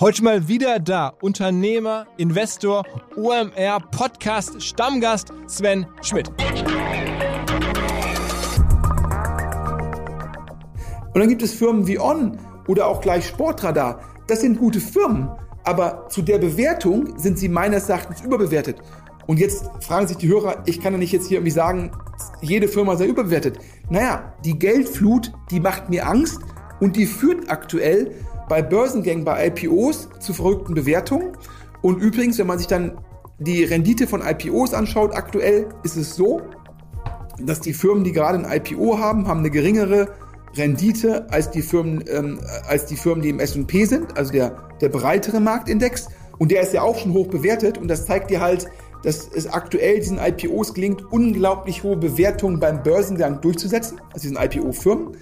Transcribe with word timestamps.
Heute 0.00 0.24
mal 0.24 0.48
wieder 0.48 0.78
da. 0.78 1.12
Unternehmer, 1.20 2.06
Investor, 2.16 2.86
OMR, 3.16 3.80
Podcast, 3.90 4.62
Stammgast 4.62 5.30
Sven 5.46 5.86
Schmidt. 6.00 6.30
Und 11.12 11.20
dann 11.20 11.28
gibt 11.28 11.42
es 11.42 11.52
Firmen 11.52 11.86
wie 11.86 12.00
On 12.00 12.38
oder 12.66 12.86
auch 12.86 13.02
gleich 13.02 13.26
Sportradar. 13.26 14.00
Das 14.26 14.40
sind 14.40 14.58
gute 14.58 14.80
Firmen, 14.80 15.28
aber 15.64 16.08
zu 16.08 16.22
der 16.22 16.38
Bewertung 16.38 17.18
sind 17.18 17.38
sie 17.38 17.50
meines 17.50 17.90
Erachtens 17.90 18.22
überbewertet. 18.22 18.78
Und 19.26 19.38
jetzt 19.38 19.68
fragen 19.82 20.08
sich 20.08 20.16
die 20.16 20.28
Hörer, 20.28 20.62
ich 20.64 20.80
kann 20.80 20.94
ja 20.94 20.98
nicht 20.98 21.12
jetzt 21.12 21.26
hier 21.26 21.36
irgendwie 21.36 21.50
sagen, 21.50 21.90
jede 22.40 22.68
Firma 22.68 22.96
sei 22.96 23.04
überbewertet. 23.04 23.58
Naja, 23.90 24.32
die 24.46 24.58
Geldflut, 24.58 25.30
die 25.50 25.60
macht 25.60 25.90
mir 25.90 26.08
Angst 26.08 26.40
und 26.80 26.96
die 26.96 27.04
führt 27.04 27.50
aktuell 27.50 28.14
bei 28.50 28.62
Börsengängen, 28.62 29.24
bei 29.24 29.46
IPOs 29.46 30.08
zu 30.18 30.34
verrückten 30.34 30.74
Bewertungen. 30.74 31.36
Und 31.82 32.02
übrigens, 32.02 32.36
wenn 32.38 32.48
man 32.48 32.58
sich 32.58 32.66
dann 32.66 32.98
die 33.38 33.62
Rendite 33.62 34.08
von 34.08 34.22
IPOs 34.22 34.74
anschaut, 34.74 35.14
aktuell 35.14 35.68
ist 35.84 35.96
es 35.96 36.16
so, 36.16 36.42
dass 37.40 37.60
die 37.60 37.72
Firmen, 37.72 38.02
die 38.02 38.10
gerade 38.10 38.44
ein 38.44 38.52
IPO 38.52 38.98
haben, 38.98 39.28
haben 39.28 39.38
eine 39.38 39.50
geringere 39.50 40.08
Rendite 40.56 41.30
als 41.30 41.52
die 41.52 41.62
Firmen, 41.62 42.02
ähm, 42.08 42.40
als 42.66 42.86
die 42.86 42.96
Firmen, 42.96 43.22
die 43.22 43.28
im 43.28 43.38
S&P 43.38 43.84
sind, 43.84 44.18
also 44.18 44.32
der, 44.32 44.56
der 44.80 44.88
breitere 44.88 45.38
Marktindex. 45.38 46.08
Und 46.38 46.50
der 46.50 46.62
ist 46.62 46.74
ja 46.74 46.82
auch 46.82 46.98
schon 46.98 47.12
hoch 47.12 47.28
bewertet 47.28 47.78
und 47.78 47.86
das 47.86 48.04
zeigt 48.04 48.30
dir 48.30 48.40
halt, 48.40 48.66
dass 49.04 49.28
es 49.32 49.46
aktuell 49.46 50.00
diesen 50.00 50.18
IPOs 50.18 50.74
gelingt, 50.74 51.04
unglaublich 51.12 51.84
hohe 51.84 51.96
Bewertungen 51.96 52.58
beim 52.58 52.82
Börsengang 52.82 53.40
durchzusetzen, 53.40 54.00
also 54.12 54.28
diesen 54.28 54.36
IPO-Firmen. 54.36 55.16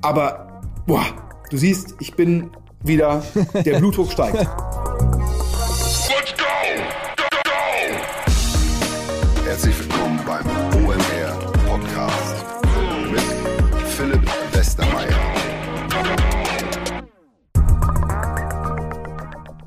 Aber, 0.00 0.62
boah, 0.86 1.04
Du 1.48 1.56
siehst, 1.56 1.94
ich 2.00 2.14
bin 2.14 2.50
wieder, 2.82 3.22
der 3.64 3.78
Blutdruck 3.78 4.10
steigt. 4.10 4.34
Let's 4.34 4.48
go! 6.36 6.44
Go, 7.16 7.22
go! 7.44 7.50
Herzlich 9.44 9.78
willkommen 9.78 10.18
beim 10.26 10.44
OMR 10.84 11.52
Podcast 11.68 12.34
mit 13.12 13.22
Philipp 13.86 14.28
Westermeier. 14.52 15.14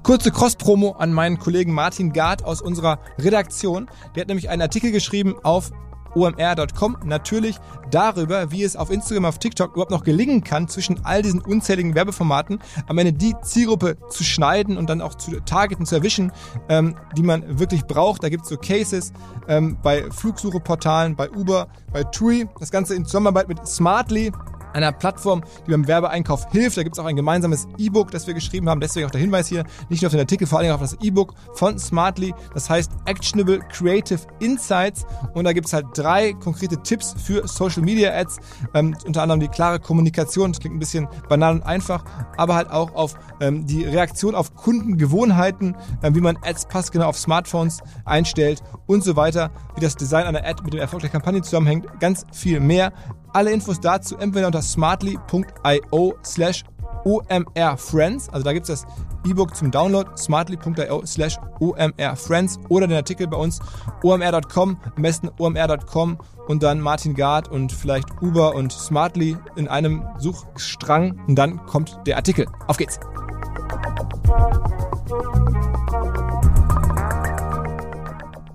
Kurze 0.04 0.32
Cross-Promo 0.32 0.98
an 0.98 1.14
meinen 1.14 1.40
Kollegen 1.40 1.72
Martin 1.72 2.12
Gard 2.12 2.44
aus 2.44 2.62
unserer 2.62 3.00
Redaktion. 3.20 3.90
Der 4.16 4.22
hat 4.22 4.28
nämlich 4.28 4.50
einen 4.50 4.64
Artikel 4.64 4.92
geschrieben 4.92 5.38
auf 5.44 5.72
omr.com 6.16 6.98
natürlich 7.04 7.58
darüber, 7.92 8.52
wie 8.52 8.64
es 8.64 8.76
auf 8.76 8.92
Instagram, 8.92 9.26
auf 9.26 9.40
TikTok 9.40 9.72
überhaupt 9.72 9.92
noch 9.92 10.04
gelingen 10.04 10.44
kann, 10.44 10.68
zwischen 10.68 11.06
all 11.06 11.22
diesen 11.22 11.42
unzähligen 11.42 11.96
Werbeformaten 11.96 12.60
am 12.88 12.98
Ende 12.98 13.14
die 13.14 13.36
Zielgruppe 13.42 13.98
zu 14.10 14.24
schneiden 14.24 14.78
und 14.78 14.90
dann 14.90 15.02
auch 15.02 15.16
zu 15.16 15.40
targeten, 15.42 15.86
zu 15.86 15.96
erwischen, 15.96 16.32
ähm, 16.70 16.96
die 17.18 17.24
man 17.24 17.60
wirklich 17.60 17.86
braucht. 17.86 18.24
Da 18.24 18.30
gibt 18.30 18.44
es 18.44 18.50
so 18.50 18.58
Cases 18.58 19.14
ähm, 19.48 19.78
bei 19.82 20.10
Flugsucheportalen, 20.12 21.16
bei 21.16 21.30
Uber, 21.30 21.68
bei 21.92 22.04
TUI, 22.04 22.48
das 22.60 22.72
Ganze 22.72 22.96
in 22.96 23.06
Zusammenarbeit 23.06 23.48
mit 23.48 23.66
Smartly 23.68 24.32
einer 24.74 24.92
Plattform, 24.92 25.44
die 25.66 25.72
beim 25.72 25.88
Werbeeinkauf 25.88 26.52
hilft. 26.52 26.78
Da 26.78 26.84
gibt 26.84 26.96
es 26.96 27.00
auch 27.00 27.06
ein 27.06 27.16
gemeinsames 27.16 27.68
E-Book, 27.78 28.12
das 28.12 28.28
wir 28.28 28.34
geschrieben 28.34 28.70
haben. 28.70 28.82
Deswegen 28.82 29.06
auch 29.06 29.12
der 29.12 29.22
Hinweis 29.22 29.48
hier, 29.48 29.64
nicht 29.90 30.02
nur 30.02 30.08
auf 30.08 30.14
den 30.14 30.22
Artikel, 30.22 30.48
vor 30.48 30.60
allem 30.60 30.72
auf 30.72 30.82
das 30.82 30.98
E-Book 31.02 31.34
von 31.54 31.78
Smartly. 31.80 32.34
Das 32.54 32.70
heißt 32.70 32.92
Actionable 33.06 33.60
Creative 33.72 34.20
Insights. 34.40 35.06
Und 35.34 35.46
da 35.46 35.54
gibt 35.54 35.68
es 35.68 35.74
halt 35.74 35.86
drei 35.96 36.34
konkrete 36.34 36.82
Tipps 36.82 37.16
für 37.18 37.48
Social 37.48 37.82
Media 37.82 38.14
Ads. 38.14 38.38
Ähm, 38.74 38.96
unter 39.06 39.24
anderem 39.24 39.40
die 39.40 39.48
klare 39.48 39.80
Kommunikation. 39.80 40.52
Das 40.52 40.60
klingt 40.60 40.76
ein 40.76 40.80
bisschen 40.80 41.08
banal 41.28 41.56
und 41.56 41.64
einfach, 41.64 42.04
aber 42.38 42.56
halt 42.56 42.70
auch 42.70 42.94
auf 42.94 43.16
ähm, 43.40 43.66
die 43.66 43.84
Reaktion 43.84 44.36
auf 44.36 44.56
Kundengewohnheiten, 44.56 45.76
äh, 46.02 46.14
wie 46.14 46.22
man 46.22 46.38
Ads 46.44 46.68
passgenau 46.68 47.08
auf 47.08 47.18
Smartphones 47.18 47.80
einstellt 48.06 48.62
und 48.86 49.04
so 49.04 49.16
weiter, 49.16 49.52
wie 49.76 49.82
das 49.82 49.96
Design 49.96 50.26
einer 50.26 50.46
Ad 50.46 50.64
mit 50.64 50.74
dem 50.74 50.80
Erfolg 50.80 51.02
der 51.02 51.10
Kampagne 51.10 51.42
zusammenhängt. 51.42 52.00
Ganz 52.00 52.26
viel 52.32 52.60
mehr. 52.60 52.94
Alle 53.34 53.52
Infos 53.52 53.80
dazu 53.80 54.18
entweder 54.18 54.48
unter 54.48 54.62
smartly.io 54.62 56.16
slash 56.24 56.64
omrfriends, 57.06 58.30
also 58.30 58.44
da 58.44 58.52
gibt 58.54 58.68
es 58.68 58.82
das 58.82 58.92
E-Book 59.26 59.56
zum 59.56 59.72
Download, 59.72 60.10
smartly.io 60.18 61.06
slash 61.06 61.38
omrfriends 61.60 62.60
oder 62.70 62.88
den 62.88 62.98
Artikel 62.98 63.28
bei 63.28 63.38
uns 63.38 63.60
omr.com, 64.04 64.78
am 64.96 65.02
besten 65.02 65.30
omr.com 65.38 66.18
und 66.48 66.64
dann 66.64 66.82
Martin 66.82 67.14
Gard 67.14 67.50
und 67.50 67.72
vielleicht 67.72 68.08
Uber 68.22 68.56
und 68.56 68.72
Smartly 68.72 69.38
in 69.56 69.68
einem 69.68 70.04
Suchstrang 70.18 71.22
und 71.28 71.36
dann 71.36 71.66
kommt 71.68 72.00
der 72.06 72.16
Artikel. 72.18 72.48
Auf 72.68 72.78
geht's! 72.78 73.00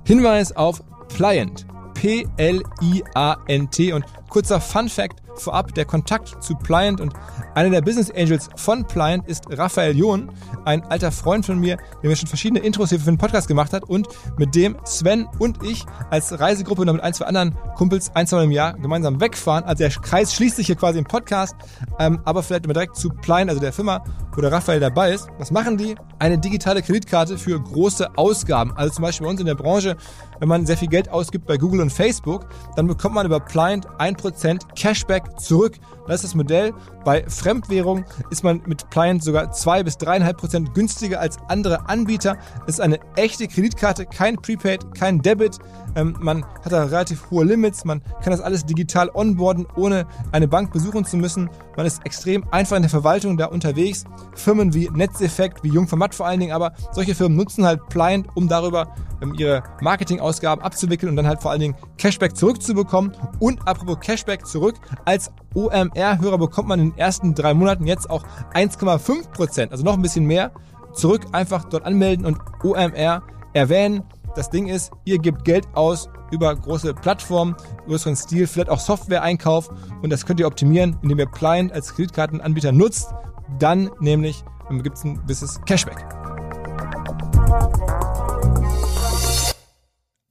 Hinweis 0.07 0.55
auf 0.55 0.83
Pliant. 1.09 1.67
P-L-I-A-N-T 1.95 3.93
und 3.95 4.05
Kurzer 4.35 4.61
Fun 4.61 4.89
Fact 4.89 5.23
vorab, 5.37 5.75
der 5.75 5.85
Kontakt 5.85 6.43
zu 6.43 6.57
Pliant 6.57 7.01
und 7.01 7.13
einer 7.55 7.71
der 7.71 7.83
Business 7.83 8.11
Angels 8.11 8.49
von 8.57 8.85
Pliant 8.85 9.29
ist 9.29 9.45
Raphael 9.49 9.97
John, 9.97 10.29
ein 10.65 10.83
alter 10.85 11.13
Freund 11.13 11.47
von 11.47 11.61
mir, 11.61 11.77
der 12.03 12.11
mir 12.11 12.17
schon 12.17 12.27
verschiedene 12.27 12.61
Intros 12.61 12.89
hier 12.89 12.99
für 12.99 13.05
den 13.05 13.19
Podcast 13.19 13.47
gemacht 13.47 13.73
hat 13.73 13.85
und 13.85 14.09
mit 14.37 14.55
dem 14.57 14.77
Sven 14.85 15.29
und 15.39 15.63
ich 15.63 15.85
als 16.11 16.39
Reisegruppe 16.39 16.85
noch 16.85 16.95
mit 16.95 17.03
ein, 17.03 17.15
zwei 17.15 17.27
anderen 17.27 17.57
Kumpels 17.77 18.11
ein, 18.15 18.27
zwei 18.27 18.39
Mal 18.39 18.45
im 18.45 18.51
Jahr 18.51 18.73
gemeinsam 18.75 19.21
wegfahren. 19.21 19.65
Also 19.65 19.85
der 19.85 19.91
Kreis 19.91 20.35
schließt 20.35 20.57
sich 20.57 20.67
hier 20.67 20.77
quasi 20.77 20.99
im 20.99 21.05
Podcast, 21.05 21.55
ähm, 22.01 22.21
aber 22.25 22.43
vielleicht 22.43 22.65
immer 22.65 22.75
direkt 22.75 22.97
zu 22.97 23.11
Pliant, 23.11 23.51
also 23.51 23.61
der 23.61 23.73
Firma, 23.73 24.03
wo 24.35 24.41
der 24.41 24.51
Raphael 24.51 24.81
dabei 24.81 25.13
ist. 25.13 25.29
Was 25.39 25.53
machen 25.53 25.77
die? 25.77 25.95
Eine 26.19 26.39
digitale 26.39 26.83
Kreditkarte 26.83 27.39
für 27.39 27.61
große 27.61 28.17
Ausgaben. 28.17 28.73
Also 28.77 28.95
zum 28.95 29.03
Beispiel 29.03 29.27
bei 29.27 29.31
uns 29.31 29.41
in 29.41 29.47
der 29.47 29.55
Branche, 29.55 29.97
wenn 30.41 30.49
man 30.49 30.67
sehr 30.67 30.77
viel 30.77 30.89
Geld 30.89 31.09
ausgibt 31.09 31.47
bei 31.47 31.57
Google 31.57 31.81
und 31.81 31.93
Facebook, 31.93 32.47
dann 32.77 32.87
bekommt 32.87 33.15
man 33.15 33.27
über 33.27 33.41
Pliant 33.41 33.87
1% 34.25 34.75
Cashback 34.77 35.39
zurück. 35.41 35.75
Das 36.07 36.17
ist 36.17 36.25
das 36.25 36.35
Modell. 36.35 36.73
Bei 37.05 37.25
Fremdwährung 37.29 38.05
ist 38.31 38.45
man 38.45 38.63
mit 38.67 38.89
Pliant 38.91 39.23
sogar 39.23 39.53
2 39.53 39.83
bis 39.83 39.97
3,5% 39.99 40.73
günstiger 40.73 41.21
als 41.21 41.39
andere 41.49 41.89
Anbieter. 41.89 42.39
Es 42.67 42.75
ist 42.75 42.81
eine 42.81 42.99
echte 43.17 43.47
Kreditkarte, 43.47 44.07
kein 44.07 44.37
Prepaid, 44.37 44.95
kein 44.95 45.21
Debit. 45.21 45.59
Ähm, 45.97 46.17
man 46.21 46.45
hat 46.65 46.73
da 46.73 46.85
relativ 46.85 47.31
hohe 47.31 47.45
Limits. 47.45 47.85
Man 47.85 48.03
kann 48.23 48.33
das 48.33 48.41
alles 48.41 48.65
digital 48.65 49.11
onboarden, 49.13 49.67
ohne 49.77 50.07
eine 50.33 50.49
Bank 50.49 50.73
besuchen 50.73 51.05
zu 51.05 51.17
müssen. 51.17 51.51
Man 51.77 51.87
ist 51.87 52.05
extrem 52.05 52.45
einfach 52.51 52.77
in 52.77 52.83
der 52.83 52.91
Verwaltung 52.91 53.37
da 53.37 53.47
unterwegs. 53.47 54.05
Firmen 54.35 54.75
wie 54.75 54.89
Netzeffekt, 54.91 55.63
wie 55.63 55.69
Jungformat 55.69 56.15
vor 56.15 56.27
allen 56.27 56.41
Dingen, 56.41 56.53
aber 56.53 56.73
solche 56.93 57.15
Firmen 57.15 57.37
nutzen 57.37 57.65
halt 57.65 57.87
Pliant, 57.89 58.29
um 58.35 58.49
darüber 58.49 58.95
ähm, 59.21 59.35
ihre 59.39 59.63
Marketingausgaben 59.81 60.65
abzuwickeln 60.65 61.11
und 61.11 61.17
dann 61.17 61.27
halt 61.27 61.43
vor 61.43 61.51
allen 61.51 61.61
Dingen 61.61 61.77
Cashback 61.99 62.37
zurückzubekommen. 62.37 63.13
Und 63.39 63.67
apropos 63.67 64.01
Cashback 64.01 64.47
zurück, 64.47 64.77
als 65.05 65.31
OMR-Hörer 65.55 66.39
bekommt 66.39 66.69
man 66.69 66.81
in 66.81 66.94
ersten 66.97 67.35
drei 67.35 67.55
Monaten 67.55 67.87
jetzt 67.87 68.09
auch 68.11 68.25
1,5 68.55 69.31
Prozent, 69.31 69.73
also 69.73 69.85
noch 69.85 69.95
ein 69.95 70.03
bisschen 70.03 70.25
mehr, 70.25 70.53
zurück. 70.93 71.27
Einfach 71.33 71.65
dort 71.65 71.85
anmelden 71.85 72.25
und 72.25 72.39
OMR 72.63 73.23
erwähnen. 73.53 74.05
Das 74.35 74.51
Ding 74.51 74.67
ist, 74.67 74.91
ihr 75.05 75.19
gebt 75.19 75.45
Geld 75.45 75.67
aus 75.75 76.09
über 76.31 76.55
große 76.55 76.95
Plattformen, 76.95 77.55
größeren 77.87 78.17
Stil, 78.17 78.47
vielleicht 78.47 78.69
auch 78.69 78.81
Software-Einkauf 78.81 79.69
und 80.03 80.11
das 80.11 80.27
könnt 80.27 80.41
ihr 80.41 80.47
optimieren, 80.47 80.99
indem 81.03 81.21
ihr 81.21 81.27
Client 81.27 81.73
als 81.73 81.95
Kreditkartenanbieter 81.95 82.73
nutzt. 82.73 83.13
Dann 83.59 83.91
nämlich 84.01 84.45
gibt 84.83 84.97
es 84.97 85.05
ein 85.05 85.17
gewisses 85.23 85.61
Cashback. 85.67 86.05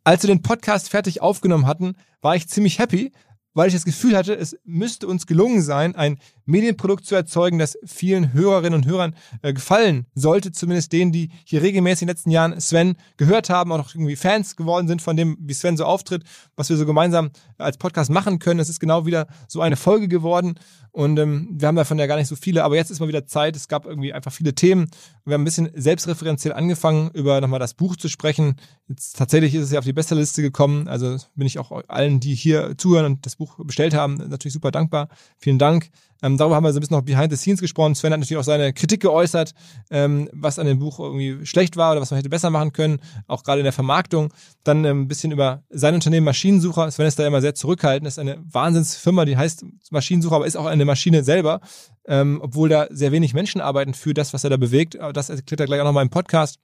Als 0.04 0.24
wir 0.24 0.28
den 0.28 0.42
Podcast 0.42 0.90
fertig 0.90 1.22
aufgenommen 1.22 1.66
hatten, 1.66 1.96
war 2.22 2.36
ich 2.36 2.50
ziemlich 2.50 2.80
happy, 2.80 3.14
weil 3.54 3.68
ich 3.68 3.74
das 3.74 3.86
Gefühl 3.86 4.18
hatte, 4.18 4.36
es 4.36 4.58
müsste 4.66 5.08
uns 5.08 5.28
gelungen 5.28 5.62
sein, 5.62 5.96
ein 5.96 6.18
Medienprodukt 6.46 7.06
zu 7.06 7.16
erzeugen, 7.16 7.60
das 7.60 7.78
vielen 7.86 8.34
Hörerinnen 8.34 8.74
und 8.74 8.86
Hörern 8.86 9.16
äh, 9.42 9.54
gefallen 9.54 10.06
sollte, 10.16 10.52
zumindest 10.52 10.92
denen, 10.92 11.12
die 11.12 11.30
hier 11.46 11.62
regelmäßig 11.62 12.04
in 12.04 12.08
den 12.08 12.16
letzten 12.16 12.32
Jahren 12.32 12.60
Sven 12.60 12.96
gehört 13.18 13.50
haben, 13.50 13.72
auch 13.72 13.94
irgendwie 13.96 14.16
Fans 14.16 14.56
geworden 14.56 14.88
sind 14.88 15.02
von 15.02 15.18
dem, 15.18 15.38
wie 15.40 15.54
Sven 15.54 15.78
so 15.78 15.86
auftritt, 15.86 16.24
was 16.56 16.70
wir 16.70 16.78
so 16.78 16.86
gemeinsam 16.86 17.32
als 17.58 17.78
Podcast 17.78 18.10
machen 18.10 18.40
können. 18.40 18.60
Es 18.60 18.70
ist 18.70 18.80
genau 18.80 19.06
wieder 19.06 19.28
so 19.48 19.62
eine 19.62 19.76
Folge 19.76 20.08
geworden 20.08 20.56
und 20.94 21.18
ähm, 21.18 21.50
wir 21.52 21.68
haben 21.68 21.76
davon 21.76 21.98
ja 21.98 22.06
gar 22.06 22.18
nicht 22.18 22.28
so 22.28 22.36
viele, 22.36 22.64
aber 22.64 22.76
jetzt 22.76 22.92
ist 22.92 23.00
mal 23.00 23.08
wieder 23.08 23.26
Zeit. 23.26 23.56
Es 23.56 23.68
gab 23.68 23.88
irgendwie 23.88 24.14
einfach 24.14 24.32
viele 24.32 24.54
Themen. 24.54 24.92
Wir 25.26 25.34
haben 25.34 25.42
ein 25.42 25.46
bisschen 25.46 25.72
selbstreferenziell 25.74 26.54
angefangen, 26.54 27.10
über 27.16 27.42
nochmal 27.42 27.60
das 27.60 27.74
Buch 27.74 27.96
zu 27.96 28.10
sprechen. 28.10 28.58
Jetzt 28.88 29.18
tatsächlich 29.18 29.56
ist 29.56 29.64
es 29.64 29.72
ja 29.72 29.80
auf 29.80 29.86
die 29.86 29.94
Bestsellerliste 29.94 30.44
gekommen. 30.44 30.88
Also 30.88 31.18
bin 31.34 31.48
ich 31.48 31.58
auch 31.58 31.72
allen, 31.88 32.20
die 32.20 32.36
hier 32.36 32.78
zuhören 32.78 33.06
und 33.08 33.26
das 33.26 33.38
Buch 33.38 33.58
bestellt 33.66 33.96
haben, 33.96 34.18
natürlich 34.30 34.54
super 34.54 34.70
dankbar. 34.70 35.10
Vielen 35.40 35.58
Dank. 35.58 35.90
Ähm, 36.24 36.38
darüber 36.38 36.56
haben 36.56 36.64
wir 36.64 36.72
so 36.72 36.80
ein 36.80 36.82
bisschen 36.82 36.96
noch 36.96 37.04
behind 37.04 37.32
the 37.32 37.38
scenes 37.38 37.60
gesprochen. 37.60 37.96
Sven 37.96 38.14
hat 38.14 38.20
natürlich 38.20 38.40
auch 38.40 38.46
seine 38.46 38.72
Kritik 38.72 39.02
geäußert, 39.02 39.54
ähm, 39.92 40.30
was 40.32 40.58
an 40.58 40.66
dem 40.66 40.80
Buch 40.80 41.00
irgendwie 41.00 41.46
schlecht 41.46 41.76
war 41.76 41.92
oder 41.92 42.02
was 42.02 42.12
man 42.12 42.18
hätte 42.18 42.30
besser 42.30 42.50
machen 42.50 42.72
können, 42.72 43.00
auch 43.28 43.44
gerade 43.44 43.60
in 43.60 43.66
der 43.66 43.74
Vermarktung. 43.74 44.34
Dann 44.64 44.86
ähm, 44.86 45.02
ein 45.02 45.08
bisschen 45.10 45.32
über 45.32 45.64
sein 45.70 45.94
Unternehmen 45.94 46.26
Maschinensucher. 46.26 46.90
Sven 46.90 47.08
ist 47.08 47.20
da 47.20 47.28
immer 47.28 47.42
sehr 47.42 47.56
zurückhaltend. 47.56 48.08
Ist 48.08 48.20
eine 48.20 48.38
Wahnsinnsfirma, 48.50 49.26
die 49.26 49.36
heißt 49.36 49.66
Maschinensucher, 49.92 50.38
aber 50.38 50.48
ist 50.48 50.56
auch 50.56 50.66
eine 50.66 50.86
Maschine 50.86 51.24
selber, 51.24 51.60
ähm, 52.08 52.40
obwohl 52.42 52.70
da 52.70 52.88
sehr 52.90 53.12
wenig 53.12 53.34
Menschen 53.34 53.60
arbeiten 53.60 53.94
für 53.94 54.14
das, 54.14 54.34
was 54.34 54.46
er 54.46 54.50
da 54.50 54.58
bewegt. 54.58 54.98
Aber 54.98 55.12
das 55.12 55.30
erklärt 55.30 55.60
er 55.60 55.66
gleich 55.66 55.82
auch 55.82 55.86
nochmal 55.86 56.04
im 56.04 56.10
Podcast 56.10 56.58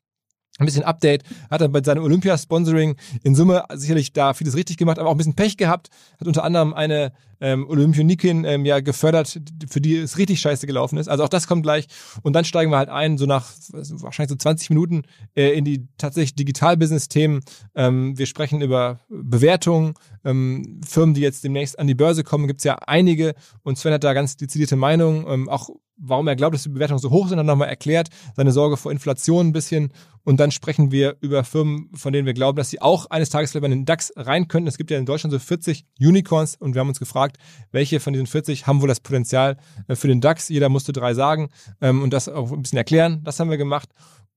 ein 0.58 0.66
bisschen 0.66 0.84
Update, 0.84 1.24
hat 1.50 1.62
er 1.62 1.70
bei 1.70 1.82
seinem 1.82 2.04
Olympia-Sponsoring 2.04 2.98
in 3.24 3.36
Summe 3.36 3.64
sicherlich 3.74 4.12
da 4.14 4.34
vieles 4.34 4.56
richtig 4.56 4.78
gemacht, 4.78 5.00
aber 5.00 5.08
auch 5.08 5.14
ein 5.14 5.18
bisschen 5.18 5.36
Pech 5.36 5.56
gehabt, 5.56 5.90
hat 6.20 6.28
unter 6.28 6.44
anderem 6.44 6.74
eine 6.74 7.14
ähm, 7.42 7.68
Olympionikin 7.68 8.46
ähm, 8.46 8.66
ja 8.66 8.80
gefördert, 8.80 9.40
für 9.70 9.82
die 9.82 9.98
es 9.98 10.18
richtig 10.18 10.40
scheiße 10.42 10.68
gelaufen 10.68 10.98
ist. 10.98 11.08
Also 11.08 11.24
auch 11.24 11.30
das 11.30 11.48
kommt 11.48 11.64
gleich. 11.64 11.88
Und 12.22 12.34
dann 12.34 12.46
steigen 12.46 12.72
wir 12.72 12.78
halt 12.78 12.90
ein, 12.90 13.18
so 13.18 13.26
nach 13.26 13.52
wahrscheinlich 13.72 14.30
so 14.30 14.36
20 14.36 14.70
Minuten 14.70 15.04
äh, 15.36 15.50
in 15.58 15.66
die 15.66 15.88
tatsächlich 15.98 16.36
Digital-Business-Themen. 16.36 17.42
Ähm, 17.76 18.18
wir 18.18 18.26
sprechen 18.26 18.62
über 18.62 19.00
Bewertungen, 19.10 19.94
ähm, 20.24 20.82
Firmen, 20.86 21.14
die 21.14 21.22
jetzt 21.22 21.44
demnächst 21.44 21.80
an 21.80 21.88
die 21.88 21.96
Börse 21.96 22.24
kommen, 22.24 22.48
gibt's 22.48 22.64
ja 22.64 22.76
einige. 22.86 23.36
Und 23.64 23.78
Sven 23.78 23.94
hat 23.94 24.04
da 24.04 24.14
ganz 24.14 24.38
dezidierte 24.38 24.76
Meinungen, 24.76 25.26
ähm, 25.28 25.50
auch 25.50 25.70
warum 26.00 26.28
er 26.28 26.36
glaubt, 26.36 26.56
dass 26.56 26.64
die 26.64 26.70
Bewertungen 26.70 27.00
so 27.00 27.12
hoch 27.12 27.28
sind, 27.28 27.40
hat 27.40 27.46
nochmal 27.46 27.68
erklärt, 27.68 28.10
seine 28.36 28.52
Sorge 28.52 28.78
vor 28.78 28.92
Inflation 28.92 29.48
ein 29.48 29.52
bisschen. 29.52 29.92
Und 30.24 30.40
dann 30.40 30.52
sprechen 30.52 30.92
wir 30.92 31.18
über 31.22 31.44
Firmen, 31.44 31.90
von 31.96 32.14
denen 32.14 32.26
wir 32.26 32.34
glauben, 32.34 32.58
dass 32.58 32.70
sie 32.70 32.82
auch 32.82 33.08
eines 33.08 33.30
Tages 33.30 33.52
vielleicht 33.52 33.66
in 33.66 33.72
den 33.72 33.86
DAX 33.86 34.12
rein 34.16 34.48
könnten. 34.48 34.68
Es 34.68 34.78
gibt 34.78 34.92
ja 34.92 34.98
in 34.98 35.06
Deutschland 35.06 35.32
so 35.32 35.40
40 35.40 35.86
Unicorns 36.00 36.56
und 36.56 36.76
wir 36.76 36.82
haben 36.82 36.90
uns 36.90 37.00
gefragt, 37.00 37.29
welche 37.72 38.00
von 38.00 38.14
diesen 38.14 38.28
40 38.28 38.68
haben 38.68 38.82
wohl 38.82 38.88
das 38.88 39.00
Potenzial 39.00 39.58
äh, 39.88 39.96
für 39.96 40.08
den 40.08 40.22
DAX. 40.22 40.50
Jeder 40.50 40.70
musste 40.70 40.94
drei 40.94 41.14
sagen 41.14 41.50
ähm, 41.82 42.02
und 42.02 42.12
das 42.12 42.30
auch 42.30 42.52
ein 42.52 42.62
bisschen 42.62 42.78
erklären. 42.78 43.22
Das 43.24 43.40
haben 43.40 43.50
wir 43.50 43.58
gemacht. 43.58 43.90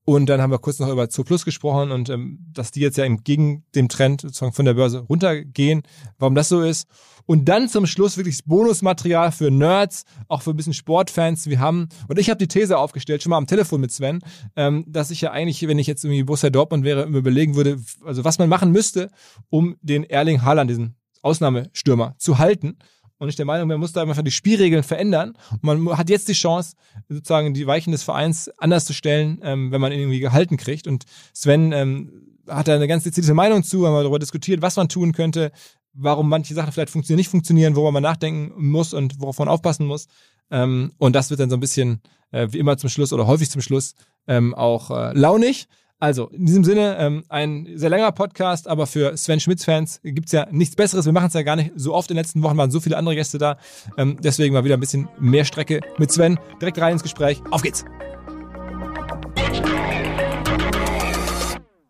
Und 0.05 0.27
dann 0.27 0.41
haben 0.41 0.51
wir 0.51 0.59
kurz 0.59 0.81
noch 0.81 0.89
über 0.89 1.09
Zo 1.09 1.23
Plus 1.23 1.45
gesprochen 1.45 1.93
und 1.93 2.09
ähm, 2.09 2.39
dass 2.53 2.73
die 2.73 2.81
jetzt 2.81 2.99
ja 2.99 3.05
entgegen 3.05 3.65
dem 3.77 3.89
Trend 3.89 4.23
sozusagen 4.23 4.53
von 4.53 4.65
der 4.65 4.75
Börse 4.75 4.99
runtergehen, 4.99 5.83
warum 6.19 6.35
das 6.35 6.49
so 6.49 6.61
ist. 6.61 6.89
Und 7.25 7.45
dann 7.49 7.69
zum 7.69 7.87
Schluss 7.87 8.17
wirklich 8.17 8.45
Bonusmaterial 8.45 9.31
für 9.31 9.53
Nerds, 9.53 10.05
auch 10.27 10.43
für 10.43 10.51
ein 10.51 10.57
bisschen 10.57 10.75
Sportfans. 10.75 11.47
Wir 11.47 11.61
haben, 11.61 11.89
und 12.09 12.19
ich 12.19 12.31
habe 12.31 12.39
die 12.39 12.49
These 12.49 12.77
aufgestellt, 12.77 13.23
schon 13.23 13.31
mal 13.31 13.39
am 13.39 13.47
Telefon 13.47 13.81
mit 13.81 13.93
Sven, 13.93 14.19
ähm, 14.57 14.85
dass 14.89 15.13
ich 15.13 15.21
ja 15.21 15.31
eigentlich, 15.31 15.67
wenn 15.69 15.79
ich 15.79 15.87
jetzt 15.87 16.05
irgendwie 16.05 16.25
Borussia 16.25 16.51
Dortmund 16.51 16.85
wäre, 16.85 17.05
überlegen 17.05 17.55
würde, 17.55 17.79
also 18.05 18.25
was 18.25 18.41
man 18.41 18.49
machen 18.49 18.73
müsste, 18.73 19.09
um 19.51 19.77
den 19.83 20.03
Erling 20.03 20.43
Haaland, 20.43 20.69
diesen 20.69 20.97
Ausnahmestürmer, 21.23 22.15
zu 22.19 22.39
halten. 22.39 22.77
Und 23.19 23.29
ich 23.29 23.37
der 23.37 23.47
Meinung, 23.47 23.69
man 23.69 23.79
muss 23.79 23.93
da 23.93 24.03
einfach 24.03 24.21
die 24.21 24.33
Spielregeln 24.33 24.83
verändern. 24.83 25.35
Und 25.63 25.81
man 25.81 25.97
hat 25.97 26.11
jetzt 26.11 26.29
die 26.29 26.33
Chance, 26.33 26.75
sozusagen 27.09 27.55
die 27.55 27.67
Weichen 27.67 27.93
des 27.93 28.03
Vereins 28.03 28.51
anders 28.59 28.85
zu 28.85 28.93
stellen, 28.93 29.41
ähm, 29.45 29.71
wenn 29.71 29.81
man 29.81 29.93
ihn 29.93 30.01
irgendwie 30.01 30.19
gehalten 30.19 30.57
kriegt. 30.57 30.89
Und 30.89 31.05
Sven 31.33 31.73
ähm, 31.73 32.33
hat 32.49 32.67
da 32.67 32.75
eine 32.75 32.89
ganz 32.89 33.05
dezidierte 33.05 33.35
Meinung 33.35 33.63
zu, 33.63 33.87
haben 33.87 33.95
wir 33.95 34.03
darüber 34.03 34.19
diskutiert, 34.19 34.61
was 34.61 34.77
man 34.77 34.89
tun 34.89 35.13
könnte, 35.13 35.53
warum 35.93 36.29
manche 36.29 36.55
Sachen 36.55 36.73
vielleicht 36.73 36.91
funktionieren, 36.91 37.19
nicht 37.19 37.31
funktionieren, 37.31 37.77
worüber 37.77 37.93
man 37.93 38.03
nachdenken 38.03 38.53
muss 38.71 38.93
und 38.93 39.21
worauf 39.21 39.39
man 39.39 39.49
aufpassen 39.49 39.87
muss. 39.87 40.09
Ähm, 40.51 40.93
und 40.99 41.15
das 41.15 41.31
wird 41.31 41.41
dann 41.41 41.51
so 41.51 41.57
ein 41.57 41.61
bisschen, 41.61 42.01
äh, 42.31 42.49
wie 42.51 42.59
immer 42.59 42.77
zum 42.77 42.91
Schluss 42.91 43.13
oder 43.13 43.27
häufig 43.27 43.51
zum 43.51 43.63
Schluss, 43.63 43.95
ähm, 44.27 44.55
auch 44.55 44.91
äh, 44.91 45.13
launig. 45.13 45.69
Also, 46.03 46.27
in 46.31 46.47
diesem 46.47 46.65
Sinne, 46.65 46.97
ähm, 46.99 47.23
ein 47.29 47.69
sehr 47.77 47.89
langer 47.89 48.11
Podcast, 48.11 48.67
aber 48.67 48.89
für 48.89 49.17
Sven 49.17 49.39
Schmitz-Fans 49.39 50.01
gibt's 50.03 50.33
ja 50.33 50.49
nichts 50.51 50.75
Besseres. 50.75 51.07
Wir 51.07 51.13
machen 51.13 51.29
es 51.29 51.35
ja 51.35 51.43
gar 51.43 51.55
nicht 51.55 51.71
so 51.77 51.95
oft. 51.95 52.11
In 52.11 52.17
den 52.17 52.25
letzten 52.25 52.43
Wochen 52.43 52.57
waren 52.57 52.73
so 52.73 52.81
viele 52.81 52.97
andere 52.97 53.15
Gäste 53.15 53.39
da. 53.39 53.57
Ähm, 53.97 54.17
deswegen 54.21 54.53
mal 54.53 54.65
wieder 54.65 54.77
ein 54.77 54.81
bisschen 54.81 55.09
mehr 55.21 55.45
Strecke 55.45 55.79
mit 55.99 56.11
Sven. 56.11 56.41
Direkt 56.61 56.81
rein 56.81 56.95
ins 56.95 57.05
Gespräch. 57.05 57.41
Auf 57.53 57.63
geht's! 57.63 57.85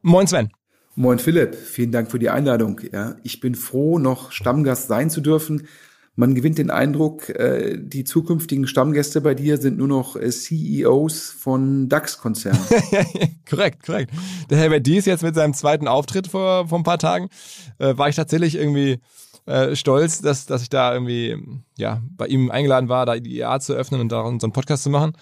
Moin 0.02 0.26
Sven. 0.26 0.50
Moin 0.94 1.18
Philipp, 1.18 1.54
vielen 1.54 1.90
Dank 1.90 2.10
für 2.10 2.18
die 2.18 2.28
Einladung. 2.28 2.82
Ja, 2.92 3.16
ich 3.22 3.40
bin 3.40 3.54
froh, 3.54 3.98
noch 3.98 4.30
Stammgast 4.30 4.88
sein 4.88 5.08
zu 5.08 5.22
dürfen 5.22 5.66
man 6.14 6.34
gewinnt 6.34 6.58
den 6.58 6.70
Eindruck, 6.70 7.30
äh, 7.30 7.78
die 7.78 8.04
zukünftigen 8.04 8.66
Stammgäste 8.66 9.20
bei 9.20 9.34
dir 9.34 9.56
sind 9.56 9.78
nur 9.78 9.88
noch 9.88 10.16
äh, 10.16 10.30
CEOs 10.30 11.30
von 11.30 11.88
DAX-Konzernen. 11.88 12.60
korrekt, 13.48 13.82
korrekt. 13.84 14.12
Der 14.50 14.58
Herbert 14.58 14.86
Dies 14.86 15.06
jetzt 15.06 15.22
mit 15.22 15.34
seinem 15.34 15.54
zweiten 15.54 15.88
Auftritt 15.88 16.26
vor, 16.26 16.68
vor 16.68 16.78
ein 16.78 16.84
paar 16.84 16.98
Tagen, 16.98 17.28
äh, 17.78 17.96
war 17.96 18.08
ich 18.08 18.16
tatsächlich 18.16 18.56
irgendwie 18.56 19.00
äh, 19.46 19.74
stolz, 19.74 20.20
dass, 20.20 20.44
dass 20.44 20.62
ich 20.62 20.68
da 20.68 20.92
irgendwie 20.92 21.38
ja, 21.78 22.02
bei 22.10 22.26
ihm 22.26 22.50
eingeladen 22.50 22.90
war, 22.90 23.06
da 23.06 23.18
die 23.18 23.38
IA 23.38 23.58
zu 23.60 23.72
öffnen 23.72 24.00
und 24.00 24.12
da 24.12 24.24
einen 24.24 24.38
Podcast 24.52 24.82
zu 24.82 24.90
machen. 24.90 25.12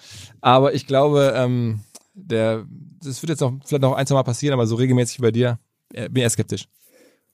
Aber 0.41 0.73
ich 0.73 0.87
glaube, 0.87 1.33
ähm, 1.35 1.81
der, 2.13 2.65
das 3.01 3.21
wird 3.23 3.29
jetzt 3.29 3.41
noch 3.41 3.53
vielleicht 3.65 3.81
noch 3.81 3.93
ein, 3.93 4.05
zwei 4.05 4.15
Mal 4.15 4.23
passieren, 4.23 4.53
aber 4.53 4.67
so 4.67 4.75
regelmäßig 4.75 5.19
wie 5.19 5.23
bei 5.23 5.31
dir, 5.31 5.57
äh, 5.93 6.09
bin 6.09 6.23
eher 6.23 6.29
skeptisch. 6.29 6.67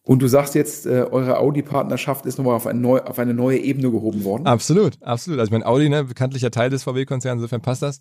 Und 0.08 0.22
du 0.22 0.28
sagst 0.30 0.56
jetzt, 0.56 0.86
äh, 0.86 1.06
eure 1.12 1.38
Audi-Partnerschaft 1.38 2.26
ist 2.26 2.38
nochmal 2.38 2.56
auf, 2.56 2.66
ein 2.66 2.80
neu, 2.80 3.02
auf 3.02 3.20
eine 3.20 3.34
neue 3.34 3.58
Ebene 3.58 3.92
gehoben 3.92 4.24
worden. 4.24 4.48
Absolut, 4.48 4.98
absolut. 5.04 5.38
Also 5.38 5.50
ich 5.50 5.52
meine, 5.52 5.66
Audi, 5.66 5.90
ne, 5.90 6.06
bekanntlicher 6.06 6.50
Teil 6.50 6.70
des 6.70 6.84
VW-Konzerns, 6.84 7.40
insofern 7.40 7.62
passt 7.62 7.82
das. 7.82 8.00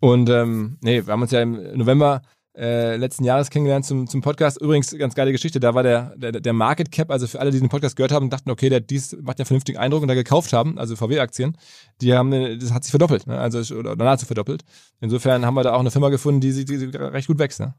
Und 0.00 0.28
ähm, 0.30 0.78
nee, 0.80 1.06
wir 1.06 1.12
haben 1.12 1.22
uns 1.22 1.30
ja 1.30 1.40
im 1.40 1.78
November 1.78 2.22
äh, 2.56 2.96
letzten 2.96 3.22
Jahres 3.22 3.50
kennengelernt 3.50 3.86
zum, 3.86 4.08
zum 4.08 4.20
Podcast. 4.20 4.60
Übrigens, 4.60 4.90
ganz 4.98 5.14
geile 5.14 5.30
Geschichte, 5.30 5.60
da 5.60 5.76
war 5.76 5.84
der, 5.84 6.16
der, 6.16 6.32
der 6.32 6.52
Market 6.52 6.90
Cap, 6.90 7.08
also 7.12 7.28
für 7.28 7.38
alle, 7.38 7.52
die 7.52 7.60
den 7.60 7.68
Podcast 7.68 7.94
gehört 7.94 8.10
haben, 8.10 8.30
dachten, 8.30 8.50
okay, 8.50 8.68
der 8.68 8.80
dies 8.80 9.16
macht 9.22 9.38
ja 9.38 9.44
vernünftigen 9.44 9.78
Eindruck 9.78 10.02
und 10.02 10.08
da 10.08 10.14
gekauft 10.14 10.52
haben, 10.52 10.76
also 10.76 10.96
VW-Aktien, 10.96 11.56
die 12.00 12.14
haben, 12.14 12.32
das 12.58 12.72
hat 12.72 12.82
sich 12.82 12.90
verdoppelt, 12.90 13.28
ne? 13.28 13.38
also 13.38 13.76
oder 13.76 13.94
nahezu 13.94 14.26
verdoppelt. 14.26 14.64
Insofern 15.00 15.46
haben 15.46 15.54
wir 15.54 15.62
da 15.62 15.74
auch 15.74 15.80
eine 15.80 15.92
Firma 15.92 16.08
gefunden, 16.08 16.40
die, 16.40 16.64
die, 16.64 16.78
die 16.78 16.96
recht 16.96 17.28
gut 17.28 17.38
wächst. 17.38 17.60
Ne? 17.60 17.74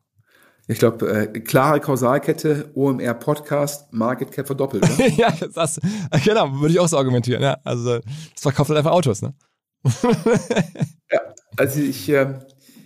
Ich 0.70 0.78
glaube, 0.78 1.10
äh, 1.10 1.40
klare 1.40 1.80
Kausalkette, 1.80 2.70
OMR 2.76 3.16
Podcast, 3.16 3.92
Market 3.92 4.32
Cap 4.32 4.46
verdoppelt. 4.46 4.84
Ne? 5.00 5.10
ja, 5.18 5.34
das, 5.56 5.80
genau, 6.24 6.62
würde 6.62 6.72
ich 6.72 6.80
auch 6.80 6.88
so 6.88 6.96
argumentieren. 6.96 7.42
Ja, 7.42 7.58
also 7.64 7.98
das 7.98 8.42
verkauft 8.42 8.70
halt 8.70 8.78
einfach 8.78 8.92
Autos, 8.92 9.24
ne? 9.24 9.34
ja, 11.12 11.22
also 11.58 11.80
ich, 11.82 12.08
äh, 12.10 12.38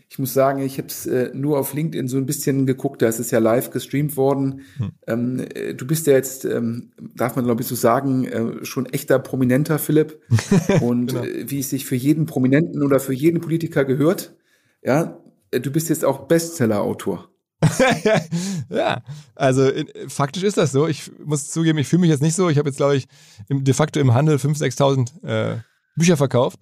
ich 0.08 0.18
muss 0.18 0.34
sagen, 0.34 0.62
ich 0.62 0.78
habe 0.78 0.88
es 0.88 1.06
äh, 1.08 1.32
nur 1.34 1.60
auf 1.60 1.74
LinkedIn 1.74 2.08
so 2.08 2.16
ein 2.16 2.26
bisschen 2.26 2.66
geguckt, 2.66 3.02
da 3.02 3.10
ist 3.10 3.20
es 3.20 3.32
ja 3.32 3.40
live 3.40 3.70
gestreamt 3.72 4.16
worden. 4.16 4.62
Hm. 4.78 4.92
Ähm, 5.06 5.46
äh, 5.54 5.74
du 5.74 5.86
bist 5.86 6.08
ja 6.08 6.14
jetzt, 6.14 6.46
ähm, 6.46 6.94
darf 7.18 7.36
man 7.36 7.44
glaube 7.44 7.64
ich 7.64 7.68
so 7.68 7.76
sagen, 7.76 8.24
äh, 8.24 8.64
schon 8.64 8.86
echter 8.86 9.20
Prominenter, 9.20 9.78
Philipp. 9.78 10.22
Und 10.82 11.08
genau. 11.08 11.26
äh, 11.26 11.50
wie 11.52 11.60
es 11.60 11.70
sich 11.70 11.86
für 11.86 11.98
jeden 11.98 12.28
Prominenten 12.28 12.82
oder 12.82 13.02
für 13.02 13.14
jeden 13.14 13.42
Politiker 13.42 13.84
gehört, 13.84 14.38
ja, 14.82 15.20
du 15.52 15.70
bist 15.70 15.90
jetzt 15.90 16.06
auch 16.06 16.30
Bestseller-Autor. 16.30 17.33
ja, 18.70 19.02
also 19.36 19.68
in, 19.68 19.88
faktisch 20.10 20.44
ist 20.44 20.58
das 20.58 20.72
so. 20.72 20.88
Ich 20.88 21.12
muss 21.24 21.50
zugeben, 21.50 21.78
ich 21.78 21.88
fühle 21.88 22.02
mich 22.02 22.10
jetzt 22.10 22.22
nicht 22.22 22.36
so. 22.36 22.50
Ich 22.50 22.58
habe 22.58 22.70
jetzt, 22.70 22.78
glaube 22.78 22.96
ich, 22.96 23.08
im, 23.48 23.64
de 23.64 23.74
facto 23.74 24.00
im 24.00 24.14
Handel 24.14 24.38
5.000, 24.38 25.08
6.000 25.24 25.28
äh, 25.28 25.58
Bücher 25.96 26.18
verkauft. 26.18 26.60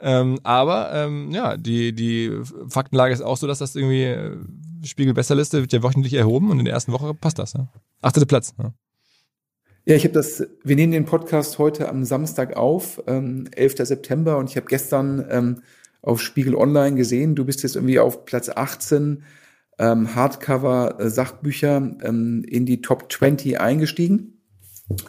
Ähm, 0.00 0.38
aber 0.42 0.92
ähm, 0.92 1.30
ja, 1.30 1.56
die, 1.56 1.92
die 1.94 2.32
Faktenlage 2.68 3.14
ist 3.14 3.22
auch 3.22 3.36
so, 3.36 3.46
dass 3.46 3.58
das 3.58 3.76
irgendwie 3.76 4.04
äh, 4.04 4.36
Spiegel 4.84 5.14
Besserliste 5.14 5.60
wird 5.60 5.72
ja 5.72 5.82
wöchentlich 5.82 6.14
erhoben 6.14 6.50
und 6.50 6.58
in 6.58 6.64
der 6.64 6.74
ersten 6.74 6.92
Woche 6.92 7.14
passt 7.14 7.38
das. 7.38 7.54
Ja? 7.54 7.68
Achtete 8.02 8.26
Platz. 8.26 8.54
Ja. 8.58 8.72
Ja, 9.86 9.96
ich 9.96 10.04
habe 10.04 10.14
das, 10.14 10.42
wir 10.62 10.76
nehmen 10.76 10.92
den 10.92 11.04
Podcast 11.04 11.58
heute 11.58 11.90
am 11.90 12.04
Samstag 12.04 12.56
auf, 12.56 13.02
ähm, 13.06 13.48
11. 13.54 13.86
September, 13.86 14.38
und 14.38 14.48
ich 14.48 14.56
habe 14.56 14.64
gestern 14.66 15.26
ähm, 15.28 15.62
auf 16.00 16.22
Spiegel 16.22 16.54
Online 16.54 16.96
gesehen, 16.96 17.34
du 17.34 17.44
bist 17.44 17.62
jetzt 17.62 17.76
irgendwie 17.76 17.98
auf 17.98 18.24
Platz 18.24 18.48
18 18.48 19.22
ähm, 19.78 20.14
Hardcover-Sachbücher 20.14 21.96
ähm, 22.02 22.44
in 22.46 22.66
die 22.66 22.80
Top 22.80 23.10
20 23.12 23.60
eingestiegen. 23.60 24.42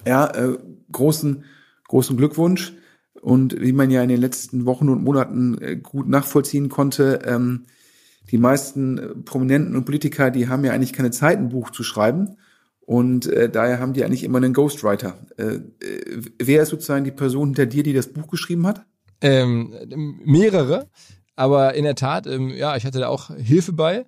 Ja, 0.05 0.27
äh, 0.27 0.57
großen, 0.91 1.43
großen 1.88 2.17
Glückwunsch. 2.17 2.74
Und 3.22 3.60
wie 3.60 3.74
man 3.74 3.89
ja 3.89 4.03
in 4.03 4.10
den 4.10 4.22
letzten 4.22 4.65
Wochen 4.65 4.89
und 4.89 5.03
Monaten 5.03 5.57
äh, 5.60 5.75
gut 5.77 6.07
nachvollziehen 6.07 6.69
konnte, 6.69 7.22
ähm, 7.25 7.65
die 8.31 8.38
meisten 8.38 8.98
äh, 8.98 9.07
Prominenten 9.15 9.75
und 9.75 9.86
Politiker, 9.86 10.31
die 10.31 10.48
haben 10.48 10.63
ja 10.63 10.74
eigentlich 10.74 10.93
keine 10.93 11.12
Zeit, 11.12 11.38
ein 11.38 11.50
Buch 11.50 11.72
zu 11.72 11.84
schreiben. 11.84 12.38
Und 12.81 13.25
äh, 13.25 13.50
daher 13.50 13.79
haben 13.79 13.93
die 13.93 14.05
eigentlich 14.05 14.24
immer 14.24 14.38
einen 14.38 14.53
Ghostwriter. 14.53 15.17
Äh, 15.38 15.55
äh, 15.55 16.22
wer 16.38 16.63
ist 16.63 16.69
sozusagen 16.69 17.03
die 17.03 17.12
Person 17.12 17.48
hinter 17.50 17.65
dir, 17.65 17.81
die 17.81 17.93
das 17.93 18.13
Buch 18.13 18.27
geschrieben 18.27 18.67
hat? 18.67 18.86
Ähm, 19.22 19.74
mehrere. 20.24 20.88
Aber 21.36 21.74
in 21.74 21.84
der 21.84 21.95
Tat, 21.95 22.27
ähm, 22.27 22.50
ja, 22.50 22.75
ich 22.77 22.86
hatte 22.86 23.00
da 23.00 23.07
auch 23.07 23.36
Hilfe 23.36 23.74
bei. 23.74 24.05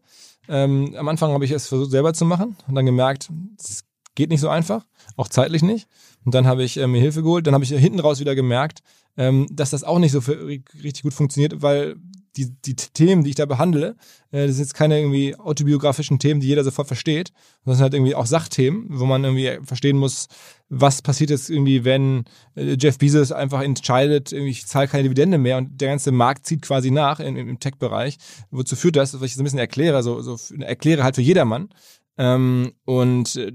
Ähm, 0.49 0.95
am 0.97 1.07
Anfang 1.07 1.31
habe 1.31 1.45
ich 1.45 1.51
es 1.51 1.67
versucht 1.67 1.91
selber 1.91 2.13
zu 2.13 2.25
machen 2.25 2.55
und 2.67 2.75
dann 2.75 2.85
gemerkt, 2.85 3.29
es 3.57 3.83
geht 4.15 4.29
nicht 4.29 4.41
so 4.41 4.49
einfach, 4.49 4.85
auch 5.15 5.27
zeitlich 5.27 5.61
nicht. 5.61 5.87
Und 6.25 6.33
dann 6.35 6.47
habe 6.47 6.63
ich 6.63 6.77
äh, 6.77 6.87
mir 6.87 6.99
Hilfe 6.99 7.23
geholt. 7.23 7.47
Dann 7.47 7.53
habe 7.53 7.63
ich 7.63 7.69
hinten 7.69 7.99
raus 7.99 8.19
wieder 8.19 8.35
gemerkt, 8.35 8.83
ähm, 9.15 9.47
dass 9.49 9.69
das 9.69 9.83
auch 9.83 9.99
nicht 9.99 10.11
so 10.11 10.21
für, 10.21 10.45
richtig 10.45 11.03
gut 11.03 11.13
funktioniert, 11.13 11.61
weil 11.61 11.95
die, 12.37 12.53
die 12.65 12.75
Themen, 12.75 13.23
die 13.23 13.31
ich 13.31 13.35
da 13.35 13.45
behandle, 13.45 13.95
äh, 14.31 14.45
das 14.45 14.55
sind 14.55 14.65
jetzt 14.65 14.73
keine 14.73 14.99
irgendwie 14.99 15.35
autobiografischen 15.35 16.19
Themen, 16.19 16.39
die 16.39 16.47
jeder 16.47 16.63
sofort 16.63 16.87
versteht, 16.87 17.31
sondern 17.63 17.77
sind 17.77 17.83
halt 17.83 17.93
irgendwie 17.95 18.15
auch 18.15 18.25
Sachthemen, 18.25 18.85
wo 18.89 19.05
man 19.05 19.23
irgendwie 19.23 19.65
verstehen 19.65 19.97
muss, 19.97 20.27
was 20.69 21.01
passiert 21.01 21.29
jetzt 21.29 21.49
irgendwie, 21.49 21.83
wenn 21.83 22.25
äh, 22.55 22.77
Jeff 22.79 22.97
Bezos 22.97 23.31
einfach 23.31 23.61
entscheidet, 23.61 24.31
ich 24.31 24.67
zahle 24.67 24.87
keine 24.87 25.03
Dividende 25.03 25.37
mehr 25.37 25.57
und 25.57 25.81
der 25.81 25.89
ganze 25.89 26.11
Markt 26.11 26.45
zieht 26.45 26.61
quasi 26.61 26.91
nach 26.91 27.19
in, 27.19 27.35
im 27.35 27.59
Tech-Bereich. 27.59 28.17
Wozu 28.51 28.75
führt 28.75 28.95
das? 28.95 29.13
Was 29.13 29.23
ich 29.23 29.35
so 29.35 29.41
ein 29.41 29.45
bisschen 29.45 29.59
erkläre, 29.59 30.03
so, 30.03 30.21
so 30.21 30.37
erkläre 30.59 31.03
halt 31.03 31.15
für 31.15 31.21
jedermann. 31.21 31.69
Ähm, 32.17 32.73
und 32.85 33.35
äh, 33.35 33.51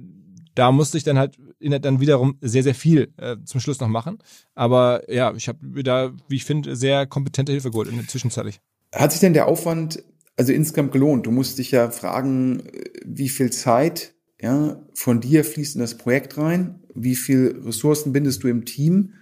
da 0.55 0.73
musste 0.73 0.99
ich 0.99 1.05
dann 1.05 1.19
halt 1.19 1.37
dann 1.61 2.01
wiederum 2.01 2.39
sehr, 2.41 2.63
sehr 2.63 2.75
viel 2.75 3.13
äh, 3.17 3.37
zum 3.45 3.61
Schluss 3.61 3.81
noch 3.81 3.89
machen. 3.89 4.19
Aber 4.55 5.09
ja, 5.13 5.33
ich 5.35 5.49
habe 5.49 5.83
da, 5.83 6.13
wie 6.29 6.37
ich 6.37 6.45
finde, 6.45 6.77
sehr 6.77 7.07
kompetente 7.07 7.53
Hilfe 7.53 7.71
geholt 7.71 7.89
in 7.89 7.97
der 7.97 8.09
Zwischenzeit. 8.09 8.61
Hat 8.95 9.13
sich 9.13 9.21
denn 9.21 9.33
der 9.33 9.49
Aufwand 9.49 10.03
also 10.37 10.53
insgesamt 10.53 10.93
gelohnt? 10.93 11.27
Du 11.27 11.31
musst 11.31 11.59
dich 11.59 11.71
ja 11.71 11.91
fragen, 11.91 12.63
wie 13.05 13.29
viel 13.29 13.51
Zeit 13.51 14.15
ja, 14.41 14.83
von 14.95 15.21
dir 15.21 15.45
fließt 15.45 15.77
in 15.77 15.81
das 15.81 15.97
Projekt 15.97 16.37
rein, 16.37 16.81
wie 16.95 17.15
viel 17.15 17.61
Ressourcen 17.65 18.13
bindest 18.13 18.43
du 18.43 18.49
im 18.49 18.65
Team 18.65 19.15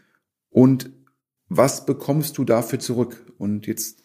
und 0.49 0.91
was 1.49 1.85
bekommst 1.85 2.39
du 2.39 2.45
dafür 2.45 2.79
zurück? 2.79 3.33
Und 3.37 3.67
jetzt 3.67 4.03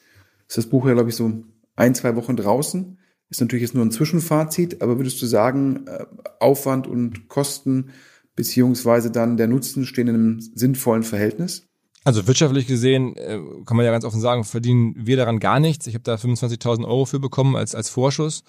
ist 0.48 0.58
das 0.58 0.68
Buch 0.68 0.86
ja, 0.86 0.94
glaube 0.94 1.10
ich, 1.10 1.16
so 1.16 1.44
ein, 1.76 1.96
zwei 1.96 2.16
Wochen 2.16 2.36
draußen. 2.36 2.98
Ist 3.30 3.42
natürlich 3.42 3.64
jetzt 3.64 3.76
nur 3.76 3.86
ein 3.86 3.92
Zwischenfazit, 3.92 4.82
aber 4.82 4.98
würdest 4.98 5.22
du 5.22 5.26
sagen, 5.26 5.86
äh, 5.88 6.06
Aufwand 6.40 6.86
und 6.88 7.28
Kosten 7.28 7.92
beziehungsweise 8.36 9.10
dann 9.12 9.38
der 9.38 9.48
Nutzen 9.48 9.86
stehen 9.86 10.08
in 10.08 10.16
einem 10.16 10.40
sinnvollen 10.40 11.04
Verhältnis? 11.04 11.68
Also 12.06 12.28
wirtschaftlich 12.28 12.68
gesehen 12.68 13.18
äh, 13.18 13.40
kann 13.66 13.76
man 13.76 13.86
ja 13.86 13.92
ganz 13.92 14.06
offen 14.06 14.22
sagen, 14.22 14.44
verdienen 14.44 14.94
wir 14.96 15.18
daran 15.18 15.40
gar 15.40 15.60
nichts. 15.60 15.88
Ich 15.88 15.96
habe 15.96 16.04
da 16.04 16.16
25.000 16.16 16.86
Euro 16.86 17.06
für 17.06 17.20
bekommen 17.20 17.56
als, 17.56 17.74
als 17.74 17.90
Vorschuss. 17.90 18.44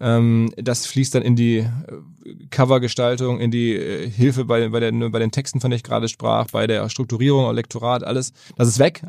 Ähm, 0.00 0.52
das 0.56 0.84
fließt 0.86 1.14
dann 1.14 1.22
in 1.22 1.36
die 1.36 1.58
äh, 1.58 1.66
Covergestaltung, 2.50 3.38
in 3.38 3.52
die 3.52 3.76
äh, 3.76 4.10
Hilfe 4.10 4.44
bei, 4.44 4.68
bei, 4.68 4.80
der, 4.80 4.92
bei 5.10 5.20
den 5.20 5.30
Texten, 5.30 5.60
von 5.60 5.70
denen 5.70 5.76
ich 5.76 5.84
gerade 5.84 6.08
sprach, 6.08 6.48
bei 6.50 6.66
der 6.66 6.88
Strukturierung, 6.88 7.54
Lektorat, 7.54 8.02
alles. 8.02 8.32
Das 8.56 8.66
ist 8.66 8.80
weg. 8.80 9.02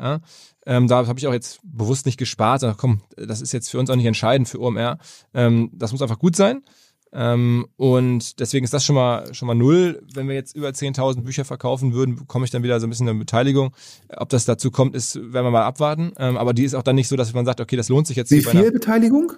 Ähm, 0.66 0.86
da 0.86 1.06
habe 1.08 1.18
ich 1.18 1.26
auch 1.26 1.32
jetzt 1.32 1.58
bewusst 1.64 2.06
nicht 2.06 2.16
gespart. 2.16 2.62
Komm, 2.76 3.00
das 3.16 3.40
ist 3.40 3.50
jetzt 3.50 3.70
für 3.70 3.80
uns 3.80 3.90
auch 3.90 3.96
nicht 3.96 4.06
entscheidend 4.06 4.48
für 4.48 4.60
OMR. 4.60 4.98
Ähm, 5.34 5.70
das 5.72 5.90
muss 5.90 6.00
einfach 6.00 6.20
gut 6.20 6.36
sein. 6.36 6.62
Ähm, 7.12 7.66
und 7.76 8.38
deswegen 8.38 8.64
ist 8.64 8.72
das 8.72 8.84
schon 8.84 8.94
mal 8.94 9.34
schon 9.34 9.46
mal 9.46 9.54
null. 9.54 10.02
Wenn 10.14 10.28
wir 10.28 10.34
jetzt 10.34 10.54
über 10.54 10.68
10.000 10.68 11.22
Bücher 11.22 11.44
verkaufen 11.44 11.92
würden, 11.92 12.16
bekomme 12.16 12.44
ich 12.44 12.50
dann 12.50 12.62
wieder 12.62 12.78
so 12.78 12.86
ein 12.86 12.90
bisschen 12.90 13.08
eine 13.08 13.18
Beteiligung. 13.18 13.72
Ob 14.16 14.28
das 14.28 14.44
dazu 14.44 14.70
kommt, 14.70 14.94
ist, 14.94 15.16
werden 15.16 15.46
wir 15.46 15.50
mal 15.50 15.64
abwarten. 15.64 16.12
Ähm, 16.18 16.36
aber 16.36 16.52
die 16.52 16.64
ist 16.64 16.74
auch 16.74 16.82
dann 16.82 16.96
nicht 16.96 17.08
so, 17.08 17.16
dass 17.16 17.32
man 17.34 17.44
sagt, 17.44 17.60
okay, 17.60 17.76
das 17.76 17.88
lohnt 17.88 18.06
sich 18.06 18.16
jetzt. 18.16 18.30
Wie 18.30 18.42
viel 18.42 18.70
Beteiligung? 18.70 19.32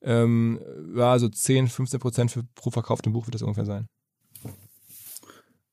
Ähm, 0.00 0.60
ja, 0.96 1.18
so 1.18 1.28
10, 1.28 1.68
15 1.68 1.98
Prozent 1.98 2.30
für, 2.30 2.44
pro 2.54 2.70
verkauftem 2.70 3.12
Buch 3.12 3.26
wird 3.26 3.34
das 3.34 3.42
ungefähr 3.42 3.64
sein. 3.64 3.86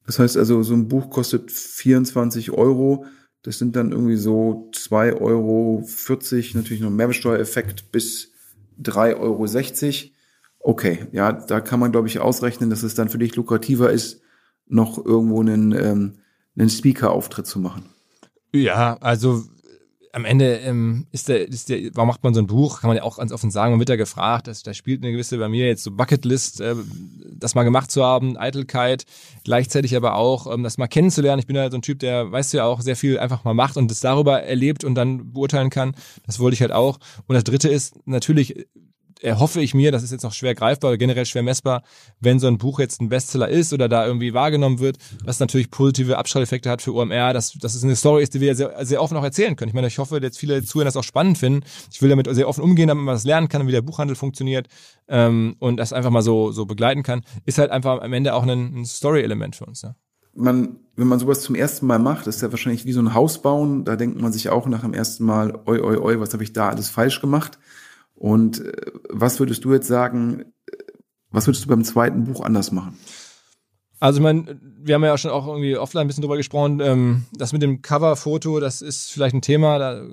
Das 0.07 0.19
heißt 0.19 0.37
also, 0.37 0.61
so 0.63 0.73
ein 0.73 0.87
Buch 0.87 1.09
kostet 1.09 1.51
24 1.51 2.51
Euro. 2.51 3.05
Das 3.43 3.59
sind 3.59 3.75
dann 3.75 3.91
irgendwie 3.91 4.17
so 4.17 4.71
2,40 4.73 5.21
Euro, 5.21 5.83
natürlich 6.53 6.81
noch 6.81 6.89
Mehrwertsteuereffekt 6.89 7.91
bis 7.91 8.31
3,60 8.81 9.19
Euro. 9.19 10.14
Okay, 10.67 11.05
ja, 11.11 11.31
da 11.31 11.61
kann 11.61 11.79
man, 11.79 11.91
glaube 11.91 12.07
ich, 12.07 12.17
ausrechnen, 12.17 12.71
dass 12.71 12.81
es 12.81 12.95
dann 12.95 13.07
für 13.07 13.19
dich 13.19 13.35
lukrativer 13.35 13.91
ist, 13.91 14.21
noch 14.65 14.97
irgendwo 14.97 15.39
einen, 15.39 15.73
ähm, 15.73 16.13
einen 16.57 16.71
Speaker-Auftritt 16.71 17.45
zu 17.45 17.59
machen. 17.59 17.85
Ja, 18.51 18.97
also 18.99 19.43
am 20.11 20.25
Ende 20.25 20.55
ähm, 20.55 21.05
ist 21.11 21.29
der, 21.29 21.47
ist 21.47 21.69
der, 21.69 21.91
warum 21.93 22.07
macht 22.07 22.23
man 22.23 22.33
so 22.33 22.41
ein 22.41 22.47
Buch? 22.47 22.81
Kann 22.81 22.87
man 22.87 22.97
ja 22.97 23.03
auch 23.03 23.17
ganz 23.17 23.31
offen 23.31 23.51
sagen, 23.51 23.73
man 23.73 23.79
wird 23.79 23.89
ja 23.89 23.95
gefragt, 23.95 24.47
da 24.47 24.73
spielt 24.73 25.03
eine 25.03 25.11
gewisse 25.11 25.37
bei 25.37 25.49
mir 25.49 25.67
jetzt 25.67 25.83
so 25.83 25.91
Bucketlist, 25.91 26.61
äh, 26.61 26.73
das 27.31 27.53
mal 27.53 27.61
gemacht 27.61 27.91
zu 27.91 28.03
haben, 28.03 28.35
Eitelkeit, 28.35 29.05
gleichzeitig 29.43 29.95
aber 29.95 30.15
auch 30.15 30.51
ähm, 30.51 30.63
das 30.63 30.79
mal 30.79 30.87
kennenzulernen. 30.87 31.39
Ich 31.39 31.45
bin 31.45 31.55
ja 31.55 31.69
so 31.69 31.77
ein 31.77 31.83
Typ, 31.83 31.99
der, 31.99 32.31
weißt 32.31 32.53
du 32.53 32.57
ja 32.57 32.65
auch, 32.65 32.81
sehr 32.81 32.95
viel 32.95 33.19
einfach 33.19 33.43
mal 33.43 33.53
macht 33.53 33.77
und 33.77 33.91
das 33.91 33.99
darüber 33.99 34.41
erlebt 34.41 34.83
und 34.83 34.95
dann 34.95 35.31
beurteilen 35.31 35.69
kann. 35.69 35.95
Das 36.25 36.39
wollte 36.39 36.55
ich 36.55 36.61
halt 36.61 36.71
auch. 36.71 36.97
Und 37.27 37.35
das 37.35 37.43
dritte 37.43 37.69
ist 37.69 38.07
natürlich 38.07 38.65
erhoffe 39.21 39.61
ich 39.61 39.73
mir, 39.73 39.91
das 39.91 40.03
ist 40.03 40.11
jetzt 40.11 40.23
noch 40.23 40.33
schwer 40.33 40.55
greifbar, 40.55 40.97
generell 40.97 41.25
schwer 41.25 41.43
messbar, 41.43 41.83
wenn 42.19 42.39
so 42.39 42.47
ein 42.47 42.57
Buch 42.57 42.79
jetzt 42.79 43.01
ein 43.01 43.09
Bestseller 43.09 43.49
ist 43.49 43.73
oder 43.73 43.89
da 43.89 44.05
irgendwie 44.05 44.33
wahrgenommen 44.33 44.79
wird, 44.79 44.97
was 45.23 45.39
natürlich 45.39 45.71
positive 45.71 46.17
Abstrahleffekte 46.17 46.69
hat 46.69 46.81
für 46.81 46.93
OMR, 46.93 47.33
dass, 47.33 47.53
dass 47.53 47.75
es 47.75 47.83
eine 47.83 47.95
Story 47.95 48.23
ist, 48.23 48.33
die 48.33 48.41
wir 48.41 48.55
sehr, 48.55 48.85
sehr 48.85 49.01
offen 49.01 49.17
auch 49.17 49.23
erzählen 49.23 49.55
können. 49.55 49.69
Ich 49.69 49.75
meine, 49.75 49.87
ich 49.87 49.97
hoffe, 49.97 50.19
dass 50.19 50.37
viele 50.37 50.63
Zuhörer 50.63 50.85
das 50.85 50.97
auch 50.97 51.03
spannend 51.03 51.37
finden. 51.37 51.65
Ich 51.91 52.01
will 52.01 52.09
damit 52.09 52.27
sehr 52.33 52.47
offen 52.47 52.63
umgehen, 52.63 52.87
damit 52.87 53.03
man 53.03 53.15
das 53.15 53.23
lernen 53.23 53.49
kann, 53.49 53.67
wie 53.67 53.71
der 53.71 53.81
Buchhandel 53.81 54.15
funktioniert 54.15 54.67
ähm, 55.07 55.55
und 55.59 55.77
das 55.77 55.93
einfach 55.93 56.11
mal 56.11 56.21
so, 56.21 56.51
so 56.51 56.65
begleiten 56.65 57.03
kann. 57.03 57.21
Ist 57.45 57.57
halt 57.57 57.71
einfach 57.71 58.01
am 58.01 58.13
Ende 58.13 58.33
auch 58.33 58.43
ein, 58.43 58.81
ein 58.81 58.85
Story-Element 58.85 59.55
für 59.55 59.65
uns. 59.65 59.81
Ja 59.81 59.95
man, 60.35 60.79
wenn 60.95 61.07
man 61.07 61.19
sowas 61.19 61.41
zum 61.41 61.55
ersten 61.55 61.87
Mal 61.87 61.99
macht, 61.99 62.27
ist 62.27 62.41
ja 62.41 62.51
wahrscheinlich 62.51 62.85
wie 62.85 62.91
so 62.91 62.99
ein 62.99 63.13
Haus 63.13 63.41
bauen. 63.41 63.85
Da 63.85 63.95
denkt 63.95 64.21
man 64.21 64.33
sich 64.33 64.49
auch 64.49 64.67
nach 64.67 64.81
dem 64.81 64.93
ersten 64.93 65.23
Mal, 65.23 65.61
oi, 65.65 65.79
oi, 65.79 65.97
oi, 65.97 66.19
was 66.19 66.33
habe 66.33 66.43
ich 66.43 66.53
da 66.53 66.69
alles 66.69 66.89
falsch 66.89 67.21
gemacht? 67.21 67.57
Und 68.15 68.65
äh, 68.65 68.71
was 69.09 69.39
würdest 69.39 69.63
du 69.65 69.73
jetzt 69.73 69.87
sagen, 69.87 70.45
was 71.31 71.47
würdest 71.47 71.65
du 71.65 71.69
beim 71.69 71.83
zweiten 71.83 72.23
Buch 72.23 72.41
anders 72.41 72.71
machen? 72.71 72.97
Also 73.99 74.19
ich 74.19 74.23
meine, 74.23 74.59
wir 74.61 74.95
haben 74.95 75.03
ja 75.03 75.17
schon 75.17 75.31
auch 75.31 75.47
irgendwie 75.47 75.77
offline 75.77 76.01
ein 76.01 76.07
bisschen 76.07 76.21
drüber 76.21 76.37
gesprochen, 76.37 76.79
ähm, 76.81 77.25
das 77.33 77.53
mit 77.53 77.61
dem 77.61 77.81
Coverfoto, 77.81 78.59
das 78.59 78.81
ist 78.81 79.11
vielleicht 79.11 79.35
ein 79.35 79.41
Thema, 79.41 79.79
da 79.79 80.05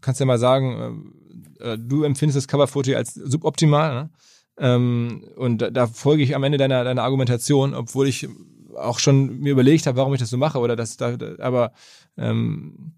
kannst 0.00 0.20
du 0.20 0.22
ja 0.22 0.26
mal 0.26 0.38
sagen, 0.38 1.14
äh, 1.60 1.72
äh 1.72 1.78
du 1.78 2.04
empfindest 2.04 2.36
das 2.36 2.48
Coverfoto 2.48 2.94
als 2.94 3.14
suboptimal, 3.14 3.94
ne? 3.94 4.10
ähm, 4.58 5.24
und 5.36 5.58
da, 5.58 5.86
folge 5.86 6.22
ich 6.22 6.36
am 6.36 6.44
Ende 6.44 6.58
deiner, 6.58 6.84
deiner 6.84 7.02
Argumentation, 7.02 7.74
obwohl 7.74 8.06
ich 8.06 8.28
auch 8.76 9.00
schon 9.00 9.40
mir 9.40 9.52
überlegt 9.52 9.86
habe, 9.86 9.98
warum 9.98 10.14
ich 10.14 10.20
das 10.20 10.30
so 10.30 10.36
mache 10.36 10.58
oder 10.58 10.76
das 10.76 10.96
da, 10.96 11.16
aber 11.40 11.72
ähm, 12.16 12.94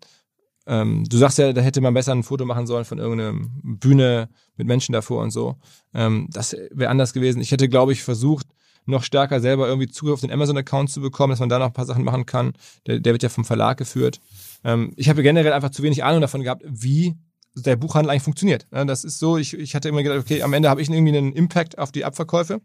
ähm, 0.66 1.04
du 1.08 1.16
sagst 1.16 1.38
ja, 1.38 1.52
da 1.52 1.60
hätte 1.60 1.80
man 1.80 1.94
besser 1.94 2.12
ein 2.12 2.22
Foto 2.22 2.44
machen 2.44 2.66
sollen 2.66 2.84
von 2.84 2.98
irgendeiner 2.98 3.34
Bühne 3.62 4.28
mit 4.56 4.66
Menschen 4.66 4.92
davor 4.92 5.22
und 5.22 5.30
so. 5.30 5.56
Ähm, 5.94 6.28
das 6.30 6.56
wäre 6.70 6.90
anders 6.90 7.12
gewesen. 7.12 7.40
Ich 7.40 7.50
hätte, 7.50 7.68
glaube 7.68 7.92
ich, 7.92 8.02
versucht, 8.02 8.46
noch 8.84 9.02
stärker 9.02 9.40
selber 9.40 9.68
irgendwie 9.68 9.88
Zugriff 9.88 10.14
auf 10.14 10.20
den 10.20 10.32
Amazon-Account 10.32 10.90
zu 10.90 11.00
bekommen, 11.00 11.30
dass 11.30 11.40
man 11.40 11.48
da 11.48 11.58
noch 11.58 11.66
ein 11.66 11.72
paar 11.72 11.86
Sachen 11.86 12.04
machen 12.04 12.26
kann. 12.26 12.52
Der, 12.86 12.98
der 12.98 13.12
wird 13.12 13.22
ja 13.22 13.28
vom 13.28 13.44
Verlag 13.44 13.78
geführt. 13.78 14.20
Ähm, 14.64 14.92
ich 14.96 15.08
habe 15.08 15.22
generell 15.22 15.52
einfach 15.52 15.70
zu 15.70 15.82
wenig 15.82 16.04
Ahnung 16.04 16.20
davon 16.20 16.42
gehabt, 16.42 16.62
wie 16.66 17.16
der 17.54 17.76
Buchhandel 17.76 18.10
eigentlich 18.10 18.22
funktioniert. 18.22 18.66
Das 18.70 19.04
ist 19.04 19.18
so, 19.18 19.36
ich, 19.36 19.52
ich 19.54 19.74
hatte 19.74 19.88
immer 19.90 20.02
gedacht, 20.02 20.20
okay, 20.20 20.42
am 20.42 20.54
Ende 20.54 20.70
habe 20.70 20.80
ich 20.80 20.88
irgendwie 20.88 21.16
einen 21.16 21.34
Impact 21.34 21.76
auf 21.76 21.92
die 21.92 22.04
Abverkäufe. 22.04 22.62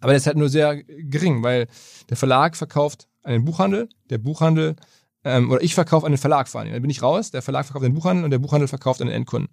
Aber 0.00 0.12
das 0.12 0.22
ist 0.22 0.26
halt 0.26 0.38
nur 0.38 0.48
sehr 0.48 0.82
gering, 0.84 1.42
weil 1.42 1.68
der 2.08 2.16
Verlag 2.16 2.56
verkauft 2.56 3.08
einen 3.22 3.44
Buchhandel, 3.44 3.88
der 4.08 4.18
Buchhandel 4.18 4.76
ähm, 5.26 5.50
oder 5.50 5.60
ich 5.60 5.74
verkaufe 5.74 6.06
an 6.06 6.12
den 6.12 6.18
Verlag 6.18 6.46
vor 6.46 6.60
allem. 6.60 6.72
Dann 6.72 6.80
bin 6.80 6.90
ich 6.90 7.02
raus, 7.02 7.32
der 7.32 7.42
Verlag 7.42 7.66
verkauft 7.66 7.84
an 7.84 7.90
den 7.90 7.96
Buchhandel 7.96 8.24
und 8.24 8.30
der 8.30 8.38
Buchhandel 8.38 8.68
verkauft 8.68 9.00
an 9.00 9.08
den 9.08 9.16
Endkunden. 9.16 9.50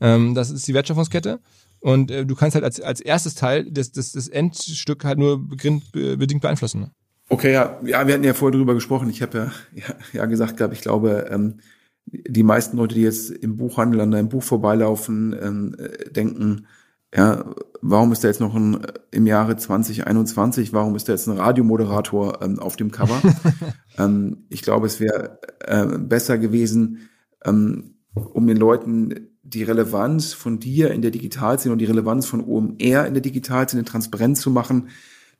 Ähm, 0.00 0.34
das 0.34 0.50
ist 0.50 0.66
die 0.66 0.74
Wertschöpfungskette. 0.74 1.38
Und 1.78 2.10
äh, 2.10 2.26
du 2.26 2.34
kannst 2.34 2.56
halt 2.56 2.64
als, 2.64 2.80
als 2.80 3.00
erstes 3.00 3.36
Teil 3.36 3.70
das, 3.70 3.92
das, 3.92 4.12
das 4.12 4.26
Endstück 4.26 5.04
halt 5.04 5.18
nur 5.18 5.48
bedingt 5.48 6.40
beeinflussen. 6.40 6.80
Ne? 6.80 6.90
Okay, 7.28 7.52
ja, 7.52 7.80
ja, 7.84 8.06
wir 8.06 8.14
hatten 8.14 8.24
ja 8.24 8.34
vorher 8.34 8.58
drüber 8.58 8.74
gesprochen. 8.74 9.08
Ich 9.10 9.22
habe 9.22 9.38
ja, 9.38 9.52
ja, 9.74 9.94
ja 10.12 10.26
gesagt, 10.26 10.56
glaube 10.56 10.74
ich, 10.74 10.80
glaube, 10.80 11.28
ähm, 11.30 11.60
die 12.06 12.42
meisten 12.42 12.76
Leute, 12.76 12.96
die 12.96 13.02
jetzt 13.02 13.30
im 13.30 13.56
Buchhandel 13.56 14.00
an 14.00 14.10
deinem 14.10 14.28
Buch 14.28 14.42
vorbeilaufen, 14.42 15.36
ähm, 15.40 15.76
äh, 15.78 16.10
denken, 16.10 16.66
ja, 17.14 17.44
warum 17.82 18.12
ist 18.12 18.24
da 18.24 18.28
jetzt 18.28 18.40
noch 18.40 18.54
ein, 18.54 18.86
im 19.10 19.26
Jahre 19.26 19.56
2021, 19.56 20.72
warum 20.72 20.96
ist 20.96 21.08
da 21.08 21.12
jetzt 21.12 21.28
ein 21.28 21.36
Radiomoderator 21.36 22.40
ähm, 22.42 22.58
auf 22.58 22.76
dem 22.76 22.90
Cover? 22.90 23.20
ähm, 23.98 24.46
ich 24.48 24.62
glaube, 24.62 24.86
es 24.86 24.98
wäre 25.00 25.38
äh, 25.60 25.98
besser 25.98 26.38
gewesen, 26.38 27.08
ähm, 27.44 27.96
um 28.14 28.46
den 28.46 28.56
Leuten 28.56 29.28
die 29.42 29.62
Relevanz 29.62 30.32
von 30.32 30.58
dir 30.58 30.92
in 30.92 31.02
der 31.02 31.10
Digitalszene 31.10 31.72
und 31.72 31.78
die 31.78 31.86
Relevanz 31.86 32.26
von 32.26 32.44
OMR 32.44 33.06
in 33.06 33.14
der 33.14 33.20
Digitalszene 33.20 33.84
transparent 33.84 34.38
zu 34.38 34.50
machen, 34.50 34.88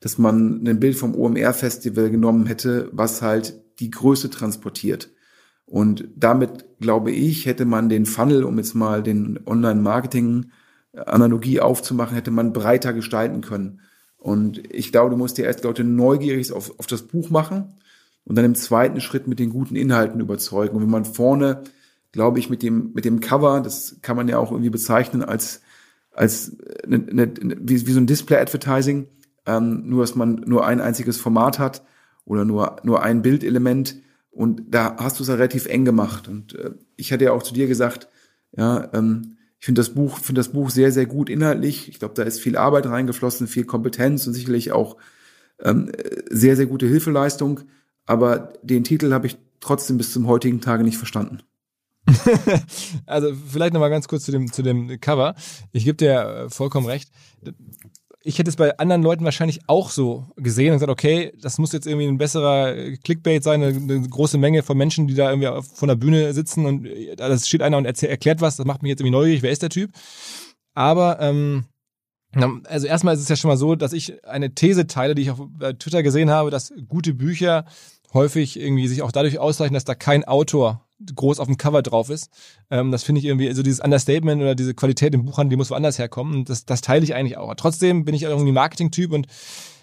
dass 0.00 0.18
man 0.18 0.66
ein 0.66 0.80
Bild 0.80 0.96
vom 0.96 1.14
OMR-Festival 1.14 2.10
genommen 2.10 2.46
hätte, 2.46 2.90
was 2.92 3.22
halt 3.22 3.62
die 3.80 3.90
Größe 3.90 4.28
transportiert. 4.30 5.10
Und 5.64 6.08
damit, 6.16 6.66
glaube 6.80 7.12
ich, 7.12 7.46
hätte 7.46 7.64
man 7.64 7.88
den 7.88 8.04
Funnel, 8.04 8.44
um 8.44 8.58
jetzt 8.58 8.74
mal 8.74 9.02
den 9.02 9.40
Online-Marketing 9.46 10.50
Analogie 10.94 11.60
aufzumachen, 11.60 12.14
hätte 12.14 12.30
man 12.30 12.52
breiter 12.52 12.92
gestalten 12.92 13.40
können. 13.40 13.80
Und 14.18 14.72
ich 14.72 14.92
glaube, 14.92 15.10
du 15.10 15.16
musst 15.16 15.38
dir 15.38 15.46
erst 15.46 15.64
Leute 15.64 15.84
neugierig 15.84 16.52
auf, 16.52 16.78
auf 16.78 16.86
das 16.86 17.02
Buch 17.02 17.30
machen 17.30 17.74
und 18.24 18.36
dann 18.36 18.44
im 18.44 18.54
zweiten 18.54 19.00
Schritt 19.00 19.26
mit 19.26 19.38
den 19.38 19.50
guten 19.50 19.74
Inhalten 19.74 20.20
überzeugen. 20.20 20.76
Und 20.76 20.82
wenn 20.82 20.90
man 20.90 21.04
vorne, 21.04 21.62
glaube 22.12 22.38
ich, 22.38 22.48
mit 22.48 22.62
dem, 22.62 22.92
mit 22.94 23.04
dem 23.04 23.20
Cover, 23.20 23.60
das 23.60 23.96
kann 24.02 24.16
man 24.16 24.28
ja 24.28 24.38
auch 24.38 24.52
irgendwie 24.52 24.70
bezeichnen 24.70 25.24
als, 25.24 25.62
als 26.12 26.56
eine, 26.84 27.04
eine, 27.10 27.32
wie, 27.60 27.86
wie 27.86 27.92
so 27.92 27.98
ein 27.98 28.06
Display-Advertising, 28.06 29.08
ähm, 29.46 29.88
nur 29.88 30.02
dass 30.02 30.14
man 30.14 30.36
nur 30.46 30.66
ein 30.66 30.80
einziges 30.80 31.16
Format 31.16 31.58
hat 31.58 31.82
oder 32.24 32.44
nur, 32.44 32.76
nur 32.84 33.02
ein 33.02 33.22
Bildelement. 33.22 33.96
Und 34.30 34.62
da 34.68 34.96
hast 34.98 35.18
du 35.18 35.24
es 35.24 35.28
ja 35.28 35.34
relativ 35.34 35.66
eng 35.66 35.84
gemacht. 35.84 36.28
Und 36.28 36.54
äh, 36.54 36.72
ich 36.96 37.12
hatte 37.12 37.24
ja 37.24 37.32
auch 37.32 37.42
zu 37.42 37.54
dir 37.54 37.66
gesagt, 37.66 38.08
Ja, 38.56 38.88
ähm, 38.92 39.36
ich 39.62 39.66
finde 39.66 39.78
das 39.78 39.94
Buch, 39.94 40.18
finde 40.18 40.40
das 40.40 40.48
Buch 40.48 40.70
sehr, 40.70 40.90
sehr 40.90 41.06
gut 41.06 41.30
inhaltlich. 41.30 41.88
Ich 41.88 42.00
glaube, 42.00 42.14
da 42.14 42.24
ist 42.24 42.40
viel 42.40 42.56
Arbeit 42.56 42.84
reingeflossen, 42.86 43.46
viel 43.46 43.64
Kompetenz 43.64 44.26
und 44.26 44.34
sicherlich 44.34 44.72
auch 44.72 44.96
ähm, 45.60 45.92
sehr, 46.28 46.56
sehr 46.56 46.66
gute 46.66 46.88
Hilfeleistung. 46.88 47.60
Aber 48.04 48.54
den 48.64 48.82
Titel 48.82 49.12
habe 49.12 49.28
ich 49.28 49.38
trotzdem 49.60 49.98
bis 49.98 50.12
zum 50.12 50.26
heutigen 50.26 50.60
Tage 50.60 50.82
nicht 50.82 50.96
verstanden. 50.96 51.44
also 53.06 53.32
vielleicht 53.50 53.72
nochmal 53.72 53.90
ganz 53.90 54.08
kurz 54.08 54.24
zu 54.24 54.32
dem, 54.32 54.52
zu 54.52 54.64
dem 54.64 54.98
Cover. 54.98 55.36
Ich 55.70 55.84
gebe 55.84 55.96
dir 55.96 56.22
äh, 56.22 56.50
vollkommen 56.50 56.86
recht. 56.88 57.12
Ich 58.24 58.38
hätte 58.38 58.50
es 58.50 58.56
bei 58.56 58.78
anderen 58.78 59.02
Leuten 59.02 59.24
wahrscheinlich 59.24 59.60
auch 59.66 59.90
so 59.90 60.26
gesehen 60.36 60.68
und 60.68 60.76
gesagt, 60.76 60.90
okay, 60.90 61.32
das 61.40 61.58
muss 61.58 61.72
jetzt 61.72 61.86
irgendwie 61.86 62.06
ein 62.06 62.18
besserer 62.18 62.74
Clickbait 63.02 63.42
sein, 63.42 63.62
eine, 63.62 63.76
eine 63.76 64.08
große 64.08 64.38
Menge 64.38 64.62
von 64.62 64.76
Menschen, 64.78 65.08
die 65.08 65.14
da 65.14 65.30
irgendwie 65.30 65.50
von 65.74 65.88
der 65.88 65.96
Bühne 65.96 66.32
sitzen 66.32 66.66
und 66.66 66.86
äh, 66.86 67.16
da 67.16 67.36
steht 67.38 67.62
einer 67.62 67.78
und 67.78 67.84
erklärt 67.84 68.40
was, 68.40 68.56
das 68.56 68.66
macht 68.66 68.82
mich 68.82 68.90
jetzt 68.90 69.00
irgendwie 69.00 69.18
neugierig, 69.18 69.42
wer 69.42 69.50
ist 69.50 69.62
der 69.62 69.70
Typ? 69.70 69.90
Aber 70.74 71.20
ähm, 71.20 71.64
also 72.66 72.86
erstmal 72.86 73.14
ist 73.14 73.20
es 73.20 73.28
ja 73.28 73.36
schon 73.36 73.48
mal 73.48 73.56
so, 73.56 73.74
dass 73.74 73.92
ich 73.92 74.24
eine 74.24 74.54
These 74.54 74.86
teile, 74.86 75.14
die 75.14 75.22
ich 75.22 75.30
auf 75.30 75.40
Twitter 75.78 76.02
gesehen 76.02 76.30
habe, 76.30 76.50
dass 76.50 76.72
gute 76.88 77.12
Bücher 77.12 77.66
häufig 78.14 78.58
irgendwie 78.58 78.88
sich 78.88 79.02
auch 79.02 79.12
dadurch 79.12 79.38
auszeichnen, 79.38 79.74
dass 79.74 79.84
da 79.84 79.94
kein 79.94 80.24
Autor 80.24 80.86
groß 81.14 81.40
auf 81.40 81.46
dem 81.46 81.56
Cover 81.56 81.82
drauf 81.82 82.10
ist. 82.10 82.30
Ähm, 82.70 82.92
das 82.92 83.02
finde 83.02 83.20
ich 83.20 83.24
irgendwie, 83.24 83.48
also 83.48 83.62
dieses 83.62 83.80
Understatement 83.80 84.40
oder 84.40 84.54
diese 84.54 84.74
Qualität 84.74 85.14
im 85.14 85.24
Buchhandel, 85.24 85.50
die 85.50 85.56
muss 85.56 85.70
woanders 85.70 85.98
herkommen. 85.98 86.44
Das, 86.44 86.64
das 86.64 86.80
teile 86.80 87.04
ich 87.04 87.14
eigentlich 87.14 87.36
auch. 87.36 87.54
Trotzdem 87.56 88.04
bin 88.04 88.14
ich 88.14 88.22
irgendwie 88.22 88.52
Marketing-Typ 88.52 89.12
und 89.12 89.26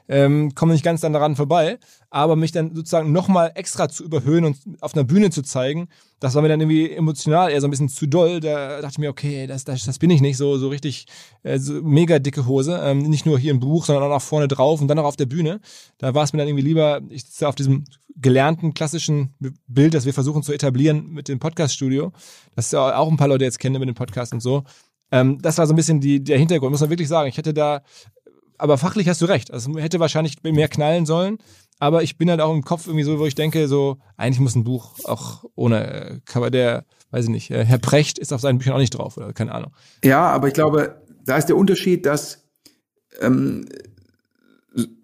ähm, 0.07 0.55
komme 0.55 0.73
nicht 0.73 0.83
ganz 0.83 1.01
dann 1.01 1.13
daran 1.13 1.35
vorbei, 1.35 1.77
aber 2.11 2.35
mich 2.35 2.51
dann 2.51 2.75
sozusagen 2.75 3.11
nochmal 3.11 3.51
extra 3.55 3.87
zu 3.87 4.03
überhöhen 4.03 4.45
und 4.45 4.57
auf 4.81 4.95
einer 4.95 5.03
Bühne 5.03 5.29
zu 5.29 5.43
zeigen, 5.43 5.89
das 6.19 6.35
war 6.35 6.41
mir 6.41 6.49
dann 6.49 6.59
irgendwie 6.59 6.89
emotional 6.91 7.51
eher 7.51 7.61
so 7.61 7.67
ein 7.67 7.69
bisschen 7.69 7.89
zu 7.89 8.07
doll. 8.07 8.39
Da 8.39 8.81
dachte 8.81 8.93
ich 8.93 8.97
mir, 8.97 9.09
okay, 9.09 9.47
das, 9.47 9.63
das, 9.63 9.85
das 9.85 9.99
bin 9.99 10.09
ich 10.09 10.19
nicht, 10.19 10.35
so, 10.35 10.57
so 10.57 10.69
richtig 10.69 11.05
äh, 11.43 11.59
so 11.59 11.73
mega 11.81 12.19
dicke 12.19 12.45
Hose. 12.45 12.79
Ähm, 12.83 13.03
nicht 13.03 13.25
nur 13.25 13.37
hier 13.37 13.51
im 13.51 13.59
Buch, 13.59 13.85
sondern 13.85 14.03
auch 14.05 14.15
nach 14.15 14.21
vorne 14.21 14.47
drauf 14.47 14.81
und 14.81 14.87
dann 14.87 14.99
auch 14.99 15.05
auf 15.05 15.17
der 15.17 15.27
Bühne. 15.27 15.61
Da 15.97 16.13
war 16.13 16.23
es 16.23 16.33
mir 16.33 16.39
dann 16.39 16.47
irgendwie 16.47 16.65
lieber, 16.65 17.01
ich 17.09 17.25
sitze 17.25 17.47
auf 17.47 17.55
diesem 17.55 17.85
gelernten 18.15 18.73
klassischen 18.73 19.33
Bild, 19.67 19.93
das 19.93 20.05
wir 20.05 20.13
versuchen 20.13 20.43
zu 20.43 20.51
etablieren 20.51 21.09
mit 21.11 21.27
dem 21.27 21.39
Podcast-Studio. 21.39 22.11
Das 22.55 22.71
ja 22.71 22.97
auch 22.97 23.09
ein 23.09 23.17
paar 23.17 23.29
Leute 23.29 23.45
jetzt 23.45 23.59
kennen 23.59 23.79
mit 23.79 23.87
dem 23.87 23.95
Podcast 23.95 24.33
und 24.33 24.41
so. 24.41 24.63
Ähm, 25.11 25.39
das 25.41 25.57
war 25.57 25.67
so 25.67 25.73
ein 25.73 25.77
bisschen 25.77 26.01
die, 26.01 26.23
der 26.23 26.37
Hintergrund, 26.37 26.71
muss 26.71 26.81
man 26.81 26.89
wirklich 26.89 27.07
sagen. 27.07 27.29
Ich 27.29 27.37
hätte 27.37 27.53
da 27.53 27.81
aber 28.59 28.77
fachlich 28.77 29.07
hast 29.07 29.21
du 29.21 29.25
recht. 29.25 29.51
Also 29.51 29.77
hätte 29.77 29.99
wahrscheinlich 29.99 30.43
mehr 30.43 30.67
knallen 30.67 31.05
sollen. 31.05 31.37
Aber 31.79 32.03
ich 32.03 32.17
bin 32.17 32.29
halt 32.29 32.41
auch 32.41 32.53
im 32.53 32.63
Kopf 32.63 32.87
irgendwie 32.87 33.05
so, 33.05 33.19
wo 33.19 33.25
ich 33.25 33.35
denke, 33.35 33.67
so, 33.67 33.97
eigentlich 34.17 34.41
muss 34.41 34.55
ein 34.55 34.65
Buch 34.65 34.95
auch 35.05 35.45
ohne 35.55 35.93
äh, 35.93 36.19
Cover, 36.25 36.51
der, 36.51 36.85
weiß 37.11 37.25
ich 37.25 37.31
nicht, 37.31 37.51
äh, 37.51 37.63
Herr 37.63 37.77
Precht 37.79 38.19
ist 38.19 38.33
auf 38.33 38.41
seinen 38.41 38.57
Büchern 38.57 38.73
auch 38.73 38.79
nicht 38.79 38.97
drauf, 38.97 39.17
oder 39.17 39.31
keine 39.33 39.53
Ahnung. 39.53 39.71
Ja, 40.03 40.27
aber 40.27 40.49
ich 40.49 40.53
glaube, 40.53 41.01
da 41.23 41.37
ist 41.37 41.47
der 41.47 41.55
Unterschied, 41.55 42.05
dass 42.05 42.43
ähm, 43.21 43.65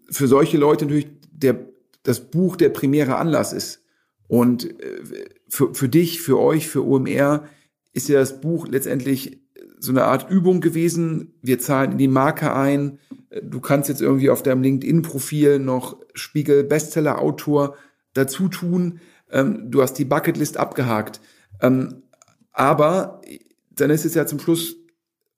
für 0.09 0.27
solche 0.27 0.57
Leute 0.57 0.85
natürlich 0.85 1.07
der, 1.31 1.59
das 2.03 2.19
Buch 2.19 2.57
der 2.57 2.69
primäre 2.69 3.15
Anlass 3.15 3.53
ist. 3.53 3.81
Und 4.27 4.79
äh, 4.81 5.01
für, 5.47 5.73
für 5.73 5.87
dich, 5.89 6.21
für 6.21 6.39
euch, 6.39 6.67
für 6.67 6.85
OMR 6.85 7.45
ist 7.93 8.09
ja 8.09 8.19
das 8.19 8.41
Buch 8.41 8.67
letztendlich 8.67 9.39
so 9.85 9.91
eine 9.91 10.05
Art 10.05 10.29
Übung 10.29 10.61
gewesen. 10.61 11.33
Wir 11.41 11.59
zahlen 11.59 11.93
in 11.93 11.97
die 11.97 12.07
Marke 12.07 12.53
ein. 12.53 12.99
Du 13.41 13.59
kannst 13.59 13.89
jetzt 13.89 14.01
irgendwie 14.01 14.29
auf 14.29 14.43
deinem 14.43 14.63
LinkedIn-Profil 14.63 15.59
noch 15.59 15.97
Spiegel 16.13 16.63
Bestseller-Autor 16.63 17.75
dazu 18.13 18.49
tun. 18.49 18.99
Ähm, 19.31 19.71
du 19.71 19.81
hast 19.81 19.93
die 19.93 20.05
Bucketlist 20.05 20.57
abgehakt. 20.57 21.21
Ähm, 21.61 22.03
aber 22.51 23.21
dann 23.71 23.89
ist 23.89 24.05
es 24.05 24.15
ja 24.15 24.25
zum 24.25 24.39
Schluss, 24.39 24.75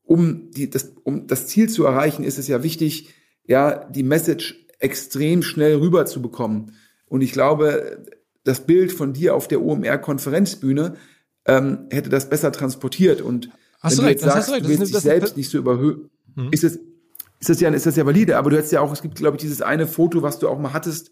um, 0.04 0.52
die, 0.52 0.70
das, 0.70 0.94
um 1.04 1.28
das 1.28 1.48
Ziel 1.48 1.70
zu 1.70 1.86
erreichen, 1.86 2.24
ist 2.24 2.38
es 2.38 2.48
ja 2.48 2.64
wichtig, 2.64 3.14
ja, 3.46 3.86
die 3.86 4.04
Message 4.04 4.66
extrem 4.80 5.42
schnell 5.44 5.78
rüber 5.78 6.06
zu 6.06 6.22
bekommen. 6.22 6.74
Und 7.06 7.22
ich 7.22 7.32
glaube, 7.32 8.06
das 8.44 8.66
Bild 8.66 8.92
von 8.92 9.14
dir 9.14 9.36
auf 9.36 9.48
der 9.48 9.62
OMR-Konferenzbühne 9.62 10.96
ähm, 11.46 11.88
hätte 11.90 12.10
das 12.10 12.30
besser 12.30 12.52
transportiert. 12.52 13.22
Und 13.22 13.50
Hast 13.80 13.98
wenn 13.98 14.04
du 14.04 14.08
recht, 14.10 14.22
jetzt 14.22 14.24
sagst, 14.24 14.38
hast 14.38 14.48
du 14.50 14.54
recht. 14.54 14.66
du 14.66 14.70
willst 14.70 14.82
Das 14.82 14.88
dich 14.90 14.94
das- 14.96 15.04
selbst 15.04 15.38
nicht 15.38 15.50
so 15.50 15.58
überhöhen, 15.58 16.10
Mhm. 16.36 16.50
ist 16.52 16.64
es, 16.64 16.80
ist 17.40 17.50
das 17.50 17.60
ja, 17.60 17.70
ist 17.70 17.86
das 17.86 17.96
ja 17.96 18.06
valide. 18.06 18.38
Aber 18.38 18.50
du 18.50 18.58
hättest 18.58 18.72
ja 18.74 18.82
auch, 18.82 18.92
es 18.92 19.02
gibt, 19.02 19.16
glaube 19.16 19.38
ich, 19.38 19.42
dieses 19.42 19.62
eine 19.62 19.88
Foto, 19.88 20.22
was 20.24 20.40
du 20.40 20.48
auch 20.50 20.58
mal 20.60 20.74
hattest, 20.74 21.12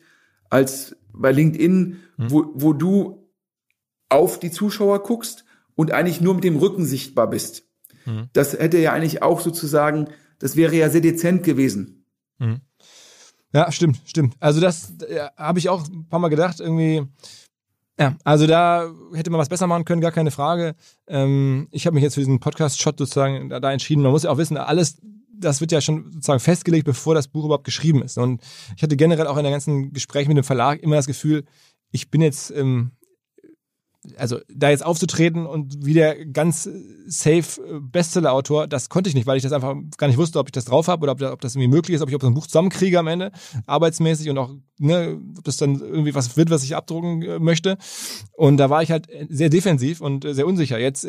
als 0.49 0.95
bei 1.13 1.31
LinkedIn, 1.31 1.97
Mhm. 2.17 2.31
wo, 2.31 2.51
wo 2.53 2.73
du 2.73 3.27
auf 4.09 4.39
die 4.39 4.51
Zuschauer 4.51 5.03
guckst 5.03 5.45
und 5.75 5.91
eigentlich 5.91 6.21
nur 6.21 6.35
mit 6.35 6.43
dem 6.43 6.57
Rücken 6.57 6.85
sichtbar 6.85 7.29
bist. 7.29 7.63
Mhm. 8.05 8.29
Das 8.33 8.53
hätte 8.53 8.77
ja 8.77 8.93
eigentlich 8.93 9.21
auch 9.23 9.41
sozusagen, 9.41 10.09
das 10.39 10.55
wäre 10.55 10.75
ja 10.75 10.89
sehr 10.89 11.01
dezent 11.01 11.43
gewesen. 11.43 12.05
Ja, 13.53 13.71
stimmt, 13.71 13.99
stimmt. 14.05 14.35
Also 14.39 14.59
das 14.59 14.93
ja, 15.09 15.31
habe 15.37 15.59
ich 15.59 15.69
auch 15.69 15.87
ein 15.87 16.07
paar 16.09 16.19
Mal 16.19 16.27
gedacht, 16.29 16.59
irgendwie. 16.59 17.07
Ja, 17.99 18.15
also 18.23 18.45
da 18.45 18.91
hätte 19.13 19.29
man 19.29 19.39
was 19.39 19.49
besser 19.49 19.67
machen 19.67 19.85
können, 19.85 20.01
gar 20.01 20.11
keine 20.11 20.31
Frage. 20.31 20.75
Ähm, 21.07 21.67
ich 21.71 21.85
habe 21.85 21.93
mich 21.93 22.03
jetzt 22.03 22.15
für 22.15 22.19
diesen 22.19 22.39
Podcast-Shot 22.39 22.97
sozusagen 22.97 23.49
da, 23.49 23.59
da 23.59 23.71
entschieden. 23.71 24.03
Man 24.03 24.11
muss 24.11 24.23
ja 24.23 24.31
auch 24.31 24.37
wissen, 24.37 24.57
alles, 24.57 24.97
das 25.33 25.61
wird 25.61 25.71
ja 25.71 25.79
schon 25.79 26.11
sozusagen 26.11 26.41
festgelegt, 26.41 26.85
bevor 26.85 27.15
das 27.15 27.29
Buch 27.29 27.45
überhaupt 27.45 27.63
geschrieben 27.63 28.03
ist. 28.03 28.17
Und 28.17 28.41
ich 28.75 28.83
hatte 28.83 28.97
generell 28.97 29.27
auch 29.27 29.37
in 29.37 29.43
der 29.43 29.51
ganzen 29.51 29.93
Gespräch 29.93 30.27
mit 30.27 30.35
dem 30.35 30.43
Verlag 30.43 30.83
immer 30.83 30.97
das 30.97 31.07
Gefühl, 31.07 31.45
ich 31.91 32.11
bin 32.11 32.21
jetzt 32.21 32.51
ähm, 32.51 32.91
also 34.17 34.39
da 34.53 34.69
jetzt 34.69 34.85
aufzutreten 34.85 35.45
und 35.45 35.85
wie 35.85 35.93
der 35.93 36.25
ganz 36.25 36.65
äh, 36.65 36.71
safe 37.07 37.61
äh, 37.61 37.79
Bestseller-Autor, 37.79 38.67
das 38.67 38.89
konnte 38.89 39.09
ich 39.09 39.15
nicht, 39.15 39.27
weil 39.27 39.37
ich 39.37 39.43
das 39.43 39.51
einfach 39.51 39.75
gar 39.97 40.07
nicht 40.07 40.17
wusste, 40.17 40.39
ob 40.39 40.47
ich 40.47 40.51
das 40.51 40.65
drauf 40.65 40.87
habe 40.87 41.03
oder 41.03 41.11
ob, 41.13 41.21
ob 41.21 41.41
das 41.41 41.55
irgendwie 41.55 41.75
möglich 41.75 41.95
ist, 41.95 42.01
ob 42.01 42.09
ich 42.09 42.15
ob 42.15 42.21
so 42.21 42.27
ein 42.27 42.33
Buch 42.33 42.47
zusammenkriege 42.47 42.99
am 42.99 43.07
Ende, 43.07 43.31
arbeitsmäßig 43.65 44.29
und 44.29 44.37
auch, 44.37 44.51
ne, 44.77 45.19
ob 45.37 45.43
das 45.43 45.57
dann 45.57 45.79
irgendwie 45.79 46.15
was 46.15 46.37
wird, 46.37 46.49
was 46.49 46.63
ich 46.63 46.75
abdrucken 46.75 47.21
äh, 47.21 47.39
möchte. 47.39 47.77
Und 48.33 48.57
da 48.57 48.69
war 48.69 48.83
ich 48.83 48.91
halt 48.91 49.07
sehr 49.29 49.49
defensiv 49.49 50.01
und 50.01 50.25
sehr 50.27 50.47
unsicher. 50.47 50.79
Jetzt, 50.79 51.07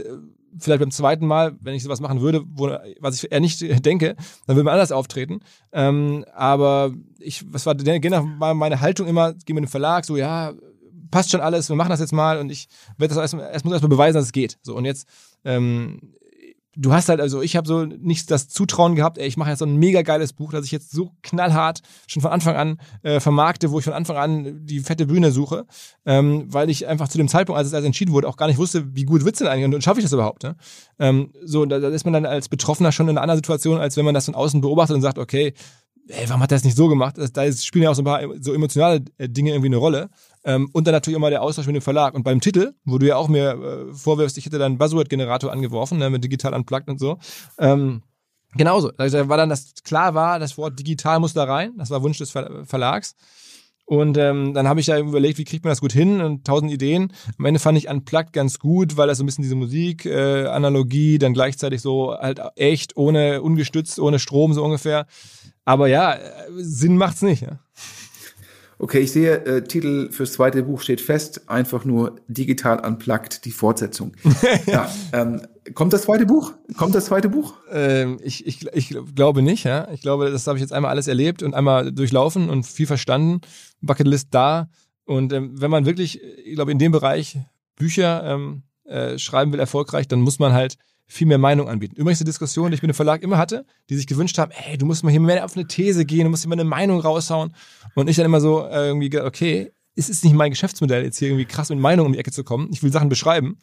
vielleicht 0.59 0.81
beim 0.81 0.91
zweiten 0.91 1.27
Mal, 1.27 1.57
wenn 1.61 1.75
ich 1.75 1.83
sowas 1.83 2.01
machen 2.01 2.21
würde, 2.21 2.43
wo, 2.47 2.69
was 3.01 3.17
ich 3.17 3.31
eher 3.31 3.41
nicht 3.41 3.61
denke, 3.85 4.17
dann 4.47 4.57
würde 4.57 4.65
man 4.65 4.75
anders 4.75 4.93
auftreten. 4.93 5.41
Ähm, 5.73 6.25
aber 6.35 6.93
ich, 7.19 7.45
was 7.53 7.67
war 7.67 7.77
war 7.77 8.55
meine 8.55 8.81
Haltung 8.81 9.07
immer, 9.07 9.35
geh 9.45 9.53
mit 9.53 9.65
dem 9.65 9.69
Verlag, 9.69 10.05
so, 10.05 10.17
ja, 10.17 10.55
passt 11.11 11.31
schon 11.31 11.41
alles, 11.41 11.69
wir 11.69 11.77
machen 11.77 11.91
das 11.91 12.01
jetzt 12.01 12.13
mal 12.13 12.39
und 12.39 12.51
ich 12.51 12.69
werde 12.99 13.15
das 13.15 13.23
erstmal, 13.23 13.51
erst 13.53 13.65
muss 13.65 13.73
erstmal 13.73 13.91
beweisen, 13.91 14.15
dass 14.15 14.27
es 14.27 14.33
geht. 14.33 14.59
So 14.63 14.77
und 14.77 14.85
jetzt, 14.85 15.07
ähm, 15.45 16.15
du 16.77 16.93
hast 16.93 17.09
halt, 17.09 17.21
also 17.21 17.43
ich 17.43 17.57
habe 17.57 17.67
so 17.67 17.85
nicht 17.85 18.31
das 18.31 18.49
Zutrauen 18.49 18.95
gehabt, 18.95 19.19
ey, 19.19 19.27
ich 19.27 19.37
mache 19.37 19.51
jetzt 19.51 19.61
so 19.61 19.65
ein 19.65 19.77
mega 19.77 20.03
geiles 20.03 20.33
Buch, 20.33 20.53
das 20.53 20.67
ich 20.67 20.73
jetzt 20.73 20.91
so 20.91 21.13
knallhart 21.23 21.81
schon 22.07 22.21
von 22.21 22.31
Anfang 22.31 22.55
an 22.57 22.81
äh, 23.03 23.19
vermarkte, 23.19 23.71
wo 23.71 23.79
ich 23.79 23.85
von 23.85 23.95
Anfang 23.95 24.17
an 24.17 24.67
die 24.67 24.81
fette 24.81 25.07
Bühne 25.07 25.33
suche, 25.33 25.67
ähm, 26.05 26.45
weil 26.53 26.69
ich 26.71 26.87
einfach 26.87 27.09
zu 27.09 27.19
dem 27.19 27.29
Zeitpunkt, 27.29 27.59
als 27.59 27.69
es 27.69 27.75
als 27.75 27.85
entschieden 27.85 28.13
wurde, 28.13 28.29
auch 28.29 28.37
gar 28.37 28.47
nicht 28.47 28.59
wusste, 28.59 28.95
wie 28.95 29.05
gut 29.05 29.25
wird's 29.25 29.39
denn 29.39 29.49
eigentlich 29.49 29.65
und, 29.65 29.75
und 29.75 29.83
schaffe 29.83 30.01
ich 30.01 30.05
das 30.05 30.13
überhaupt. 30.13 30.43
Ne? 30.43 30.55
Ähm, 30.99 31.33
so, 31.43 31.65
da, 31.65 31.79
da 31.79 31.89
ist 31.89 32.05
man 32.05 32.13
dann 32.13 32.27
als 32.27 32.49
Betroffener 32.49 32.93
schon 32.93 33.09
in 33.09 33.17
einer 33.17 33.23
anderen 33.23 33.39
Situation, 33.39 33.79
als 33.79 33.97
wenn 33.97 34.05
man 34.05 34.15
das 34.15 34.27
von 34.27 34.35
außen 34.35 34.61
beobachtet 34.61 34.97
und 34.97 35.03
sagt, 35.03 35.19
okay, 35.19 35.55
ey, 36.09 36.29
warum 36.29 36.43
hat 36.43 36.53
er 36.53 36.57
das 36.57 36.65
nicht 36.65 36.77
so 36.77 36.89
gemacht? 36.89 37.19
Das, 37.19 37.33
da 37.33 37.51
spielen 37.53 37.85
ja 37.85 37.91
auch 37.91 37.95
so 37.95 38.03
ein 38.03 38.05
paar 38.05 38.23
so 38.41 38.53
emotionale 38.53 39.05
äh, 39.19 39.29
Dinge 39.29 39.51
irgendwie 39.51 39.69
eine 39.69 39.77
Rolle. 39.77 40.11
Ähm, 40.45 40.69
und 40.73 40.87
dann 40.87 40.93
natürlich 40.93 41.17
immer 41.17 41.31
der 41.31 41.43
Austausch 41.43 41.67
mit 41.67 41.75
dem 41.75 41.83
Verlag. 41.83 42.15
Und 42.15 42.23
beim 42.23 42.41
Titel, 42.41 42.73
wo 42.85 42.99
du 42.99 43.07
ja 43.07 43.17
auch 43.17 43.29
mir 43.29 43.51
äh, 43.91 43.95
vorwirfst, 43.95 44.39
ich 44.39 44.47
hätte 44.47 44.59
dann 44.59 44.79
Buzzword-Generator 44.79 45.51
angeworfen, 45.51 45.99
ne, 45.99 46.11
mit 46.11 46.23
digital 46.23 46.55
unplugged 46.55 46.89
und 46.89 47.01
so. 47.01 47.19
Ähm, 47.59 48.03
genauso. 48.57 48.93
Also 48.97 49.19
da 49.19 49.29
war 49.29 49.37
dann 49.37 49.49
das, 49.49 49.75
klar 49.85 50.15
war, 50.15 50.39
das 50.39 50.57
Wort 50.57 50.79
digital 50.79 51.21
muss 51.21 51.35
da 51.35 51.45
rein. 51.45 51.73
Das 51.77 51.91
war 51.91 52.03
Wunsch 52.03 52.19
des 52.19 52.31
Ver 52.31 52.65
Verlags. 52.65 53.17
Und 53.89 54.19
ähm, 54.19 54.53
dann 54.53 54.67
habe 54.67 54.81
ich 54.81 54.87
da 54.87 54.99
überlegt, 54.99 55.39
wie 55.39 55.45
kriegt 55.45 55.65
man 55.65 55.71
das 55.71 55.81
gut 55.81 55.93
hin 55.93 56.21
und 56.21 56.45
tausend 56.45 56.73
Ideen. 56.73 57.13
Am 57.39 57.45
Ende 57.45 57.61
fand 57.61 57.79
ich 57.79 57.89
Unplugged 57.89 58.33
ganz 58.33 58.59
gut, 58.59 58.97
weil 58.97 59.07
das 59.07 59.19
so 59.19 59.23
ein 59.23 59.27
bisschen 59.27 59.43
diese 59.43 59.55
Musik, 59.55 60.05
äh, 60.07 60.45
dann 61.19 61.35
gleichzeitig 61.35 61.81
so 61.81 62.13
halt 62.13 62.41
echt, 62.57 62.97
ohne 62.97 63.43
ungestützt, 63.43 64.01
ohne 64.01 64.19
Strom 64.19 64.55
so 64.55 64.65
ungefähr. 64.65 65.07
Aber 65.67 65.89
ja, 65.89 66.15
äh, 66.15 66.21
Sinn 66.57 66.97
macht's 66.97 67.21
nicht. 67.21 67.43
Ja. 67.43 67.59
Okay, 68.79 69.01
ich 69.01 69.13
sehe, 69.13 69.45
äh, 69.45 69.65
Titel 69.65 70.11
fürs 70.13 70.33
zweite 70.33 70.63
Buch 70.63 70.81
steht 70.81 71.01
fest, 71.01 71.49
einfach 71.49 71.85
nur 71.85 72.17
digital 72.29 72.85
unplugged, 72.87 73.45
die 73.45 73.51
Fortsetzung. 73.51 74.13
ja, 74.67 74.91
ähm, 75.13 75.43
kommt 75.75 75.93
das 75.93 76.03
zweite 76.03 76.27
Buch? 76.27 76.53
Kommt 76.77 76.95
das 76.95 77.07
zweite 77.07 77.29
Buch? 77.31 77.55
Ähm, 77.71 78.19
ich, 78.23 78.47
ich, 78.47 78.67
ich 78.75 78.97
glaube 79.15 79.43
nicht, 79.43 79.65
ja. 79.65 79.89
Ich 79.93 80.03
glaube, 80.03 80.31
das 80.31 80.47
habe 80.47 80.59
ich 80.59 80.63
jetzt 80.63 80.73
einmal 80.73 80.91
alles 80.91 81.09
erlebt 81.09 81.43
und 81.43 81.55
einmal 81.55 81.91
durchlaufen 81.91 82.49
und 82.49 82.65
viel 82.65 82.87
verstanden. 82.87 83.41
Bucketlist 83.81 84.29
da. 84.31 84.69
Und 85.05 85.33
ähm, 85.33 85.61
wenn 85.61 85.71
man 85.71 85.87
wirklich, 85.87 86.21
ich 86.23 86.55
glaube, 86.55 86.73
in 86.73 86.79
dem 86.79 86.93
Bereich 86.93 87.39
Bücher 87.77 88.25
ähm, 88.25 88.63
äh, 88.85 89.19
schreiben 89.19 89.53
will, 89.53 89.61
erfolgreich, 89.61 90.07
dann 90.07 90.21
muss 90.21 90.39
man 90.39 90.53
halt 90.53 90.77
viel 91.07 91.27
mehr 91.27 91.39
Meinung 91.39 91.69
anbieten. 91.69 91.97
Übrigens 91.97 92.21
eine 92.21 92.27
Diskussion, 92.27 92.71
die 92.71 92.77
ich 92.77 92.83
mit 92.83 92.91
dem 92.91 92.95
Verlag 92.95 93.23
immer 93.23 93.39
hatte, 93.39 93.65
die 93.89 93.97
sich 93.97 94.07
gewünscht 94.07 94.39
haben, 94.39 94.53
ey, 94.53 94.77
du 94.77 94.87
musst 94.87 95.05
mal 95.05 95.11
hier 95.11 95.21
mehr 95.21 95.45
auf 95.45 95.57
eine 95.57 95.67
These 95.67 96.05
gehen, 96.05 96.25
du 96.25 96.31
musst 96.31 96.43
hier 96.43 96.49
mal 96.49 96.55
eine 96.55 96.65
Meinung 96.65 97.01
raushauen. 97.01 97.55
Und 97.95 98.09
ich 98.09 98.17
dann 98.17 98.27
immer 98.27 98.41
so 98.41 98.67
äh, 98.67 98.89
irgendwie, 98.89 99.09
gedacht, 99.09 99.29
okay, 99.29 99.73
es 99.95 100.11
ist 100.11 100.25
nicht 100.25 100.35
mein 100.35 100.51
Geschäftsmodell, 100.51 101.05
jetzt 101.05 101.19
hier 101.19 101.29
irgendwie 101.29 101.47
krass 101.47 101.71
mit 101.71 101.79
Meinung 101.79 102.07
um 102.07 102.13
die 102.13 102.19
Ecke 102.19 102.33
zu 102.33 102.45
kommen. 102.45 102.69
Ich 102.73 102.83
will 102.83 102.93
Sachen 102.93 103.09
beschreiben. 103.09 103.59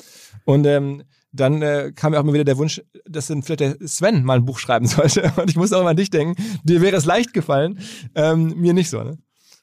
Und 0.45 0.65
ähm, 0.65 1.03
dann 1.31 1.61
äh, 1.61 1.91
kam 1.95 2.11
mir 2.11 2.19
auch 2.19 2.23
immer 2.23 2.33
wieder 2.33 2.43
der 2.43 2.57
Wunsch, 2.57 2.81
dass 3.05 3.27
dann 3.27 3.43
vielleicht 3.43 3.59
der 3.59 3.87
Sven 3.87 4.23
mal 4.23 4.37
ein 4.37 4.45
Buch 4.45 4.59
schreiben 4.59 4.85
sollte. 4.87 5.33
Und 5.35 5.49
ich 5.49 5.55
muss 5.55 5.73
auch 5.73 5.81
immer 5.81 5.91
an 5.91 5.97
dich 5.97 6.09
denken, 6.09 6.41
dir 6.63 6.81
wäre 6.81 6.95
es 6.95 7.05
leicht 7.05 7.33
gefallen, 7.33 7.79
ähm, 8.15 8.55
mir 8.57 8.73
nicht 8.73 8.89
so. 8.89 9.03
Ne? 9.03 9.17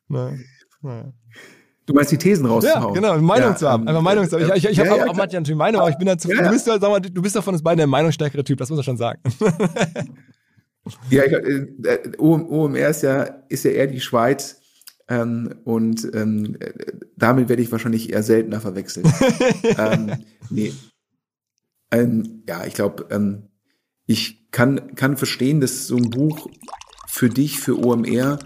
Na, 0.09 0.33
na. 0.83 1.13
Du 1.87 1.95
meinst 1.95 2.13
die 2.13 2.19
Thesen 2.19 2.47
rauszuhauen? 2.47 2.95
Ja, 2.95 3.01
genau, 3.01 3.19
Meinung 3.21 3.51
ja, 3.51 3.57
zu 3.57 3.69
haben. 3.69 3.83
Ähm, 3.83 3.89
Einfach 3.89 4.03
Meinung 4.03 4.29
zu 4.29 4.39
haben. 4.39 4.51
Ich, 4.55 4.65
ich, 4.65 4.71
ich 4.71 4.77
ja, 4.77 4.85
habe 4.85 4.97
ja, 4.97 5.03
auch, 5.03 5.17
manchmal 5.17 5.41
natürlich 5.41 5.59
Meinung, 5.59 5.81
aber 5.81 5.91
ich 5.91 5.99
bin 5.99 6.07
dann 6.07 6.19
zu, 6.19 6.31
ja, 6.31 6.43
du, 6.43 6.51
bist, 6.51 6.67
sag 6.67 6.81
mal, 6.81 7.01
du 7.01 7.23
bist 7.23 7.35
doch 7.35 7.43
von 7.43 7.55
uns 7.55 7.63
beiden 7.63 7.79
der 7.79 7.87
meinungsstärkere 7.87 8.45
Typ, 8.45 8.59
das 8.59 8.71
muss 8.71 8.77
man 8.77 8.85
schon 8.85 8.97
sagen. 8.97 9.21
ja, 11.11 11.25
ich, 11.25 11.33
äh, 11.33 12.13
OMR 12.19 12.89
ist 12.89 13.03
ja, 13.03 13.23
ist 13.49 13.65
ja 13.65 13.71
eher 13.71 13.87
die 13.87 14.01
Schweiz 14.01 14.61
ähm, 15.09 15.55
und 15.65 16.09
ähm, 16.15 16.57
damit 17.17 17.49
werde 17.49 17.63
ich 17.63 17.73
wahrscheinlich 17.73 18.13
eher 18.13 18.23
seltener 18.23 18.61
verwechselt. 18.61 19.07
ähm, 19.79 20.13
nee. 20.49 20.73
Ähm, 21.91 22.45
ja, 22.49 22.65
ich 22.65 22.75
glaube, 22.75 23.07
ähm, 23.11 23.49
ich 24.07 24.51
kann, 24.53 24.95
kann 24.95 25.17
verstehen, 25.17 25.61
dass 25.61 25.87
so 25.87 25.97
ein 25.97 26.11
Buch 26.11 26.49
für 27.09 27.29
dich, 27.29 27.59
für 27.59 27.79
OMR, 27.85 28.39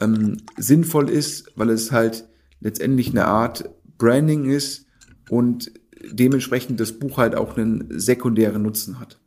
ähm, 0.00 0.38
sinnvoll 0.56 1.10
ist, 1.10 1.50
weil 1.56 1.70
es 1.70 1.90
halt 1.90 2.28
letztendlich 2.62 3.10
eine 3.10 3.26
Art 3.26 3.70
Branding 3.98 4.50
ist 4.50 4.86
und 5.28 5.72
dementsprechend 6.04 6.80
das 6.80 6.92
Buch 6.92 7.18
halt 7.18 7.34
auch 7.34 7.56
einen 7.56 7.86
sekundären 7.98 8.62
Nutzen 8.62 8.98
hat. 8.98 9.20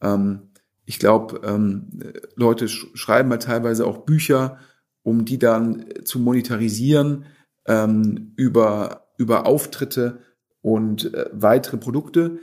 Ähm, 0.00 0.50
ich 0.84 0.98
glaube, 0.98 1.40
ähm, 1.44 1.90
Leute 2.34 2.68
sch 2.68 2.86
schreiben 2.94 3.30
halt 3.30 3.42
teilweise 3.42 3.86
auch 3.86 3.98
Bücher, 3.98 4.58
um 5.02 5.24
die 5.24 5.38
dann 5.38 5.84
zu 6.04 6.18
monetarisieren 6.18 7.26
ähm, 7.66 8.32
über, 8.36 9.08
über 9.18 9.46
Auftritte 9.46 10.20
und 10.62 11.12
äh, 11.14 11.26
weitere 11.32 11.76
Produkte. 11.76 12.38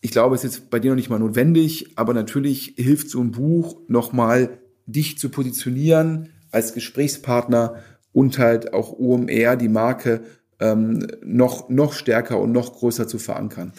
Ich 0.00 0.10
glaube, 0.10 0.34
es 0.34 0.42
ist 0.42 0.56
jetzt 0.56 0.70
bei 0.70 0.80
dir 0.80 0.90
noch 0.90 0.96
nicht 0.96 1.10
mal 1.10 1.18
notwendig, 1.18 1.96
aber 1.96 2.12
natürlich 2.12 2.74
hilft 2.76 3.08
so 3.08 3.20
ein 3.20 3.30
Buch 3.30 3.80
nochmal, 3.88 4.58
dich 4.86 5.18
zu 5.18 5.28
positionieren 5.28 6.30
als 6.50 6.74
Gesprächspartner 6.74 7.76
und 8.12 8.38
halt 8.38 8.72
auch 8.72 8.98
OMR, 8.98 9.56
die 9.56 9.68
Marke, 9.68 10.22
ähm, 10.60 11.06
noch, 11.24 11.68
noch 11.68 11.92
stärker 11.92 12.38
und 12.38 12.52
noch 12.52 12.74
größer 12.74 13.08
zu 13.08 13.18
verankern. 13.18 13.72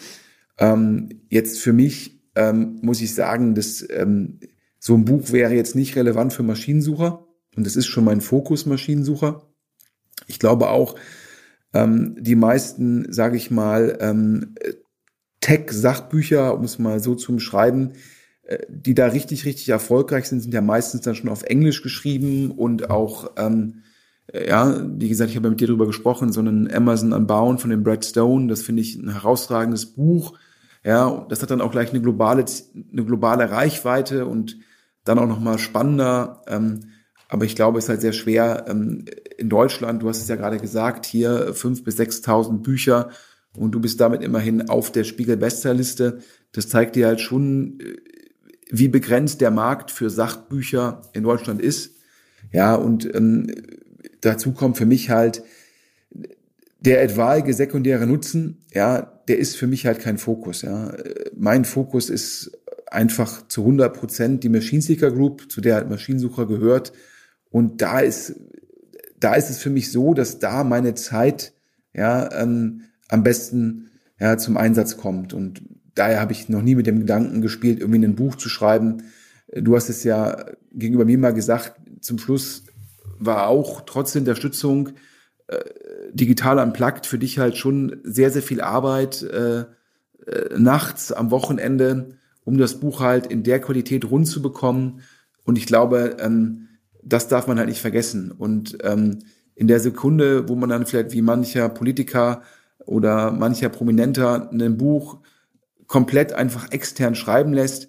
Ähm, 0.58 1.08
jetzt 1.28 1.58
für 1.60 1.72
mich 1.72 2.22
ähm, 2.34 2.78
muss 2.82 3.00
ich 3.00 3.14
sagen, 3.14 3.54
dass 3.54 3.86
ähm, 3.90 4.40
so 4.78 4.94
ein 4.94 5.04
Buch 5.04 5.32
wäre 5.32 5.54
jetzt 5.54 5.74
nicht 5.74 5.96
relevant 5.96 6.32
für 6.32 6.42
Maschinensucher. 6.42 7.26
Und 7.56 7.66
das 7.66 7.76
ist 7.76 7.86
schon 7.86 8.04
mein 8.04 8.20
Fokus 8.20 8.66
Maschinensucher. 8.66 9.48
Ich 10.26 10.38
glaube 10.38 10.68
auch, 10.68 10.96
ähm, 11.72 12.16
die 12.18 12.36
meisten, 12.36 13.10
sage 13.12 13.36
ich 13.36 13.50
mal, 13.50 13.96
ähm, 14.00 14.54
Tech-Sachbücher, 15.40 16.56
um 16.56 16.64
es 16.64 16.78
mal 16.78 17.00
so 17.00 17.14
zu 17.14 17.32
umschreiben, 17.32 17.92
äh, 18.42 18.58
die 18.68 18.94
da 18.94 19.06
richtig, 19.06 19.44
richtig 19.44 19.68
erfolgreich 19.68 20.26
sind, 20.26 20.40
sind 20.40 20.54
ja 20.54 20.60
meistens 20.60 21.02
dann 21.02 21.14
schon 21.14 21.30
auf 21.30 21.42
Englisch 21.42 21.82
geschrieben 21.82 22.50
und 22.50 22.90
auch, 22.90 23.32
ähm, 23.36 23.82
äh, 23.82 23.83
ja, 24.32 24.80
wie 24.84 25.08
gesagt, 25.08 25.30
ich 25.30 25.36
habe 25.36 25.46
ja 25.46 25.50
mit 25.50 25.60
dir 25.60 25.68
darüber 25.68 25.86
gesprochen, 25.86 26.32
so 26.32 26.40
einen 26.40 26.72
Amazon 26.72 27.12
Unbound 27.12 27.60
von 27.60 27.70
dem 27.70 27.82
Brad 27.82 28.04
Stone, 28.04 28.48
das 28.48 28.62
finde 28.62 28.82
ich 28.82 28.96
ein 28.96 29.10
herausragendes 29.10 29.86
Buch. 29.86 30.38
Ja, 30.84 31.26
das 31.28 31.42
hat 31.42 31.50
dann 31.50 31.60
auch 31.60 31.70
gleich 31.70 31.90
eine 31.90 32.00
globale, 32.00 32.44
eine 32.92 33.04
globale 33.04 33.50
Reichweite 33.50 34.26
und 34.26 34.58
dann 35.04 35.18
auch 35.18 35.26
nochmal 35.26 35.58
spannender. 35.58 36.42
Ähm, 36.46 36.80
aber 37.28 37.44
ich 37.44 37.56
glaube, 37.56 37.78
es 37.78 37.84
ist 37.84 37.88
halt 37.88 38.00
sehr 38.00 38.12
schwer 38.12 38.66
ähm, 38.68 39.04
in 39.38 39.48
Deutschland, 39.48 40.02
du 40.02 40.08
hast 40.08 40.20
es 40.20 40.28
ja 40.28 40.36
gerade 40.36 40.58
gesagt, 40.58 41.06
hier 41.06 41.54
fünf 41.54 41.84
bis 41.84 41.96
sechstausend 41.96 42.62
Bücher 42.62 43.10
und 43.56 43.72
du 43.72 43.80
bist 43.80 44.00
damit 44.00 44.22
immerhin 44.22 44.68
auf 44.68 44.92
der 44.92 45.04
Spiegel-Bestsellerliste. 45.04 46.18
Das 46.52 46.68
zeigt 46.68 46.96
dir 46.96 47.06
halt 47.06 47.20
schon, 47.20 47.80
äh, 47.80 47.96
wie 48.70 48.88
begrenzt 48.88 49.40
der 49.40 49.50
Markt 49.50 49.90
für 49.90 50.10
Sachbücher 50.10 51.02
in 51.12 51.22
Deutschland 51.22 51.60
ist. 51.60 51.96
Ja, 52.52 52.74
und 52.74 53.12
ähm, 53.14 53.46
dazu 54.24 54.52
kommt 54.52 54.76
für 54.76 54.86
mich 54.86 55.10
halt 55.10 55.42
der 56.80 57.02
etwaige 57.02 57.54
sekundäre 57.54 58.06
Nutzen, 58.06 58.58
ja, 58.72 59.20
der 59.28 59.38
ist 59.38 59.56
für 59.56 59.66
mich 59.66 59.86
halt 59.86 60.00
kein 60.00 60.18
Fokus. 60.18 60.62
Ja. 60.62 60.94
Mein 61.34 61.64
Fokus 61.64 62.10
ist 62.10 62.58
einfach 62.86 63.48
zu 63.48 63.62
100 63.62 63.94
Prozent 63.94 64.44
die 64.44 64.50
Machine 64.50 64.82
Seeker 64.82 65.10
Group, 65.10 65.50
zu 65.50 65.60
der 65.60 65.76
halt 65.76 65.88
Maschinensucher 65.88 66.46
gehört 66.46 66.92
und 67.54 67.82
da 67.82 68.00
ist, 68.00 68.34
da 69.20 69.34
ist 69.34 69.48
es 69.48 69.58
für 69.58 69.70
mich 69.70 69.92
so, 69.92 70.12
dass 70.12 70.40
da 70.40 70.64
meine 70.64 70.94
Zeit 70.94 71.52
ja 71.92 72.28
ähm, 72.32 72.82
am 73.08 73.22
besten 73.22 73.90
ja, 74.18 74.36
zum 74.38 74.56
Einsatz 74.56 74.96
kommt. 74.96 75.32
Und 75.32 75.62
daher 75.94 76.20
habe 76.20 76.32
ich 76.32 76.48
noch 76.48 76.62
nie 76.62 76.74
mit 76.74 76.88
dem 76.88 76.98
Gedanken 76.98 77.42
gespielt, 77.42 77.78
irgendwie 77.78 78.04
ein 78.04 78.16
Buch 78.16 78.34
zu 78.34 78.48
schreiben. 78.48 79.04
Du 79.54 79.76
hast 79.76 79.88
es 79.88 80.02
ja 80.02 80.46
gegenüber 80.72 81.04
mir 81.04 81.16
mal 81.16 81.32
gesagt, 81.32 81.74
zum 82.00 82.18
Schluss 82.18 82.63
war 83.18 83.48
auch 83.48 83.82
trotz 83.82 84.14
Unterstützung 84.16 84.90
äh, 85.46 85.58
digital 86.12 86.58
unplugged 86.58 87.06
für 87.06 87.18
dich 87.18 87.38
halt 87.38 87.56
schon 87.56 88.00
sehr, 88.02 88.30
sehr 88.30 88.42
viel 88.42 88.60
Arbeit 88.60 89.22
äh, 89.22 89.60
äh, 90.26 90.58
nachts 90.58 91.12
am 91.12 91.30
Wochenende, 91.30 92.18
um 92.44 92.58
das 92.58 92.80
Buch 92.80 93.00
halt 93.00 93.26
in 93.26 93.42
der 93.42 93.60
Qualität 93.60 94.10
rund 94.10 94.26
zu 94.26 94.42
bekommen. 94.42 95.00
Und 95.44 95.58
ich 95.58 95.66
glaube, 95.66 96.16
ähm, 96.20 96.68
das 97.02 97.28
darf 97.28 97.46
man 97.46 97.58
halt 97.58 97.68
nicht 97.68 97.80
vergessen. 97.80 98.30
Und 98.30 98.78
ähm, 98.82 99.20
in 99.54 99.68
der 99.68 99.80
Sekunde, 99.80 100.48
wo 100.48 100.54
man 100.54 100.70
dann 100.70 100.86
vielleicht 100.86 101.12
wie 101.12 101.22
mancher 101.22 101.68
Politiker 101.68 102.42
oder 102.86 103.30
mancher 103.30 103.68
Prominenter 103.68 104.50
ein 104.50 104.76
Buch 104.76 105.18
komplett 105.86 106.32
einfach 106.32 106.72
extern 106.72 107.14
schreiben 107.14 107.52
lässt, 107.52 107.88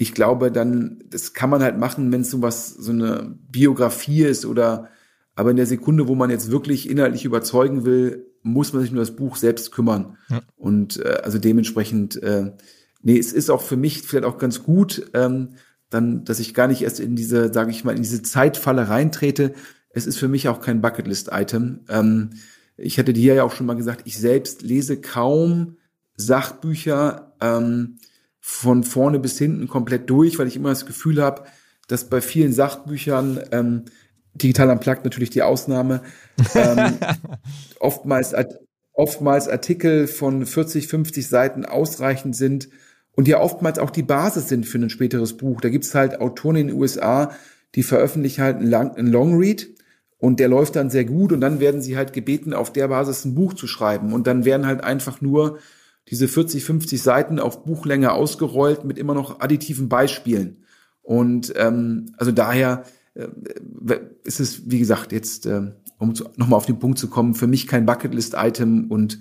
ich 0.00 0.14
glaube, 0.14 0.50
dann, 0.50 1.04
das 1.10 1.34
kann 1.34 1.50
man 1.50 1.62
halt 1.62 1.76
machen, 1.76 2.10
wenn 2.10 2.22
es 2.22 2.30
sowas, 2.30 2.70
so 2.70 2.90
eine 2.90 3.36
Biografie 3.50 4.22
ist 4.22 4.46
oder, 4.46 4.88
aber 5.34 5.50
in 5.50 5.58
der 5.58 5.66
Sekunde, 5.66 6.08
wo 6.08 6.14
man 6.14 6.30
jetzt 6.30 6.50
wirklich 6.50 6.88
inhaltlich 6.88 7.26
überzeugen 7.26 7.84
will, 7.84 8.24
muss 8.42 8.72
man 8.72 8.80
sich 8.80 8.92
nur 8.92 9.02
das 9.02 9.14
Buch 9.14 9.36
selbst 9.36 9.72
kümmern. 9.72 10.16
Ja. 10.30 10.40
Und 10.56 11.04
äh, 11.04 11.20
also 11.22 11.38
dementsprechend, 11.38 12.16
äh, 12.22 12.52
nee, 13.02 13.18
es 13.18 13.34
ist 13.34 13.50
auch 13.50 13.60
für 13.60 13.76
mich 13.76 14.00
vielleicht 14.00 14.24
auch 14.24 14.38
ganz 14.38 14.62
gut, 14.62 15.10
ähm, 15.12 15.50
dann, 15.90 16.24
dass 16.24 16.40
ich 16.40 16.54
gar 16.54 16.66
nicht 16.66 16.80
erst 16.80 16.98
in 16.98 17.14
diese, 17.14 17.52
sage 17.52 17.70
ich 17.70 17.84
mal, 17.84 17.94
in 17.94 18.02
diese 18.02 18.22
Zeitfalle 18.22 18.88
reintrete. 18.88 19.52
Es 19.90 20.06
ist 20.06 20.16
für 20.16 20.28
mich 20.28 20.48
auch 20.48 20.62
kein 20.62 20.80
Bucketlist-Item. 20.80 21.80
Ähm, 21.90 22.30
ich 22.78 22.98
hatte 22.98 23.12
dir 23.12 23.34
ja 23.34 23.44
auch 23.44 23.52
schon 23.52 23.66
mal 23.66 23.76
gesagt, 23.76 24.04
ich 24.06 24.16
selbst 24.16 24.62
lese 24.62 24.98
kaum 24.98 25.76
Sachbücher 26.16 27.34
ähm, 27.42 27.98
von 28.40 28.84
vorne 28.84 29.18
bis 29.18 29.38
hinten 29.38 29.68
komplett 29.68 30.08
durch, 30.08 30.38
weil 30.38 30.48
ich 30.48 30.56
immer 30.56 30.70
das 30.70 30.86
Gefühl 30.86 31.22
habe, 31.22 31.44
dass 31.88 32.08
bei 32.08 32.20
vielen 32.20 32.52
Sachbüchern 32.52 33.40
ähm, 33.52 33.84
digital 34.34 34.70
am 34.70 34.80
Plug 34.80 34.98
natürlich 35.04 35.30
die 35.30 35.42
Ausnahme 35.42 36.02
ähm, 36.54 36.98
oftmals 37.80 38.34
oftmals 38.92 39.48
Artikel 39.48 40.06
von 40.06 40.44
40, 40.44 40.88
50 40.88 41.26
Seiten 41.26 41.64
ausreichend 41.64 42.36
sind, 42.36 42.68
und 43.20 43.28
ja 43.28 43.40
oftmals 43.40 43.78
auch 43.78 43.90
die 43.90 44.02
Basis 44.02 44.48
sind 44.48 44.66
für 44.66 44.78
ein 44.78 44.90
späteres 44.90 45.36
Buch. 45.36 45.60
Da 45.60 45.68
gibt's 45.68 45.94
halt 45.94 46.20
Autoren 46.20 46.56
in 46.56 46.68
den 46.68 46.76
USA, 46.76 47.32
die 47.74 47.82
veröffentlichen 47.82 48.42
halt 48.42 48.56
einen, 48.56 49.06
Longread 49.12 49.68
und 50.18 50.40
der 50.40 50.48
läuft 50.48 50.76
dann 50.76 50.90
sehr 50.90 51.04
gut 51.04 51.32
und 51.32 51.40
dann 51.40 51.60
werden 51.60 51.82
sie 51.82 51.96
halt 51.96 52.12
gebeten, 52.12 52.54
auf 52.54 52.72
der 52.72 52.88
Basis 52.88 53.24
ein 53.24 53.34
Buch 53.34 53.54
zu 53.54 53.66
schreiben 53.66 54.12
und 54.12 54.26
dann 54.26 54.44
werden 54.44 54.66
halt 54.66 54.82
einfach 54.82 55.20
nur 55.20 55.58
diese 56.08 56.28
40, 56.28 56.64
50 56.64 57.02
Seiten 57.02 57.38
auf 57.38 57.64
Buchlänge 57.64 58.12
ausgerollt 58.12 58.84
mit 58.84 58.98
immer 58.98 59.14
noch 59.14 59.40
additiven 59.40 59.88
Beispielen. 59.88 60.64
Und 61.02 61.52
ähm, 61.56 62.12
also 62.16 62.32
daher 62.32 62.84
äh, 63.14 63.28
ist 64.24 64.40
es, 64.40 64.70
wie 64.70 64.78
gesagt, 64.78 65.12
jetzt, 65.12 65.46
äh, 65.46 65.72
um 65.98 66.14
nochmal 66.36 66.56
auf 66.56 66.66
den 66.66 66.78
Punkt 66.78 66.98
zu 66.98 67.08
kommen, 67.08 67.34
für 67.34 67.46
mich 67.46 67.66
kein 67.66 67.86
Bucketlist-Item 67.86 68.90
und 68.90 69.20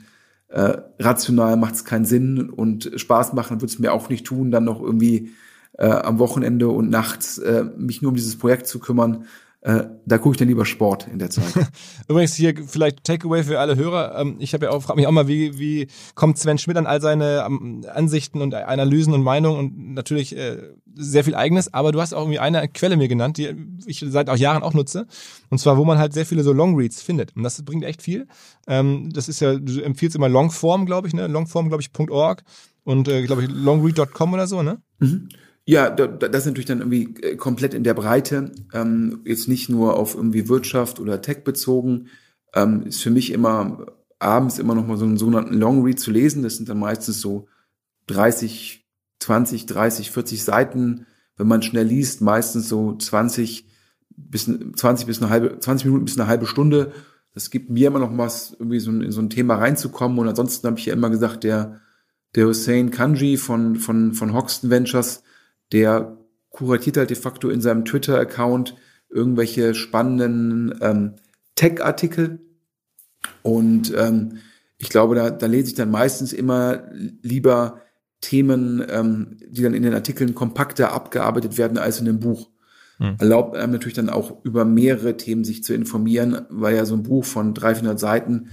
äh, 0.49 0.77
rational 0.99 1.57
macht 1.57 1.75
es 1.75 1.85
keinen 1.85 2.05
Sinn 2.05 2.49
und 2.49 2.91
Spaß 2.95 3.33
machen 3.33 3.61
wird 3.61 3.71
es 3.71 3.79
mir 3.79 3.93
auch 3.93 4.09
nicht 4.09 4.25
tun, 4.25 4.49
dann 4.49 4.63
noch 4.63 4.81
irgendwie 4.81 5.31
äh, 5.77 5.85
am 5.85 6.17
Wochenende 6.19 6.69
und 6.69 6.89
nachts 6.89 7.37
äh, 7.37 7.65
mich 7.77 8.01
nur 8.01 8.09
um 8.09 8.15
dieses 8.15 8.37
Projekt 8.37 8.67
zu 8.67 8.79
kümmern. 8.79 9.25
Äh, 9.61 9.83
da 10.05 10.17
gucke 10.17 10.35
ich 10.35 10.37
dann 10.37 10.47
lieber 10.47 10.65
Sport 10.65 11.07
in 11.11 11.19
der 11.19 11.29
Zeit. 11.29 11.53
Übrigens 12.07 12.33
hier 12.33 12.53
vielleicht 12.65 13.03
Takeaway 13.03 13.43
für 13.43 13.59
alle 13.59 13.75
Hörer. 13.75 14.17
Ähm, 14.17 14.37
ich 14.39 14.53
habe 14.53 14.67
ja 14.67 14.71
auch, 14.71 14.81
frage 14.81 14.97
mich 14.97 15.07
auch 15.07 15.11
mal, 15.11 15.27
wie, 15.27 15.59
wie 15.59 15.87
kommt 16.15 16.37
Sven 16.37 16.57
Schmidt 16.57 16.77
an 16.77 16.85
all 16.85 17.01
seine 17.01 17.43
ähm, 17.45 17.85
Ansichten 17.93 18.41
und 18.41 18.53
Analysen 18.53 19.13
und 19.13 19.21
Meinungen 19.21 19.59
und 19.59 19.93
natürlich 19.93 20.37
äh, 20.37 20.59
sehr 20.95 21.25
viel 21.25 21.35
eigenes, 21.35 21.73
aber 21.73 21.91
du 21.91 21.99
hast 21.99 22.13
auch 22.13 22.21
irgendwie 22.21 22.39
eine 22.39 22.69
Quelle 22.69 22.95
mir 22.95 23.09
genannt, 23.09 23.37
die 23.37 23.53
ich 23.85 24.03
seit 24.07 24.29
auch 24.29 24.37
Jahren 24.37 24.63
auch 24.63 24.73
nutze. 24.73 25.07
Und 25.49 25.57
zwar, 25.57 25.77
wo 25.77 25.83
man 25.83 25.97
halt 25.97 26.13
sehr 26.13 26.25
viele 26.25 26.43
so 26.43 26.53
Longreads 26.53 27.01
findet. 27.01 27.35
Und 27.35 27.43
das 27.43 27.61
bringt 27.63 27.83
echt 27.83 28.01
viel. 28.01 28.27
Ähm, 28.65 29.09
das 29.11 29.27
ist 29.27 29.41
ja, 29.41 29.55
du 29.55 29.81
empfiehlst 29.81 30.15
immer 30.15 30.29
Longform, 30.29 30.85
glaube 30.85 31.09
ich, 31.09 31.13
ne? 31.13 31.27
Longform, 31.27 31.67
glaube 31.67 31.83
ich, 31.83 31.89
.org 32.09 32.43
und 32.85 33.09
äh, 33.09 33.23
glaube 33.23 33.43
ich 33.43 33.49
longread.com 33.51 34.33
oder 34.33 34.47
so, 34.47 34.63
ne? 34.63 34.81
Mhm. 34.99 35.27
Ja, 35.69 35.91
das 35.91 36.39
ist 36.41 36.45
natürlich 36.47 36.65
dann 36.65 36.79
irgendwie 36.79 37.13
äh, 37.21 37.35
komplett 37.35 37.75
in 37.75 37.83
der 37.83 37.93
Breite, 37.93 38.51
ähm, 38.73 39.21
jetzt 39.23 39.47
nicht 39.47 39.69
nur 39.69 39.97
auf 39.97 40.15
irgendwie 40.15 40.49
Wirtschaft 40.49 40.99
oder 40.99 41.21
Tech 41.21 41.43
bezogen. 41.43 42.07
Ähm, 42.55 42.87
ist 42.87 43.03
für 43.03 43.11
mich 43.11 43.31
immer 43.31 43.85
abends 44.17 44.57
immer 44.57 44.73
noch 44.73 44.87
mal 44.87 44.97
so 44.97 45.05
einen 45.05 45.17
sogenannten 45.17 45.53
Long 45.53 45.83
Read 45.83 45.99
zu 45.99 46.09
lesen. 46.09 46.41
Das 46.41 46.57
sind 46.57 46.69
dann 46.69 46.79
meistens 46.79 47.21
so 47.21 47.49
30, 48.07 48.83
20, 49.19 49.67
30, 49.67 50.09
40 50.09 50.43
Seiten, 50.43 51.05
wenn 51.37 51.47
man 51.47 51.61
schnell 51.61 51.85
liest, 51.85 52.21
meistens 52.21 52.67
so 52.67 52.97
20 52.97 53.67
bis 54.17 54.45
20 54.75 55.05
bis 55.05 55.21
eine 55.21 55.29
halbe 55.29 55.59
20 55.59 55.85
Minuten 55.85 56.05
bis 56.05 56.17
eine 56.17 56.27
halbe 56.27 56.47
Stunde. 56.47 56.93
Das 57.35 57.51
gibt 57.51 57.69
mir 57.69 57.89
immer 57.89 57.99
noch 57.99 58.17
was, 58.17 58.53
irgendwie 58.53 58.79
so 58.79 58.89
in 58.89 59.11
so 59.11 59.21
ein 59.21 59.29
Thema 59.29 59.57
reinzukommen. 59.57 60.17
Und 60.17 60.29
ansonsten 60.29 60.65
habe 60.65 60.79
ich 60.79 60.87
ja 60.87 60.93
immer 60.93 61.11
gesagt, 61.11 61.43
der 61.43 61.79
der 62.33 62.47
Hussein 62.47 62.89
Kanji 62.89 63.37
von 63.37 63.75
von 63.75 64.13
von 64.13 64.33
Hoxton 64.33 64.71
Ventures, 64.71 65.21
der 65.71 66.17
kuratiert 66.49 66.97
halt 66.97 67.09
de 67.09 67.17
facto 67.17 67.49
in 67.49 67.61
seinem 67.61 67.85
Twitter-Account 67.85 68.75
irgendwelche 69.09 69.73
spannenden 69.73 70.77
ähm, 70.81 71.13
Tech-Artikel. 71.55 72.39
Und 73.41 73.93
ähm, 73.95 74.37
ich 74.77 74.89
glaube, 74.89 75.15
da, 75.15 75.29
da 75.29 75.45
lese 75.45 75.69
ich 75.69 75.75
dann 75.75 75.91
meistens 75.91 76.33
immer 76.33 76.83
lieber 77.21 77.81
Themen, 78.21 78.83
ähm, 78.89 79.37
die 79.47 79.61
dann 79.61 79.73
in 79.73 79.83
den 79.83 79.93
Artikeln 79.93 80.35
kompakter 80.35 80.93
abgearbeitet 80.93 81.57
werden 81.57 81.77
als 81.77 81.99
in 81.99 82.05
dem 82.05 82.19
Buch. 82.19 82.49
Hm. 82.97 83.15
Erlaubt 83.19 83.55
einem 83.55 83.73
natürlich 83.73 83.93
dann 83.93 84.09
auch 84.09 84.43
über 84.43 84.65
mehrere 84.65 85.17
Themen 85.17 85.43
sich 85.43 85.63
zu 85.63 85.73
informieren, 85.73 86.45
weil 86.49 86.75
ja 86.75 86.85
so 86.85 86.95
ein 86.95 87.03
Buch 87.03 87.25
von 87.25 87.53
300, 87.53 87.79
400 87.79 87.99
Seiten 87.99 88.49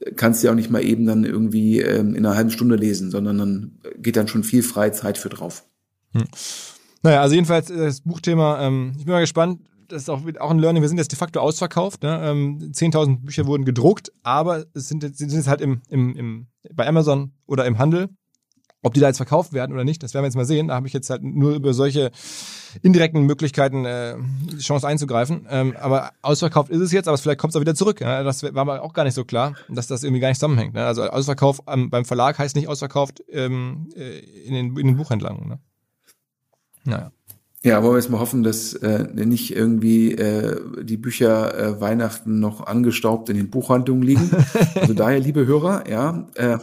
äh, 0.00 0.12
kannst 0.12 0.42
du 0.42 0.46
ja 0.46 0.52
auch 0.52 0.56
nicht 0.56 0.70
mal 0.70 0.84
eben 0.84 1.06
dann 1.06 1.24
irgendwie 1.24 1.80
ähm, 1.80 2.14
in 2.14 2.24
einer 2.24 2.36
halben 2.36 2.50
Stunde 2.50 2.76
lesen, 2.76 3.10
sondern 3.10 3.38
dann 3.38 3.78
geht 3.96 4.16
dann 4.16 4.28
schon 4.28 4.44
viel 4.44 4.62
freie 4.62 4.92
Zeit 4.92 5.18
für 5.18 5.30
drauf. 5.30 5.64
Hm. 6.20 6.28
Naja, 7.02 7.20
also 7.20 7.34
jedenfalls 7.34 7.70
äh, 7.70 7.76
das 7.76 8.00
Buchthema, 8.00 8.60
ähm, 8.60 8.94
ich 8.98 9.04
bin 9.04 9.12
mal 9.12 9.20
gespannt, 9.20 9.60
das 9.88 10.02
ist 10.02 10.10
auch, 10.10 10.22
auch 10.40 10.50
ein 10.50 10.58
Learning, 10.58 10.82
wir 10.82 10.88
sind 10.88 10.98
jetzt 10.98 11.12
de 11.12 11.18
facto 11.18 11.40
ausverkauft. 11.40 12.02
Ne? 12.02 12.20
Ähm, 12.22 12.58
10.000 12.72 13.24
Bücher 13.24 13.46
wurden 13.46 13.64
gedruckt, 13.64 14.12
aber 14.22 14.64
es 14.74 14.88
sind, 14.88 15.02
sind 15.16 15.32
jetzt 15.32 15.48
halt 15.48 15.60
im, 15.60 15.82
im, 15.88 16.16
im, 16.16 16.46
bei 16.72 16.86
Amazon 16.86 17.32
oder 17.46 17.64
im 17.64 17.78
Handel. 17.78 18.08
Ob 18.82 18.94
die 18.94 19.00
da 19.00 19.08
jetzt 19.08 19.16
verkauft 19.16 19.52
werden 19.52 19.72
oder 19.72 19.82
nicht, 19.82 20.02
das 20.02 20.14
werden 20.14 20.22
wir 20.22 20.28
jetzt 20.28 20.36
mal 20.36 20.44
sehen. 20.44 20.68
Da 20.68 20.74
habe 20.74 20.86
ich 20.86 20.92
jetzt 20.92 21.10
halt 21.10 21.22
nur 21.22 21.54
über 21.54 21.74
solche 21.74 22.12
indirekten 22.82 23.22
Möglichkeiten 23.22 23.84
äh, 23.84 24.16
die 24.52 24.58
Chance 24.58 24.86
einzugreifen. 24.86 25.46
Ähm, 25.50 25.74
aber 25.80 26.12
ausverkauft 26.22 26.70
ist 26.70 26.80
es 26.80 26.92
jetzt, 26.92 27.08
aber 27.08 27.18
vielleicht 27.18 27.40
kommt 27.40 27.52
es 27.52 27.56
auch 27.56 27.60
wieder 27.60 27.74
zurück. 27.74 28.00
Ja? 28.00 28.22
Das 28.22 28.44
war 28.44 28.56
aber 28.56 28.82
auch 28.82 28.92
gar 28.92 29.02
nicht 29.02 29.14
so 29.14 29.24
klar, 29.24 29.54
dass 29.68 29.88
das 29.88 30.04
irgendwie 30.04 30.20
gar 30.20 30.28
nicht 30.28 30.38
zusammenhängt. 30.38 30.74
Ne? 30.74 30.84
Also 30.84 31.02
Ausverkauf 31.02 31.62
ähm, 31.66 31.90
beim 31.90 32.04
Verlag 32.04 32.38
heißt 32.38 32.54
nicht 32.54 32.68
ausverkauft 32.68 33.24
ähm, 33.28 33.88
äh, 33.96 34.18
in, 34.18 34.54
den, 34.54 34.76
in 34.76 34.86
den 34.86 34.96
Buchhändlern. 34.96 35.48
Ne? 35.48 35.58
Naja. 36.86 37.12
Ja, 37.62 37.82
wollen 37.82 37.94
wir 37.94 37.98
jetzt 37.98 38.10
mal 38.10 38.20
hoffen, 38.20 38.44
dass 38.44 38.74
äh, 38.74 39.08
nicht 39.12 39.56
irgendwie 39.56 40.12
äh, 40.12 40.60
die 40.84 40.96
Bücher 40.96 41.58
äh, 41.58 41.80
Weihnachten 41.80 42.38
noch 42.38 42.64
angestaubt 42.64 43.28
in 43.28 43.36
den 43.36 43.50
Buchhandlungen 43.50 44.04
liegen. 44.04 44.30
Also 44.80 44.94
daher, 44.94 45.18
liebe 45.18 45.46
Hörer, 45.46 45.88
ja, 45.90 46.28
äh, 46.34 46.58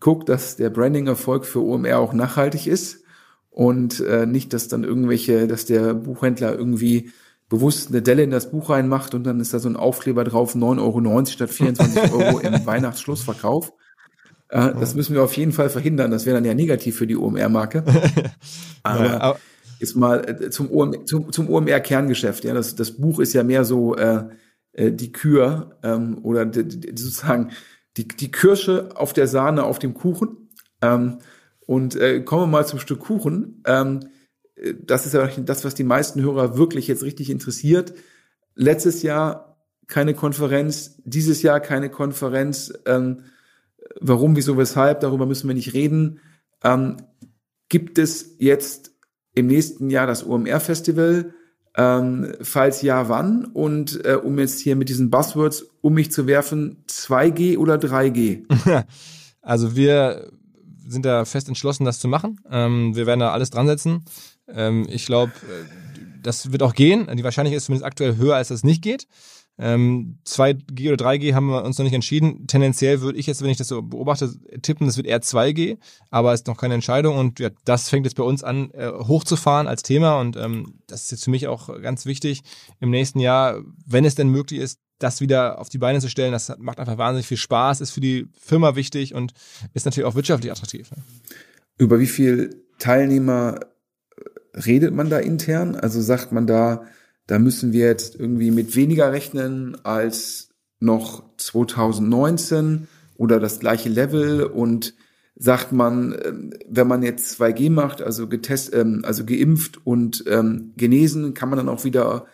guckt, 0.00 0.28
dass 0.28 0.56
der 0.56 0.68
Branding-Erfolg 0.68 1.46
für 1.46 1.62
OMR 1.62 1.98
auch 1.98 2.12
nachhaltig 2.12 2.66
ist 2.66 3.04
und 3.48 4.00
äh, 4.00 4.26
nicht, 4.26 4.52
dass 4.52 4.68
dann 4.68 4.84
irgendwelche, 4.84 5.46
dass 5.46 5.64
der 5.64 5.94
Buchhändler 5.94 6.54
irgendwie 6.54 7.12
bewusst 7.48 7.88
eine 7.88 8.02
Delle 8.02 8.24
in 8.24 8.30
das 8.30 8.50
Buch 8.50 8.68
reinmacht 8.68 9.14
und 9.14 9.24
dann 9.24 9.40
ist 9.40 9.54
da 9.54 9.60
so 9.60 9.68
ein 9.68 9.76
Aufkleber 9.76 10.24
drauf, 10.24 10.54
9,90 10.54 10.80
Euro 10.80 11.26
statt 11.26 11.50
24 11.50 12.12
Euro 12.12 12.38
im 12.40 12.66
Weihnachtsschlussverkauf. 12.66 13.72
Äh, 14.48 14.72
das 14.78 14.94
müssen 14.94 15.14
wir 15.14 15.22
auf 15.22 15.36
jeden 15.36 15.52
Fall 15.52 15.70
verhindern. 15.70 16.10
Das 16.10 16.26
wäre 16.26 16.36
dann 16.36 16.44
ja 16.44 16.54
negativ 16.54 16.96
für 16.96 17.06
die 17.06 17.16
OMR-Marke. 17.16 17.84
Aber, 18.82 19.38
jetzt 19.84 19.96
mal 19.96 20.28
äh, 20.28 20.50
zum, 20.50 20.70
OM, 20.70 21.06
zum, 21.06 21.32
zum 21.32 21.48
OMR-Kerngeschäft. 21.48 22.44
Ja, 22.44 22.54
das, 22.54 22.74
das 22.74 22.92
Buch 22.92 23.20
ist 23.20 23.32
ja 23.32 23.42
mehr 23.42 23.64
so 23.64 23.96
äh, 23.96 24.24
äh 24.72 24.92
die 24.92 25.12
Kür 25.12 25.78
ähm, 25.82 26.18
oder 26.22 26.46
die, 26.46 26.64
die, 26.64 26.88
sozusagen 27.00 27.50
die, 27.96 28.08
die 28.08 28.30
Kirsche 28.30 28.90
auf 28.94 29.12
der 29.12 29.28
Sahne 29.28 29.64
auf 29.64 29.78
dem 29.78 29.94
Kuchen. 29.94 30.48
Ähm, 30.82 31.18
und 31.66 31.96
äh, 31.96 32.20
kommen 32.20 32.42
wir 32.42 32.46
mal 32.46 32.66
zum 32.66 32.78
Stück 32.78 33.00
Kuchen. 33.00 33.62
Ähm, 33.66 34.00
äh, 34.56 34.74
das 34.80 35.06
ist 35.06 35.14
ja 35.14 35.26
das, 35.26 35.64
was 35.64 35.74
die 35.74 35.84
meisten 35.84 36.22
Hörer 36.22 36.56
wirklich 36.56 36.88
jetzt 36.88 37.02
richtig 37.02 37.30
interessiert. 37.30 37.94
Letztes 38.54 39.02
Jahr 39.02 39.58
keine 39.86 40.14
Konferenz, 40.14 41.00
dieses 41.04 41.42
Jahr 41.42 41.60
keine 41.60 41.90
Konferenz. 41.90 42.72
Ähm, 42.86 43.24
warum, 44.00 44.36
wieso, 44.36 44.56
weshalb, 44.56 45.00
darüber 45.00 45.26
müssen 45.26 45.48
wir 45.48 45.54
nicht 45.54 45.74
reden. 45.74 46.20
Ähm, 46.62 46.96
gibt 47.68 47.98
es 47.98 48.36
jetzt 48.38 48.93
im 49.34 49.46
nächsten 49.46 49.90
Jahr 49.90 50.06
das 50.06 50.26
OMR-Festival? 50.26 51.34
Ähm, 51.76 52.34
falls 52.40 52.82
ja, 52.82 53.08
wann? 53.08 53.46
Und 53.46 54.04
äh, 54.04 54.14
um 54.14 54.38
jetzt 54.38 54.60
hier 54.60 54.76
mit 54.76 54.88
diesen 54.88 55.10
Buzzwords 55.10 55.66
um 55.80 55.94
mich 55.94 56.12
zu 56.12 56.26
werfen, 56.26 56.84
2G 56.88 57.58
oder 57.58 57.76
3G? 57.76 58.44
Also 59.46 59.76
wir 59.76 60.30
sind 60.86 61.04
da 61.04 61.26
fest 61.26 61.48
entschlossen, 61.48 61.84
das 61.84 62.00
zu 62.00 62.08
machen. 62.08 62.40
Ähm, 62.50 62.96
wir 62.96 63.06
werden 63.06 63.20
da 63.20 63.32
alles 63.32 63.50
dran 63.50 63.66
setzen. 63.66 64.04
Ähm, 64.48 64.86
ich 64.88 65.06
glaube, 65.06 65.32
äh, 65.32 66.18
das 66.22 66.50
wird 66.50 66.62
auch 66.62 66.74
gehen. 66.74 67.08
Die 67.14 67.24
Wahrscheinlichkeit 67.24 67.58
ist 67.58 67.66
zumindest 67.66 67.84
aktuell 67.84 68.16
höher, 68.16 68.36
als 68.36 68.48
das 68.48 68.64
nicht 68.64 68.82
geht. 68.82 69.06
Ähm, 69.56 70.18
2G 70.26 70.92
oder 70.92 71.06
3G 71.06 71.34
haben 71.34 71.46
wir 71.46 71.64
uns 71.64 71.78
noch 71.78 71.84
nicht 71.84 71.94
entschieden. 71.94 72.46
Tendenziell 72.46 73.00
würde 73.00 73.18
ich 73.18 73.26
jetzt, 73.26 73.42
wenn 73.42 73.50
ich 73.50 73.56
das 73.56 73.68
so 73.68 73.82
beobachte, 73.82 74.34
tippen, 74.62 74.86
das 74.86 74.96
wird 74.96 75.06
eher 75.06 75.22
2G, 75.22 75.78
aber 76.10 76.32
es 76.32 76.40
ist 76.40 76.46
noch 76.48 76.56
keine 76.56 76.74
Entscheidung 76.74 77.16
und 77.16 77.38
ja, 77.38 77.50
das 77.64 77.88
fängt 77.88 78.04
jetzt 78.06 78.16
bei 78.16 78.24
uns 78.24 78.42
an, 78.42 78.70
äh, 78.72 78.90
hochzufahren 78.90 79.68
als 79.68 79.82
Thema 79.82 80.18
und 80.18 80.36
ähm, 80.36 80.74
das 80.88 81.04
ist 81.04 81.10
jetzt 81.12 81.24
für 81.24 81.30
mich 81.30 81.46
auch 81.46 81.80
ganz 81.82 82.04
wichtig 82.04 82.42
im 82.80 82.90
nächsten 82.90 83.20
Jahr, 83.20 83.60
wenn 83.86 84.04
es 84.04 84.16
denn 84.16 84.28
möglich 84.28 84.60
ist, 84.60 84.80
das 84.98 85.20
wieder 85.20 85.60
auf 85.60 85.68
die 85.68 85.78
Beine 85.78 86.00
zu 86.00 86.08
stellen. 86.08 86.32
Das 86.32 86.52
macht 86.58 86.78
einfach 86.80 86.98
wahnsinnig 86.98 87.26
viel 87.26 87.36
Spaß, 87.36 87.80
ist 87.80 87.90
für 87.90 88.00
die 88.00 88.28
Firma 88.40 88.74
wichtig 88.74 89.14
und 89.14 89.32
ist 89.72 89.84
natürlich 89.84 90.06
auch 90.06 90.14
wirtschaftlich 90.14 90.50
attraktiv. 90.50 90.90
Ne? 90.90 91.02
Über 91.78 91.98
wie 92.00 92.06
viel 92.06 92.64
Teilnehmer 92.78 93.60
redet 94.54 94.94
man 94.94 95.10
da 95.10 95.18
intern? 95.18 95.74
Also 95.76 96.00
sagt 96.00 96.32
man 96.32 96.46
da, 96.46 96.84
da 97.26 97.38
müssen 97.38 97.72
wir 97.72 97.86
jetzt 97.86 98.16
irgendwie 98.18 98.50
mit 98.50 98.76
weniger 98.76 99.12
rechnen 99.12 99.76
als 99.84 100.50
noch 100.80 101.24
2019 101.38 102.88
oder 103.16 103.40
das 103.40 103.60
gleiche 103.60 103.88
Level 103.88 104.44
und 104.44 104.94
sagt 105.36 105.72
man, 105.72 106.14
ähm, 106.24 106.52
wenn 106.68 106.86
man 106.86 107.02
jetzt 107.02 107.40
2G 107.40 107.70
macht, 107.70 108.02
also 108.02 108.28
getest, 108.28 108.74
ähm, 108.74 109.02
also 109.04 109.24
geimpft 109.24 109.84
und 109.84 110.24
ähm, 110.28 110.72
genesen, 110.76 111.34
kann 111.34 111.48
man 111.48 111.56
dann 111.56 111.68
auch 111.68 111.84
wieder, 111.84 112.26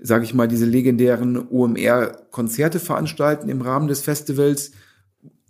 sage 0.00 0.24
ich 0.24 0.34
mal, 0.34 0.48
diese 0.48 0.64
legendären 0.64 1.48
OMR-Konzerte 1.50 2.78
veranstalten 2.78 3.48
im 3.48 3.60
Rahmen 3.60 3.88
des 3.88 4.00
Festivals. 4.00 4.72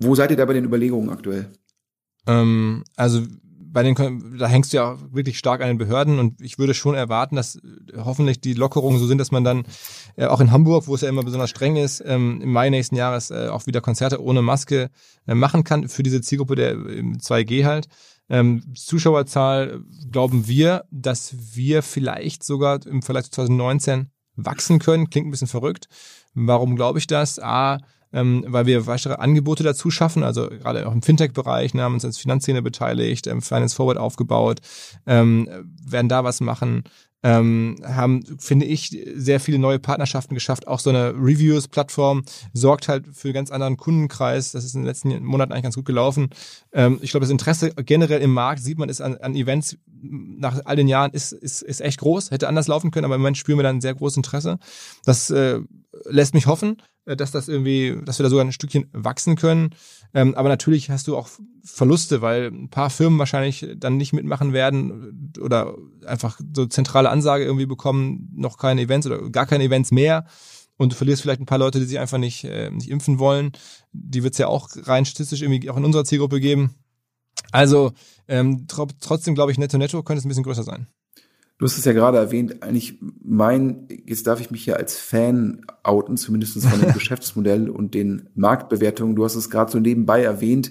Wo 0.01 0.14
seid 0.14 0.31
ihr 0.31 0.37
da 0.37 0.44
bei 0.44 0.55
den 0.55 0.64
Überlegungen 0.64 1.11
aktuell? 1.11 1.51
Ähm, 2.27 2.85
also 2.96 3.22
bei 3.72 3.83
den, 3.83 4.38
da 4.38 4.46
hängst 4.46 4.72
du 4.72 4.76
ja 4.78 4.96
wirklich 5.12 5.38
stark 5.38 5.61
an 5.61 5.68
den 5.68 5.78
Behörden 5.78 6.18
und 6.18 6.40
ich 6.40 6.59
würde 6.59 6.74
schon 6.74 6.94
erwarten, 6.94 7.37
dass 7.37 7.57
äh, 7.57 7.61
hoffentlich 7.96 8.40
die 8.40 8.54
Lockerungen 8.54 8.98
so 8.98 9.07
sind, 9.07 9.18
dass 9.18 9.31
man 9.31 9.44
dann 9.44 9.64
äh, 10.16 10.26
auch 10.26 10.40
in 10.40 10.50
Hamburg, 10.50 10.87
wo 10.87 10.94
es 10.94 11.02
ja 11.02 11.09
immer 11.09 11.22
besonders 11.22 11.50
streng 11.50 11.76
ist, 11.76 12.02
ähm, 12.07 12.40
im 12.42 12.52
Mai 12.52 12.70
nächsten 12.70 12.96
Jahres 12.96 13.31
äh, 13.31 13.48
auch 13.48 13.66
wieder 13.66 13.81
Konzerte 13.81 14.22
ohne 14.22 14.42
Maske 14.42 14.90
äh, 15.26 15.35
machen 15.35 15.64
kann 15.64 15.88
für 15.88 16.02
diese 16.02 16.20
Zielgruppe 16.20 16.54
der 16.54 16.76
2G 16.76 17.64
halt. 17.64 17.88
Ähm, 18.31 18.62
Zuschauerzahl 18.74 19.81
glauben 20.11 20.46
wir, 20.46 20.85
dass 20.90 21.35
wir 21.54 21.83
vielleicht 21.83 22.44
sogar 22.44 22.85
im 22.87 23.02
Vergleich 23.02 23.24
zu 23.24 23.31
2019 23.33 24.11
wachsen 24.37 24.78
können. 24.78 25.11
Klingt 25.11 25.28
ein 25.28 25.31
bisschen 25.31 25.48
verrückt. 25.48 25.88
Warum 26.35 26.76
glaube 26.76 26.98
ich 26.98 27.07
das? 27.07 27.38
A, 27.38 27.78
ähm, 28.12 28.44
weil 28.47 28.66
wir 28.66 28.87
weitere 28.87 29.14
Angebote 29.14 29.62
dazu 29.62 29.90
schaffen, 29.90 30.23
also 30.23 30.49
gerade 30.49 30.87
auch 30.87 30.92
im 30.92 31.03
Fintech-Bereich, 31.03 31.75
ne, 31.75 31.83
haben 31.83 31.94
uns 31.94 32.05
als 32.05 32.18
Finanzszene 32.18 32.62
beteiligt, 32.62 33.27
ähm, 33.27 33.42
Finance 33.42 33.77
Forward 33.77 33.99
aufgebaut, 33.99 34.61
ähm, 35.07 35.49
werden 35.85 36.09
da 36.09 36.25
was 36.25 36.40
machen, 36.40 36.85
ähm, 37.23 37.77
haben, 37.85 38.23
finde 38.38 38.66
ich, 38.66 38.97
sehr 39.16 39.40
viele 39.40 39.59
neue 39.59 39.79
Partnerschaften 39.79 40.35
geschafft. 40.35 40.68
Auch 40.68 40.79
so 40.79 40.90
eine 40.90 41.11
Reviews-Plattform 41.14 42.23
sorgt 42.53 42.88
halt 42.88 43.07
für 43.12 43.29
einen 43.29 43.35
ganz 43.35 43.51
anderen 43.51 43.77
Kundenkreis. 43.77 44.53
Das 44.53 44.64
ist 44.64 44.75
in 44.75 44.83
den 44.83 44.87
letzten 44.87 45.25
Monaten 45.25 45.53
eigentlich 45.53 45.64
ganz 45.64 45.75
gut 45.75 45.85
gelaufen. 45.85 46.31
Ähm, 46.73 46.99
ich 47.03 47.11
glaube, 47.11 47.25
das 47.25 47.31
Interesse 47.31 47.73
generell 47.75 48.21
im 48.21 48.33
Markt, 48.33 48.62
sieht 48.62 48.79
man, 48.79 48.88
ist 48.88 49.01
an, 49.01 49.16
an 49.16 49.35
Events 49.35 49.77
nach 50.01 50.61
all 50.64 50.77
den 50.77 50.87
Jahren, 50.87 51.11
ist, 51.11 51.33
ist, 51.33 51.62
ist 51.62 51.81
echt 51.81 51.99
groß. 51.99 52.31
Hätte 52.31 52.47
anders 52.47 52.68
laufen 52.68 52.92
können, 52.92 53.05
aber 53.05 53.16
im 53.16 53.21
Moment 53.21 53.37
spüren 53.37 53.59
wir 53.59 53.64
da 53.64 53.71
ein 53.71 53.81
sehr 53.81 53.94
großes 53.94 54.18
Interesse. 54.18 54.59
Das 55.05 55.31
äh, 55.31 55.61
lässt 56.05 56.35
mich 56.35 56.47
hoffen. 56.47 56.77
Äh, 57.09 57.16
dass 57.16 57.31
das 57.31 57.49
irgendwie, 57.49 57.97
dass 58.05 58.18
wir 58.18 58.25
da 58.25 58.31
sogar 58.31 58.44
ein 58.44 58.53
Stückchen 58.53 58.87
wachsen 58.92 59.35
können. 59.37 59.71
Ähm, 60.14 60.35
aber 60.35 60.49
natürlich 60.49 60.90
hast 60.90 61.09
du 61.09 61.16
auch 61.16 61.29
Verluste, 61.64 62.21
weil 62.23 62.49
ein 62.49 62.68
paar 62.68 62.90
Firmen 62.90 63.18
wahrscheinlich 63.18 63.66
dann 63.77 63.97
nicht 63.97 64.12
mitmachen 64.12 64.53
werden 64.53 65.33
oder 65.40 65.75
einfach 66.07 66.38
so 66.55 66.66
zentrale 66.66 67.11
Ansage 67.11 67.44
irgendwie 67.44 67.66
bekommen, 67.66 68.31
noch 68.35 68.59
keine 68.59 68.83
Events 68.83 69.07
oder 69.07 69.31
gar 69.31 69.47
keine 69.47 69.64
Events 69.64 69.90
mehr. 69.90 70.27
Und 70.77 70.92
du 70.92 70.97
verlierst 70.97 71.23
vielleicht 71.23 71.40
ein 71.40 71.47
paar 71.47 71.59
Leute, 71.59 71.81
die 71.81 71.87
sich 71.87 71.99
einfach 71.99 72.18
nicht, 72.18 72.44
äh, 72.44 72.71
nicht 72.71 72.90
impfen 72.90 73.18
wollen. 73.18 73.53
Die 73.92 74.23
wird 74.23 74.35
es 74.35 74.38
ja 74.38 74.47
auch 74.47 74.68
rein 74.83 75.05
statistisch 75.07 75.42
irgendwie 75.42 75.68
auch 75.71 75.77
in 75.77 75.85
unserer 75.85 76.05
Zielgruppe 76.05 76.40
geben. 76.40 76.75
Also 77.53 77.92
ähm, 78.29 78.66
tr 78.68 78.87
trotzdem 79.01 79.35
glaube 79.35 79.51
ich, 79.53 79.59
netto 79.59 79.79
netto 79.79 80.03
könnte 80.03 80.18
es 80.18 80.25
ein 80.25 80.29
bisschen 80.29 80.44
größer 80.44 80.62
sein. 80.62 80.87
Du 81.59 81.64
hast 81.64 81.77
es 81.77 81.85
ja 81.85 81.92
gerade 81.92 82.18
erwähnt, 82.18 82.62
eigentlich 82.62 83.01
mein, 83.23 83.88
jetzt 84.07 84.29
darf 84.29 84.40
ich 84.40 84.53
mich 84.53 84.62
hier 84.62 84.77
als 84.77 84.97
Fan 84.97 85.66
outen, 85.83 86.16
zumindest 86.16 86.64
von 86.64 86.81
dem 86.81 86.92
Geschäftsmodell 86.94 87.68
und 87.68 87.94
den 87.94 88.29
Marktbewertungen. 88.37 89.16
Du 89.16 89.25
hast 89.25 89.35
es 89.35 89.51
gerade 89.51 89.71
so 89.71 89.81
nebenbei 89.81 90.23
erwähnt. 90.23 90.71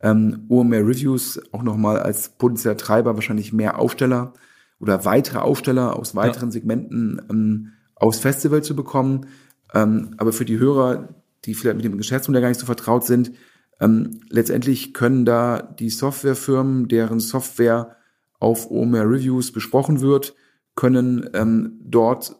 Ähm, 0.00 0.44
OMR 0.48 0.80
Reviews 0.80 1.40
auch 1.52 1.62
nochmal 1.62 2.00
als 2.00 2.30
potenzieller 2.30 2.76
Treiber 2.76 3.14
wahrscheinlich 3.14 3.52
mehr 3.52 3.78
Aufsteller 3.78 4.34
oder 4.80 5.04
weitere 5.04 5.38
Aufsteller 5.38 5.96
aus 5.96 6.16
weiteren 6.16 6.48
ja. 6.48 6.52
Segmenten 6.52 7.22
ähm, 7.30 7.72
aufs 7.94 8.18
Festival 8.18 8.64
zu 8.64 8.74
bekommen. 8.74 9.26
Ähm, 9.72 10.10
aber 10.18 10.32
für 10.32 10.44
die 10.44 10.58
Hörer, 10.58 11.08
die 11.44 11.54
vielleicht 11.54 11.76
mit 11.76 11.84
dem 11.84 11.98
Geschäftsmodell 11.98 12.42
gar 12.42 12.48
nicht 12.48 12.60
so 12.60 12.66
vertraut 12.66 13.04
sind, 13.04 13.30
ähm, 13.78 14.20
letztendlich 14.28 14.92
können 14.92 15.24
da 15.24 15.62
die 15.62 15.90
Softwarefirmen, 15.90 16.88
deren 16.88 17.20
Software 17.20 17.96
auf 18.38 18.70
OMR 18.70 19.08
Reviews 19.08 19.52
besprochen 19.52 20.00
wird, 20.00 20.34
können 20.74 21.28
ähm, 21.34 21.80
dort 21.82 22.36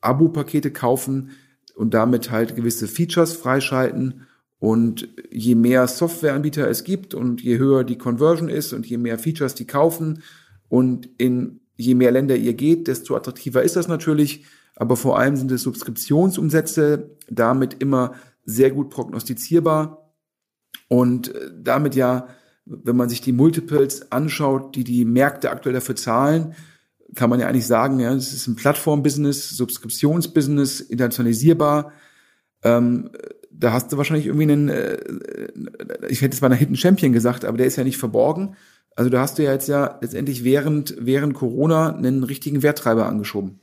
Abo-Pakete 0.00 0.70
kaufen 0.70 1.30
und 1.74 1.94
damit 1.94 2.30
halt 2.30 2.56
gewisse 2.56 2.88
Features 2.88 3.34
freischalten. 3.34 4.26
Und 4.58 5.08
je 5.30 5.54
mehr 5.54 5.86
Softwareanbieter 5.86 6.68
es 6.68 6.82
gibt 6.82 7.14
und 7.14 7.40
je 7.40 7.58
höher 7.58 7.84
die 7.84 7.98
Conversion 7.98 8.48
ist 8.48 8.72
und 8.72 8.86
je 8.86 8.96
mehr 8.98 9.18
Features 9.18 9.54
die 9.54 9.66
kaufen 9.66 10.22
und 10.68 11.08
in 11.18 11.60
je 11.76 11.94
mehr 11.94 12.10
Länder 12.10 12.36
ihr 12.36 12.54
geht, 12.54 12.88
desto 12.88 13.14
attraktiver 13.14 13.62
ist 13.62 13.76
das 13.76 13.86
natürlich. 13.86 14.44
Aber 14.74 14.96
vor 14.96 15.18
allem 15.18 15.36
sind 15.36 15.52
es 15.52 15.62
Subskriptionsumsätze, 15.62 17.16
damit 17.28 17.80
immer 17.80 18.14
sehr 18.44 18.70
gut 18.70 18.90
prognostizierbar 18.90 20.12
und 20.88 21.34
äh, 21.34 21.50
damit 21.56 21.94
ja, 21.94 22.28
wenn 22.68 22.96
man 22.96 23.08
sich 23.08 23.20
die 23.20 23.32
Multiples 23.32 24.12
anschaut, 24.12 24.76
die 24.76 24.84
die 24.84 25.04
Märkte 25.04 25.50
aktuell 25.50 25.74
dafür 25.74 25.96
zahlen, 25.96 26.54
kann 27.14 27.30
man 27.30 27.40
ja 27.40 27.48
eigentlich 27.48 27.66
sagen, 27.66 28.00
ja, 28.00 28.12
es 28.12 28.32
ist 28.32 28.46
ein 28.46 28.56
Plattform-Business, 28.56 29.50
Subskriptionsbusiness, 29.50 30.80
internationalisierbar. 30.80 31.92
Ähm, 32.62 33.10
da 33.50 33.72
hast 33.72 33.92
du 33.92 33.96
wahrscheinlich 33.96 34.26
irgendwie 34.26 34.44
einen, 34.44 34.68
äh, 34.68 34.98
ich 36.08 36.20
hätte 36.20 36.34
es 36.34 36.40
mal 36.40 36.48
einer 36.48 36.56
Hidden 36.56 36.76
Champion 36.76 37.12
gesagt, 37.12 37.44
aber 37.44 37.56
der 37.56 37.66
ist 37.66 37.76
ja 37.76 37.84
nicht 37.84 37.98
verborgen. 37.98 38.56
Also 38.94 39.10
da 39.10 39.20
hast 39.20 39.38
du 39.38 39.44
ja 39.44 39.52
jetzt 39.52 39.68
ja 39.68 39.98
letztendlich 40.00 40.44
während, 40.44 40.96
während 40.98 41.34
Corona 41.34 41.94
einen 41.94 42.24
richtigen 42.24 42.62
Werttreiber 42.62 43.06
angeschoben. 43.06 43.60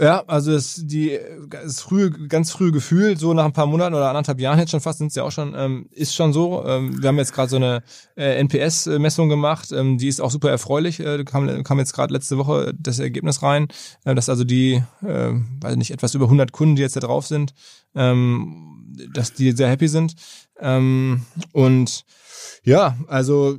Ja, 0.00 0.24
also 0.26 0.52
das, 0.52 0.80
die, 0.84 1.18
das 1.50 1.82
frühe, 1.82 2.10
ganz 2.10 2.50
frühe 2.50 2.72
Gefühl, 2.72 3.18
so 3.18 3.34
nach 3.34 3.44
ein 3.44 3.52
paar 3.52 3.66
Monaten 3.66 3.94
oder 3.94 4.08
anderthalb 4.08 4.40
Jahren 4.40 4.58
jetzt 4.58 4.70
schon 4.70 4.80
fast, 4.80 4.98
sind 4.98 5.08
es 5.08 5.14
ja 5.14 5.24
auch 5.24 5.30
schon, 5.30 5.54
ähm, 5.54 5.88
ist 5.90 6.14
schon 6.14 6.32
so. 6.32 6.64
Ähm, 6.64 7.02
wir 7.02 7.08
haben 7.08 7.18
jetzt 7.18 7.34
gerade 7.34 7.50
so 7.50 7.56
eine 7.56 7.82
äh, 8.16 8.40
NPS-Messung 8.40 9.28
gemacht, 9.28 9.72
ähm, 9.72 9.98
die 9.98 10.08
ist 10.08 10.22
auch 10.22 10.30
super 10.30 10.50
erfreulich. 10.50 11.00
Äh, 11.00 11.24
kam, 11.24 11.64
kam 11.64 11.78
jetzt 11.78 11.92
gerade 11.92 12.14
letzte 12.14 12.38
Woche 12.38 12.72
das 12.78 12.98
Ergebnis 12.98 13.42
rein, 13.42 13.68
äh, 14.04 14.14
dass 14.14 14.30
also 14.30 14.44
die, 14.44 14.82
äh, 15.02 15.32
weiß 15.60 15.76
nicht, 15.76 15.90
etwas 15.90 16.14
über 16.14 16.24
100 16.26 16.50
Kunden, 16.50 16.76
die 16.76 16.82
jetzt 16.82 16.96
da 16.96 17.00
drauf 17.00 17.26
sind, 17.26 17.52
ähm, 17.94 18.94
dass 19.12 19.34
die 19.34 19.52
sehr 19.52 19.68
happy 19.68 19.88
sind. 19.88 20.14
Ähm, 20.58 21.26
und 21.52 22.04
ja, 22.64 22.96
also 23.06 23.58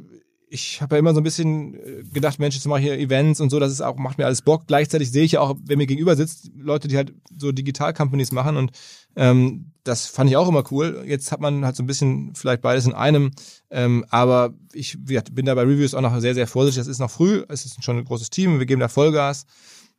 ich 0.53 0.81
habe 0.81 0.95
ja 0.95 0.99
immer 0.99 1.13
so 1.13 1.21
ein 1.21 1.23
bisschen 1.23 1.75
äh, 1.75 2.03
gedacht, 2.11 2.37
Mensch, 2.37 2.55
jetzt 2.55 2.67
mache 2.67 2.81
ich 2.81 2.85
hier 2.85 2.99
Events 2.99 3.39
und 3.39 3.49
so, 3.49 3.59
das 3.59 3.71
ist 3.71 3.79
auch, 3.79 3.95
macht 3.95 4.17
mir 4.17 4.25
alles 4.25 4.41
Bock. 4.41 4.67
Gleichzeitig 4.67 5.09
sehe 5.09 5.23
ich 5.23 5.33
ja 5.33 5.39
auch, 5.39 5.55
wenn 5.63 5.77
mir 5.77 5.87
gegenüber 5.87 6.17
sitzt, 6.17 6.51
Leute, 6.57 6.89
die 6.89 6.97
halt 6.97 7.13
so 7.37 7.53
Digital-Companies 7.53 8.33
machen 8.33 8.57
und 8.57 8.71
ähm, 9.15 9.71
das 9.85 10.07
fand 10.07 10.29
ich 10.29 10.35
auch 10.35 10.49
immer 10.49 10.63
cool. 10.69 11.05
Jetzt 11.07 11.31
hat 11.31 11.39
man 11.39 11.63
halt 11.63 11.77
so 11.77 11.83
ein 11.83 11.87
bisschen 11.87 12.35
vielleicht 12.35 12.61
beides 12.61 12.85
in 12.85 12.93
einem, 12.93 13.31
ähm, 13.69 14.05
aber 14.09 14.53
ich 14.73 14.97
bin 15.01 15.45
da 15.45 15.55
bei 15.55 15.63
Reviews 15.63 15.95
auch 15.95 16.01
noch 16.01 16.19
sehr, 16.19 16.35
sehr 16.35 16.47
vorsichtig. 16.47 16.81
Das 16.81 16.87
ist 16.87 16.99
noch 16.99 17.09
früh, 17.09 17.45
es 17.47 17.65
ist 17.65 17.81
schon 17.81 17.97
ein 17.97 18.05
großes 18.05 18.29
Team, 18.29 18.59
wir 18.59 18.65
geben 18.65 18.81
da 18.81 18.89
Vollgas, 18.89 19.45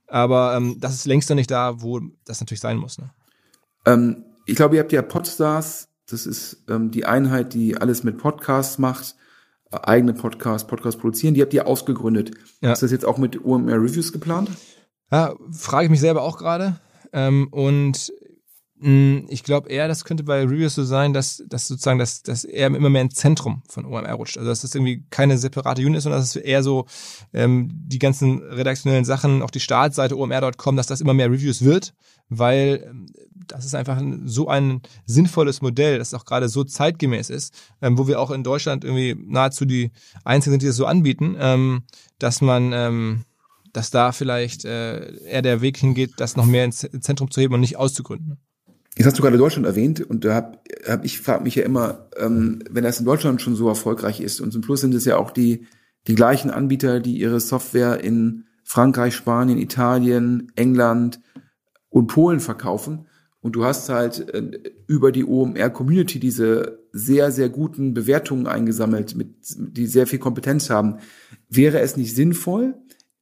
aber 0.07 0.55
ähm, 0.55 0.77
das 0.81 0.95
ist 0.95 1.07
längst 1.07 1.31
noch 1.31 1.37
nicht 1.37 1.51
da, 1.51 1.81
wo 1.81 2.01
das 2.27 2.41
natürlich 2.41 2.61
sein 2.61 2.77
muss. 2.77 2.99
Ne? 2.99 3.11
Ähm, 3.87 4.25
ich 4.45 4.57
glaube, 4.57 4.77
ihr 4.77 4.83
habt 4.83 4.93
ja 4.93 5.01
Podstars, 5.01 5.89
das 6.07 6.27
ist 6.27 6.63
ähm, 6.69 6.91
die 6.91 7.07
Einheit, 7.07 7.55
die 7.55 7.79
alles 7.79 8.05
mit 8.05 8.19
Podcasts 8.19 8.79
macht 8.79 9.17
eigene 9.73 10.15
Podcast, 10.15 10.69
Podcast 10.69 11.01
produzieren. 11.01 11.35
Die 11.35 11.43
habt 11.43 11.55
ihr 11.55 11.67
ausgegründet. 11.67 12.33
Ja. 12.61 12.73
Ist 12.73 12.83
das 12.83 12.91
jetzt 12.91 13.05
auch 13.05 13.19
mit 13.19 13.45
OMR 13.45 13.75
Reviews 13.75 14.13
geplant? 14.13 14.51
Ja, 15.11 15.35
frage 15.53 15.85
ich 15.85 15.91
mich 15.91 16.01
selber 16.01 16.23
auch 16.23 16.39
gerade. 16.39 16.77
Ähm, 17.13 17.49
und 17.51 18.13
ich 18.85 19.45
glaube 19.45 19.69
eher, 19.69 19.87
das 19.87 20.05
könnte 20.05 20.25
bei 20.25 20.43
Reviews 20.43 20.75
so 20.75 20.83
sein, 20.83 21.13
dass, 21.13 21.45
dass 21.47 21.69
sozusagen 21.69 22.01
dass, 22.01 22.25
dass 22.25 22.43
er 22.43 22.67
immer 22.67 22.91
mehr 22.91 23.03
ins 23.03 23.15
Zentrum 23.15 23.63
von 23.69 23.85
OMR 23.85 24.15
rutscht. 24.15 24.39
Also 24.39 24.51
dass 24.51 24.63
das 24.63 24.75
irgendwie 24.75 25.05
keine 25.09 25.39
separate 25.39 25.83
Unit 25.83 25.99
ist, 25.99 26.03
sondern 26.03 26.21
dass 26.21 26.35
es 26.35 26.43
eher 26.43 26.65
so 26.65 26.87
ähm, 27.33 27.71
die 27.73 28.01
ganzen 28.01 28.43
redaktionellen 28.43 29.05
Sachen, 29.05 29.43
auch 29.43 29.53
die 29.53 29.61
Startseite 29.61 30.19
omr.com, 30.19 30.77
dass 30.77 30.89
das 30.89 31.01
immer 31.01 31.15
mehr 31.15 31.31
Reviews 31.31 31.63
wird, 31.63 31.95
weil 32.29 32.85
ähm, 32.89 33.07
das 33.47 33.65
ist 33.65 33.77
einfach 33.77 34.03
so 34.25 34.49
ein 34.49 34.83
sinnvolles 35.07 35.63
Modell, 35.63 35.99
das 35.99 36.13
auch 36.13 36.25
gerade 36.25 36.49
so 36.49 36.65
zeitgemäß 36.65 37.31
ist, 37.31 37.55
ähm, 37.83 37.97
wo 37.99 38.09
wir 38.09 38.19
auch 38.19 38.33
in 38.33 38.43
Deutschland 38.43 38.83
irgendwie 38.83 39.15
nahezu 39.15 39.65
die 39.65 39.93
Einzigen 40.25 40.55
sind, 40.55 40.63
die 40.63 40.67
das 40.67 40.77
so 40.77 40.87
anbieten, 40.87 41.37
ähm, 41.39 41.85
dass 42.19 42.41
man, 42.41 42.73
ähm, 42.73 43.25
dass 43.73 43.91
da 43.91 44.11
vielleicht 44.11 44.65
äh, 44.65 45.19
eher 45.25 45.43
der 45.43 45.61
Weg 45.61 45.77
hingeht, 45.77 46.15
das 46.17 46.35
noch 46.35 46.47
mehr 46.47 46.65
ins 46.65 46.89
Zentrum 47.01 47.31
zu 47.31 47.41
heben 47.41 47.55
und 47.55 47.61
nicht 47.61 47.77
auszugründen. 47.77 48.39
Jetzt 48.97 49.07
hast 49.07 49.19
du 49.19 49.23
gerade 49.23 49.39
Deutschland 49.39 49.67
erwähnt 49.67 50.01
und 50.01 50.25
da 50.25 50.35
hab, 50.35 50.65
hab 50.87 51.05
ich 51.05 51.21
frage 51.21 51.45
mich 51.45 51.55
ja 51.55 51.65
immer, 51.65 52.09
ähm, 52.19 52.63
wenn 52.71 52.85
das 52.85 53.01
in 53.01 53.07
Deutschland 53.07 53.41
schon 53.41 53.57
so 53.57 53.69
erfolgreich 53.69 54.21
ist 54.21 54.41
und 54.41 54.53
zum 54.53 54.61
Plus 54.61 54.83
sind 54.83 54.95
es 54.95 55.05
ja 55.05 55.17
auch 55.17 55.31
die 55.31 55.67
die 56.09 56.17
gleichen 56.17 56.51
Anbieter, 56.51 56.99
die 56.99 57.17
ihre 57.17 57.39
Software 57.39 58.03
in 58.03 58.47
Frankreich, 58.65 59.15
Spanien, 59.15 59.59
Italien, 59.59 60.51
England 60.57 61.21
und 61.91 62.09
Polen 62.09 62.41
verkaufen 62.41 63.07
und 63.43 63.57
du 63.57 63.65
hast 63.65 63.89
halt 63.89 64.29
äh, 64.33 64.73
über 64.87 65.11
die 65.11 65.25
OMR-Community 65.25 66.21
diese 66.21 66.79
sehr, 66.93 67.33
sehr 67.33 67.49
guten 67.49 67.93
Bewertungen 67.93 68.47
eingesammelt, 68.47 69.17
mit, 69.17 69.35
die 69.57 69.87
sehr 69.87 70.07
viel 70.07 70.21
Kompetenz 70.21 70.71
haben. 70.71 70.99
Wäre 71.49 71.81
es 71.81 71.97
nicht 71.97 72.15
sinnvoll, 72.15 72.77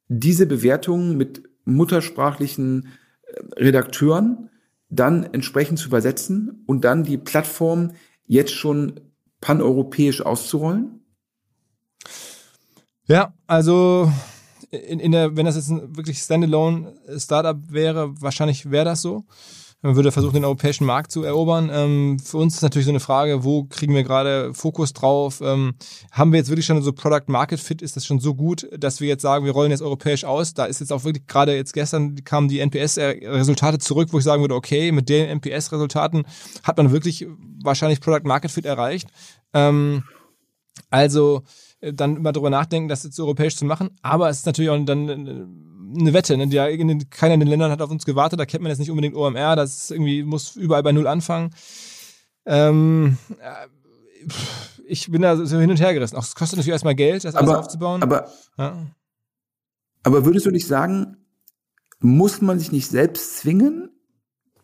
diese 0.07 0.45
Bewertungen 0.45 1.17
mit 1.17 1.43
muttersprachlichen 1.65 2.89
äh, 3.23 3.63
Redakteuren 3.63 4.50
dann 4.91 5.23
entsprechend 5.23 5.79
zu 5.79 5.87
übersetzen 5.87 6.63
und 6.67 6.83
dann 6.83 7.03
die 7.03 7.17
Plattform 7.17 7.93
jetzt 8.27 8.53
schon 8.53 8.99
paneuropäisch 9.39 10.21
auszurollen? 10.21 10.99
Ja, 13.05 13.33
also 13.47 14.11
in, 14.69 14.99
in 14.99 15.11
der, 15.11 15.35
wenn 15.35 15.45
das 15.45 15.55
jetzt 15.55 15.69
ein 15.69 15.95
wirklich 15.95 16.19
Standalone 16.19 16.93
Startup 17.17 17.57
wäre, 17.69 18.21
wahrscheinlich 18.21 18.69
wäre 18.69 18.85
das 18.85 19.01
so. 19.01 19.25
Man 19.83 19.95
würde 19.95 20.11
versuchen, 20.11 20.35
den 20.35 20.45
europäischen 20.45 20.85
Markt 20.85 21.11
zu 21.11 21.23
erobern. 21.23 21.71
Ähm, 21.73 22.19
für 22.19 22.37
uns 22.37 22.55
ist 22.55 22.61
natürlich 22.61 22.85
so 22.85 22.91
eine 22.91 22.99
Frage, 22.99 23.43
wo 23.43 23.63
kriegen 23.63 23.95
wir 23.95 24.03
gerade 24.03 24.53
Fokus 24.53 24.93
drauf? 24.93 25.41
Ähm, 25.43 25.73
haben 26.11 26.31
wir 26.31 26.37
jetzt 26.37 26.49
wirklich 26.49 26.67
schon 26.67 26.81
so 26.83 26.93
Product 26.93 27.23
Market 27.27 27.59
Fit? 27.59 27.81
Ist 27.81 27.95
das 27.95 28.05
schon 28.05 28.19
so 28.19 28.35
gut, 28.35 28.69
dass 28.77 29.01
wir 29.01 29.07
jetzt 29.07 29.23
sagen, 29.23 29.43
wir 29.43 29.53
rollen 29.53 29.71
jetzt 29.71 29.81
europäisch 29.81 30.23
aus? 30.23 30.53
Da 30.53 30.65
ist 30.65 30.81
jetzt 30.81 30.93
auch 30.93 31.03
wirklich 31.03 31.25
gerade 31.25 31.55
jetzt 31.55 31.73
gestern 31.73 32.23
kamen 32.23 32.47
die 32.47 32.59
NPS-Resultate 32.59 33.79
zurück, 33.79 34.09
wo 34.11 34.19
ich 34.19 34.23
sagen 34.23 34.43
würde, 34.43 34.53
okay, 34.53 34.91
mit 34.91 35.09
den 35.09 35.27
NPS-Resultaten 35.27 36.25
hat 36.61 36.77
man 36.77 36.91
wirklich 36.91 37.25
wahrscheinlich 37.63 38.01
Product 38.01 38.25
Market 38.27 38.51
Fit 38.51 38.67
erreicht. 38.67 39.09
Ähm, 39.53 40.03
also 40.91 41.41
äh, 41.79 41.91
dann 41.91 42.17
immer 42.17 42.31
darüber 42.31 42.51
nachdenken, 42.51 42.87
das 42.87 43.03
jetzt 43.03 43.19
europäisch 43.19 43.55
zu 43.55 43.65
machen. 43.65 43.89
Aber 44.03 44.29
es 44.29 44.39
ist 44.39 44.45
natürlich 44.45 44.69
auch 44.69 44.85
dann 44.85 45.09
äh, 45.09 45.45
eine 45.97 46.13
Wette, 46.13 46.37
ne? 46.37 46.47
Die, 46.47 47.05
keiner 47.09 47.33
in 47.33 47.39
den 47.39 47.49
Ländern 47.49 47.71
hat 47.71 47.81
auf 47.81 47.91
uns 47.91 48.05
gewartet, 48.05 48.39
da 48.39 48.45
kennt 48.45 48.63
man 48.63 48.69
jetzt 48.69 48.79
nicht 48.79 48.91
unbedingt 48.91 49.15
OMR, 49.15 49.55
das 49.55 49.91
irgendwie 49.91 50.23
muss 50.23 50.55
überall 50.55 50.83
bei 50.83 50.91
Null 50.91 51.07
anfangen. 51.07 51.51
Ähm, 52.45 53.17
äh, 53.39 54.27
ich 54.85 55.09
bin 55.09 55.21
da 55.21 55.37
so 55.37 55.59
hin 55.59 55.69
und 55.69 55.79
her 55.79 55.93
gerissen. 55.93 56.15
Auch 56.17 56.23
es 56.23 56.35
kostet 56.35 56.57
natürlich 56.57 56.73
erstmal 56.73 56.95
Geld, 56.95 57.23
das 57.23 57.35
alles 57.35 57.49
aber, 57.49 57.59
aufzubauen. 57.59 58.03
Aber, 58.03 58.29
ja. 58.57 58.87
aber 60.03 60.25
würdest 60.25 60.45
du 60.45 60.51
nicht 60.51 60.67
sagen, 60.67 61.17
muss 61.99 62.41
man 62.41 62.59
sich 62.59 62.71
nicht 62.71 62.89
selbst 62.89 63.37
zwingen, 63.37 63.89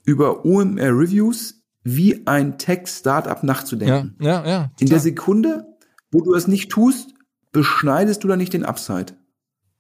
über 0.03 0.45
OMR-Reviews 0.45 1.61
wie 1.83 2.25
ein 2.25 2.57
Tech-Startup 2.57 3.43
nachzudenken? 3.43 4.15
Ja, 4.19 4.43
ja, 4.43 4.49
ja. 4.49 4.71
In 4.79 4.87
der 4.87 4.99
Sekunde, 4.99 5.65
wo 6.11 6.21
du 6.21 6.33
das 6.33 6.47
nicht 6.47 6.71
tust, 6.71 7.13
beschneidest 7.51 8.23
du 8.23 8.27
da 8.27 8.37
nicht 8.37 8.53
den 8.53 8.65
Upside. 8.65 9.16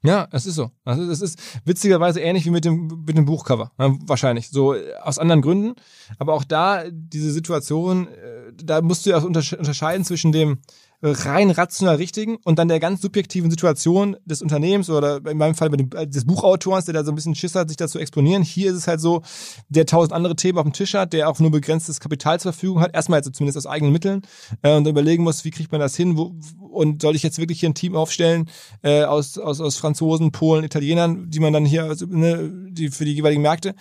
Ja, 0.07 0.27
es 0.31 0.45
ist 0.45 0.55
so. 0.55 0.71
Also 0.85 1.03
es 1.11 1.21
ist 1.21 1.39
witzigerweise 1.65 2.21
ähnlich 2.21 2.45
wie 2.45 2.51
mit 2.51 2.65
dem, 2.65 3.03
mit 3.05 3.17
dem 3.17 3.25
Buchcover. 3.25 3.71
Ja, 3.77 3.93
wahrscheinlich. 4.05 4.49
So 4.49 4.75
aus 5.01 5.19
anderen 5.19 5.41
Gründen. 5.41 5.75
Aber 6.17 6.33
auch 6.33 6.43
da, 6.43 6.85
diese 6.89 7.31
Situation, 7.31 8.07
äh, 8.07 8.53
da 8.55 8.81
musst 8.81 9.05
du 9.05 9.09
ja 9.09 9.17
unterscheiden 9.17 10.05
zwischen 10.05 10.31
dem, 10.31 10.59
rein 11.01 11.51
rational 11.51 11.95
richtigen 11.95 12.37
und 12.43 12.57
dann 12.57 12.67
der 12.67 12.79
ganz 12.79 13.01
subjektiven 13.01 13.51
Situation 13.51 14.17
des 14.25 14.41
Unternehmens 14.41 14.89
oder 14.89 15.21
in 15.25 15.37
meinem 15.37 15.53
Fall 15.53 15.69
des 15.69 16.25
Buchautors, 16.25 16.85
der 16.85 16.95
da 16.95 17.03
so 17.03 17.11
ein 17.11 17.15
bisschen 17.15 17.35
Schiss 17.35 17.53
hat, 17.53 17.67
sich 17.67 17.77
dazu 17.77 17.99
exponieren. 17.99 18.41
Hier 18.41 18.71
ist 18.71 18.77
es 18.77 18.87
halt 18.87 18.99
so, 18.99 19.21
der 19.69 19.85
tausend 19.85 20.13
andere 20.13 20.35
Themen 20.35 20.57
auf 20.57 20.63
dem 20.63 20.73
Tisch 20.73 20.95
hat, 20.95 21.13
der 21.13 21.29
auch 21.29 21.39
nur 21.39 21.51
begrenztes 21.51 21.99
Kapital 21.99 22.39
zur 22.39 22.51
Verfügung 22.51 22.81
hat, 22.81 22.95
erstmal 22.95 23.19
also 23.19 23.29
zumindest 23.29 23.57
aus 23.57 23.67
eigenen 23.67 23.93
Mitteln 23.93 24.23
äh, 24.63 24.75
und 24.75 24.85
dann 24.85 24.91
überlegen 24.91 25.23
muss, 25.23 25.45
wie 25.45 25.51
kriegt 25.51 25.71
man 25.71 25.81
das 25.81 25.95
hin 25.95 26.17
wo, 26.17 26.33
und 26.71 27.03
soll 27.03 27.15
ich 27.15 27.23
jetzt 27.23 27.37
wirklich 27.37 27.59
hier 27.59 27.69
ein 27.69 27.75
Team 27.75 27.95
aufstellen 27.95 28.49
äh, 28.81 29.03
aus, 29.03 29.37
aus, 29.37 29.61
aus 29.61 29.77
Franzosen, 29.77 30.31
Polen, 30.31 30.63
Italienern, 30.63 31.29
die 31.29 31.39
man 31.39 31.53
dann 31.53 31.65
hier, 31.65 31.83
also, 31.83 32.07
ne, 32.07 32.51
die 32.71 32.89
für 32.89 33.05
die 33.05 33.13
jeweiligen 33.13 33.43
Märkte 33.43 33.75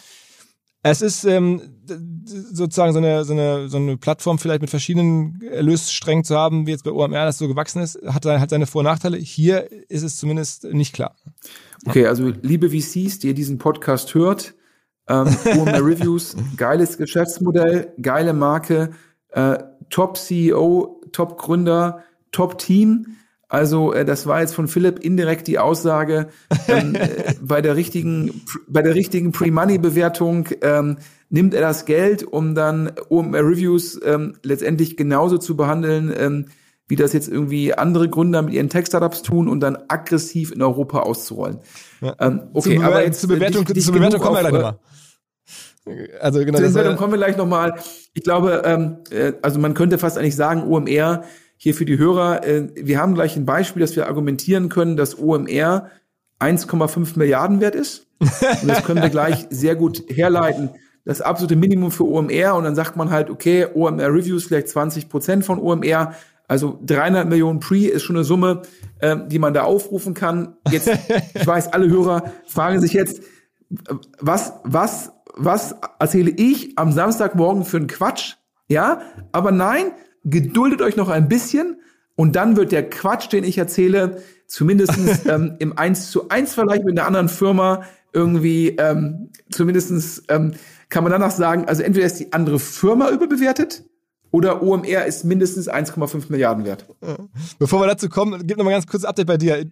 Es 0.82 1.02
ist 1.02 1.24
ähm, 1.24 1.60
sozusagen 2.52 2.92
so 2.92 2.98
eine, 2.98 3.24
so, 3.24 3.32
eine, 3.32 3.68
so 3.68 3.76
eine 3.76 3.96
Plattform 3.96 4.38
vielleicht 4.38 4.60
mit 4.60 4.70
verschiedenen 4.70 5.40
Erlössträngen 5.42 6.24
zu 6.24 6.36
haben, 6.36 6.66
wie 6.66 6.70
jetzt 6.70 6.84
bei 6.84 6.92
OMR 6.92 7.24
das 7.24 7.38
so 7.38 7.48
gewachsen 7.48 7.82
ist, 7.82 8.00
hat, 8.06 8.24
hat 8.24 8.50
seine 8.50 8.66
Vor- 8.66 8.80
und 8.80 8.86
Nachteile. 8.86 9.16
Hier 9.16 9.68
ist 9.90 10.02
es 10.02 10.16
zumindest 10.16 10.64
nicht 10.64 10.94
klar. 10.94 11.16
Okay, 11.86 12.06
also 12.06 12.32
liebe 12.42 12.70
VCs, 12.70 13.18
die 13.18 13.28
ihr 13.28 13.34
diesen 13.34 13.58
Podcast 13.58 14.14
hört, 14.14 14.54
ähm, 15.08 15.36
OMR 15.58 15.84
Reviews, 15.84 16.36
geiles 16.56 16.98
Geschäftsmodell, 16.98 17.92
geile 18.00 18.32
Marke, 18.32 18.90
äh, 19.30 19.58
Top 19.90 20.16
CEO, 20.16 21.00
Top 21.12 21.38
Gründer, 21.38 22.04
Top 22.32 22.58
Team. 22.58 23.16
Also 23.49 23.92
äh, 23.92 24.05
das 24.05 24.26
war 24.26 24.40
jetzt 24.40 24.55
von 24.55 24.66
Philipp 24.66 24.99
indirekt 24.99 25.47
die 25.47 25.59
Aussage 25.59 26.28
ähm, 26.68 26.94
äh, 26.94 27.34
bei 27.40 27.62
der 27.62 27.76
richtigen 27.76 28.42
bei 28.66 28.82
der 28.82 28.94
richtigen 28.94 29.32
Pre-Money-Bewertung 29.32 30.49
ähm, 30.62 30.99
nimmt 31.28 31.55
er 31.55 31.61
das 31.61 31.84
Geld, 31.84 32.24
um 32.24 32.55
dann 32.55 32.92
OMR 33.09 33.40
Reviews 33.40 34.01
ähm, 34.05 34.36
letztendlich 34.42 34.97
genauso 34.97 35.38
zu 35.38 35.57
behandeln, 35.57 36.12
ähm, 36.16 36.47
wie 36.88 36.97
das 36.97 37.12
jetzt 37.12 37.28
irgendwie 37.28 37.74
andere 37.74 38.09
Gründer 38.09 38.42
mit 38.42 38.55
ihren 38.55 38.68
Tech-Startups 38.68 39.22
tun 39.22 39.49
und 39.49 39.61
dann 39.61 39.76
aggressiv 39.88 40.53
in 40.53 40.62
Europa 40.62 41.01
auszurollen. 41.01 41.59
Ja. 42.01 42.14
Ähm, 42.20 42.42
okay, 42.53 42.80
aber 42.82 43.05
jetzt 43.05 43.20
zur 43.20 43.28
Bewertung, 43.28 43.64
dich, 43.64 43.74
dich 43.74 43.84
zur 43.84 43.94
Bewertung 43.94 44.20
kommen 44.20 44.36
wir 44.36 44.40
gleich 44.40 44.53
nochmal. 44.53 44.78
Also 46.20 46.44
genau. 46.44 46.59
Zur 46.59 46.68
Bewertung 46.68 46.97
kommen 46.97 47.12
wir 47.12 47.18
gleich 47.18 47.36
nochmal. 47.36 47.74
Ich 48.12 48.24
glaube, 48.24 48.62
ähm, 48.64 48.99
äh, 49.11 49.34
also 49.42 49.61
man 49.61 49.74
könnte 49.74 49.99
fast 49.99 50.18
eigentlich 50.18 50.36
sagen, 50.36 50.64
OMR 50.64 51.22
hier 51.57 51.74
für 51.74 51.84
die 51.84 51.98
Hörer, 51.98 52.44
äh, 52.44 52.68
wir 52.74 53.00
haben 53.00 53.14
gleich 53.14 53.36
ein 53.36 53.46
Beispiel, 53.46 53.80
dass 53.80 53.96
wir 53.96 54.07
argumentieren 54.07 54.68
können, 54.68 54.96
dass 54.96 55.18
OMR 55.18 55.90
1,5 56.38 57.18
Milliarden 57.18 57.61
wert 57.61 57.74
ist. 57.74 58.07
Und 58.18 58.68
das 58.68 58.82
können 58.84 59.02
wir 59.02 59.11
gleich 59.11 59.46
sehr 59.50 59.76
gut 59.76 60.04
herleiten. 60.09 60.70
Das 61.04 61.20
absolute 61.20 61.57
Minimum 61.57 61.90
für 61.90 62.04
OMR 62.04 62.57
und 62.57 62.64
dann 62.64 62.74
sagt 62.74 62.96
man 62.96 63.11
halt, 63.11 63.30
okay, 63.30 63.66
OMR 63.72 64.12
Reviews 64.12 64.44
vielleicht 64.44 64.68
20 64.68 65.09
Prozent 65.09 65.44
von 65.44 65.61
OMR. 65.61 66.14
Also 66.48 66.78
300 66.84 67.28
Millionen 67.28 67.61
Pre 67.61 67.86
ist 67.86 68.02
schon 68.02 68.16
eine 68.16 68.24
Summe, 68.24 68.62
äh, 69.00 69.16
die 69.26 69.38
man 69.38 69.54
da 69.54 69.62
aufrufen 69.62 70.14
kann. 70.14 70.57
Jetzt, 70.70 70.88
ich 71.34 71.46
weiß, 71.46 71.72
alle 71.72 71.88
Hörer 71.88 72.32
fragen 72.46 72.80
sich 72.80 72.92
jetzt, 72.92 73.22
was, 74.20 74.52
was, 74.64 75.12
was 75.34 75.74
erzähle 75.98 76.30
ich 76.30 76.78
am 76.78 76.92
Samstagmorgen 76.92 77.64
für 77.64 77.78
einen 77.78 77.88
Quatsch? 77.88 78.34
Ja, 78.68 79.02
aber 79.32 79.52
nein, 79.52 79.92
geduldet 80.26 80.82
euch 80.82 80.96
noch 80.96 81.08
ein 81.08 81.28
bisschen 81.28 81.80
und 82.16 82.36
dann 82.36 82.56
wird 82.56 82.72
der 82.72 82.88
Quatsch, 82.88 83.32
den 83.32 83.44
ich 83.44 83.56
erzähle, 83.56 84.22
zumindest 84.46 84.98
ähm, 85.26 85.56
im 85.58 85.78
1 85.78 86.10
zu 86.10 86.28
1 86.28 86.54
Vergleich 86.54 86.84
mit 86.84 86.98
einer 86.98 87.06
anderen 87.06 87.28
Firma 87.28 87.84
irgendwie, 88.12 88.70
ähm, 88.70 89.30
zumindestens 89.50 90.22
ähm, 90.28 90.52
kann 90.88 91.04
man 91.04 91.12
danach 91.12 91.30
sagen, 91.30 91.66
also 91.66 91.82
entweder 91.82 92.06
ist 92.06 92.18
die 92.18 92.32
andere 92.32 92.58
Firma 92.58 93.10
überbewertet 93.10 93.84
oder 94.30 94.62
OMR 94.62 95.06
ist 95.06 95.24
mindestens 95.24 95.68
1,5 95.68 96.30
Milliarden 96.30 96.64
wert. 96.64 96.86
Bevor 97.58 97.80
wir 97.80 97.86
dazu 97.86 98.08
kommen, 98.08 98.46
gib 98.46 98.56
noch 98.56 98.64
mal 98.64 98.70
ganz 98.72 98.86
kurz 98.86 99.04
ein 99.04 99.10
Update 99.10 99.26
bei 99.26 99.36
dir 99.36 99.66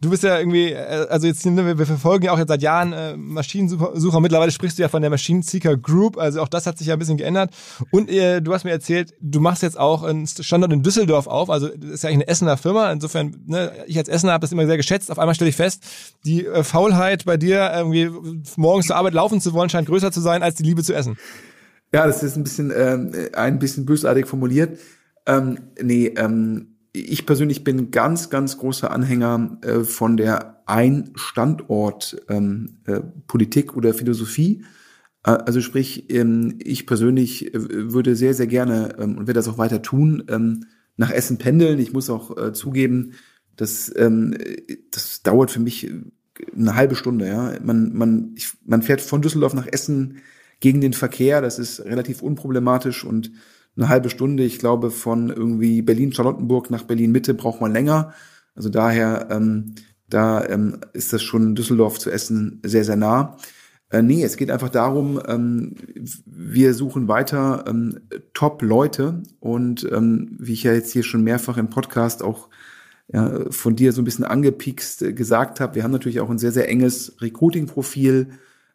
du 0.00 0.10
bist 0.10 0.22
ja 0.22 0.38
irgendwie, 0.38 0.72
äh, 0.72 1.06
also 1.08 1.26
jetzt 1.26 1.44
wir 1.44 1.86
verfolgen 1.86 2.24
ja 2.24 2.32
auch 2.32 2.38
jetzt 2.38 2.48
seit 2.48 2.62
Jahren 2.62 2.92
äh, 2.92 3.16
Maschinensucher. 3.16 4.20
Mittlerweile 4.20 4.50
sprichst 4.50 4.78
du 4.78 4.82
ja 4.82 4.88
von 4.88 5.02
der 5.02 5.10
Maschinenseeker 5.10 5.76
Group. 5.76 6.18
Also 6.18 6.40
auch 6.40 6.48
das 6.48 6.66
hat 6.66 6.78
sich 6.78 6.88
ja 6.88 6.94
ein 6.94 6.98
bisschen 6.98 7.16
geändert. 7.16 7.50
Und 7.90 8.10
äh, 8.10 8.40
du 8.40 8.52
hast 8.52 8.64
mir 8.64 8.70
erzählt, 8.70 9.14
du 9.20 9.40
machst 9.40 9.62
jetzt 9.62 9.78
auch 9.78 10.02
einen 10.02 10.26
Standort 10.26 10.72
in 10.72 10.82
Düsseldorf 10.82 11.26
auf. 11.26 11.50
Also 11.50 11.68
das 11.68 11.90
ist 11.90 12.02
ja 12.02 12.10
eigentlich 12.10 12.26
eine 12.26 12.28
Essener 12.28 12.56
Firma. 12.56 12.90
Insofern, 12.92 13.36
ne, 13.46 13.72
ich 13.86 13.98
als 13.98 14.08
Essener 14.08 14.32
habe 14.32 14.42
das 14.42 14.52
immer 14.52 14.66
sehr 14.66 14.76
geschätzt. 14.76 15.10
Auf 15.10 15.18
einmal 15.18 15.34
stelle 15.34 15.50
ich 15.50 15.56
fest, 15.56 15.84
die 16.24 16.46
äh, 16.46 16.64
Faulheit 16.64 17.24
bei 17.24 17.36
dir, 17.36 17.70
irgendwie 17.74 18.10
morgens 18.56 18.86
zur 18.86 18.96
Arbeit 18.96 19.14
laufen 19.14 19.40
zu 19.40 19.52
wollen, 19.52 19.70
scheint 19.70 19.88
größer 19.88 20.12
zu 20.12 20.20
sein 20.20 20.42
als 20.42 20.56
die 20.56 20.64
Liebe 20.64 20.82
zu 20.82 20.94
essen. 20.94 21.16
Ja, 21.92 22.06
das 22.06 22.22
ist 22.22 22.36
ein 22.36 22.42
bisschen, 22.42 22.72
ähm, 22.74 23.12
ein 23.34 23.58
bisschen 23.58 23.84
bösartig 23.84 24.26
formuliert. 24.26 24.78
Ähm, 25.26 25.58
nee, 25.80 26.06
ähm, 26.06 26.71
ich 26.92 27.26
persönlich 27.26 27.64
bin 27.64 27.90
ganz, 27.90 28.30
ganz 28.30 28.58
großer 28.58 28.90
Anhänger 28.90 29.58
äh, 29.62 29.80
von 29.80 30.16
der 30.16 30.62
Ein-Standort-Politik 30.66 33.64
ähm, 33.66 33.72
äh, 33.72 33.76
oder 33.76 33.94
Philosophie. 33.94 34.64
Äh, 35.24 35.30
also 35.30 35.60
sprich, 35.60 36.12
ähm, 36.12 36.58
ich 36.58 36.86
persönlich 36.86 37.54
äh, 37.54 37.92
würde 37.92 38.14
sehr, 38.14 38.34
sehr 38.34 38.46
gerne 38.46 38.96
ähm, 38.98 39.16
und 39.16 39.26
werde 39.26 39.38
das 39.38 39.48
auch 39.48 39.58
weiter 39.58 39.82
tun, 39.82 40.24
ähm, 40.28 40.66
nach 40.96 41.10
Essen 41.10 41.38
pendeln. 41.38 41.78
Ich 41.78 41.94
muss 41.94 42.10
auch 42.10 42.36
äh, 42.36 42.52
zugeben, 42.52 43.14
dass 43.56 43.92
ähm, 43.96 44.36
das 44.90 45.22
dauert 45.22 45.50
für 45.50 45.60
mich 45.60 45.90
eine 46.54 46.74
halbe 46.74 46.94
Stunde. 46.94 47.26
Ja, 47.26 47.54
man 47.62 47.92
man 47.94 48.32
ich, 48.36 48.52
man 48.64 48.82
fährt 48.82 49.00
von 49.00 49.22
Düsseldorf 49.22 49.54
nach 49.54 49.66
Essen 49.66 50.18
gegen 50.60 50.80
den 50.80 50.92
Verkehr. 50.92 51.40
Das 51.40 51.58
ist 51.58 51.80
relativ 51.80 52.22
unproblematisch 52.22 53.04
und 53.04 53.32
eine 53.76 53.88
halbe 53.88 54.10
Stunde. 54.10 54.42
Ich 54.42 54.58
glaube, 54.58 54.90
von 54.90 55.30
irgendwie 55.30 55.82
Berlin-Charlottenburg 55.82 56.70
nach 56.70 56.84
Berlin-Mitte 56.84 57.34
braucht 57.34 57.60
man 57.60 57.72
länger. 57.72 58.12
Also 58.54 58.68
daher, 58.68 59.28
ähm, 59.30 59.74
da 60.08 60.44
ähm, 60.44 60.80
ist 60.92 61.12
das 61.12 61.22
schon 61.22 61.54
Düsseldorf 61.54 61.98
zu 61.98 62.10
essen 62.10 62.60
sehr, 62.64 62.84
sehr 62.84 62.96
nah. 62.96 63.36
Äh, 63.92 64.02
nee, 64.02 64.22
es 64.22 64.36
geht 64.36 64.50
einfach 64.50 64.70
darum, 64.70 65.20
ähm, 65.26 65.74
wir 66.26 66.74
suchen 66.74 67.08
weiter 67.08 67.64
ähm, 67.66 68.00
Top-Leute 68.32 69.22
und 69.40 69.86
ähm, 69.92 70.36
wie 70.38 70.54
ich 70.54 70.62
ja 70.62 70.72
jetzt 70.72 70.92
hier 70.92 71.02
schon 71.02 71.24
mehrfach 71.24 71.58
im 71.58 71.68
Podcast 71.68 72.22
auch 72.22 72.48
ja, 73.12 73.50
von 73.50 73.76
dir 73.76 73.92
so 73.92 74.00
ein 74.00 74.06
bisschen 74.06 74.24
angepikst 74.24 75.02
äh, 75.02 75.12
gesagt 75.12 75.60
habe, 75.60 75.74
wir 75.74 75.84
haben 75.84 75.90
natürlich 75.90 76.20
auch 76.20 76.30
ein 76.30 76.38
sehr, 76.38 76.52
sehr 76.52 76.68
enges 76.70 77.16
Recruiting-Profil, 77.20 78.28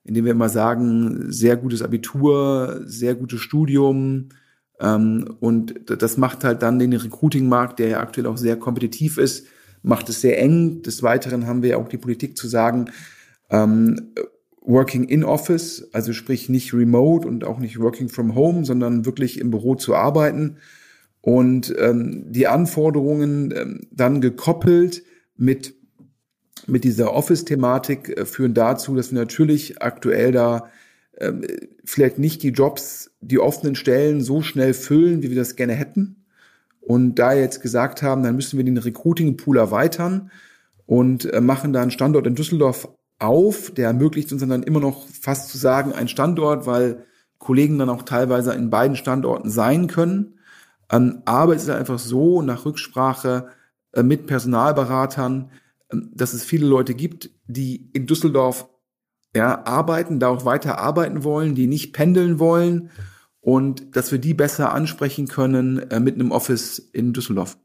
in 0.03 0.13
dem 0.13 0.25
wir 0.25 0.33
immer 0.33 0.49
sagen, 0.49 1.31
sehr 1.31 1.57
gutes 1.57 1.81
Abitur, 1.81 2.81
sehr 2.85 3.15
gutes 3.15 3.41
Studium, 3.41 4.29
und 4.79 5.73
das 5.87 6.17
macht 6.17 6.43
halt 6.43 6.61
dann 6.61 6.77
den 6.77 6.93
Recruiting-Markt, 6.93 7.79
der 7.79 7.87
ja 7.87 7.99
aktuell 7.99 8.27
auch 8.27 8.37
sehr 8.37 8.57
kompetitiv 8.57 9.17
ist, 9.17 9.47
macht 9.81 10.09
es 10.09 10.21
sehr 10.21 10.39
eng. 10.39 10.81
Des 10.83 11.01
Weiteren 11.01 11.47
haben 11.47 11.63
wir 11.63 11.69
ja 11.71 11.77
auch 11.77 11.89
die 11.89 11.97
Politik 11.97 12.37
zu 12.37 12.47
sagen, 12.47 12.91
ähm, 13.49 14.13
Working 14.61 15.05
in 15.05 15.23
Office, 15.23 15.87
also 15.93 16.11
sprich 16.11 16.49
nicht 16.49 16.73
remote 16.73 17.27
und 17.27 17.45
auch 17.45 17.57
nicht 17.57 17.79
Working 17.79 18.09
from 18.09 18.35
Home, 18.35 18.65
sondern 18.65 19.05
wirklich 19.05 19.39
im 19.39 19.49
Büro 19.49 19.75
zu 19.75 19.95
arbeiten. 19.95 20.57
Und 21.21 21.73
ähm, 21.79 22.25
die 22.31 22.47
Anforderungen 22.47 23.53
ähm, 23.55 23.87
dann 23.91 24.21
gekoppelt 24.21 25.03
mit, 25.37 25.73
mit 26.67 26.83
dieser 26.83 27.13
Office-Thematik 27.13 28.17
äh, 28.17 28.25
führen 28.25 28.53
dazu, 28.53 28.93
dass 28.95 29.11
wir 29.11 29.19
natürlich 29.19 29.81
aktuell 29.81 30.31
da 30.31 30.69
ähm, 31.19 31.45
vielleicht 31.83 32.19
nicht 32.19 32.43
die 32.43 32.49
Jobs, 32.49 33.11
die 33.21 33.39
offenen 33.39 33.75
Stellen 33.75 34.21
so 34.21 34.41
schnell 34.41 34.73
füllen, 34.73 35.23
wie 35.23 35.29
wir 35.29 35.37
das 35.37 35.55
gerne 35.55 35.73
hätten. 35.73 36.25
Und 36.81 37.15
da 37.15 37.33
jetzt 37.33 37.61
gesagt 37.61 38.01
haben, 38.01 38.23
dann 38.23 38.35
müssen 38.35 38.57
wir 38.57 38.63
den 38.63 38.77
Recruiting-Pool 38.77 39.57
erweitern 39.57 40.31
und 40.85 41.31
äh, 41.33 41.41
machen 41.41 41.73
da 41.73 41.81
einen 41.81 41.91
Standort 41.91 42.27
in 42.27 42.35
Düsseldorf 42.35 42.87
auf. 43.19 43.71
Der 43.71 43.87
ermöglicht 43.87 44.31
uns 44.31 44.41
dann 44.41 44.63
immer 44.63 44.79
noch 44.79 45.07
fast 45.07 45.49
zu 45.49 45.57
sagen, 45.57 45.91
ein 45.91 46.07
Standort, 46.07 46.65
weil 46.65 47.03
Kollegen 47.39 47.77
dann 47.77 47.89
auch 47.89 48.03
teilweise 48.03 48.53
in 48.53 48.69
beiden 48.69 48.95
Standorten 48.95 49.49
sein 49.49 49.87
können. 49.87 50.39
Ähm, 50.91 51.21
aber 51.25 51.55
es 51.55 51.63
ist 51.63 51.69
einfach 51.69 51.99
so, 51.99 52.41
nach 52.41 52.65
Rücksprache 52.65 53.49
äh, 53.91 54.03
mit 54.03 54.27
Personalberatern, 54.27 55.51
äh, 55.89 55.97
dass 56.13 56.33
es 56.33 56.43
viele 56.43 56.67
Leute 56.67 56.93
gibt, 56.93 57.31
die 57.47 57.89
in 57.93 58.07
Düsseldorf 58.07 58.69
ja, 59.35 59.65
arbeiten, 59.65 60.19
da 60.19 60.29
auch 60.29 60.45
weiter 60.45 60.79
arbeiten 60.79 61.23
wollen, 61.23 61.55
die 61.55 61.67
nicht 61.67 61.93
pendeln 61.93 62.39
wollen 62.39 62.89
und 63.39 63.95
dass 63.95 64.11
wir 64.11 64.19
die 64.19 64.33
besser 64.33 64.73
ansprechen 64.73 65.27
können 65.27 65.79
äh, 65.89 65.99
mit 65.99 66.15
einem 66.15 66.31
Office 66.31 66.79
in 66.79 67.13
Düsseldorf. 67.13 67.57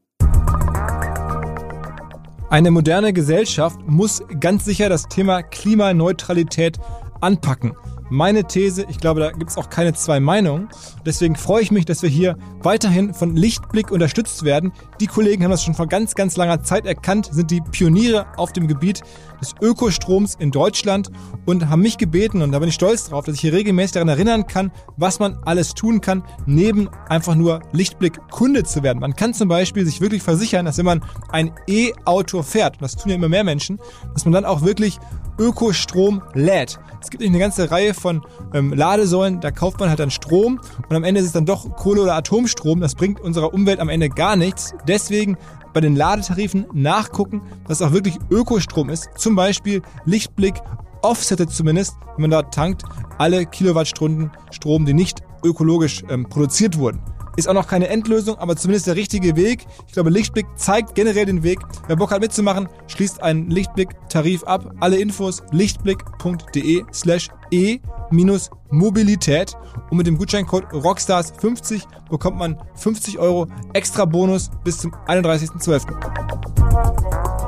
Eine 2.50 2.70
moderne 2.70 3.12
Gesellschaft 3.14 3.80
muss 3.86 4.22
ganz 4.38 4.64
sicher 4.64 4.90
das 4.90 5.08
Thema 5.08 5.42
Klimaneutralität 5.42 6.78
anpacken 7.20 7.72
meine 8.12 8.44
These. 8.44 8.84
Ich 8.88 8.98
glaube, 8.98 9.20
da 9.20 9.30
gibt 9.30 9.50
es 9.50 9.56
auch 9.56 9.70
keine 9.70 9.94
zwei 9.94 10.20
Meinungen. 10.20 10.68
Deswegen 11.06 11.34
freue 11.34 11.62
ich 11.62 11.70
mich, 11.70 11.86
dass 11.86 12.02
wir 12.02 12.10
hier 12.10 12.36
weiterhin 12.62 13.14
von 13.14 13.34
Lichtblick 13.34 13.90
unterstützt 13.90 14.44
werden. 14.44 14.72
Die 15.00 15.06
Kollegen 15.06 15.42
haben 15.42 15.50
das 15.50 15.64
schon 15.64 15.74
vor 15.74 15.86
ganz, 15.86 16.14
ganz 16.14 16.36
langer 16.36 16.62
Zeit 16.62 16.84
erkannt, 16.84 17.30
sind 17.32 17.50
die 17.50 17.60
Pioniere 17.60 18.26
auf 18.36 18.52
dem 18.52 18.68
Gebiet 18.68 19.02
des 19.40 19.54
Ökostroms 19.60 20.36
in 20.38 20.50
Deutschland 20.50 21.10
und 21.46 21.68
haben 21.68 21.82
mich 21.82 21.98
gebeten, 21.98 22.42
und 22.42 22.52
da 22.52 22.58
bin 22.58 22.68
ich 22.68 22.74
stolz 22.74 23.08
drauf, 23.08 23.24
dass 23.24 23.34
ich 23.34 23.40
hier 23.40 23.52
regelmäßig 23.52 23.92
daran 23.92 24.08
erinnern 24.08 24.46
kann, 24.46 24.70
was 24.96 25.18
man 25.18 25.38
alles 25.44 25.74
tun 25.74 26.00
kann, 26.00 26.22
neben 26.46 26.88
einfach 27.08 27.34
nur 27.34 27.60
Lichtblick 27.72 28.20
Kunde 28.30 28.62
zu 28.62 28.82
werden. 28.82 29.00
Man 29.00 29.16
kann 29.16 29.34
zum 29.34 29.48
Beispiel 29.48 29.84
sich 29.86 30.00
wirklich 30.00 30.22
versichern, 30.22 30.66
dass 30.66 30.78
wenn 30.78 30.84
man 30.84 31.04
ein 31.30 31.50
E-Auto 31.66 32.42
fährt, 32.42 32.74
und 32.74 32.82
das 32.82 32.94
tun 32.94 33.10
ja 33.10 33.16
immer 33.16 33.28
mehr 33.28 33.42
Menschen, 33.42 33.80
dass 34.12 34.24
man 34.24 34.32
dann 34.32 34.44
auch 34.44 34.62
wirklich 34.62 34.98
Ökostrom 35.38 36.22
lädt. 36.34 36.78
Es 37.00 37.10
gibt 37.10 37.22
eine 37.22 37.38
ganze 37.38 37.70
Reihe 37.70 37.94
von 37.94 38.22
ähm, 38.54 38.72
Ladesäulen, 38.72 39.40
da 39.40 39.50
kauft 39.50 39.80
man 39.80 39.88
halt 39.88 39.98
dann 39.98 40.10
Strom 40.10 40.60
und 40.88 40.96
am 40.96 41.04
Ende 41.04 41.20
ist 41.20 41.26
es 41.26 41.32
dann 41.32 41.46
doch 41.46 41.76
Kohle- 41.76 42.02
oder 42.02 42.14
Atomstrom. 42.14 42.80
Das 42.80 42.94
bringt 42.94 43.20
unserer 43.20 43.52
Umwelt 43.52 43.80
am 43.80 43.88
Ende 43.88 44.08
gar 44.08 44.36
nichts. 44.36 44.74
Deswegen 44.86 45.36
bei 45.72 45.80
den 45.80 45.96
Ladetarifen 45.96 46.66
nachgucken, 46.72 47.42
dass 47.66 47.82
auch 47.82 47.92
wirklich 47.92 48.18
Ökostrom 48.30 48.90
ist. 48.90 49.08
Zum 49.16 49.34
Beispiel 49.34 49.82
Lichtblick 50.04 50.54
offsettet 51.02 51.50
zumindest, 51.50 51.96
wenn 52.16 52.22
man 52.22 52.30
da 52.30 52.42
tankt, 52.42 52.84
alle 53.18 53.46
Kilowattstunden 53.46 54.30
Strom, 54.50 54.86
die 54.86 54.94
nicht 54.94 55.22
ökologisch 55.44 56.04
ähm, 56.08 56.28
produziert 56.28 56.78
wurden. 56.78 57.00
Ist 57.36 57.48
auch 57.48 57.54
noch 57.54 57.66
keine 57.66 57.88
Endlösung, 57.88 58.36
aber 58.38 58.56
zumindest 58.56 58.86
der 58.86 58.96
richtige 58.96 59.36
Weg. 59.36 59.66
Ich 59.86 59.94
glaube, 59.94 60.10
Lichtblick 60.10 60.46
zeigt 60.56 60.94
generell 60.94 61.26
den 61.26 61.42
Weg. 61.42 61.60
Wer 61.86 61.96
Bock 61.96 62.10
hat 62.10 62.20
mitzumachen, 62.20 62.68
schließt 62.88 63.22
einen 63.22 63.50
Lichtblick-Tarif 63.50 64.44
ab. 64.44 64.74
Alle 64.80 64.98
Infos 64.98 65.42
lichtblick.de 65.50 66.84
slash 66.92 67.28
e-mobilität 67.50 69.54
und 69.90 69.96
mit 69.96 70.06
dem 70.06 70.18
Gutscheincode 70.18 70.66
ROCKSTARS50 70.72 71.82
bekommt 72.10 72.38
man 72.38 72.58
50 72.74 73.18
Euro 73.18 73.46
extra 73.72 74.04
Bonus 74.04 74.50
bis 74.64 74.78
zum 74.78 74.94
31.12. 75.06 77.41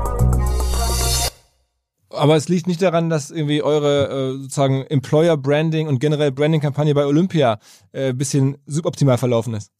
Aber 2.15 2.35
es 2.35 2.49
liegt 2.49 2.67
nicht 2.67 2.81
daran, 2.81 3.09
dass 3.09 3.31
irgendwie 3.31 3.61
eure 3.61 4.35
äh, 4.35 4.41
sozusagen 4.41 4.83
Employer 4.83 5.37
Branding 5.37 5.87
und 5.87 5.99
generell 5.99 6.31
Branding 6.31 6.61
Kampagne 6.61 6.93
bei 6.93 7.05
Olympia 7.05 7.59
äh, 7.91 8.13
bisschen 8.13 8.57
suboptimal 8.65 9.17
verlaufen 9.17 9.53
ist. 9.53 9.71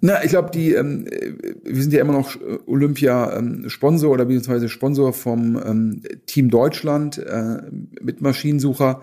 Na, 0.00 0.22
ich 0.24 0.30
glaube, 0.30 0.50
die 0.50 0.72
ähm, 0.72 1.06
wir 1.64 1.82
sind 1.82 1.92
ja 1.92 2.00
immer 2.00 2.12
noch 2.12 2.36
Olympia 2.66 3.36
ähm, 3.36 3.68
Sponsor 3.68 4.10
oder 4.10 4.24
beziehungsweise 4.24 4.68
Sponsor 4.68 5.12
vom 5.12 5.60
ähm, 5.64 6.02
Team 6.26 6.50
Deutschland 6.50 7.18
äh, 7.18 7.58
mit 8.00 8.20
Maschinensucher. 8.20 9.00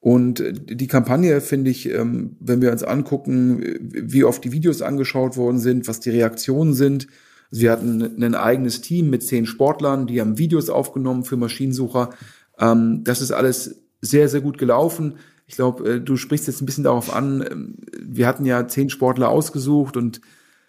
Und 0.00 0.42
die 0.68 0.88
Kampagne 0.88 1.40
finde 1.40 1.70
ich, 1.70 1.88
ähm, 1.88 2.36
wenn 2.40 2.60
wir 2.60 2.72
uns 2.72 2.82
angucken, 2.82 3.62
wie 3.80 4.24
oft 4.24 4.42
die 4.44 4.50
Videos 4.50 4.82
angeschaut 4.82 5.36
worden 5.36 5.60
sind, 5.60 5.86
was 5.86 6.00
die 6.00 6.10
Reaktionen 6.10 6.74
sind, 6.74 7.06
wir 7.52 7.70
hatten 7.70 8.22
ein 8.22 8.34
eigenes 8.34 8.80
Team 8.80 9.10
mit 9.10 9.22
zehn 9.22 9.44
Sportlern, 9.44 10.06
die 10.06 10.20
haben 10.20 10.38
Videos 10.38 10.70
aufgenommen 10.70 11.24
für 11.24 11.36
Maschinensucher. 11.36 12.10
Ähm, 12.58 13.04
das 13.04 13.20
ist 13.20 13.30
alles 13.30 13.82
sehr, 14.00 14.30
sehr 14.30 14.40
gut 14.40 14.56
gelaufen. 14.56 15.18
Ich 15.46 15.56
glaube, 15.56 15.88
äh, 15.88 16.00
du 16.00 16.16
sprichst 16.16 16.46
jetzt 16.46 16.62
ein 16.62 16.66
bisschen 16.66 16.84
darauf 16.84 17.14
an. 17.14 17.44
Ähm, 17.48 17.76
wir 18.00 18.26
hatten 18.26 18.46
ja 18.46 18.66
zehn 18.66 18.88
Sportler 18.88 19.28
ausgesucht 19.28 19.98
und 19.98 20.22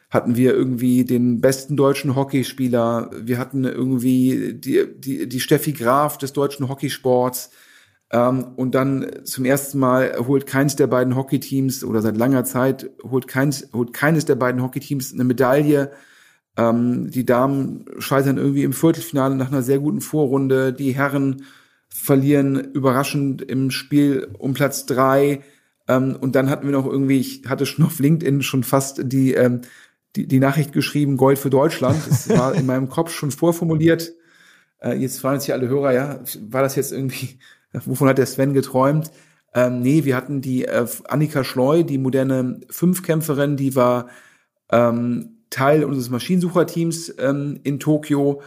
hatten 0.09 0.35
wir 0.35 0.53
irgendwie 0.53 1.05
den 1.05 1.39
besten 1.39 1.77
deutschen 1.77 2.15
Hockeyspieler. 2.17 3.11
Wir 3.17 3.37
hatten 3.37 3.63
irgendwie 3.63 4.53
die, 4.53 4.85
die, 4.95 5.29
die 5.29 5.39
Steffi 5.39 5.71
Graf 5.71 6.17
des 6.17 6.33
deutschen 6.33 6.67
Hockeysports. 6.67 7.51
Ähm, 8.11 8.43
und 8.57 8.75
dann 8.75 9.09
zum 9.23 9.45
ersten 9.45 9.79
Mal 9.79 10.17
holt 10.27 10.47
keins 10.47 10.75
der 10.75 10.87
beiden 10.87 11.15
Hockeyteams 11.15 11.85
oder 11.85 12.01
seit 12.01 12.17
langer 12.17 12.43
Zeit 12.43 12.91
holt 13.03 13.29
keins, 13.29 13.69
holt 13.71 13.93
keines 13.93 14.25
der 14.25 14.35
beiden 14.35 14.61
Hockeyteams 14.61 15.13
eine 15.13 15.23
Medaille. 15.23 15.91
Ähm, 16.55 17.09
die 17.09 17.25
Damen 17.25 17.85
scheitern 17.99 18.37
irgendwie 18.37 18.63
im 18.63 18.73
Viertelfinale 18.73 19.35
nach 19.35 19.49
einer 19.51 19.63
sehr 19.63 19.79
guten 19.79 20.01
Vorrunde. 20.01 20.73
Die 20.73 20.95
Herren 20.95 21.43
verlieren 21.89 22.55
überraschend 22.55 23.41
im 23.41 23.71
Spiel 23.71 24.29
um 24.37 24.53
Platz 24.53 24.85
drei. 24.85 25.41
Ähm, 25.87 26.15
und 26.19 26.35
dann 26.35 26.49
hatten 26.49 26.65
wir 26.65 26.73
noch 26.73 26.85
irgendwie, 26.85 27.19
ich 27.19 27.43
hatte 27.47 27.65
schon 27.65 27.85
auf 27.85 27.99
LinkedIn 27.99 28.41
schon 28.41 28.63
fast 28.63 29.01
die, 29.03 29.33
ähm, 29.33 29.61
die, 30.15 30.27
die 30.27 30.39
Nachricht 30.39 30.73
geschrieben, 30.73 31.17
Gold 31.17 31.39
für 31.39 31.49
Deutschland. 31.49 31.97
Das 32.07 32.29
war 32.29 32.53
in 32.55 32.65
meinem 32.65 32.89
Kopf 32.89 33.11
schon 33.11 33.31
vorformuliert. 33.31 34.13
Äh, 34.79 34.97
jetzt 34.97 35.19
fragen 35.19 35.39
sich 35.39 35.53
alle 35.53 35.67
Hörer, 35.67 35.93
ja, 35.93 36.19
war 36.49 36.61
das 36.61 36.75
jetzt 36.75 36.91
irgendwie, 36.91 37.39
wovon 37.85 38.07
hat 38.07 38.17
der 38.17 38.25
Sven 38.25 38.53
geträumt? 38.53 39.11
Ähm, 39.55 39.81
nee, 39.81 40.03
wir 40.03 40.15
hatten 40.15 40.41
die 40.41 40.65
äh, 40.65 40.85
Annika 41.07 41.43
Schleu, 41.43 41.83
die 41.83 41.97
moderne 41.97 42.61
Fünfkämpferin, 42.69 43.55
die 43.55 43.75
war 43.75 44.07
ähm, 44.71 45.32
Teil 45.53 45.83
unseres 45.83 46.09
Maschinensucherteams 46.09 47.13
ähm, 47.19 47.59
in 47.63 47.79
Tokio. 47.79 48.41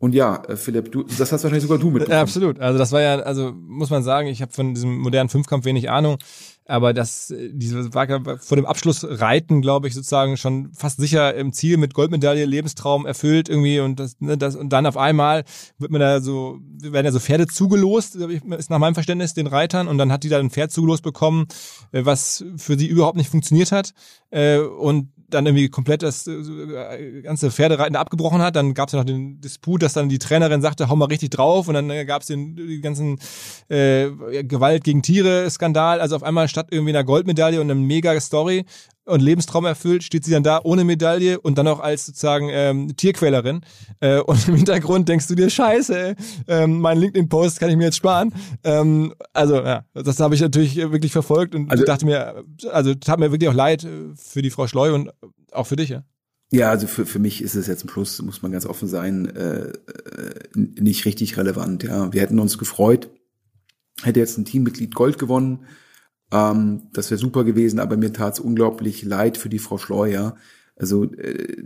Und 0.00 0.14
ja, 0.14 0.42
äh, 0.44 0.56
Philipp, 0.56 0.92
du, 0.92 1.02
das 1.02 1.20
hast 1.20 1.42
wahrscheinlich 1.42 1.62
sogar 1.62 1.78
du 1.78 1.86
mitbekommen. 1.90 2.12
Ja, 2.12 2.20
absolut. 2.20 2.60
Also 2.60 2.78
das 2.78 2.92
war 2.92 3.00
ja, 3.00 3.20
also 3.20 3.52
muss 3.52 3.90
man 3.90 4.02
sagen, 4.02 4.28
ich 4.28 4.42
habe 4.42 4.52
von 4.52 4.74
diesem 4.74 4.98
modernen 4.98 5.28
Fünfkampf 5.28 5.64
wenig 5.64 5.90
Ahnung, 5.90 6.18
aber 6.66 6.92
das, 6.92 7.30
äh, 7.30 7.50
diese 7.52 7.94
war 7.94 8.06
vor 8.38 8.56
dem 8.56 8.66
Abschlussreiten, 8.66 9.62
glaube 9.62 9.88
ich, 9.88 9.94
sozusagen 9.94 10.36
schon 10.36 10.72
fast 10.72 10.98
sicher 11.00 11.34
im 11.34 11.52
Ziel 11.52 11.78
mit 11.78 11.94
Goldmedaille, 11.94 12.44
Lebenstraum 12.44 13.06
erfüllt 13.06 13.48
irgendwie 13.48 13.80
und 13.80 14.00
das, 14.00 14.16
ne, 14.20 14.36
das 14.36 14.54
und 14.54 14.72
dann 14.72 14.86
auf 14.86 14.96
einmal 14.96 15.44
wird 15.78 15.90
man 15.90 16.00
da 16.00 16.20
so, 16.20 16.58
werden 16.80 17.06
ja 17.06 17.12
so 17.12 17.20
Pferde 17.20 17.46
zugelost, 17.46 18.16
ist 18.16 18.70
nach 18.70 18.78
meinem 18.78 18.94
Verständnis 18.94 19.34
den 19.34 19.46
Reitern 19.46 19.88
und 19.88 19.98
dann 19.98 20.12
hat 20.12 20.22
die 20.24 20.28
da 20.28 20.38
ein 20.38 20.50
Pferd 20.50 20.70
zugelost 20.70 21.02
bekommen, 21.02 21.46
äh, 21.92 22.04
was 22.04 22.44
für 22.56 22.78
sie 22.78 22.86
überhaupt 22.86 23.16
nicht 23.16 23.30
funktioniert 23.30 23.72
hat 23.72 23.94
und 24.78 25.08
dann 25.28 25.46
irgendwie 25.46 25.68
komplett 25.68 26.02
das 26.02 26.26
äh, 26.26 27.22
ganze 27.22 27.50
Pferdereiten 27.50 27.96
abgebrochen 27.96 28.40
hat. 28.40 28.56
Dann 28.56 28.74
gab 28.74 28.88
es 28.88 28.92
ja 28.92 28.98
noch 28.98 29.06
den 29.06 29.40
Disput, 29.40 29.82
dass 29.82 29.92
dann 29.92 30.08
die 30.08 30.18
Trainerin 30.18 30.62
sagte, 30.62 30.88
hau 30.88 30.96
mal 30.96 31.06
richtig 31.06 31.30
drauf. 31.30 31.68
Und 31.68 31.74
dann 31.74 31.90
äh, 31.90 32.04
gab 32.04 32.22
es 32.22 32.28
den 32.28 32.56
die 32.56 32.80
ganzen 32.80 33.18
äh, 33.68 34.10
Gewalt 34.44 34.84
gegen 34.84 35.02
Tiere-Skandal. 35.02 36.00
Also 36.00 36.16
auf 36.16 36.22
einmal 36.22 36.48
statt 36.48 36.68
irgendwie 36.70 36.92
einer 36.92 37.04
Goldmedaille 37.04 37.60
und 37.60 37.70
einer 37.70 37.80
mega 37.80 38.18
Story 38.20 38.64
und 39.08 39.20
Lebenstraum 39.20 39.64
erfüllt, 39.64 40.04
steht 40.04 40.24
sie 40.24 40.32
dann 40.32 40.42
da 40.42 40.60
ohne 40.62 40.84
Medaille 40.84 41.40
und 41.40 41.58
dann 41.58 41.66
auch 41.66 41.80
als 41.80 42.06
sozusagen 42.06 42.48
ähm, 42.50 42.96
Tierquälerin. 42.96 43.62
Äh, 44.00 44.20
und 44.20 44.48
im 44.48 44.56
Hintergrund 44.56 45.08
denkst 45.08 45.26
du 45.26 45.34
dir, 45.34 45.50
scheiße, 45.50 46.14
ähm, 46.46 46.80
mein 46.80 46.98
LinkedIn-Post 46.98 47.60
kann 47.60 47.70
ich 47.70 47.76
mir 47.76 47.84
jetzt 47.84 47.96
sparen. 47.96 48.32
Ähm, 48.64 49.14
also 49.32 49.56
ja, 49.56 49.84
das 49.94 50.20
habe 50.20 50.34
ich 50.34 50.40
natürlich 50.40 50.76
wirklich 50.76 51.12
verfolgt 51.12 51.54
und 51.54 51.70
also, 51.70 51.84
dachte 51.84 52.04
mir, 52.04 52.44
also 52.70 52.94
tat 52.94 53.18
mir 53.18 53.32
wirklich 53.32 53.48
auch 53.48 53.54
leid 53.54 53.84
äh, 53.84 54.14
für 54.16 54.42
die 54.42 54.50
Frau 54.50 54.66
Schleu 54.66 54.94
und 54.94 55.10
auch 55.52 55.66
für 55.66 55.76
dich, 55.76 55.90
ja. 55.90 56.04
Ja, 56.50 56.70
also 56.70 56.86
für, 56.86 57.04
für 57.04 57.18
mich 57.18 57.42
ist 57.42 57.54
es 57.54 57.66
jetzt 57.66 57.84
ein 57.84 57.88
Plus, 57.88 58.22
muss 58.22 58.40
man 58.40 58.52
ganz 58.52 58.64
offen 58.64 58.88
sein, 58.88 59.26
äh, 59.36 59.68
äh 59.68 59.74
nicht 60.54 61.04
richtig 61.04 61.36
relevant. 61.36 61.82
Ja, 61.82 62.10
wir 62.12 62.22
hätten 62.22 62.38
uns 62.38 62.56
gefreut, 62.56 63.10
hätte 64.02 64.20
jetzt 64.20 64.38
ein 64.38 64.46
Teammitglied 64.46 64.94
Gold 64.94 65.18
gewonnen 65.18 65.66
ähm, 66.32 66.82
das 66.92 67.10
wäre 67.10 67.18
super 67.18 67.44
gewesen, 67.44 67.80
aber 67.80 67.96
mir 67.96 68.12
tat 68.12 68.34
es 68.34 68.40
unglaublich 68.40 69.04
leid 69.04 69.36
für 69.36 69.48
die 69.48 69.58
Frau 69.58 69.78
Schleuer. 69.78 70.36
Also 70.76 71.04
äh, 71.04 71.64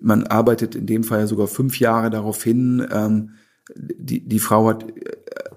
man 0.00 0.24
arbeitet 0.24 0.74
in 0.74 0.86
dem 0.86 1.04
Fall 1.04 1.20
ja 1.20 1.26
sogar 1.26 1.46
fünf 1.46 1.78
Jahre 1.78 2.10
darauf 2.10 2.42
hin. 2.42 2.86
Ähm, 2.92 3.30
die, 3.76 4.26
die 4.26 4.38
Frau 4.38 4.68
hat 4.68 4.84
äh, 4.84 5.12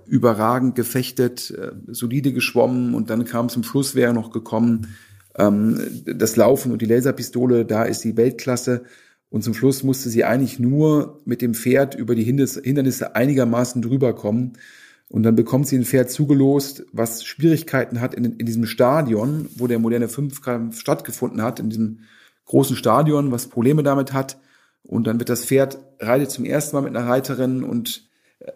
überragend 0.06 0.76
gefechtet, 0.76 1.52
äh, 1.52 1.72
solide 1.88 2.34
geschwommen 2.34 2.94
und 2.94 3.10
dann 3.10 3.26
kam 3.26 3.50
zum 3.50 3.64
Schluss, 3.64 3.96
wäre 3.96 4.14
noch 4.14 4.32
gekommen, 4.32 4.96
ähm, 5.38 5.80
das 6.06 6.36
Laufen 6.36 6.72
und 6.72 6.82
die 6.82 6.86
Laserpistole, 6.86 7.66
da 7.66 7.84
ist 7.84 8.02
sie 8.02 8.18
Weltklasse. 8.18 8.84
Und 9.30 9.44
zum 9.44 9.54
Schluss 9.54 9.84
musste 9.84 10.10
sie 10.10 10.24
eigentlich 10.24 10.60
nur 10.60 11.20
mit 11.26 11.42
dem 11.42 11.56
Pferd 11.56 11.96
über 11.96 12.16
die 12.16 12.24
Hindernisse 12.24 13.16
einigermaßen 13.16 13.82
drüber 13.82 14.14
kommen. 14.14 14.54
Und 15.10 15.24
dann 15.24 15.36
bekommt 15.36 15.68
sie 15.68 15.78
ein 15.78 15.86
Pferd 15.86 16.10
zugelost, 16.10 16.86
was 16.92 17.24
Schwierigkeiten 17.24 18.02
hat 18.02 18.14
in, 18.16 18.26
in 18.26 18.46
diesem 18.46 18.66
Stadion, 18.66 19.48
wo 19.56 19.68
der 19.68 19.80
moderne 19.80 20.08
Fünfkampf 20.08 20.80
stattgefunden 20.80 21.42
hat, 21.42 21.60
in 21.60 21.70
diesem 21.70 22.00
großen 22.46 22.76
Stadion, 22.76 23.32
was 23.32 23.48
Probleme 23.48 23.84
damit 23.84 24.14
hat. 24.14 24.38
Und 24.84 25.08
dann 25.08 25.20
wird 25.20 25.30
das 25.30 25.46
Pferd 25.46 25.80
reitet 26.00 26.32
zum 26.32 26.46
ersten 26.46 26.76
Mal 26.76 26.82
mit 26.82 26.96
einer 26.96 27.08
Reiterin 27.08 27.64
und 27.64 28.08
äh, 28.40 28.52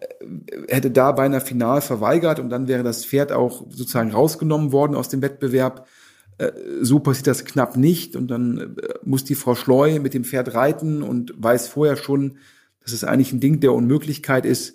hätte 0.68 0.90
da 0.90 1.12
beinahe 1.12 1.40
final 1.40 1.80
verweigert 1.80 2.38
und 2.38 2.50
dann 2.50 2.68
wäre 2.68 2.82
das 2.82 3.04
Pferd 3.04 3.32
auch 3.32 3.66
sozusagen 3.68 4.12
rausgenommen 4.12 4.72
worden 4.72 4.94
aus 4.94 5.08
dem 5.08 5.22
Wettbewerb. 5.22 5.86
Äh, 6.38 6.52
so 6.82 7.00
passiert 7.00 7.26
das 7.26 7.44
knapp 7.44 7.76
nicht 7.76 8.16
und 8.16 8.28
dann 8.28 8.76
äh, 8.76 8.94
muss 9.04 9.24
die 9.24 9.34
Frau 9.34 9.54
Schleu 9.54 9.98
mit 10.00 10.14
dem 10.14 10.24
Pferd 10.24 10.54
reiten 10.54 11.02
und 11.02 11.32
weiß 11.36 11.68
vorher 11.68 11.96
schon, 11.96 12.38
dass 12.82 12.92
es 12.92 13.04
eigentlich 13.04 13.32
ein 13.32 13.40
Ding 13.40 13.60
der 13.60 13.72
Unmöglichkeit 13.72 14.46
ist 14.46 14.74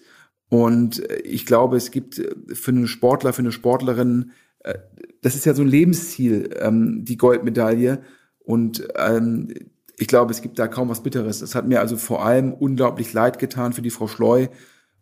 und 0.49 1.09
äh, 1.09 1.17
ich 1.17 1.45
glaube, 1.45 1.77
es 1.77 1.91
gibt 1.91 2.19
äh, 2.19 2.33
für 2.53 2.71
einen 2.71 2.87
Sportler, 2.87 3.33
für 3.33 3.41
eine 3.41 3.51
Sportlerin, 3.51 4.31
äh, 4.59 4.75
das 5.21 5.35
ist 5.35 5.45
ja 5.45 5.53
so 5.53 5.63
ein 5.63 5.67
Lebensziel, 5.67 6.49
ähm, 6.59 7.03
die 7.03 7.17
Goldmedaille. 7.17 8.01
Und 8.39 8.87
ähm, 8.95 9.53
ich 9.97 10.07
glaube, 10.07 10.31
es 10.31 10.41
gibt 10.41 10.59
da 10.59 10.67
kaum 10.67 10.89
was 10.89 11.01
Bitteres. 11.01 11.41
Es 11.41 11.55
hat 11.55 11.67
mir 11.67 11.79
also 11.79 11.97
vor 11.97 12.23
allem 12.23 12.53
unglaublich 12.53 13.11
leid 13.13 13.39
getan 13.39 13.73
für 13.73 13.81
die 13.81 13.89
Frau 13.89 14.07
Schleu. 14.07 14.47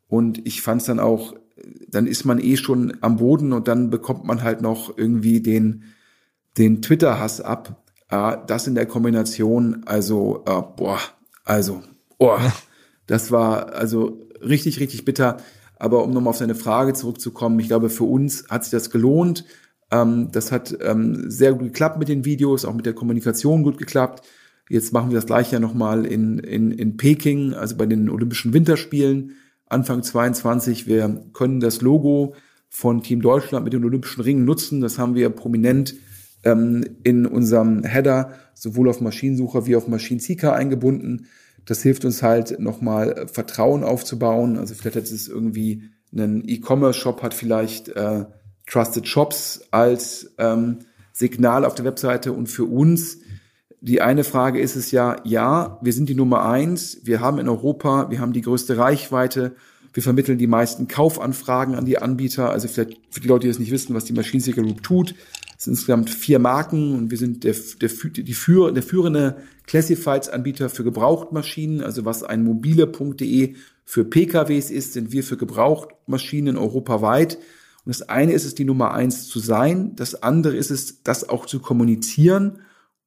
Und 0.07 0.45
ich 0.45 0.61
fand 0.61 0.81
es 0.81 0.87
dann 0.87 0.99
auch, 0.99 1.33
dann 1.87 2.07
ist 2.07 2.25
man 2.25 2.39
eh 2.39 2.55
schon 2.55 2.97
am 3.01 3.17
Boden 3.17 3.51
und 3.51 3.67
dann 3.67 3.89
bekommt 3.89 4.23
man 4.25 4.43
halt 4.43 4.61
noch 4.61 4.97
irgendwie 4.97 5.41
den, 5.41 5.83
den 6.57 6.81
Twitter-Hass 6.81 7.41
ab. 7.41 7.83
das 8.09 8.67
in 8.67 8.75
der 8.75 8.85
Kombination, 8.85 9.83
also, 9.85 10.43
boah, 10.45 10.99
also, 11.43 11.81
boah, 12.19 12.39
das 13.07 13.31
war 13.31 13.73
also 13.73 14.23
richtig, 14.47 14.79
richtig 14.79 15.05
bitter. 15.05 15.37
Aber 15.77 16.03
um 16.03 16.11
nochmal 16.11 16.31
auf 16.31 16.37
seine 16.37 16.55
Frage 16.55 16.93
zurückzukommen, 16.93 17.59
ich 17.59 17.67
glaube, 17.67 17.89
für 17.89 18.05
uns 18.05 18.45
hat 18.49 18.63
sich 18.63 18.71
das 18.71 18.89
gelohnt. 18.89 19.45
Ähm, 19.91 20.29
das 20.31 20.51
hat 20.51 20.77
ähm, 20.81 21.29
sehr 21.29 21.53
gut 21.53 21.63
geklappt 21.63 21.99
mit 21.99 22.07
den 22.07 22.25
Videos, 22.25 22.65
auch 22.65 22.73
mit 22.73 22.85
der 22.85 22.93
Kommunikation 22.93 23.63
gut 23.63 23.77
geklappt. 23.77 24.25
Jetzt 24.69 24.93
machen 24.93 25.09
wir 25.09 25.15
das 25.15 25.25
gleiche 25.25 25.53
ja 25.53 25.59
nochmal 25.59 26.05
in, 26.05 26.39
in, 26.39 26.71
in 26.71 26.95
Peking, 26.97 27.53
also 27.53 27.75
bei 27.75 27.85
den 27.85 28.09
Olympischen 28.09 28.53
Winterspielen, 28.53 29.31
Anfang 29.67 30.03
22. 30.03 30.87
Wir 30.87 31.25
können 31.33 31.59
das 31.59 31.81
Logo 31.81 32.35
von 32.69 33.03
Team 33.03 33.21
Deutschland 33.21 33.65
mit 33.65 33.73
den 33.73 33.83
Olympischen 33.83 34.21
Ringen 34.21 34.45
nutzen. 34.45 34.81
Das 34.81 34.97
haben 34.97 35.15
wir 35.15 35.29
prominent 35.29 35.95
ähm, 36.43 36.85
in 37.03 37.25
unserem 37.25 37.83
Header 37.83 38.31
sowohl 38.53 38.89
auf 38.89 39.01
Maschinensucher 39.01 39.65
wie 39.65 39.75
auf 39.75 39.87
Maschinenseeker 39.87 40.53
eingebunden. 40.53 41.27
Das 41.65 41.81
hilft 41.81 42.05
uns 42.05 42.21
halt 42.23 42.59
nochmal 42.59 43.11
äh, 43.11 43.27
Vertrauen 43.27 43.83
aufzubauen. 43.83 44.57
Also 44.57 44.75
vielleicht 44.75 44.97
hat 44.97 45.03
es 45.03 45.27
irgendwie 45.27 45.83
ein 46.15 46.43
E-Commerce-Shop 46.47 47.23
hat 47.23 47.33
vielleicht 47.33 47.89
äh, 47.89 48.25
Trusted 48.67 49.07
Shops 49.07 49.61
als 49.71 50.33
ähm, 50.37 50.79
Signal 51.11 51.65
auf 51.65 51.75
der 51.75 51.85
Webseite 51.85 52.33
und 52.33 52.47
für 52.47 52.65
uns 52.65 53.19
die 53.81 53.99
eine 53.99 54.23
Frage 54.23 54.61
ist 54.61 54.77
es 54.77 54.91
ja, 54.91 55.17
ja, 55.25 55.77
wir 55.81 55.91
sind 55.91 56.07
die 56.07 56.15
Nummer 56.15 56.45
eins, 56.45 56.99
wir 57.03 57.19
haben 57.19 57.37
in 57.37 57.49
Europa, 57.49 58.09
wir 58.09 58.21
haben 58.21 58.31
die 58.31 58.39
größte 58.39 58.77
Reichweite, 58.77 59.57
wir 59.93 60.01
vermitteln 60.01 60.37
die 60.37 60.47
meisten 60.47 60.87
Kaufanfragen 60.87 61.75
an 61.75 61.83
die 61.83 61.97
Anbieter. 61.97 62.49
Also 62.49 62.69
vielleicht 62.69 62.97
für 63.09 63.19
die 63.19 63.27
Leute, 63.27 63.41
die 63.41 63.49
es 63.49 63.59
nicht 63.59 63.71
wissen, 63.71 63.93
was 63.93 64.05
die 64.05 64.13
Machine 64.13 64.41
Seeker 64.41 64.63
Group 64.63 64.83
tut, 64.83 65.15
es 65.63 65.65
sind 65.65 65.73
insgesamt 65.75 66.09
vier 66.09 66.39
Marken 66.39 66.93
und 66.93 67.09
wir 67.09 67.17
sind 67.17 67.45
der, 67.45 67.55
der, 67.79 67.89
die 67.89 68.33
Führ, 68.33 68.73
der 68.73 68.83
führende 68.83 69.37
Classifieds-Anbieter 69.65 70.69
für 70.69 70.83
Gebrauchtmaschinen. 70.83 71.79
Also 71.81 72.03
was 72.03 72.21
ein 72.21 72.43
mobile.de 72.43 73.55
für 73.85 74.03
PKWs 74.03 74.69
ist, 74.71 74.91
sind 74.91 75.13
wir 75.13 75.23
für 75.23 75.37
Gebrauchtmaschinen 75.37 76.57
europaweit. 76.57 77.35
Und 77.85 77.95
das 77.95 78.01
eine 78.01 78.33
ist 78.33 78.43
es, 78.43 78.55
die 78.55 78.65
Nummer 78.65 78.93
eins 78.93 79.29
zu 79.29 79.39
sein. 79.39 79.95
Das 79.95 80.21
andere 80.21 80.57
ist 80.57 80.69
es, 80.69 81.01
das 81.01 81.29
auch 81.29 81.45
zu 81.45 81.61
kommunizieren 81.61 82.59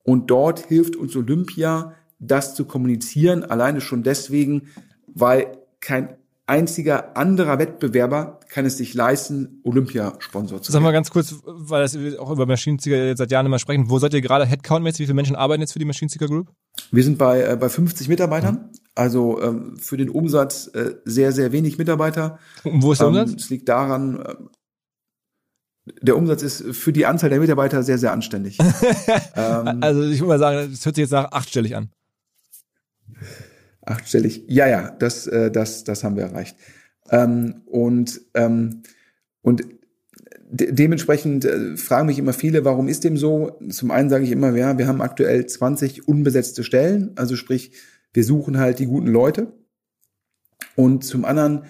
und 0.02 0.30
dort 0.30 0.60
hilft 0.60 0.96
uns 0.96 1.14
Olympia, 1.14 1.92
das 2.18 2.54
zu 2.54 2.64
kommunizieren, 2.64 3.44
alleine 3.44 3.82
schon 3.82 4.02
deswegen, 4.02 4.68
weil 5.06 5.58
kein 5.80 6.16
einziger 6.46 7.16
anderer 7.16 7.58
Wettbewerber 7.58 8.40
kann 8.48 8.64
es 8.64 8.76
sich 8.76 8.94
leisten, 8.94 9.60
Olympiasponsor 9.64 10.62
zu 10.62 10.70
sein. 10.70 10.80
Sag 10.80 10.82
mal 10.82 10.92
ganz 10.92 11.10
kurz, 11.10 11.34
weil 11.44 11.82
das 11.82 11.96
auch 12.18 12.30
über 12.30 12.46
Maschinenziger 12.46 13.16
seit 13.16 13.30
Jahren 13.32 13.46
immer 13.46 13.58
sprechen. 13.58 13.90
Wo 13.90 13.98
seid 13.98 14.14
ihr 14.14 14.20
gerade 14.20 14.44
Headcount-mäßig? 14.44 15.00
Wie 15.00 15.06
viele 15.06 15.14
Menschen 15.14 15.36
arbeiten 15.36 15.60
jetzt 15.60 15.72
für 15.72 15.80
die 15.80 15.84
Maschinenziger 15.84 16.26
Group? 16.26 16.52
Wir 16.92 17.02
sind 17.02 17.18
bei, 17.18 17.42
äh, 17.42 17.56
bei 17.56 17.68
50 17.68 18.08
Mitarbeitern. 18.08 18.70
Also 18.94 19.42
ähm, 19.42 19.76
für 19.76 19.96
den 19.96 20.08
Umsatz 20.08 20.68
äh, 20.68 20.94
sehr, 21.04 21.32
sehr 21.32 21.52
wenig 21.52 21.78
Mitarbeiter. 21.78 22.38
Und 22.64 22.82
wo 22.82 22.92
ist 22.92 23.00
der 23.00 23.08
ähm, 23.08 23.16
Umsatz? 23.16 23.42
Es 23.42 23.50
liegt 23.50 23.68
daran, 23.68 24.20
äh, 24.20 24.34
der 26.02 26.16
Umsatz 26.16 26.42
ist 26.42 26.64
für 26.76 26.92
die 26.92 27.06
Anzahl 27.06 27.30
der 27.30 27.40
Mitarbeiter 27.40 27.82
sehr, 27.82 27.98
sehr 27.98 28.12
anständig. 28.12 28.58
ähm, 29.34 29.78
also 29.80 30.02
ich 30.02 30.20
würde 30.20 30.28
mal 30.28 30.38
sagen, 30.38 30.70
das 30.70 30.84
hört 30.84 30.94
sich 30.94 31.02
jetzt 31.02 31.10
nach 31.10 31.32
achtstellig 31.32 31.76
an. 31.76 31.90
Achtstellig, 33.86 34.44
ja, 34.48 34.66
ja, 34.68 34.90
das, 34.90 35.26
äh, 35.26 35.50
das, 35.50 35.84
das 35.84 36.04
haben 36.04 36.16
wir 36.16 36.24
erreicht. 36.24 36.56
Ähm, 37.10 37.62
und 37.66 38.20
ähm, 38.34 38.82
und 39.42 39.64
de 40.50 40.72
dementsprechend 40.72 41.44
äh, 41.44 41.76
fragen 41.76 42.06
mich 42.06 42.18
immer 42.18 42.32
viele, 42.32 42.64
warum 42.64 42.88
ist 42.88 43.04
dem 43.04 43.16
so? 43.16 43.58
Zum 43.70 43.90
einen 43.90 44.10
sage 44.10 44.24
ich 44.24 44.32
immer, 44.32 44.54
ja, 44.56 44.76
wir 44.76 44.86
haben 44.86 45.00
aktuell 45.00 45.46
20 45.46 46.08
unbesetzte 46.08 46.64
Stellen, 46.64 47.12
also 47.16 47.36
sprich, 47.36 47.72
wir 48.12 48.24
suchen 48.24 48.58
halt 48.58 48.78
die 48.78 48.86
guten 48.86 49.08
Leute. 49.08 49.52
Und 50.74 51.04
zum 51.04 51.24
anderen 51.24 51.62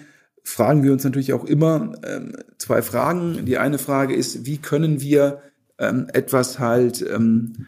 fragen 0.43 0.83
wir 0.83 0.93
uns 0.93 1.03
natürlich 1.03 1.33
auch 1.33 1.45
immer 1.45 1.93
ähm, 2.05 2.33
zwei 2.57 2.81
Fragen. 2.81 3.45
Die 3.45 3.57
eine 3.57 3.77
Frage 3.77 4.15
ist, 4.15 4.45
wie 4.45 4.57
können 4.57 5.01
wir 5.01 5.41
ähm, 5.79 6.07
etwas 6.13 6.59
halt 6.59 7.05
ähm, 7.07 7.67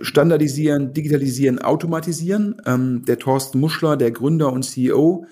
standardisieren, 0.00 0.92
digitalisieren, 0.92 1.58
automatisieren. 1.58 2.60
Ähm, 2.66 3.04
der 3.06 3.18
Thorsten 3.18 3.58
Muschler, 3.58 3.96
der 3.96 4.10
Gründer 4.10 4.52
und 4.52 4.62
CEO, 4.62 5.26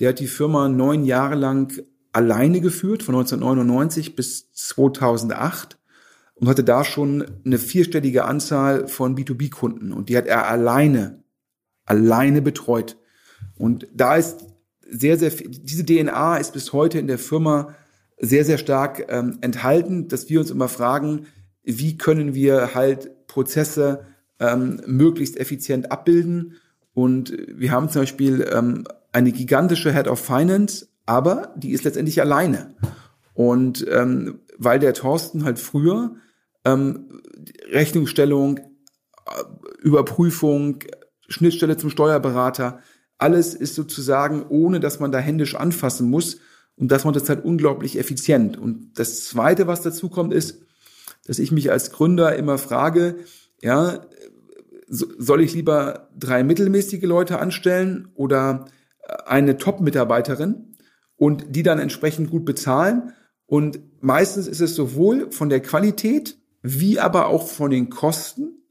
der 0.00 0.10
hat 0.10 0.20
die 0.20 0.26
Firma 0.26 0.68
neun 0.68 1.04
Jahre 1.04 1.36
lang 1.36 1.72
alleine 2.12 2.60
geführt, 2.60 3.02
von 3.02 3.14
1999 3.14 4.16
bis 4.16 4.50
2008 4.52 5.78
und 6.34 6.48
hatte 6.48 6.64
da 6.64 6.84
schon 6.84 7.24
eine 7.44 7.58
vierstellige 7.58 8.24
Anzahl 8.24 8.88
von 8.88 9.16
B2B-Kunden 9.16 9.92
und 9.92 10.08
die 10.08 10.16
hat 10.16 10.26
er 10.26 10.48
alleine, 10.48 11.22
alleine 11.84 12.42
betreut. 12.42 12.96
Und 13.58 13.86
da 13.94 14.16
ist 14.16 14.46
sehr, 14.90 15.18
sehr, 15.18 15.30
diese 15.30 15.84
DNA 15.84 16.38
ist 16.38 16.52
bis 16.52 16.72
heute 16.72 16.98
in 16.98 17.06
der 17.06 17.18
Firma 17.18 17.74
sehr, 18.18 18.44
sehr 18.44 18.58
stark 18.58 19.06
ähm, 19.08 19.38
enthalten, 19.40 20.08
dass 20.08 20.28
wir 20.28 20.40
uns 20.40 20.50
immer 20.50 20.68
fragen, 20.68 21.26
wie 21.62 21.98
können 21.98 22.34
wir 22.34 22.74
halt 22.74 23.26
Prozesse 23.26 24.06
ähm, 24.40 24.80
möglichst 24.86 25.36
effizient 25.38 25.92
abbilden. 25.92 26.56
Und 26.94 27.36
wir 27.46 27.70
haben 27.70 27.88
zum 27.88 28.02
Beispiel 28.02 28.48
ähm, 28.52 28.84
eine 29.12 29.32
gigantische 29.32 29.92
Head 29.92 30.08
of 30.08 30.18
Finance, 30.18 30.88
aber 31.06 31.54
die 31.56 31.70
ist 31.70 31.84
letztendlich 31.84 32.20
alleine. 32.20 32.74
Und 33.34 33.86
ähm, 33.90 34.40
weil 34.58 34.78
der 34.78 34.94
Thorsten 34.94 35.44
halt 35.44 35.58
früher 35.58 36.16
ähm, 36.64 37.20
Rechnungsstellung, 37.70 38.58
äh, 38.58 38.62
Überprüfung, 39.82 40.80
Schnittstelle 41.28 41.76
zum 41.76 41.90
Steuerberater, 41.90 42.80
alles 43.18 43.54
ist 43.54 43.74
sozusagen, 43.74 44.44
ohne 44.48 44.80
dass 44.80 44.98
man 44.98 45.12
da 45.12 45.18
händisch 45.18 45.54
anfassen 45.54 46.08
muss. 46.08 46.38
Und 46.76 46.90
das 46.90 47.04
macht 47.04 47.16
es 47.16 47.28
halt 47.28 47.44
unglaublich 47.44 47.98
effizient. 47.98 48.56
Und 48.56 48.98
das 48.98 49.24
Zweite, 49.24 49.66
was 49.66 49.82
dazu 49.82 50.08
kommt, 50.08 50.32
ist, 50.32 50.62
dass 51.30 51.38
ich 51.38 51.52
mich 51.52 51.70
als 51.70 51.92
Gründer 51.92 52.34
immer 52.34 52.58
frage, 52.58 53.18
ja, 53.62 54.04
soll 54.88 55.42
ich 55.42 55.54
lieber 55.54 56.08
drei 56.18 56.42
mittelmäßige 56.42 57.04
Leute 57.04 57.38
anstellen 57.38 58.08
oder 58.14 58.64
eine 59.26 59.56
Top-Mitarbeiterin 59.56 60.74
und 61.14 61.54
die 61.54 61.62
dann 61.62 61.78
entsprechend 61.78 62.32
gut 62.32 62.44
bezahlen? 62.44 63.12
Und 63.46 63.78
meistens 64.02 64.48
ist 64.48 64.60
es 64.60 64.74
sowohl 64.74 65.30
von 65.30 65.50
der 65.50 65.60
Qualität 65.60 66.36
wie 66.62 66.98
aber 66.98 67.28
auch 67.28 67.46
von 67.46 67.70
den 67.70 67.90
Kosten 67.90 68.64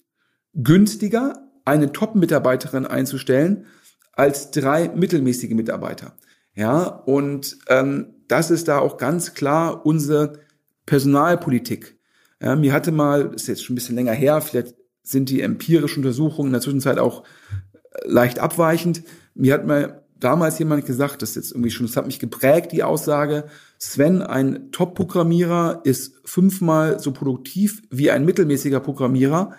günstiger, 0.54 1.50
eine 1.64 1.94
Top-Mitarbeiterin 1.94 2.86
einzustellen, 2.86 3.68
als 4.12 4.52
drei 4.52 4.90
mittelmäßige 4.90 5.52
Mitarbeiter. 5.52 6.18
Ja, 6.56 6.84
und 6.84 7.58
ähm, 7.70 8.16
das 8.28 8.52
ist 8.52 8.68
da 8.68 8.80
auch 8.80 8.98
ganz 8.98 9.34
klar 9.34 9.86
unsere 9.86 10.42
Personalpolitik. 10.86 11.99
Ja, 12.42 12.56
mir 12.56 12.74
hatte 12.74 12.92
mal, 12.92 13.34
ist 13.36 13.48
jetzt 13.48 13.64
schon 13.64 13.74
ein 13.74 13.76
bisschen 13.76 13.96
länger 13.96 14.14
her, 14.14 14.42
vielleicht 14.42 14.76
sind 15.04 15.30
die 15.30 15.42
empirischen 15.42 16.04
Untersuchungen 16.04 16.50
in 16.50 16.54
der 16.54 16.62
Zwischenzeit 16.62 17.00
auch 17.00 17.24
äh, 17.24 18.08
leicht 18.08 18.40
abweichend. 18.40 19.04
Mir 19.34 19.54
hat 19.54 19.66
mal 19.66 20.04
damals 20.20 20.60
jemand 20.60 20.86
gesagt, 20.86 21.22
das 21.22 21.32
ist 21.32 21.36
jetzt 21.36 21.52
irgendwie 21.52 21.72
schon, 21.72 21.86
das 21.86 21.96
hat 21.96 22.06
mich 22.06 22.20
geprägt, 22.20 22.72
die 22.72 22.84
Aussage, 22.84 23.46
Sven, 23.78 24.22
ein 24.22 24.72
Top-Programmierer 24.72 25.82
ist 25.86 26.16
fünfmal 26.26 27.00
so 27.00 27.14
produktiv 27.14 27.82
wie 27.90 28.12
ein 28.12 28.26
mittelmäßiger 28.26 28.82
Programmierer, 28.82 29.54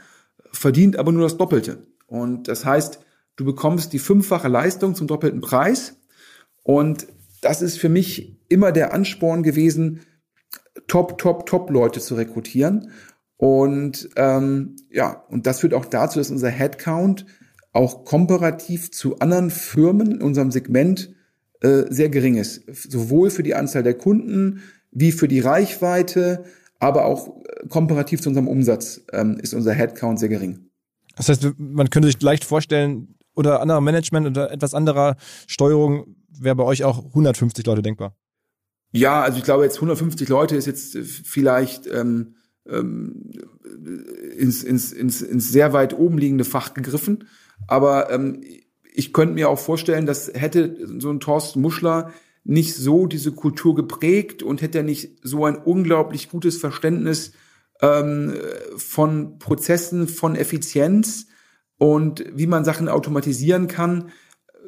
verdient 0.52 0.96
aber 0.96 1.12
nur 1.12 1.22
das 1.22 1.38
Doppelte. 1.38 1.86
Und 2.06 2.48
das 2.48 2.64
heißt, 2.64 3.00
Du 3.40 3.46
bekommst 3.46 3.94
die 3.94 3.98
fünffache 3.98 4.48
Leistung 4.48 4.94
zum 4.94 5.06
doppelten 5.06 5.40
Preis. 5.40 5.96
Und 6.62 7.06
das 7.40 7.62
ist 7.62 7.78
für 7.78 7.88
mich 7.88 8.36
immer 8.50 8.70
der 8.70 8.92
Ansporn 8.92 9.42
gewesen, 9.42 10.00
top, 10.86 11.18
top, 11.18 11.46
top 11.46 11.70
Leute 11.70 12.00
zu 12.00 12.14
rekrutieren. 12.14 12.90
Und 13.36 14.10
ähm, 14.16 14.76
ja, 14.90 15.24
und 15.28 15.46
das 15.46 15.60
führt 15.60 15.74
auch 15.74 15.86
dazu, 15.86 16.18
dass 16.18 16.30
unser 16.30 16.50
Headcount 16.50 17.26
auch 17.72 18.04
komparativ 18.04 18.90
zu 18.90 19.18
anderen 19.20 19.50
Firmen 19.50 20.12
in 20.12 20.22
unserem 20.22 20.50
Segment 20.50 21.14
äh, 21.60 21.84
sehr 21.88 22.08
gering 22.08 22.36
ist. 22.36 22.62
Sowohl 22.90 23.30
für 23.30 23.42
die 23.42 23.54
Anzahl 23.54 23.82
der 23.82 23.94
Kunden 23.94 24.62
wie 24.90 25.12
für 25.12 25.28
die 25.28 25.40
Reichweite, 25.40 26.44
aber 26.78 27.04
auch 27.04 27.28
äh, 27.28 27.66
komparativ 27.68 28.20
zu 28.20 28.28
unserem 28.28 28.48
Umsatz 28.48 29.02
ähm, 29.12 29.38
ist 29.40 29.54
unser 29.54 29.72
Headcount 29.72 30.18
sehr 30.18 30.28
gering. 30.28 30.70
Das 31.16 31.28
heißt, 31.28 31.46
man 31.58 31.90
könnte 31.90 32.08
sich 32.08 32.20
leicht 32.20 32.44
vorstellen, 32.44 33.14
oder 33.34 33.60
anderer 33.60 33.80
Management 33.80 34.26
oder 34.26 34.50
etwas 34.50 34.74
anderer 34.74 35.16
Steuerung 35.46 36.16
wäre 36.28 36.56
bei 36.56 36.64
euch 36.64 36.84
auch 36.84 37.06
150 37.06 37.64
Leute 37.66 37.82
denkbar? 37.82 38.14
Ja, 38.92 39.22
also 39.22 39.38
ich 39.38 39.44
glaube 39.44 39.64
jetzt 39.64 39.76
150 39.76 40.28
Leute 40.28 40.56
ist 40.56 40.66
jetzt 40.66 40.96
äh, 40.96 41.02
vielleicht 41.02 41.86
ähm, 41.86 42.34
ähm, 42.68 43.30
ins, 44.36 44.62
ins, 44.62 44.92
ins, 44.92 45.22
ins 45.22 45.48
sehr 45.48 45.72
weit 45.72 45.96
oben 45.96 46.18
liegende 46.18 46.44
Fach 46.44 46.74
gegriffen. 46.74 47.28
Aber 47.66 48.10
ähm, 48.10 48.42
ich 48.92 49.12
könnte 49.12 49.34
mir 49.34 49.48
auch 49.48 49.58
vorstellen, 49.58 50.06
dass 50.06 50.28
hätte 50.34 50.76
so 50.98 51.10
ein 51.10 51.20
Thorsten 51.20 51.60
Muschler 51.60 52.12
nicht 52.42 52.74
so 52.74 53.06
diese 53.06 53.32
Kultur 53.32 53.74
geprägt 53.74 54.42
und 54.42 54.62
hätte 54.62 54.78
er 54.78 54.84
nicht 54.84 55.18
so 55.22 55.44
ein 55.44 55.56
unglaublich 55.56 56.28
gutes 56.28 56.56
Verständnis 56.56 57.32
ähm, 57.80 58.34
von 58.76 59.38
Prozessen, 59.38 60.08
von 60.08 60.34
Effizienz, 60.34 61.26
und 61.80 62.26
wie 62.34 62.46
man 62.46 62.62
Sachen 62.62 62.90
automatisieren 62.90 63.66
kann, 63.66 64.10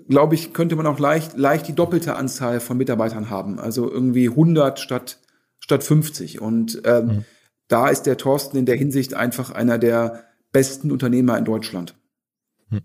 glaube 0.09 0.34
ich, 0.34 0.53
könnte 0.53 0.76
man 0.76 0.86
auch 0.86 0.98
leicht, 0.98 1.36
leicht 1.36 1.68
die 1.68 1.74
doppelte 1.74 2.16
Anzahl 2.16 2.61
von 2.61 2.76
Mitarbeitern 2.76 3.30
haben. 3.30 3.59
Also 3.59 3.90
irgendwie 3.90 4.28
100 4.28 4.78
statt, 4.78 5.18
statt 5.59 5.84
50. 5.84 6.40
Und 6.40 6.82
ähm, 6.84 7.07
mhm. 7.07 7.24
da 7.68 7.88
ist 7.88 8.05
der 8.05 8.16
Thorsten 8.16 8.57
in 8.57 8.66
der 8.66 8.76
Hinsicht 8.76 9.14
einfach 9.14 9.50
einer 9.50 9.78
der 9.78 10.24
besten 10.53 10.90
Unternehmer 10.92 11.38
in 11.38 11.44
Deutschland. 11.44 11.94
Mhm. 12.70 12.82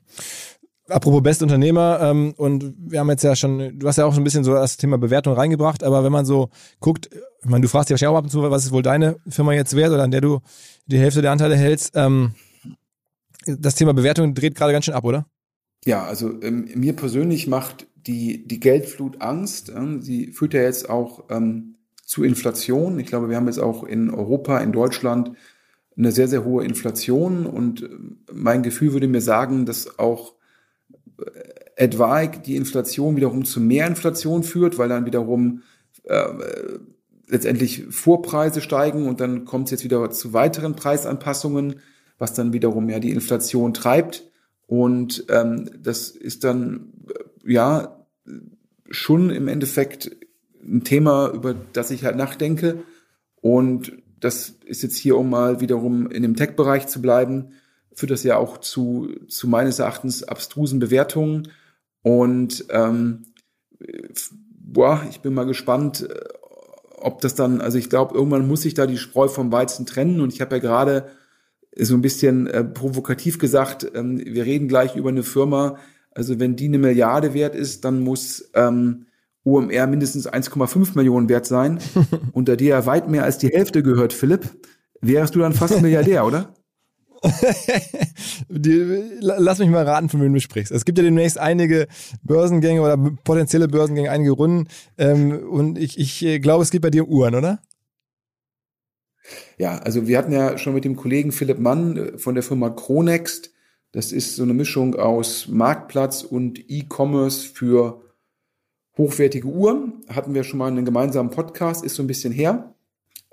Apropos 0.90 1.22
beste 1.22 1.44
Unternehmer, 1.44 2.00
ähm, 2.02 2.34
und 2.38 2.74
wir 2.78 3.02
haben 3.02 3.10
jetzt 3.10 3.24
ja 3.24 3.36
schon, 3.36 3.78
du 3.78 3.88
hast 3.88 3.98
ja 3.98 4.06
auch 4.06 4.14
so 4.14 4.22
ein 4.22 4.24
bisschen 4.24 4.46
so 4.46 4.54
das 4.54 4.78
Thema 4.78 4.98
Bewertung 4.98 5.34
reingebracht, 5.34 5.84
aber 5.84 6.06
wenn 6.06 6.14
man 6.14 6.26
so 6.26 6.50
guckt, 6.80 7.10
ich 7.12 7.50
meine, 7.50 7.62
du 7.62 7.68
fragst 7.68 7.90
dich 7.90 7.94
wahrscheinlich 7.94 8.16
auch 8.16 8.20
ab 8.20 8.24
und 8.24 8.30
zu, 8.30 8.42
was 8.50 8.64
ist 8.64 8.72
wohl 8.72 8.84
deine 8.84 9.18
Firma 9.28 9.52
jetzt 9.52 9.76
wert 9.76 9.92
oder 9.92 10.04
an 10.04 10.12
der 10.12 10.22
du 10.22 10.40
die 10.86 10.98
Hälfte 10.98 11.22
der 11.22 11.32
Anteile 11.32 11.58
hältst, 11.58 11.92
ähm, 11.96 12.36
das 13.46 13.76
Thema 13.76 13.94
Bewertung 13.94 14.34
dreht 14.34 14.56
gerade 14.56 14.72
ganz 14.72 14.86
schön 14.86 14.94
ab, 14.94 15.04
oder? 15.04 15.26
Ja, 15.86 16.04
also 16.06 16.42
ähm, 16.42 16.70
mir 16.76 16.94
persönlich 16.94 17.48
macht 17.48 17.88
die, 17.96 18.48
die 18.48 18.60
Geldflutangst, 18.60 19.70
äh, 19.70 20.02
sie 20.02 20.28
führt 20.28 20.54
ja 20.54 20.62
jetzt 20.62 20.90
auch 20.90 21.26
ähm, 21.30 21.76
zu 22.04 22.24
Inflation. 22.24 23.00
Ich 23.00 23.08
glaube, 23.08 23.30
wir 23.30 23.36
haben 23.36 23.48
jetzt 23.48 23.60
auch 23.60 23.84
in 23.84 24.10
Europa, 24.10 24.60
in 24.60 24.72
Deutschland 24.72 25.34
eine 25.98 26.12
sehr, 26.12 26.28
sehr 26.28 26.46
hohe 26.46 26.64
Inflation 26.64 27.46
und 27.46 27.84
äh, 27.84 27.90
mein 28.34 28.64
Gefühl 28.64 28.94
würde 28.94 29.08
mir 29.08 29.22
sagen, 29.22 29.66
dass 29.66 30.00
auch 30.00 30.34
äh, 31.20 31.84
etwaig 31.84 32.44
die 32.44 32.56
Inflation 32.56 33.16
wiederum 33.16 33.46
zu 33.46 33.60
mehr 33.60 33.88
Inflation 33.88 34.44
führt, 34.44 34.78
weil 34.78 34.90
dann 34.90 35.06
wiederum 35.06 35.62
äh, 36.04 36.26
letztendlich 37.28 37.86
Vorpreise 37.90 38.62
steigen 38.62 39.08
und 39.08 39.20
dann 39.20 39.46
kommt 39.46 39.68
es 39.68 39.72
jetzt 39.72 39.84
wieder 39.84 40.10
zu 40.12 40.34
weiteren 40.34 40.76
Preisanpassungen, 40.76 41.82
was 42.18 42.34
dann 42.34 42.54
wiederum 42.54 42.90
ja 42.90 43.00
die 43.00 43.12
Inflation 43.12 43.74
treibt. 43.74 44.32
Und 44.68 45.26
ähm, 45.30 45.70
das 45.82 46.10
ist 46.10 46.44
dann 46.44 46.94
ja 47.46 48.06
schon 48.90 49.30
im 49.30 49.48
Endeffekt 49.48 50.12
ein 50.62 50.84
Thema, 50.84 51.32
über 51.34 51.56
das 51.74 51.92
ich 51.92 52.04
halt 52.04 52.18
nachdenke. 52.18 52.84
Und 53.42 53.94
das 54.20 54.50
ist 54.66 54.84
jetzt 54.84 54.98
hier, 54.98 55.18
um 55.18 55.30
mal 55.30 55.62
wiederum 55.62 56.10
in 56.12 56.22
dem 56.22 56.36
Tech-Bereich 56.36 56.88
zu 56.88 57.02
bleiben, 57.02 57.54
führt 57.94 58.12
das 58.12 58.24
ja 58.24 58.38
auch 58.38 58.58
zu, 58.58 59.10
zu 59.28 59.48
meines 59.48 59.80
Erachtens 59.80 60.24
abstrusen 60.24 60.80
Bewertungen. 60.80 61.50
Und 62.02 62.66
ähm, 62.70 63.26
boah, 64.52 65.06
ich 65.10 65.22
bin 65.22 65.34
mal 65.34 65.46
gespannt, 65.46 66.08
ob 66.98 67.22
das 67.22 67.36
dann, 67.36 67.62
also 67.62 67.78
ich 67.78 67.90
glaube, 67.90 68.16
irgendwann 68.16 68.48
muss 68.48 68.64
sich 68.64 68.74
da 68.74 68.86
die 68.86 68.98
Spreu 68.98 69.28
vom 69.28 69.52
Weizen 69.52 69.86
trennen. 69.86 70.20
Und 70.20 70.34
ich 70.34 70.42
habe 70.42 70.56
ja 70.56 70.62
gerade 70.62 71.10
so 71.80 71.94
ein 71.94 72.02
bisschen 72.02 72.48
äh, 72.48 72.64
provokativ 72.64 73.40
gesagt, 73.40 73.90
ähm, 73.94 74.20
wir 74.24 74.46
reden 74.46 74.68
gleich 74.68 74.96
über 74.96 75.10
eine 75.10 75.24
Firma, 75.24 75.78
also 76.12 76.40
wenn 76.40 76.56
die 76.56 76.66
eine 76.66 76.80
Milliarde 76.80 77.34
wert 77.34 77.56
ist, 77.56 77.86
dann 77.86 78.00
muss 78.00 78.50
ähm, 78.54 79.06
OMR 79.44 79.88
mindestens 79.88 80.28
1,5 80.28 80.96
Millionen 80.96 81.30
wert 81.30 81.46
sein. 81.46 81.80
dir 82.56 82.68
ja 82.68 82.86
weit 82.86 83.10
mehr 83.10 83.24
als 83.24 83.38
die 83.38 83.50
Hälfte 83.50 83.84
gehört, 83.84 84.14
Philipp, 84.14 84.50
wärst 85.02 85.36
du 85.36 85.40
dann 85.40 85.54
fast 85.54 85.82
Milliardär, 85.82 86.26
oder? 86.26 86.54
die, 88.50 89.04
lass 89.20 89.60
mich 89.60 89.70
mal 89.70 89.84
raten, 89.84 90.10
von 90.10 90.22
wem 90.22 90.34
du 90.34 90.40
sprichst. 90.40 90.72
Es 90.72 90.86
gibt 90.86 90.98
ja 90.98 91.04
demnächst 91.04 91.40
einige 91.40 91.88
Börsengänge 92.22 92.82
oder 92.82 92.98
potenzielle 93.24 93.68
Börsengänge, 93.68 94.12
einige 94.12 94.32
Runden. 94.32 94.68
Ähm, 94.98 95.32
und 95.50 95.78
ich, 95.78 95.98
ich 96.00 96.24
äh, 96.24 96.40
glaube, 96.40 96.64
es 96.64 96.72
geht 96.72 96.82
bei 96.82 96.90
dir 96.90 97.08
um 97.08 97.14
Uhren, 97.14 97.36
oder? 97.36 97.60
Ja, 99.58 99.78
also 99.80 100.08
wir 100.08 100.18
hatten 100.18 100.32
ja 100.32 100.58
schon 100.58 100.74
mit 100.74 100.86
dem 100.86 100.96
Kollegen 100.96 101.32
Philipp 101.32 101.60
Mann 101.60 101.98
äh, 101.98 102.18
von 102.18 102.36
der 102.36 102.44
Firma 102.44 102.70
Chronext, 102.70 103.52
das 103.92 104.12
ist 104.12 104.36
so 104.36 104.44
eine 104.44 104.54
Mischung 104.54 104.96
aus 104.96 105.48
Marktplatz 105.48 106.24
und 106.24 106.70
E-Commerce 106.70 107.48
für 107.48 108.02
hochwertige 108.98 109.48
Uhren. 109.48 110.04
Hatten 110.10 110.34
wir 110.34 110.44
schon 110.44 110.60
mal 110.60 110.68
einen 110.68 110.86
gemeinsamen 110.86 111.32
Podcast, 111.32 111.86
ist 111.86 111.96
so 111.96 112.04
ein 112.04 112.08
bisschen 112.08 112.34
her. 112.34 112.76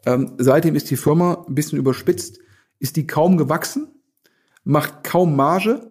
Ähm, 0.06 0.32
seitdem 0.38 0.74
ist 0.74 0.90
die 0.90 0.96
Firma 0.96 1.44
ein 1.48 1.54
bisschen 1.54 1.78
überspitzt, 1.78 2.38
ist 2.78 2.96
die 2.96 3.06
kaum 3.06 3.36
gewachsen, 3.36 3.88
macht 4.62 5.02
kaum 5.02 5.34
Marge 5.34 5.90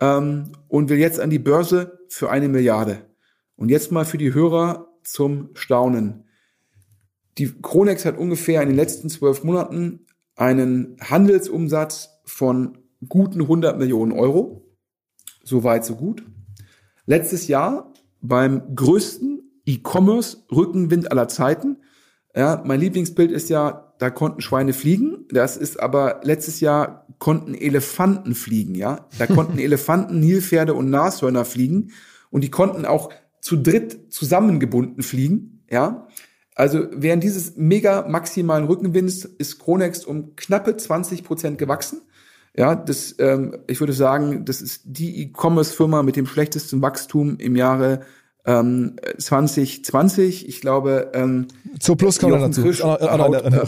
ähm, 0.00 0.52
und 0.68 0.90
will 0.90 0.98
jetzt 0.98 1.20
an 1.20 1.30
die 1.30 1.38
Börse 1.38 1.98
für 2.08 2.30
eine 2.30 2.48
Milliarde. 2.48 3.06
Und 3.56 3.70
jetzt 3.70 3.90
mal 3.90 4.04
für 4.04 4.18
die 4.18 4.34
Hörer 4.34 4.88
zum 5.02 5.50
Staunen. 5.54 6.24
Die 7.38 7.52
Kronex 7.62 8.04
hat 8.04 8.18
ungefähr 8.18 8.62
in 8.62 8.68
den 8.68 8.76
letzten 8.76 9.08
zwölf 9.08 9.44
Monaten 9.44 10.06
einen 10.34 10.96
Handelsumsatz 11.00 12.20
von 12.24 12.78
guten 13.08 13.42
100 13.42 13.78
Millionen 13.78 14.12
Euro. 14.12 14.64
So 15.44 15.64
weit, 15.64 15.84
so 15.84 15.96
gut. 15.96 16.24
Letztes 17.06 17.48
Jahr 17.48 17.92
beim 18.20 18.74
größten 18.74 19.42
E-Commerce-Rückenwind 19.66 21.10
aller 21.10 21.28
Zeiten. 21.28 21.78
Ja, 22.34 22.62
mein 22.64 22.80
Lieblingsbild 22.80 23.30
ist 23.30 23.48
ja, 23.48 23.94
da 23.98 24.10
konnten 24.10 24.40
Schweine 24.40 24.72
fliegen. 24.72 25.26
Das 25.30 25.56
ist 25.56 25.80
aber 25.80 26.20
letztes 26.22 26.60
Jahr 26.60 27.06
konnten 27.18 27.54
Elefanten 27.54 28.34
fliegen, 28.34 28.74
ja. 28.74 29.06
Da 29.18 29.26
konnten 29.26 29.58
Elefanten, 29.58 30.20
Nilpferde 30.20 30.74
und 30.74 30.90
Nashörner 30.90 31.44
fliegen 31.44 31.92
und 32.30 32.42
die 32.42 32.50
konnten 32.50 32.84
auch 32.84 33.10
zu 33.40 33.56
dritt 33.56 34.12
zusammengebunden 34.12 35.02
fliegen, 35.02 35.64
ja. 35.70 36.08
Also 36.58 36.88
während 36.90 37.22
dieses 37.22 37.56
mega 37.56 38.04
maximalen 38.08 38.64
Rückenwinds 38.64 39.24
ist 39.24 39.60
Kronext 39.60 40.04
um 40.08 40.34
knappe 40.34 40.76
20 40.76 41.22
Prozent 41.22 41.56
gewachsen. 41.56 42.02
Ja, 42.56 42.74
das, 42.74 43.14
ähm, 43.20 43.58
ich 43.68 43.78
würde 43.78 43.92
sagen, 43.92 44.44
das 44.44 44.60
ist 44.60 44.82
die 44.84 45.22
E-Commerce-Firma 45.22 46.02
mit 46.02 46.16
dem 46.16 46.26
schlechtesten 46.26 46.82
Wachstum 46.82 47.38
im 47.38 47.54
Jahre 47.54 48.00
ähm, 48.44 48.96
2020. 49.16 50.48
Ich 50.48 50.60
glaube, 50.60 51.12
ähm, 51.14 51.46
zu 51.78 51.94
Plus 51.94 52.18
kommen 52.18 52.40
dazu. 52.40 52.62
Krisch 52.62 52.82
haut, 52.82 53.02
äh, 53.02 53.64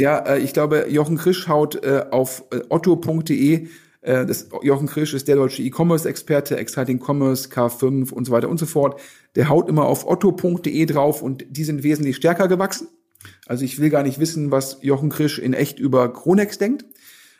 ja, 0.00 0.18
äh, 0.18 0.40
ich 0.40 0.52
glaube, 0.52 0.86
Jochen 0.88 1.18
Krisch 1.18 1.46
haut 1.46 1.84
äh, 1.84 2.06
auf 2.10 2.42
äh, 2.50 2.62
otto.de 2.68 3.68
das, 4.06 4.48
Jochen 4.62 4.86
Krisch 4.86 5.14
ist 5.14 5.26
der 5.26 5.36
deutsche 5.36 5.62
E-Commerce-Experte, 5.62 6.56
Exciting 6.56 7.02
Commerce, 7.04 7.48
K5 7.48 8.12
und 8.12 8.24
so 8.24 8.32
weiter 8.32 8.48
und 8.48 8.58
so 8.58 8.66
fort. 8.66 9.00
Der 9.34 9.48
haut 9.48 9.68
immer 9.68 9.86
auf 9.86 10.06
otto.de 10.06 10.86
drauf 10.86 11.22
und 11.22 11.44
die 11.48 11.64
sind 11.64 11.82
wesentlich 11.82 12.16
stärker 12.16 12.46
gewachsen. 12.46 12.88
Also 13.46 13.64
ich 13.64 13.80
will 13.80 13.90
gar 13.90 14.02
nicht 14.02 14.20
wissen, 14.20 14.52
was 14.52 14.78
Jochen 14.82 15.10
Krisch 15.10 15.38
in 15.38 15.54
echt 15.54 15.80
über 15.80 16.12
Kronex 16.12 16.58
denkt. 16.58 16.84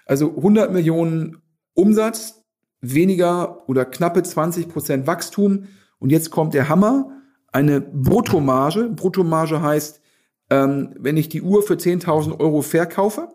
Also 0.07 0.37
100 0.37 0.73
Millionen 0.73 1.39
Umsatz, 1.75 2.43
weniger 2.81 3.69
oder 3.69 3.85
knappe 3.85 4.23
20 4.23 4.69
Prozent 4.69 5.07
Wachstum. 5.07 5.67
Und 5.99 6.11
jetzt 6.11 6.31
kommt 6.31 6.55
der 6.55 6.69
Hammer, 6.69 7.11
eine 7.53 7.81
Bruttomarge. 7.81 8.91
Bruttomarge 8.91 9.63
heißt, 9.63 10.01
ähm, 10.51 10.95
wenn 10.99 11.17
ich 11.17 11.29
die 11.29 11.43
Uhr 11.43 11.63
für 11.63 11.75
10.000 11.75 12.39
Euro 12.39 12.63
verkaufe, 12.63 13.29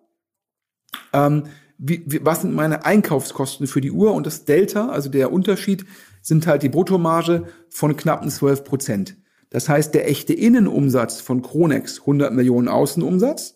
ähm, 1.13 1.43
wie, 1.83 2.03
wie, 2.05 2.23
was 2.23 2.41
sind 2.41 2.53
meine 2.53 2.85
Einkaufskosten 2.85 3.65
für 3.65 3.81
die 3.81 3.91
Uhr? 3.91 4.13
Und 4.13 4.27
das 4.27 4.45
Delta, 4.45 4.89
also 4.89 5.09
der 5.09 5.33
Unterschied, 5.33 5.85
sind 6.21 6.45
halt 6.45 6.61
die 6.61 6.69
Bruttomarge 6.69 7.47
von 7.69 7.97
knappen 7.97 8.29
12 8.29 8.63
Prozent. 8.63 9.17
Das 9.49 9.67
heißt, 9.67 9.93
der 9.95 10.07
echte 10.07 10.33
Innenumsatz 10.33 11.19
von 11.19 11.41
Kronex, 11.41 12.01
100 12.01 12.33
Millionen 12.33 12.67
Außenumsatz, 12.67 13.55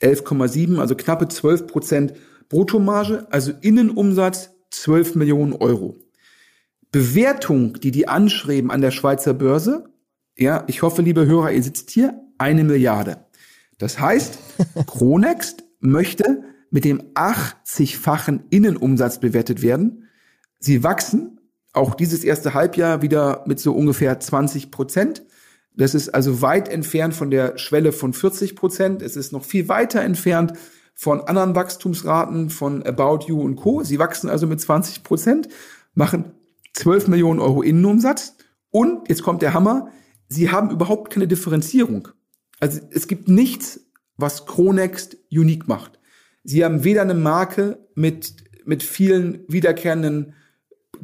11,7, 0.00 0.78
also 0.78 0.94
knappe 0.94 1.26
12 1.26 1.66
Prozent 1.66 2.14
Bruttomarge, 2.48 3.26
also 3.30 3.52
Innenumsatz 3.60 4.50
12 4.70 5.16
Millionen 5.16 5.52
Euro. 5.52 5.96
Bewertung, 6.92 7.74
die 7.80 7.90
die 7.90 8.06
anschreiben 8.06 8.70
an 8.70 8.80
der 8.80 8.92
Schweizer 8.92 9.34
Börse, 9.34 9.92
ja, 10.38 10.62
ich 10.68 10.82
hoffe, 10.82 11.02
liebe 11.02 11.26
Hörer, 11.26 11.50
ihr 11.50 11.62
sitzt 11.62 11.90
hier, 11.90 12.22
eine 12.38 12.62
Milliarde. 12.62 13.26
Das 13.78 13.98
heißt, 13.98 14.38
Kronext 14.86 15.64
möchte 15.80 16.44
mit 16.70 16.84
dem 16.84 17.02
80-fachen 17.14 18.40
Innenumsatz 18.50 19.20
bewertet 19.20 19.62
werden. 19.62 20.08
Sie 20.58 20.82
wachsen 20.82 21.40
auch 21.72 21.94
dieses 21.94 22.24
erste 22.24 22.54
Halbjahr 22.54 23.02
wieder 23.02 23.44
mit 23.46 23.60
so 23.60 23.72
ungefähr 23.72 24.18
20 24.18 24.70
Prozent. 24.70 25.24
Das 25.76 25.94
ist 25.94 26.08
also 26.08 26.42
weit 26.42 26.68
entfernt 26.68 27.14
von 27.14 27.30
der 27.30 27.58
Schwelle 27.58 27.92
von 27.92 28.12
40 28.12 28.56
Prozent. 28.56 29.02
Es 29.02 29.16
ist 29.16 29.32
noch 29.32 29.44
viel 29.44 29.68
weiter 29.68 30.00
entfernt 30.00 30.54
von 30.94 31.20
anderen 31.22 31.54
Wachstumsraten 31.54 32.50
von 32.50 32.82
About 32.82 33.26
You 33.26 33.40
und 33.40 33.56
Co. 33.56 33.82
Sie 33.82 33.98
wachsen 33.98 34.28
also 34.28 34.46
mit 34.46 34.60
20 34.60 35.02
Prozent, 35.02 35.48
machen 35.94 36.32
12 36.74 37.08
Millionen 37.08 37.40
Euro 37.40 37.62
Innenumsatz 37.62 38.36
und 38.70 39.08
jetzt 39.08 39.22
kommt 39.22 39.42
der 39.42 39.54
Hammer. 39.54 39.88
Sie 40.28 40.50
haben 40.50 40.70
überhaupt 40.70 41.12
keine 41.12 41.26
Differenzierung. 41.26 42.08
Also 42.58 42.80
es 42.90 43.08
gibt 43.08 43.28
nichts, 43.28 43.80
was 44.16 44.46
Chronext 44.46 45.16
unique 45.30 45.66
macht. 45.68 45.99
Sie 46.44 46.64
haben 46.64 46.84
weder 46.84 47.02
eine 47.02 47.14
Marke 47.14 47.78
mit, 47.94 48.34
mit 48.64 48.82
vielen 48.82 49.44
wiederkehrenden 49.48 50.34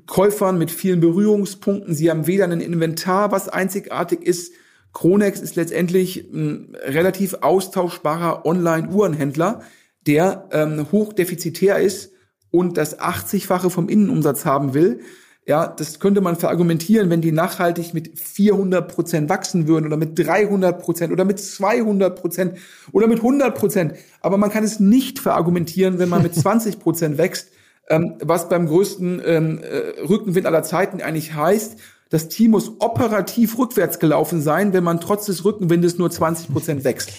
Käufern 0.06 0.58
mit 0.58 0.70
vielen 0.70 1.00
Berührungspunkten. 1.00 1.94
Sie 1.94 2.10
haben 2.10 2.26
weder 2.26 2.44
ein 2.44 2.60
Inventar, 2.60 3.32
was 3.32 3.48
einzigartig 3.48 4.22
ist. 4.22 4.52
Chronex 4.92 5.40
ist 5.40 5.56
letztendlich 5.56 6.30
ein 6.32 6.76
relativ 6.84 7.34
austauschbarer 7.40 8.46
Online-Uhrenhändler, 8.46 9.62
der 10.06 10.48
ähm, 10.52 10.86
hochdefizitär 10.92 11.78
ist 11.80 12.12
und 12.50 12.76
das 12.76 12.98
80-fache 12.98 13.70
vom 13.70 13.88
Innenumsatz 13.88 14.44
haben 14.44 14.74
will. 14.74 15.00
Ja, 15.46 15.68
das 15.68 16.00
könnte 16.00 16.20
man 16.20 16.36
verargumentieren, 16.36 17.08
wenn 17.08 17.20
die 17.20 17.32
nachhaltig 17.32 17.94
mit 17.94 18.18
400 18.18 18.92
Prozent 18.92 19.28
wachsen 19.28 19.68
würden 19.68 19.86
oder 19.86 19.96
mit 19.96 20.18
300 20.18 20.80
Prozent 20.80 21.12
oder 21.12 21.24
mit 21.24 21.38
200 21.38 22.20
Prozent 22.20 22.58
oder 22.92 23.06
mit 23.06 23.18
100 23.18 23.56
Prozent. 23.56 23.94
Aber 24.20 24.38
man 24.38 24.50
kann 24.50 24.64
es 24.64 24.80
nicht 24.80 25.20
verargumentieren, 25.20 25.98
wenn 25.98 26.08
man 26.08 26.22
mit 26.22 26.34
20 26.36 26.80
Prozent 26.80 27.16
wächst 27.16 27.48
ähm, 27.88 28.14
was 28.20 28.48
beim 28.48 28.66
größten 28.66 29.22
ähm, 29.24 29.60
äh, 29.62 30.00
Rückenwind 30.02 30.46
aller 30.46 30.62
Zeiten 30.62 31.00
eigentlich 31.00 31.34
heißt, 31.34 31.76
das 32.08 32.28
Team 32.28 32.52
muss 32.52 32.72
operativ 32.78 33.58
rückwärts 33.58 33.98
gelaufen 33.98 34.40
sein, 34.40 34.72
wenn 34.72 34.84
man 34.84 35.00
trotz 35.00 35.26
des 35.26 35.44
Rückenwindes 35.44 35.98
nur 35.98 36.08
20 36.10 36.52
Prozent 36.52 36.84
wächst. 36.84 37.10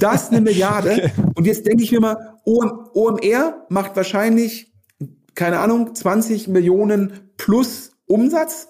Das 0.00 0.24
ist 0.24 0.32
eine 0.32 0.40
Milliarde. 0.40 0.88
Okay. 0.98 1.10
Und 1.34 1.46
jetzt 1.46 1.66
denke 1.66 1.82
ich 1.82 1.92
mir 1.92 2.00
mal, 2.00 2.38
OMR 2.44 3.66
macht 3.68 3.96
wahrscheinlich, 3.96 4.72
keine 5.34 5.60
Ahnung, 5.60 5.94
20 5.94 6.48
Millionen 6.48 7.27
plus 7.38 7.92
Umsatz. 8.06 8.68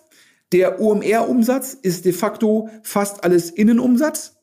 Der 0.52 0.80
OMR-Umsatz 0.80 1.74
ist 1.74 2.04
de 2.04 2.12
facto 2.12 2.70
fast 2.84 3.24
alles 3.24 3.50
Innenumsatz. 3.50 4.36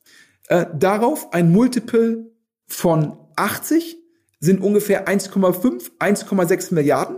Äh, 0.49 0.65
darauf 0.77 1.33
ein 1.33 1.51
Multiple 1.51 2.31
von 2.67 3.17
80 3.37 3.97
sind 4.39 4.61
ungefähr 4.61 5.07
1,5, 5.07 5.91
1,6 5.99 6.73
Milliarden. 6.73 7.17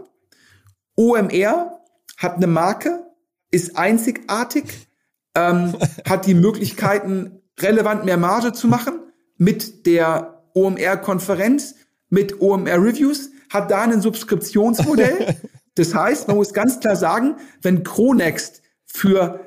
OMR 0.95 1.81
hat 2.17 2.35
eine 2.37 2.47
Marke, 2.47 3.05
ist 3.51 3.77
einzigartig, 3.77 4.87
ähm, 5.35 5.75
hat 6.07 6.25
die 6.25 6.35
Möglichkeiten, 6.35 7.41
relevant 7.59 8.05
mehr 8.05 8.17
Marge 8.17 8.53
zu 8.53 8.67
machen 8.67 8.99
mit 9.37 9.85
der 9.85 10.43
OMR-Konferenz, 10.53 11.75
mit 12.09 12.39
OMR-Reviews, 12.39 13.31
hat 13.49 13.71
da 13.71 13.81
ein 13.81 14.01
Subskriptionsmodell. 14.01 15.35
Das 15.77 15.93
heißt, 15.93 16.27
man 16.27 16.37
muss 16.37 16.53
ganz 16.53 16.79
klar 16.79 16.95
sagen, 16.95 17.35
wenn 17.61 17.83
Cronext 17.83 18.61
für 18.85 19.45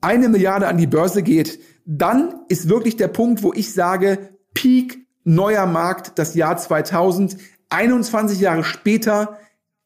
eine 0.00 0.28
Milliarde 0.28 0.68
an 0.68 0.78
die 0.78 0.86
Börse 0.86 1.22
geht, 1.22 1.58
dann 1.84 2.40
ist 2.48 2.68
wirklich 2.68 2.96
der 2.96 3.08
Punkt, 3.08 3.42
wo 3.42 3.52
ich 3.52 3.72
sage, 3.72 4.30
Peak 4.54 5.06
neuer 5.24 5.66
Markt, 5.66 6.18
das 6.18 6.34
Jahr 6.34 6.56
2000, 6.56 7.36
21 7.68 8.40
Jahre 8.40 8.64
später, 8.64 9.38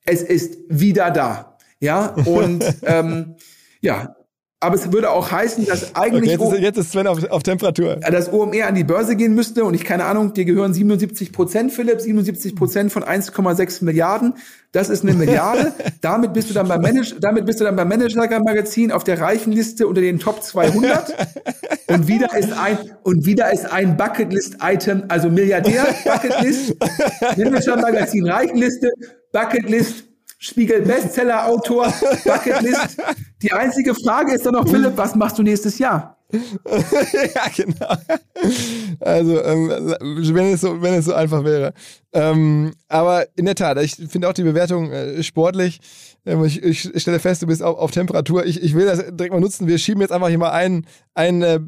es 0.04 0.22
ist 0.22 0.58
wieder 0.68 1.10
da. 1.10 1.58
Ja, 1.80 2.14
und 2.26 2.64
ähm, 2.82 3.36
ja, 3.80 4.16
aber 4.62 4.74
es 4.74 4.92
würde 4.92 5.10
auch 5.10 5.30
heißen, 5.30 5.64
dass 5.64 5.96
eigentlich 5.96 6.38
okay, 6.38 6.44
jetzt, 6.44 6.52
ist, 6.52 6.60
jetzt 6.60 6.78
ist 6.78 6.92
Sven 6.92 7.06
auf, 7.06 7.24
auf 7.30 7.42
Temperatur. 7.42 7.96
Das 7.96 8.30
OMR 8.30 8.66
an 8.66 8.74
die 8.74 8.84
Börse 8.84 9.16
gehen 9.16 9.34
müsste 9.34 9.64
und 9.64 9.72
ich 9.72 9.84
keine 9.84 10.04
Ahnung, 10.04 10.34
dir 10.34 10.44
gehören 10.44 10.74
77 10.74 11.32
Prozent, 11.32 11.72
Philipp, 11.72 12.02
77 12.02 12.54
Prozent 12.54 12.92
von 12.92 13.02
1,6 13.02 13.84
Milliarden. 13.84 14.34
Das 14.72 14.90
ist 14.90 15.02
eine 15.02 15.14
Milliarde. 15.14 15.72
damit 16.02 16.34
bist 16.34 16.50
du 16.50 16.54
dann 16.54 16.68
beim 16.68 16.82
Manager, 16.82 17.16
damit 17.18 17.46
bist 17.46 17.60
du 17.60 17.64
dann 17.64 17.74
beim 17.74 17.88
Manager 17.88 18.28
Magazin 18.40 18.92
auf 18.92 19.02
der 19.02 19.18
Reichenliste 19.18 19.86
unter 19.86 20.02
den 20.02 20.18
Top 20.18 20.42
200. 20.42 21.14
und 21.88 22.06
wieder 22.06 22.36
ist 22.36 22.52
ein 22.52 22.78
und 23.02 23.24
wieder 23.24 23.50
ist 23.50 23.64
ein 23.64 23.96
Bucketlist 23.96 24.58
Item, 24.62 25.04
also 25.08 25.30
Milliardär 25.30 25.86
Bucketlist, 26.04 26.76
Manager 27.38 27.76
Magazin 27.76 28.28
Reichenliste, 28.28 28.90
Bucketlist 29.32 30.09
Spiegel 30.42 30.82
Bestseller 30.82 31.46
Autor 31.46 31.92
Bucketlist 32.24 32.96
die 33.42 33.52
einzige 33.52 33.94
Frage 33.94 34.34
ist 34.34 34.44
dann 34.44 34.54
noch, 34.54 34.68
Philipp, 34.68 34.96
was 34.96 35.14
machst 35.14 35.38
du 35.38 35.42
nächstes 35.42 35.78
Jahr? 35.78 36.16
ja, 36.32 37.42
genau. 37.56 37.96
Also, 39.00 39.42
ähm, 39.42 39.68
wenn, 39.98 40.52
es 40.52 40.60
so, 40.60 40.80
wenn 40.80 40.94
es 40.94 41.06
so 41.06 41.14
einfach 41.14 41.42
wäre. 41.42 41.72
Ähm, 42.12 42.72
aber 42.88 43.26
in 43.36 43.46
der 43.46 43.54
Tat, 43.54 43.78
ich 43.78 43.96
finde 43.96 44.28
auch 44.28 44.32
die 44.32 44.42
Bewertung 44.42 44.92
äh, 44.92 45.22
sportlich. 45.22 45.80
Ähm, 46.26 46.44
ich, 46.44 46.62
ich, 46.62 46.90
stelle 47.00 47.18
fest, 47.18 47.42
du 47.42 47.46
bist 47.46 47.62
auf, 47.62 47.78
auf 47.78 47.90
Temperatur. 47.90 48.44
Ich, 48.44 48.62
ich 48.62 48.74
will 48.74 48.86
das 48.86 48.98
direkt 48.98 49.32
mal 49.32 49.40
nutzen. 49.40 49.66
Wir 49.66 49.78
schieben 49.78 50.00
jetzt 50.02 50.12
einfach 50.12 50.28
hier 50.28 50.38
mal 50.38 50.50
ein, 50.50 50.86
ein, 51.14 51.42
äh, 51.42 51.60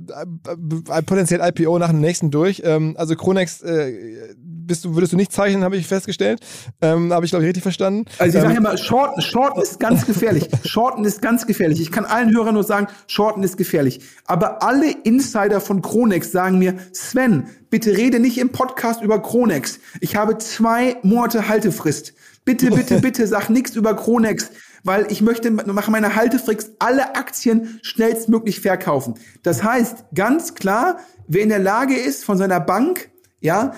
ein 0.89 1.05
potenziell 1.05 1.41
IPO 1.41 1.79
nach 1.79 1.91
dem 1.91 2.01
nächsten 2.01 2.31
durch. 2.31 2.63
Ähm, 2.65 2.95
also 2.99 3.17
Kronex 3.17 3.63
äh, 3.63 4.35
bist 4.37 4.85
du, 4.85 4.95
würdest 4.95 5.13
du 5.13 5.17
nicht 5.17 5.33
zeichnen, 5.33 5.65
habe 5.65 5.77
ich 5.77 5.87
festgestellt. 5.87 6.41
Ähm, 6.81 7.13
habe 7.13 7.25
ich, 7.25 7.31
glaube 7.31 7.45
ich, 7.45 7.49
richtig 7.49 7.63
verstanden. 7.63 8.05
Also 8.19 8.39
ich 8.39 8.45
ähm, 8.45 8.51
sage 8.51 8.59
immer, 8.59 8.77
Shorten, 8.77 9.23
Shorten 9.23 9.63
ist 9.63 9.81
ganz 9.81 10.07
gefährlich. 10.07 10.49
Shorten 10.65 11.05
ist 11.05 11.23
ganz 11.23 11.47
gefährlich. 11.47 11.81
Ich 11.81 11.91
kann 11.91 12.05
allen 12.05 12.35
Hörern 12.35 12.55
nur 12.55 12.65
sagen, 12.65 12.89
Shorten 13.07 13.43
ist 13.43 13.57
gefährlich. 13.57 14.01
Aber 14.27 14.63
alle 14.63 14.91
Insider 15.05 15.61
von 15.61 15.83
Kronex 15.83 16.31
sagen 16.31 16.59
mir, 16.59 16.77
Sven, 16.93 17.47
bitte 17.71 17.97
rede 17.97 18.21
nicht 18.21 18.39
im 18.39 18.51
Podcast 18.51 19.03
über 19.03 19.21
Kronex. 19.21 19.81
Ich 20.01 20.17
habe 20.17 20.39
zwei 20.39 20.97
Monate 21.03 21.49
Haltefrist. 21.49 22.15
Bitte, 22.45 22.71
bitte, 22.75 23.01
bitte 23.01 23.27
sag 23.27 23.51
nichts 23.51 23.77
über 23.77 23.95
Kronex 23.95 24.51
weil 24.85 25.11
ich 25.11 25.23
möchte 25.23 25.51
nach 25.51 25.89
meiner 25.89 26.15
Haltefrist 26.15 26.73
alle 26.79 27.15
Aktien 27.15 27.79
schnellstmöglich 27.83 28.61
verkaufen. 28.61 29.15
Das 29.43 29.63
heißt, 29.63 30.07
ganz 30.15 30.55
klar, 30.55 30.99
wer 31.27 31.43
in 31.43 31.49
der 31.49 31.59
Lage 31.59 31.95
ist, 31.95 32.25
von 32.25 32.39
seiner 32.39 32.61
Bank, 32.61 33.11
ja, 33.41 33.75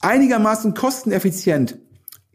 einigermaßen 0.00 0.74
kosteneffizient, 0.74 1.78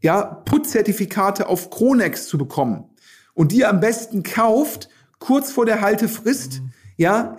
ja, 0.02 0.24
Put-Zertifikate 0.24 1.48
auf 1.48 1.70
Kronex 1.70 2.28
zu 2.28 2.38
bekommen 2.38 2.86
und 3.34 3.52
die 3.52 3.66
am 3.66 3.80
besten 3.80 4.24
kauft, 4.24 4.90
kurz 5.20 5.52
vor 5.52 5.66
der 5.66 5.82
Haltefrist, 5.82 6.62
mhm. 6.62 6.72
ja, 6.96 7.38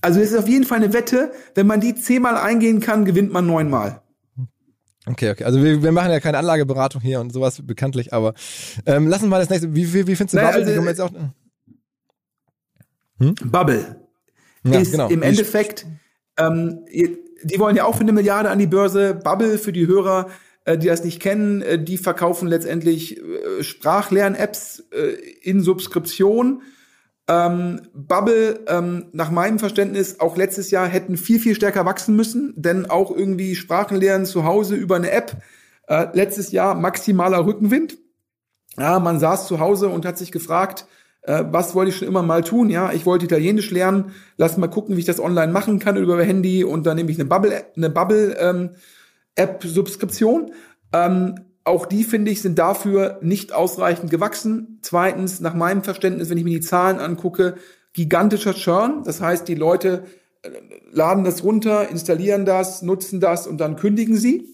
also 0.00 0.20
es 0.20 0.30
ist 0.30 0.38
auf 0.38 0.48
jeden 0.48 0.64
Fall 0.64 0.78
eine 0.78 0.92
Wette, 0.92 1.32
wenn 1.54 1.66
man 1.66 1.80
die 1.80 1.94
zehnmal 1.94 2.36
eingehen 2.36 2.80
kann, 2.80 3.04
gewinnt 3.04 3.32
man 3.32 3.46
neunmal. 3.46 4.02
Okay, 5.10 5.30
okay. 5.30 5.44
Also 5.44 5.62
wir, 5.62 5.82
wir 5.82 5.92
machen 5.92 6.10
ja 6.10 6.20
keine 6.20 6.38
Anlageberatung 6.38 7.00
hier 7.00 7.20
und 7.20 7.32
sowas 7.32 7.60
bekanntlich, 7.64 8.12
aber 8.12 8.34
ähm, 8.86 9.08
lassen 9.08 9.24
wir 9.24 9.28
mal 9.28 9.40
das 9.40 9.50
nächste. 9.50 9.74
Wie, 9.74 9.92
wie, 9.92 10.06
wie 10.06 10.16
findest 10.16 10.34
du 10.34 10.36
naja, 10.36 10.58
Bubble? 10.58 10.74
Also, 10.74 10.88
jetzt 10.88 11.00
auch, 11.00 11.10
hm? 13.18 13.34
Bubble 13.44 13.96
ja, 14.64 14.80
ist 14.80 14.92
genau. 14.92 15.08
im 15.08 15.22
Endeffekt, 15.22 15.86
ähm, 16.36 16.84
die 16.90 17.58
wollen 17.58 17.76
ja 17.76 17.84
auch 17.84 17.94
für 17.94 18.02
eine 18.02 18.12
Milliarde 18.12 18.50
an 18.50 18.58
die 18.58 18.66
Börse. 18.66 19.14
Bubble 19.14 19.58
für 19.58 19.72
die 19.72 19.86
Hörer, 19.86 20.28
äh, 20.64 20.76
die 20.76 20.86
das 20.86 21.04
nicht 21.04 21.20
kennen, 21.20 21.62
äh, 21.62 21.82
die 21.82 21.98
verkaufen 21.98 22.48
letztendlich 22.48 23.18
äh, 23.18 23.62
Sprachlern-Apps 23.62 24.84
äh, 24.92 25.14
in 25.42 25.60
Subskription 25.60 26.62
ähm, 27.28 27.82
Bubble, 27.92 28.60
ähm, 28.68 29.06
nach 29.12 29.30
meinem 29.30 29.58
Verständnis, 29.58 30.18
auch 30.18 30.36
letztes 30.36 30.70
Jahr 30.70 30.86
hätten 30.86 31.16
viel, 31.18 31.38
viel 31.38 31.54
stärker 31.54 31.84
wachsen 31.84 32.16
müssen, 32.16 32.54
denn 32.56 32.88
auch 32.88 33.14
irgendwie 33.14 33.54
Sprachenlernen 33.54 34.26
zu 34.26 34.44
Hause 34.44 34.74
über 34.74 34.96
eine 34.96 35.10
App. 35.10 35.36
Äh, 35.86 36.06
letztes 36.14 36.52
Jahr 36.52 36.74
maximaler 36.74 37.44
Rückenwind. 37.44 37.98
Ja, 38.78 38.98
man 38.98 39.20
saß 39.20 39.46
zu 39.46 39.60
Hause 39.60 39.88
und 39.88 40.06
hat 40.06 40.16
sich 40.16 40.32
gefragt, 40.32 40.86
äh, 41.22 41.44
was 41.50 41.74
wollte 41.74 41.90
ich 41.90 41.96
schon 41.96 42.08
immer 42.08 42.22
mal 42.22 42.42
tun? 42.42 42.70
Ja, 42.70 42.92
ich 42.92 43.04
wollte 43.04 43.26
Italienisch 43.26 43.70
lernen. 43.70 44.12
Lass 44.38 44.56
mal 44.56 44.68
gucken, 44.68 44.96
wie 44.96 45.00
ich 45.00 45.06
das 45.06 45.20
online 45.20 45.52
machen 45.52 45.78
kann 45.78 45.96
über 45.96 46.22
Handy 46.22 46.64
und 46.64 46.86
dann 46.86 46.96
nehme 46.96 47.10
ich 47.10 47.18
eine 47.18 47.28
Bubble, 47.28 47.64
eine 47.76 47.90
Bubble 47.90 48.36
ähm, 48.40 48.70
App 49.34 49.62
Subskription. 49.64 50.52
Ähm, 50.92 51.34
auch 51.68 51.86
die, 51.86 52.04
finde 52.04 52.30
ich, 52.30 52.42
sind 52.42 52.58
dafür 52.58 53.18
nicht 53.22 53.52
ausreichend 53.52 54.10
gewachsen. 54.10 54.78
Zweitens, 54.82 55.40
nach 55.40 55.54
meinem 55.54 55.84
Verständnis, 55.84 56.30
wenn 56.30 56.38
ich 56.38 56.44
mir 56.44 56.58
die 56.58 56.66
Zahlen 56.66 56.98
angucke, 56.98 57.54
gigantischer 57.92 58.54
Churn. 58.54 59.02
Das 59.04 59.20
heißt, 59.20 59.46
die 59.46 59.54
Leute 59.54 60.04
äh, 60.42 60.50
laden 60.90 61.24
das 61.24 61.44
runter, 61.44 61.88
installieren 61.88 62.44
das, 62.44 62.82
nutzen 62.82 63.20
das 63.20 63.46
und 63.46 63.58
dann 63.58 63.76
kündigen 63.76 64.16
sie. 64.16 64.48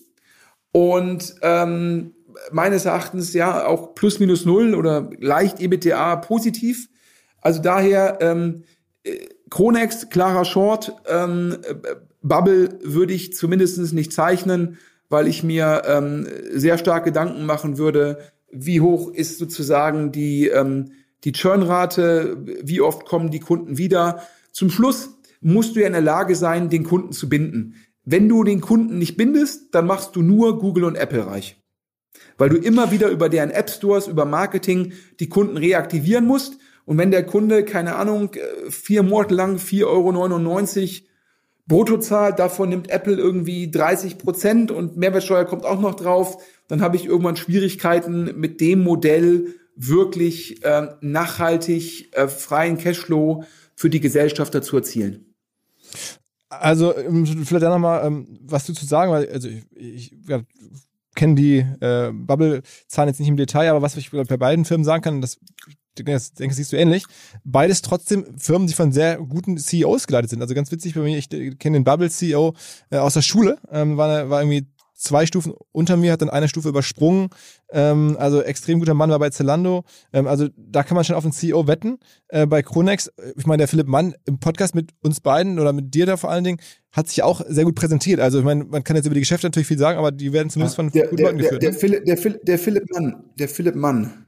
Und 0.72 1.36
ähm, 1.42 2.14
meines 2.50 2.84
Erachtens 2.84 3.32
ja 3.32 3.66
auch 3.66 3.94
plus 3.94 4.18
minus 4.18 4.44
null 4.44 4.74
oder 4.74 5.10
leicht 5.18 5.60
EBTA 5.60 6.16
positiv. 6.16 6.88
Also 7.40 7.62
daher 7.62 8.18
ähm, 8.20 8.64
äh, 9.04 9.28
Kronex, 9.50 10.08
klarer 10.08 10.44
Short, 10.44 10.94
ähm, 11.06 11.58
äh, 11.62 11.74
Bubble 12.22 12.78
würde 12.82 13.12
ich 13.12 13.34
zumindest 13.34 13.92
nicht 13.92 14.12
zeichnen 14.12 14.78
weil 15.14 15.28
ich 15.28 15.44
mir 15.44 15.82
ähm, 15.86 16.26
sehr 16.50 16.76
stark 16.76 17.04
Gedanken 17.04 17.46
machen 17.46 17.78
würde, 17.78 18.18
wie 18.50 18.80
hoch 18.80 19.12
ist 19.12 19.38
sozusagen 19.38 20.10
die, 20.10 20.48
ähm, 20.48 20.90
die 21.22 21.30
Churnrate, 21.30 22.36
wie 22.64 22.80
oft 22.80 23.04
kommen 23.04 23.30
die 23.30 23.38
Kunden 23.38 23.78
wieder. 23.78 24.24
Zum 24.50 24.70
Schluss 24.70 25.10
musst 25.40 25.76
du 25.76 25.80
ja 25.80 25.86
in 25.86 25.92
der 25.92 26.02
Lage 26.02 26.34
sein, 26.34 26.68
den 26.68 26.82
Kunden 26.82 27.12
zu 27.12 27.28
binden. 27.28 27.76
Wenn 28.04 28.28
du 28.28 28.42
den 28.42 28.60
Kunden 28.60 28.98
nicht 28.98 29.16
bindest, 29.16 29.72
dann 29.72 29.86
machst 29.86 30.16
du 30.16 30.22
nur 30.22 30.58
Google 30.58 30.82
und 30.82 30.96
Apple 30.96 31.24
reich. 31.24 31.62
Weil 32.36 32.48
du 32.48 32.56
immer 32.56 32.90
wieder 32.90 33.08
über 33.08 33.28
deren 33.28 33.52
App 33.52 33.70
Stores, 33.70 34.08
über 34.08 34.24
Marketing 34.24 34.94
die 35.20 35.28
Kunden 35.28 35.56
reaktivieren 35.56 36.26
musst. 36.26 36.58
Und 36.86 36.98
wenn 36.98 37.12
der 37.12 37.24
Kunde, 37.24 37.64
keine 37.64 37.94
Ahnung, 37.94 38.34
äh, 38.34 38.68
vier 38.68 39.04
Monate 39.04 39.32
lang 39.32 39.58
4,99 39.58 39.84
Euro 39.86 41.08
Bruttozahl, 41.66 42.34
davon 42.34 42.68
nimmt 42.68 42.90
Apple 42.90 43.16
irgendwie 43.16 43.70
30 43.70 44.18
Prozent 44.18 44.70
und 44.70 44.96
Mehrwertsteuer 44.96 45.44
kommt 45.44 45.64
auch 45.64 45.80
noch 45.80 45.94
drauf, 45.94 46.42
dann 46.68 46.82
habe 46.82 46.96
ich 46.96 47.06
irgendwann 47.06 47.36
Schwierigkeiten 47.36 48.38
mit 48.38 48.60
dem 48.60 48.82
Modell 48.82 49.54
wirklich 49.76 50.62
äh, 50.64 50.88
nachhaltig 51.00 52.14
äh, 52.14 52.28
freien 52.28 52.78
Cashflow 52.78 53.44
für 53.74 53.90
die 53.90 54.00
Gesellschaft 54.00 54.54
dazu 54.54 54.76
erzielen. 54.76 55.34
Also 56.48 56.96
ähm, 56.96 57.26
vielleicht 57.26 57.64
da 57.64 57.70
nochmal 57.70 58.06
ähm, 58.06 58.38
was 58.42 58.64
zu 58.64 58.72
sagen, 58.86 59.10
weil 59.10 59.28
also 59.30 59.48
ich, 59.48 59.64
ich 59.74 60.14
ja, 60.28 60.42
kenne 61.14 61.34
die 61.34 61.58
äh, 61.80 62.12
Bubble-Zahlen 62.12 63.08
jetzt 63.08 63.18
nicht 63.18 63.28
im 63.28 63.36
Detail, 63.36 63.70
aber 63.70 63.82
was 63.82 63.96
ich 63.96 64.10
bei 64.10 64.36
beiden 64.36 64.64
Firmen 64.64 64.84
sagen 64.84 65.02
kann, 65.02 65.20
das 65.20 65.38
denke, 65.98 66.54
siehst 66.54 66.72
du 66.72 66.76
ähnlich. 66.76 67.04
Beides 67.44 67.82
trotzdem 67.82 68.38
Firmen, 68.38 68.66
die 68.66 68.74
von 68.74 68.92
sehr 68.92 69.18
guten 69.18 69.56
CEOs 69.56 70.06
geleitet 70.06 70.30
sind. 70.30 70.42
Also 70.42 70.54
ganz 70.54 70.70
witzig 70.70 70.94
bei 70.94 71.00
mir, 71.00 71.18
ich 71.18 71.28
kenne 71.28 71.78
den 71.78 71.84
Bubble 71.84 72.10
CEO 72.10 72.54
äh, 72.90 72.98
aus 72.98 73.14
der 73.14 73.22
Schule, 73.22 73.58
ähm, 73.70 73.96
war, 73.96 74.30
war 74.30 74.42
irgendwie 74.42 74.66
zwei 74.94 75.26
Stufen 75.26 75.54
unter 75.72 75.96
mir, 75.96 76.12
hat 76.12 76.22
dann 76.22 76.30
eine 76.30 76.48
Stufe 76.48 76.68
übersprungen. 76.68 77.28
Ähm, 77.70 78.16
also 78.18 78.42
extrem 78.42 78.78
guter 78.78 78.94
Mann 78.94 79.10
war 79.10 79.18
bei 79.18 79.30
Zalando. 79.30 79.84
Ähm, 80.12 80.26
also 80.26 80.48
da 80.56 80.82
kann 80.82 80.94
man 80.94 81.04
schon 81.04 81.16
auf 81.16 81.24
den 81.24 81.32
CEO 81.32 81.66
wetten. 81.66 81.98
Äh, 82.28 82.46
bei 82.46 82.62
Kronex, 82.62 83.08
äh, 83.08 83.32
ich 83.36 83.46
meine, 83.46 83.58
der 83.58 83.68
Philipp 83.68 83.86
Mann 83.86 84.14
im 84.24 84.38
Podcast 84.38 84.74
mit 84.74 84.92
uns 85.02 85.20
beiden 85.20 85.58
oder 85.58 85.72
mit 85.72 85.94
dir 85.94 86.06
da 86.06 86.16
vor 86.16 86.30
allen 86.30 86.44
Dingen, 86.44 86.60
hat 86.90 87.08
sich 87.08 87.22
auch 87.22 87.42
sehr 87.46 87.64
gut 87.64 87.74
präsentiert. 87.74 88.20
Also 88.20 88.38
ich 88.38 88.44
meine, 88.44 88.64
man 88.64 88.84
kann 88.84 88.96
jetzt 88.96 89.06
über 89.06 89.14
die 89.14 89.20
Geschäfte 89.20 89.46
natürlich 89.46 89.68
viel 89.68 89.78
sagen, 89.78 89.98
aber 89.98 90.12
die 90.12 90.32
werden 90.32 90.48
zumindest 90.48 90.76
von 90.76 90.90
der, 90.90 91.04
guten 91.04 91.16
der, 91.16 91.26
Leuten 91.26 91.38
geführt. 91.38 91.62
Der, 91.62 91.70
der, 91.70 91.72
ne? 91.72 91.78
Philipp, 91.78 92.04
der, 92.04 92.16
Philipp, 92.16 92.44
der 92.44 92.58
Philipp 92.58 92.90
Mann, 92.92 93.24
der 93.38 93.48
Philipp 93.48 93.74
Mann 93.74 94.26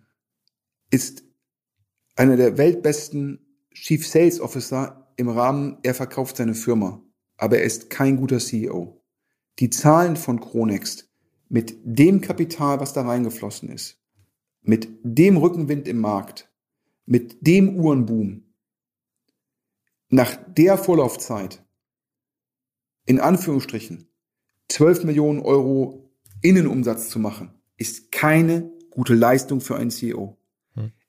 ist 0.91 1.26
einer 2.17 2.37
der 2.37 2.59
weltbesten 2.59 3.47
Chief 3.73 4.07
Sales 4.07 4.41
Officer 4.41 5.13
im 5.17 5.29
Rahmen, 5.29 5.79
er 5.83 5.95
verkauft 5.95 6.39
seine 6.39 6.55
Firma, 6.55 7.03
aber 7.37 7.59
er 7.59 7.65
ist 7.65 7.91
kein 7.91 8.17
guter 8.17 8.39
CEO. 8.39 9.03
Die 9.59 9.71
Zahlen 9.71 10.17
von 10.17 10.41
Chronext 10.41 11.11
mit 11.49 11.77
dem 11.85 12.21
Kapital, 12.21 12.81
was 12.81 12.93
da 12.93 13.03
reingeflossen 13.03 13.69
ist, 13.69 14.03
mit 14.63 14.89
dem 15.03 15.37
Rückenwind 15.37 15.87
im 15.87 16.01
Markt, 16.01 16.51
mit 17.05 17.47
dem 17.47 17.77
Uhrenboom, 17.77 18.43
nach 20.09 20.37
der 20.49 20.79
Vorlaufzeit, 20.79 21.65
in 23.05 23.21
Anführungsstrichen, 23.21 24.09
12 24.69 25.05
Millionen 25.05 25.41
Euro 25.41 26.11
Innenumsatz 26.43 27.09
zu 27.09 27.19
machen, 27.19 27.51
ist 27.77 28.11
keine 28.11 28.73
gute 28.91 29.15
Leistung 29.15 29.61
für 29.61 29.77
einen 29.77 29.91
CEO. 29.91 30.37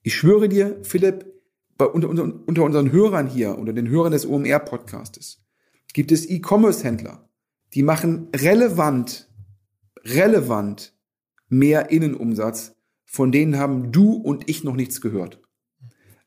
Ich 0.08 0.16
schwöre 0.16 0.48
dir, 0.48 0.80
Philipp, 0.84 1.26
bei, 1.78 1.84
unter, 1.84 2.08
unter, 2.08 2.24
unter 2.24 2.64
unseren 2.64 2.94
Hörern 2.94 3.28
hier, 3.28 3.58
unter 3.58 3.74
den 3.74 3.90
Hörern 3.90 4.14
des 4.14 4.26
OMR-Podcastes, 4.26 5.44
gibt 5.92 6.14
es 6.14 6.30
E-Commerce-Händler, 6.30 7.28
die 7.74 7.84
machen 7.84 8.30
relevant, 8.34 9.30
relevant 10.06 10.96
mehr 11.50 11.90
Innenumsatz, 11.90 12.78
von 13.04 13.34
denen 13.34 13.58
haben 13.58 13.92
du 13.92 14.14
und 14.14 14.50
ich 14.50 14.64
noch 14.64 14.78
nichts 14.78 15.02
gehört. 15.02 15.42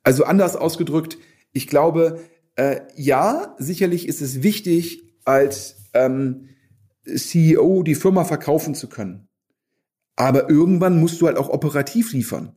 Also 0.03 0.25
anders 0.25 0.57
ausgedrückt, 0.57 1.17
ich 1.53 1.67
glaube, 1.67 2.21
äh, 2.57 2.83
ja, 2.97 3.57
sicherlich 3.59 4.07
ist 4.07 4.21
es 4.21 4.43
wichtig, 4.43 5.05
als 5.25 5.77
ähm, 5.95 6.51
CEO 7.07 7.83
die 7.83 7.95
Firma 7.95 8.25
verkaufen 8.25 8.75
zu 8.75 8.91
können. 8.91 9.31
Aber 10.17 10.51
irgendwann 10.51 11.01
musst 11.01 11.23
du 11.23 11.27
halt 11.29 11.39
auch 11.39 11.49
operativ 11.49 12.13
liefern. 12.13 12.57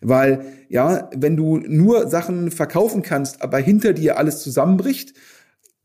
Weil, 0.00 0.44
ja, 0.68 1.10
wenn 1.16 1.36
du 1.36 1.58
nur 1.58 2.08
Sachen 2.08 2.50
verkaufen 2.50 3.02
kannst, 3.02 3.42
aber 3.42 3.58
hinter 3.58 3.92
dir 3.92 4.16
alles 4.18 4.40
zusammenbricht, 4.40 5.14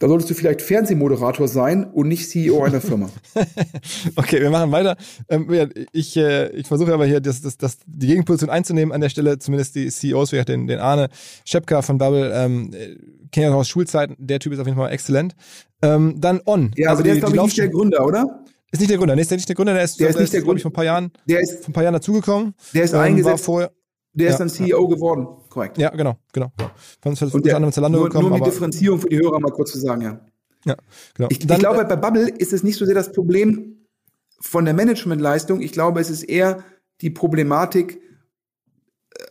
da 0.04 0.10
solltest 0.10 0.30
du 0.30 0.34
vielleicht 0.34 0.62
Fernsehmoderator 0.62 1.48
sein 1.48 1.86
und 1.86 2.10
nicht 2.10 2.30
CEO 2.30 2.62
einer 2.64 2.82
Firma. 2.82 3.10
okay, 4.18 4.42
wir 4.42 4.50
machen 4.50 4.72
weiter. 4.72 4.98
Ähm, 5.30 5.48
ich, 5.94 6.18
äh, 6.18 6.50
ich 6.50 6.68
versuche 6.68 6.94
aber 6.94 7.06
hier 7.06 7.22
das, 7.22 7.42
das, 7.42 7.58
das, 7.58 7.78
die 7.86 8.08
Gegenposition 8.08 8.50
einzunehmen 8.50 8.94
an 8.94 9.00
der 9.00 9.08
Stelle, 9.08 9.40
zumindest 9.40 9.76
die 9.76 9.90
CEOs, 9.90 10.34
wie 10.34 10.44
den, 10.44 10.68
den 10.68 10.80
Arne 10.80 11.08
Schepka 11.46 11.82
von 11.82 12.00
Bubble, 12.00 12.34
ähm, 12.34 12.72
kenne 13.32 13.48
ich 13.48 13.54
aus 13.54 13.70
Schulzeiten, 13.70 14.16
der 14.20 14.40
Typ 14.40 14.52
ist 14.52 14.60
auf 14.60 14.68
jeden 14.68 14.78
Fall 14.78 14.92
exzellent. 14.92 15.36
Ähm, 15.82 16.16
dann 16.18 16.42
On. 16.46 16.72
Ja, 16.76 16.90
also 16.90 17.00
aber 17.00 17.04
der 17.04 17.14
die, 17.14 17.20
ist, 17.20 17.26
glaube 17.26 17.38
ich, 17.38 17.44
nicht 17.44 17.58
der 17.60 17.70
Gründer, 17.70 18.06
oder? 18.06 18.44
Ist 18.74 18.80
nicht 18.80 18.90
der 18.90 18.98
Gründer, 18.98 19.16
nee, 19.16 19.22
ist 19.22 19.32
nicht 19.32 19.48
der 19.48 19.56
Gründer, 19.56 19.74
der 19.74 19.84
ist, 19.84 20.00
der 20.00 20.10
ist, 20.10 20.34
der 20.34 20.42
Gründer. 20.42 20.58
Ich, 20.58 20.64
vor 20.64 20.72
ein 20.72 20.74
paar 20.74 20.84
Jahren, 20.84 21.12
der 21.30 21.40
ist, 21.40 21.60
vor 21.60 21.70
ein 21.70 21.74
paar 21.74 21.84
Jahren 21.84 21.94
dazugekommen. 21.94 22.56
Der 22.74 22.84
ist 22.84 22.94
ähm, 22.94 23.00
eingesetzt. 23.00 23.46
Vorher, 23.46 23.72
der 24.14 24.30
ist 24.30 24.38
dann 24.38 24.50
CEO 24.50 24.88
geworden, 24.88 25.28
korrekt. 25.50 25.78
Ja, 25.78 25.90
genau, 25.90 26.18
genau. 26.32 26.52
Von, 27.02 27.16
von 27.16 27.32
und 27.32 27.46
der, 27.46 27.58
unter 27.58 27.72
Zalando 27.72 28.00
nur, 28.00 28.10
gekommen. 28.10 28.30
Nur 28.30 28.38
um 28.38 28.44
die 28.44 28.50
Differenzierung 28.50 29.00
für 29.00 29.10
die 29.10 29.18
Hörer 29.18 29.40
mal 29.40 29.52
kurz 29.52 29.72
zu 29.72 29.80
sagen, 29.80 30.02
ja. 30.02 30.20
Ja, 30.66 30.78
genau. 31.16 31.28
Ich, 31.30 31.40
dann, 31.40 31.58
ich 31.58 31.60
glaube, 31.60 31.84
bei 31.84 31.96
Bubble 31.96 32.30
ist 32.30 32.54
es 32.54 32.64
nicht 32.64 32.78
so 32.78 32.86
sehr 32.86 32.96
das 32.96 33.12
Problem 33.12 33.86
von 34.40 34.66
der 34.66 34.74
Managementleistung. 34.74 35.62
Ich 35.62 35.72
glaube, 35.72 36.00
es 36.00 36.10
ist 36.10 36.24
eher 36.24 36.64
die 37.02 37.10
Problematik, 37.10 38.02
äh, 39.18 39.24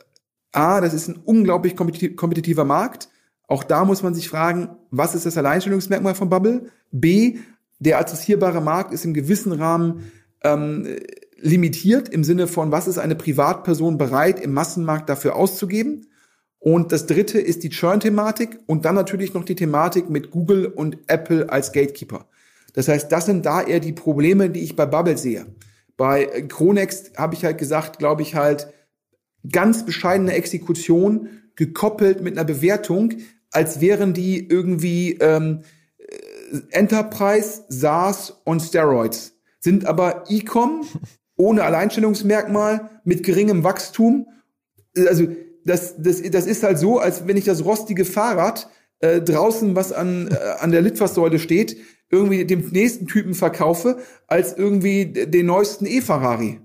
A, 0.53 0.81
das 0.81 0.95
ist 0.95 1.09
ein 1.09 1.17
unglaublich 1.25 1.77
kompetitiver 1.77 2.65
Markt. 2.65 3.09
Auch 3.47 3.65
da 3.65 3.85
muss 3.85 4.03
man 4.03 4.15
sich 4.15 4.29
fragen, 4.29 4.77
was 4.91 5.15
ist 5.15 5.27
das 5.27 5.37
Alleinstellungsmerkmal 5.37 6.15
von 6.15 6.29
Bubble? 6.29 6.71
B, 6.91 7.39
der 7.79 7.99
adressierbare 7.99 8.61
Markt 8.61 8.93
ist 8.93 9.05
im 9.05 9.15
gewissen 9.15 9.53
Rahmen 9.53 10.11
ähm, 10.43 10.97
limitiert 11.43 12.09
im 12.09 12.25
Sinne 12.25 12.47
von, 12.47 12.73
was 12.73 12.87
ist 12.89 12.99
eine 12.99 13.17
Privatperson 13.17 13.99
bereit, 13.99 14.41
im 14.41 14.53
Massenmarkt 14.53 15.09
dafür 15.09 15.37
auszugeben. 15.37 16.07
Und 16.59 16.93
das 16.93 17.07
dritte 17.07 17.41
ist 17.41 17.65
die 17.65 17.71
Churn-Thematik 17.71 18.61
und 18.67 18.85
dann 18.85 18.95
natürlich 18.95 19.35
noch 19.35 19.45
die 19.45 19.57
Thematik 19.57 20.09
mit 20.09 20.31
Google 20.31 20.67
und 20.67 20.99
Apple 21.09 21.51
als 21.51 21.73
Gatekeeper. 21.73 22.29
Das 22.73 22.87
heißt, 22.87 23.11
das 23.11 23.27
sind 23.27 23.45
da 23.45 23.63
eher 23.63 23.81
die 23.81 23.93
Probleme, 23.93 24.49
die 24.49 24.61
ich 24.61 24.77
bei 24.77 24.87
Bubble 24.87 25.19
sehe. 25.19 25.47
Bei 25.97 26.25
Chronext 26.49 27.19
habe 27.19 27.35
ich 27.35 27.45
halt 27.45 27.59
gesagt, 27.59 27.99
glaube 27.99 28.23
ich 28.23 28.37
halt, 28.37 28.69
ganz 29.51 29.85
bescheidene 29.85 30.35
Exekution 30.35 31.29
gekoppelt 31.57 32.23
mit 32.23 32.39
einer 32.39 32.45
Bewertung, 32.45 33.15
als 33.51 33.81
wären 33.81 34.15
die 34.15 34.49
irgendwie 34.49 35.15
ähm, 35.15 35.63
Enterprise, 36.71 37.65
SaaS 37.69 38.41
und 38.45 38.61
Steroids. 38.61 39.35
Sind 39.59 39.85
aber 39.85 40.25
E-Com 40.29 40.87
ohne 41.43 41.65
Alleinstellungsmerkmal, 41.65 42.91
mit 43.05 43.25
geringem 43.25 43.65
Wachstum. 43.65 44.29
Also 44.97 45.27
das, 45.65 45.97
das, 45.99 46.23
das 46.23 46.47
ist 46.47 46.63
halt 46.63 46.79
so, 46.79 46.99
als 46.99 47.27
wenn 47.27 47.37
ich 47.37 47.45
das 47.45 47.65
rostige 47.65 48.05
Fahrrad 48.05 48.69
äh, 49.01 49.21
draußen, 49.21 49.75
was 49.75 49.93
an, 49.93 50.29
äh, 50.29 50.37
an 50.61 50.71
der 50.71 50.83
Litfaßsäule 50.83 51.41
steht, 51.41 51.77
irgendwie 52.11 52.45
dem 52.45 52.69
nächsten 52.71 53.07
Typen 53.07 53.35
verkaufe, 53.35 53.99
als 54.29 54.57
irgendwie 54.57 55.07
den 55.07 55.47
neuesten 55.47 55.87
E-Ferrari. 55.87 56.61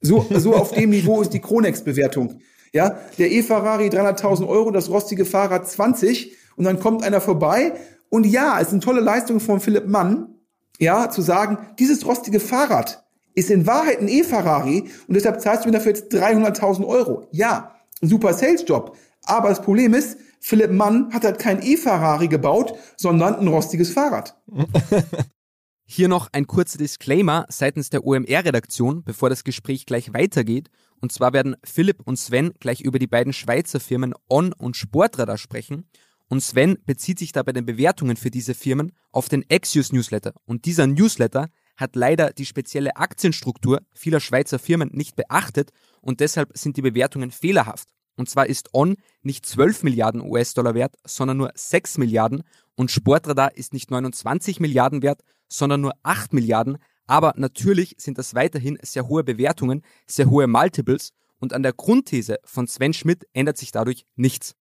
So, 0.00 0.26
so 0.30 0.54
auf 0.54 0.72
dem 0.72 0.90
Niveau 0.90 1.20
ist 1.20 1.34
die 1.34 1.40
Kronex-Bewertung. 1.40 2.40
Ja, 2.72 2.98
der 3.18 3.30
E-Ferrari 3.30 3.88
300.000 3.88 4.46
Euro, 4.48 4.70
das 4.70 4.88
rostige 4.88 5.24
Fahrrad 5.24 5.68
20 5.68 6.34
und 6.56 6.64
dann 6.64 6.80
kommt 6.80 7.02
einer 7.02 7.20
vorbei 7.20 7.74
und 8.08 8.24
ja, 8.24 8.56
es 8.58 8.68
ist 8.68 8.72
eine 8.72 8.80
tolle 8.80 9.00
Leistung 9.00 9.40
von 9.40 9.60
Philipp 9.60 9.86
Mann, 9.86 10.34
ja, 10.78 11.10
zu 11.10 11.20
sagen, 11.22 11.58
dieses 11.78 12.06
rostige 12.06 12.40
Fahrrad 12.40 13.03
ist 13.34 13.50
in 13.50 13.66
Wahrheit 13.66 14.00
ein 14.00 14.08
E-Ferrari 14.08 14.90
und 15.06 15.14
deshalb 15.14 15.40
zahlst 15.40 15.64
du 15.64 15.68
mir 15.68 15.74
dafür 15.74 15.92
jetzt 15.92 16.12
300.000 16.12 16.86
Euro. 16.86 17.26
Ja, 17.32 17.74
ein 18.00 18.08
super 18.08 18.32
Sales-Job. 18.32 18.96
Aber 19.24 19.48
das 19.48 19.62
Problem 19.62 19.94
ist, 19.94 20.18
Philipp 20.40 20.70
Mann 20.70 21.12
hat 21.12 21.24
halt 21.24 21.38
kein 21.38 21.62
E-Ferrari 21.62 22.28
gebaut, 22.28 22.74
sondern 22.96 23.36
ein 23.36 23.48
rostiges 23.48 23.90
Fahrrad. 23.90 24.36
Hier 25.86 26.08
noch 26.08 26.28
ein 26.32 26.46
kurzer 26.46 26.78
Disclaimer 26.78 27.46
seitens 27.48 27.90
der 27.90 28.06
OMR-Redaktion, 28.06 29.04
bevor 29.04 29.28
das 29.28 29.44
Gespräch 29.44 29.86
gleich 29.86 30.14
weitergeht. 30.14 30.70
Und 31.00 31.12
zwar 31.12 31.32
werden 31.32 31.56
Philipp 31.62 32.02
und 32.04 32.18
Sven 32.18 32.52
gleich 32.58 32.80
über 32.80 32.98
die 32.98 33.06
beiden 33.06 33.32
Schweizer 33.32 33.80
Firmen 33.80 34.14
On 34.28 34.52
und 34.52 34.76
Sportradar 34.76 35.36
sprechen. 35.36 35.88
Und 36.28 36.40
Sven 36.40 36.78
bezieht 36.86 37.18
sich 37.18 37.32
da 37.32 37.42
bei 37.42 37.52
den 37.52 37.66
Bewertungen 37.66 38.16
für 38.16 38.30
diese 38.30 38.54
Firmen 38.54 38.92
auf 39.12 39.28
den 39.28 39.44
Axios 39.50 39.92
Newsletter. 39.92 40.32
Und 40.46 40.64
dieser 40.64 40.86
Newsletter 40.86 41.48
hat 41.76 41.96
leider 41.96 42.32
die 42.32 42.46
spezielle 42.46 42.96
Aktienstruktur 42.96 43.80
vieler 43.94 44.20
Schweizer 44.20 44.58
Firmen 44.58 44.90
nicht 44.92 45.16
beachtet 45.16 45.70
und 46.00 46.20
deshalb 46.20 46.56
sind 46.56 46.76
die 46.76 46.82
Bewertungen 46.82 47.30
fehlerhaft. 47.30 47.88
Und 48.16 48.28
zwar 48.28 48.46
ist 48.46 48.72
On 48.72 48.96
nicht 49.22 49.44
12 49.44 49.82
Milliarden 49.82 50.20
US-Dollar 50.20 50.74
wert, 50.74 50.94
sondern 51.04 51.36
nur 51.36 51.50
6 51.54 51.98
Milliarden 51.98 52.42
und 52.76 52.90
Sportradar 52.90 53.56
ist 53.56 53.72
nicht 53.72 53.90
29 53.90 54.60
Milliarden 54.60 55.02
wert, 55.02 55.22
sondern 55.48 55.80
nur 55.80 55.92
8 56.02 56.32
Milliarden. 56.32 56.78
Aber 57.06 57.34
natürlich 57.36 57.94
sind 57.98 58.18
das 58.18 58.34
weiterhin 58.34 58.78
sehr 58.82 59.08
hohe 59.08 59.24
Bewertungen, 59.24 59.82
sehr 60.06 60.30
hohe 60.30 60.46
Multiples 60.46 61.10
und 61.38 61.52
an 61.52 61.62
der 61.62 61.72
Grundthese 61.72 62.38
von 62.44 62.66
Sven 62.66 62.94
Schmidt 62.94 63.26
ändert 63.32 63.58
sich 63.58 63.72
dadurch 63.72 64.06
nichts. 64.16 64.54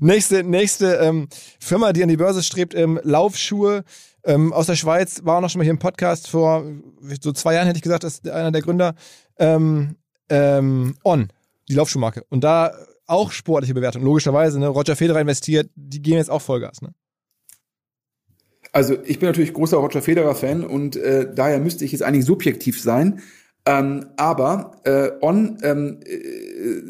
Nächste, 0.00 0.42
nächste 0.44 0.94
ähm, 0.96 1.28
Firma, 1.60 1.92
die 1.92 2.02
an 2.02 2.08
die 2.08 2.16
Börse 2.16 2.42
strebt, 2.42 2.74
ähm, 2.74 3.00
Laufschuhe 3.02 3.84
ähm, 4.24 4.52
aus 4.52 4.66
der 4.66 4.76
Schweiz, 4.76 5.20
war 5.24 5.36
auch 5.36 5.40
noch 5.40 5.50
schon 5.50 5.60
mal 5.60 5.64
hier 5.64 5.72
im 5.72 5.78
Podcast 5.78 6.28
vor 6.28 6.64
so 7.20 7.32
zwei 7.32 7.54
Jahren, 7.54 7.66
hätte 7.66 7.78
ich 7.78 7.82
gesagt, 7.82 8.04
ist 8.04 8.28
einer 8.28 8.50
der 8.50 8.62
Gründer. 8.62 8.94
Ähm, 9.38 9.96
ähm, 10.28 10.96
On, 11.04 11.28
die 11.68 11.74
Laufschuhmarke. 11.74 12.24
Und 12.28 12.44
da 12.44 12.72
auch 13.06 13.32
sportliche 13.32 13.74
Bewertung, 13.74 14.02
logischerweise. 14.02 14.60
Ne? 14.60 14.68
Roger 14.68 14.96
Federer 14.96 15.20
investiert, 15.20 15.70
die 15.74 16.02
gehen 16.02 16.18
jetzt 16.18 16.30
auch 16.30 16.42
Vollgas. 16.42 16.82
Ne? 16.82 16.92
Also 18.72 18.96
ich 19.04 19.18
bin 19.18 19.28
natürlich 19.28 19.54
großer 19.54 19.78
Roger 19.78 20.02
Federer-Fan 20.02 20.64
und 20.64 20.96
äh, 20.96 21.32
daher 21.34 21.58
müsste 21.58 21.84
ich 21.84 21.92
jetzt 21.92 22.02
eigentlich 22.02 22.26
subjektiv 22.26 22.80
sein. 22.80 23.22
Ähm, 23.64 24.06
aber 24.16 24.80
äh, 24.84 25.10
On, 25.22 25.58
ähm, 25.62 26.00
äh, 26.04 26.47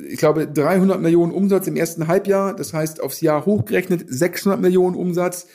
ich 0.09 0.19
glaube, 0.19 0.47
300 0.47 1.01
Millionen 1.01 1.33
Umsatz 1.33 1.67
im 1.67 1.77
ersten 1.77 2.09
Halbjahr, 2.09 2.55
das 2.55 2.73
heißt 2.73 3.03
aufs 3.03 3.21
Jahr 3.21 3.45
hochgerechnet 3.47 4.05
600 4.07 4.61
Millionen 4.61 4.97
Umsatz. 4.97 5.47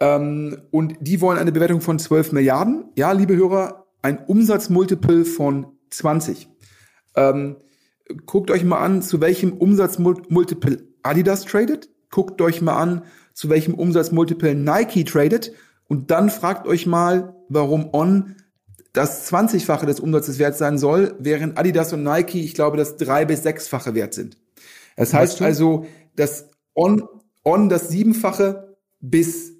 Ähm, 0.00 0.62
und 0.70 0.94
die 1.00 1.20
wollen 1.20 1.38
eine 1.38 1.52
Bewertung 1.52 1.80
von 1.80 1.98
12 1.98 2.32
Milliarden. 2.32 2.84
Ja, 2.96 3.12
liebe 3.12 3.36
Hörer, 3.36 3.86
ein 4.02 4.18
Umsatzmultiple 4.24 5.24
von 5.24 5.66
20. 5.90 6.48
Ähm, 7.16 7.56
guckt 8.26 8.50
euch 8.50 8.64
mal 8.64 8.78
an, 8.78 9.02
zu 9.02 9.20
welchem 9.20 9.52
Umsatzmultiple 9.52 10.86
Adidas 11.02 11.44
tradet. 11.44 11.88
Guckt 12.10 12.40
euch 12.40 12.62
mal 12.62 12.76
an, 12.76 13.02
zu 13.34 13.48
welchem 13.48 13.74
Umsatzmultiple 13.74 14.54
Nike 14.54 15.04
tradet. 15.04 15.52
Und 15.88 16.10
dann 16.10 16.30
fragt 16.30 16.66
euch 16.66 16.86
mal, 16.86 17.34
warum 17.48 17.92
On 17.92 18.36
das 18.98 19.30
20-fache 19.32 19.86
des 19.86 20.00
Umsatzes 20.00 20.40
wert 20.40 20.56
sein 20.56 20.76
soll, 20.76 21.14
während 21.20 21.56
Adidas 21.56 21.92
und 21.92 22.02
Nike, 22.02 22.40
ich 22.40 22.54
glaube, 22.54 22.76
das 22.76 22.96
drei- 22.96 23.24
bis 23.24 23.44
sechsfache 23.44 23.94
wert 23.94 24.12
sind. 24.12 24.36
Das 24.96 25.14
heißt 25.14 25.40
also, 25.40 25.86
dass 26.16 26.50
On, 26.74 27.04
On 27.44 27.68
das 27.68 27.90
siebenfache 27.90 28.76
bis, 28.98 29.52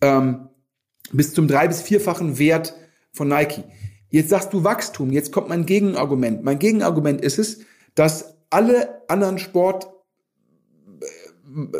ähm, 0.00 0.48
bis 1.10 1.34
zum 1.34 1.48
drei- 1.48 1.66
bis 1.66 1.82
vierfachen 1.82 2.38
Wert 2.38 2.76
von 3.12 3.26
Nike. 3.26 3.64
Jetzt 4.10 4.30
sagst 4.30 4.52
du 4.52 4.62
Wachstum, 4.62 5.10
jetzt 5.10 5.32
kommt 5.32 5.48
mein 5.48 5.66
Gegenargument. 5.66 6.44
Mein 6.44 6.60
Gegenargument 6.60 7.20
ist 7.20 7.40
es, 7.40 7.62
dass 7.96 8.36
alle 8.48 9.02
anderen 9.08 9.38
Sport 9.38 9.88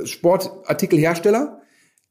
Sportartikelhersteller, 0.05 1.63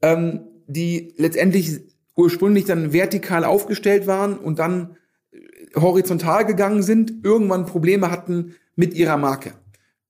ähm, 0.02 0.48
die 0.68 1.14
letztendlich 1.18 1.93
ursprünglich 2.16 2.66
dann 2.66 2.94
vertikal 2.94 3.44
aufgestellt 3.44 4.08
waren 4.08 4.38
und 4.38 4.60
dann 4.60 4.98
äh, 5.32 5.80
horizontal 5.80 6.46
gegangen 6.46 6.84
sind, 6.84 7.24
irgendwann 7.24 7.66
Probleme 7.66 8.12
hatten 8.12 8.56
mit 8.76 8.94
ihrer 8.94 9.18
Marke. 9.18 9.54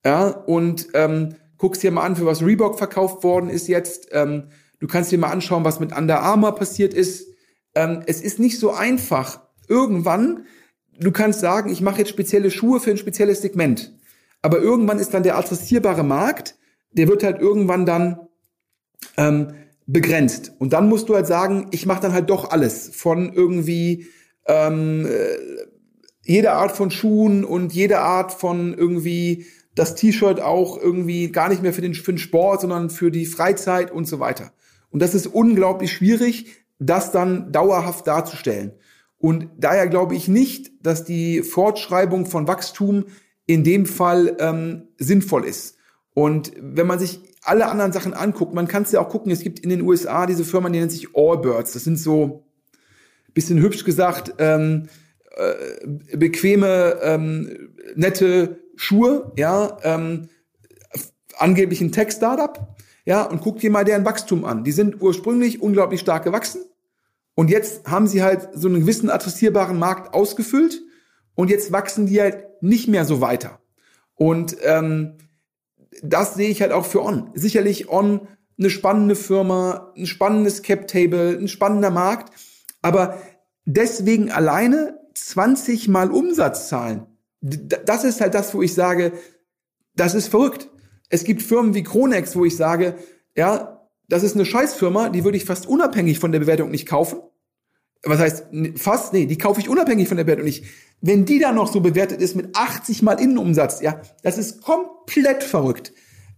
Ja, 0.06 0.28
und 0.28 0.90
ähm, 0.94 1.36
guckst 1.58 1.82
dir 1.82 1.92
mal 1.92 2.04
an, 2.04 2.16
für 2.16 2.26
was 2.26 2.42
Reebok 2.42 2.78
verkauft 2.78 3.24
worden 3.24 3.50
ist 3.50 3.68
jetzt. 3.68 4.10
Ähm, 4.12 4.50
du 4.80 4.88
kannst 4.88 5.12
dir 5.12 5.18
mal 5.18 5.32
anschauen, 5.32 5.64
was 5.64 5.80
mit 5.80 5.96
Under 5.96 6.22
Armour 6.22 6.56
passiert 6.56 6.94
ist. 6.94 7.28
Ähm, 7.74 8.02
es 8.06 8.22
ist 8.22 8.40
nicht 8.40 8.60
so 8.60 8.72
einfach. 8.72 9.42
Irgendwann, 9.70 10.46
du 11.00 11.12
kannst 11.12 11.40
sagen, 11.40 11.70
ich 11.70 11.80
mache 11.82 12.00
jetzt 12.00 12.10
spezielle 12.10 12.52
Schuhe 12.52 12.82
für 12.82 12.92
ein 12.92 12.98
spezielles 12.98 13.42
Segment. 13.42 13.94
Aber 14.42 14.60
irgendwann 14.60 15.00
ist 15.00 15.14
dann 15.14 15.24
der 15.24 15.38
adressierbare 15.38 16.04
Markt, 16.04 16.56
der 16.92 17.08
wird 17.08 17.24
halt 17.24 17.40
irgendwann 17.40 17.86
dann 17.86 18.20
ähm, 19.16 19.54
begrenzt. 19.86 20.54
Und 20.60 20.74
dann 20.74 20.88
musst 20.88 21.10
du 21.10 21.16
halt 21.16 21.28
sagen, 21.28 21.68
ich 21.72 21.86
mache 21.86 22.02
dann 22.02 22.14
halt 22.14 22.30
doch 22.30 22.52
alles 22.52 22.90
von 22.94 23.34
irgendwie 23.34 24.08
ähm, 24.46 25.06
äh, 25.06 25.38
jede 26.24 26.54
Art 26.54 26.72
von 26.72 26.92
Schuhen 26.92 27.44
und 27.44 27.74
jede 27.74 28.00
Art 28.00 28.32
von 28.32 28.74
irgendwie 28.74 29.46
das 29.76 29.96
T-Shirt 29.96 30.40
auch 30.40 30.78
irgendwie 30.78 31.32
gar 31.32 31.50
nicht 31.50 31.62
mehr 31.62 31.74
für 31.74 31.82
den, 31.82 31.94
für 31.94 32.14
den 32.14 32.18
Sport, 32.18 32.62
sondern 32.62 32.90
für 32.90 33.12
die 33.12 33.26
Freizeit 33.26 33.92
und 33.92 34.06
so 34.06 34.20
weiter. 34.20 34.54
Und 34.90 35.02
das 35.02 35.16
ist 35.16 35.28
unglaublich 35.28 35.92
schwierig, 35.92 36.66
das 36.80 37.12
dann 37.12 37.52
dauerhaft 37.52 38.08
darzustellen. 38.08 38.74
Und 39.18 39.50
daher 39.58 39.88
glaube 39.88 40.16
ich 40.16 40.28
nicht, 40.28 40.72
dass 40.82 41.04
die 41.04 41.42
Fortschreibung 41.42 42.26
von 42.26 42.48
Wachstum 42.48 43.06
in 43.46 43.64
dem 43.64 43.86
Fall 43.86 44.36
ähm, 44.40 44.90
sinnvoll 44.98 45.46
ist. 45.46 45.78
Und 46.14 46.52
wenn 46.60 46.88
man 46.88 47.00
sich 47.00 47.22
alle 47.44 47.68
anderen 47.68 47.92
Sachen 47.92 48.14
anguckt, 48.14 48.54
man 48.54 48.68
kann 48.68 48.84
es 48.84 48.92
ja 48.92 49.02
auch 49.02 49.10
gucken, 49.10 49.32
es 49.32 49.42
gibt 49.42 49.60
in 49.60 49.70
den 49.70 49.82
USA 49.82 50.26
diese 50.26 50.46
Firma, 50.46 50.70
die 50.70 50.80
nennt 50.80 50.92
sich 50.92 51.16
Allbirds. 51.16 51.74
Das 51.74 51.84
sind 51.84 51.98
so, 51.98 52.46
bisschen 53.34 53.60
hübsch 53.60 53.84
gesagt, 53.84 54.36
ähm, 54.38 54.88
äh, 55.36 56.16
bequeme, 56.16 57.00
ähm, 57.02 57.74
nette 57.96 58.60
Schuhe, 58.76 59.32
ja, 59.38 59.78
ähm, 59.84 60.30
angeblich 61.38 61.82
ein 61.82 61.92
Tech-Startup, 61.92 62.76
ja, 63.06 63.24
und 63.24 63.42
guck 63.42 63.60
dir 63.60 63.72
mal 63.72 63.84
deren 63.84 64.06
Wachstum 64.06 64.46
an. 64.46 64.64
Die 64.64 64.72
sind 64.72 65.02
ursprünglich 65.02 65.62
unglaublich 65.62 66.00
stark 66.00 66.24
gewachsen 66.24 66.62
und 67.36 67.50
jetzt 67.50 67.88
haben 67.88 68.08
sie 68.08 68.24
halt 68.24 68.50
so 68.54 68.68
einen 68.68 68.82
gewissen 68.82 69.10
adressierbaren 69.10 69.78
Markt 69.78 70.14
ausgefüllt 70.14 70.82
und 71.36 71.50
jetzt 71.50 71.72
wachsen 71.72 72.06
die 72.06 72.22
halt 72.22 72.62
nicht 72.62 72.88
mehr 72.88 73.06
so 73.06 73.20
weiter. 73.20 73.60
Und 74.16 74.56
ähm, 74.62 75.18
das 76.02 76.36
sehe 76.36 76.50
ich 76.50 76.62
halt 76.62 76.72
auch 76.72 76.86
für 76.86 77.04
On. 77.04 77.30
Sicherlich 77.34 77.90
On 77.90 78.28
eine 78.58 78.70
spannende 78.70 79.16
Firma, 79.16 79.92
ein 79.98 80.06
spannendes 80.06 80.62
Cap-Table, 80.62 81.38
ein 81.40 81.48
spannender 81.48 81.92
Markt, 81.92 82.34
aber 82.82 83.18
deswegen 83.66 84.32
alleine 84.32 85.00
20 85.14 85.88
mal 85.88 86.12
Umsatzzahlen 86.12 87.08
das 87.44 88.04
ist 88.04 88.22
halt 88.22 88.34
das, 88.34 88.54
wo 88.54 88.62
ich 88.62 88.74
sage, 88.74 89.12
das 89.96 90.16
ist 90.16 90.30
verrückt. 90.30 90.70
Es 91.10 91.24
gibt 91.26 91.42
Firmen 91.42 91.74
wie 91.74 91.84
Kronex, 91.84 92.36
wo 92.36 92.46
ich 92.46 92.56
sage, 92.56 92.96
ja, 93.36 93.90
das 94.08 94.24
ist 94.24 94.36
eine 94.36 94.46
Scheißfirma, 94.46 95.10
die 95.10 95.24
würde 95.24 95.38
ich 95.38 95.46
fast 95.46 95.68
unabhängig 95.68 96.20
von 96.20 96.32
der 96.32 96.40
Bewertung 96.40 96.72
nicht 96.72 96.88
kaufen. 96.88 97.20
Was 98.06 98.20
heißt 98.20 98.46
fast? 98.76 99.14
Nee, 99.14 99.26
die 99.26 99.38
kaufe 99.38 99.62
ich 99.62 99.70
unabhängig 99.70 100.08
von 100.08 100.18
der 100.18 100.26
Bewertung 100.26 100.46
nicht. 100.46 100.66
Wenn 101.02 101.26
die 101.26 101.40
dann 101.40 101.56
noch 101.56 101.72
so 101.72 101.80
bewertet 101.80 102.22
ist 102.22 102.36
mit 102.36 102.56
80 102.56 103.02
mal 103.02 103.14
Innenumsatz, 103.14 103.82
ja, 103.82 104.02
das 104.24 104.38
ist 104.38 104.62
komplett 104.62 105.44
verrückt. 105.44 105.94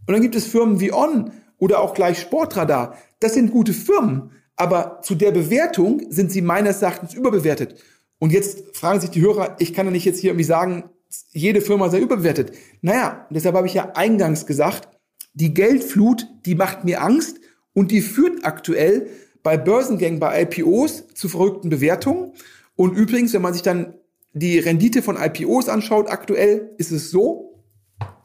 Und 0.07 0.13
dann 0.13 0.21
gibt 0.21 0.35
es 0.35 0.45
Firmen 0.45 0.79
wie 0.79 0.93
On 0.93 1.31
oder 1.57 1.79
auch 1.79 1.93
gleich 1.93 2.19
Sportradar. 2.19 2.97
Das 3.19 3.33
sind 3.33 3.51
gute 3.51 3.73
Firmen, 3.73 4.31
aber 4.55 4.99
zu 5.01 5.15
der 5.15 5.31
Bewertung 5.31 6.03
sind 6.09 6.31
sie 6.31 6.41
meines 6.41 6.81
Erachtens 6.81 7.13
überbewertet. 7.13 7.75
Und 8.19 8.31
jetzt 8.31 8.75
fragen 8.75 9.01
sich 9.01 9.09
die 9.09 9.21
Hörer, 9.21 9.55
ich 9.59 9.73
kann 9.73 9.87
ja 9.87 9.91
nicht 9.91 10.05
jetzt 10.05 10.19
hier 10.19 10.31
irgendwie 10.31 10.45
sagen, 10.45 10.89
jede 11.31 11.61
Firma 11.61 11.89
sei 11.89 11.99
überbewertet. 11.99 12.53
Naja, 12.81 13.27
deshalb 13.29 13.55
habe 13.55 13.67
ich 13.67 13.73
ja 13.73 13.91
eingangs 13.95 14.45
gesagt, 14.45 14.89
die 15.33 15.53
Geldflut, 15.53 16.27
die 16.45 16.55
macht 16.55 16.85
mir 16.85 17.01
Angst 17.01 17.39
und 17.73 17.91
die 17.91 18.01
führt 18.01 18.45
aktuell 18.45 19.07
bei 19.45 19.57
Börsengängen, 19.57 20.19
bei 20.19 20.41
IPOs 20.41 21.03
zu 21.13 21.29
verrückten 21.29 21.69
Bewertungen. 21.69 22.31
Und 22.75 22.97
übrigens, 22.97 23.31
wenn 23.31 23.43
man 23.43 23.53
sich 23.53 23.61
dann 23.61 23.93
die 24.33 24.57
Rendite 24.57 25.03
von 25.03 25.17
IPOs 25.17 25.69
anschaut, 25.69 26.09
aktuell 26.09 26.71
ist 26.79 26.91
es 26.91 27.11
so, 27.11 27.63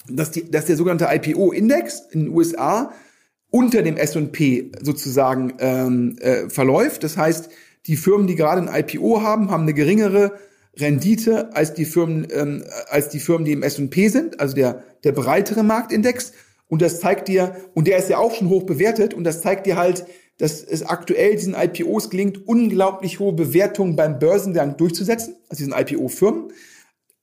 dass, 0.08 0.30
die, 0.30 0.50
dass 0.50 0.64
der 0.64 0.76
sogenannte 0.76 1.08
IPO-Index 1.12 2.04
in 2.12 2.20
den 2.20 2.28
USA 2.30 2.94
unter 3.50 3.82
dem 3.82 3.98
S&P 3.98 4.72
sozusagen 4.80 5.52
ähm, 5.58 6.16
äh, 6.20 6.48
verläuft. 6.48 7.04
Das 7.04 7.18
heißt, 7.18 7.50
die 7.84 7.96
Firmen, 7.96 8.26
die 8.26 8.34
gerade 8.34 8.62
ein 8.62 8.74
IPO 8.74 9.20
haben, 9.20 9.50
haben 9.50 9.64
eine 9.64 9.74
geringere 9.74 10.32
Rendite 10.78 11.54
als 11.54 11.74
die 11.74 11.84
Firmen, 11.84 12.28
ähm, 12.32 12.64
als 12.88 13.10
die 13.10 13.20
Firmen, 13.20 13.44
die 13.44 13.52
im 13.52 13.62
S&P 13.62 14.08
sind, 14.08 14.40
also 14.40 14.54
der, 14.54 14.84
der 15.04 15.12
breitere 15.12 15.64
Marktindex. 15.64 16.32
Und 16.66 16.80
das 16.80 16.98
zeigt 16.98 17.28
dir, 17.28 17.56
und 17.74 17.88
der 17.88 17.98
ist 17.98 18.08
ja 18.08 18.16
auch 18.16 18.34
schon 18.34 18.48
hoch 18.48 18.62
bewertet, 18.62 19.12
und 19.12 19.24
das 19.24 19.42
zeigt 19.42 19.66
dir 19.66 19.76
halt, 19.76 20.06
dass 20.40 20.64
es 20.64 20.82
aktuell 20.82 21.36
diesen 21.36 21.54
IPOs 21.54 22.08
gelingt, 22.08 22.48
unglaublich 22.48 23.20
hohe 23.20 23.34
Bewertungen 23.34 23.94
beim 23.94 24.18
Börsengang 24.18 24.78
durchzusetzen, 24.78 25.36
also 25.50 25.64
diesen 25.64 25.78
IPO-Firmen. 25.78 26.50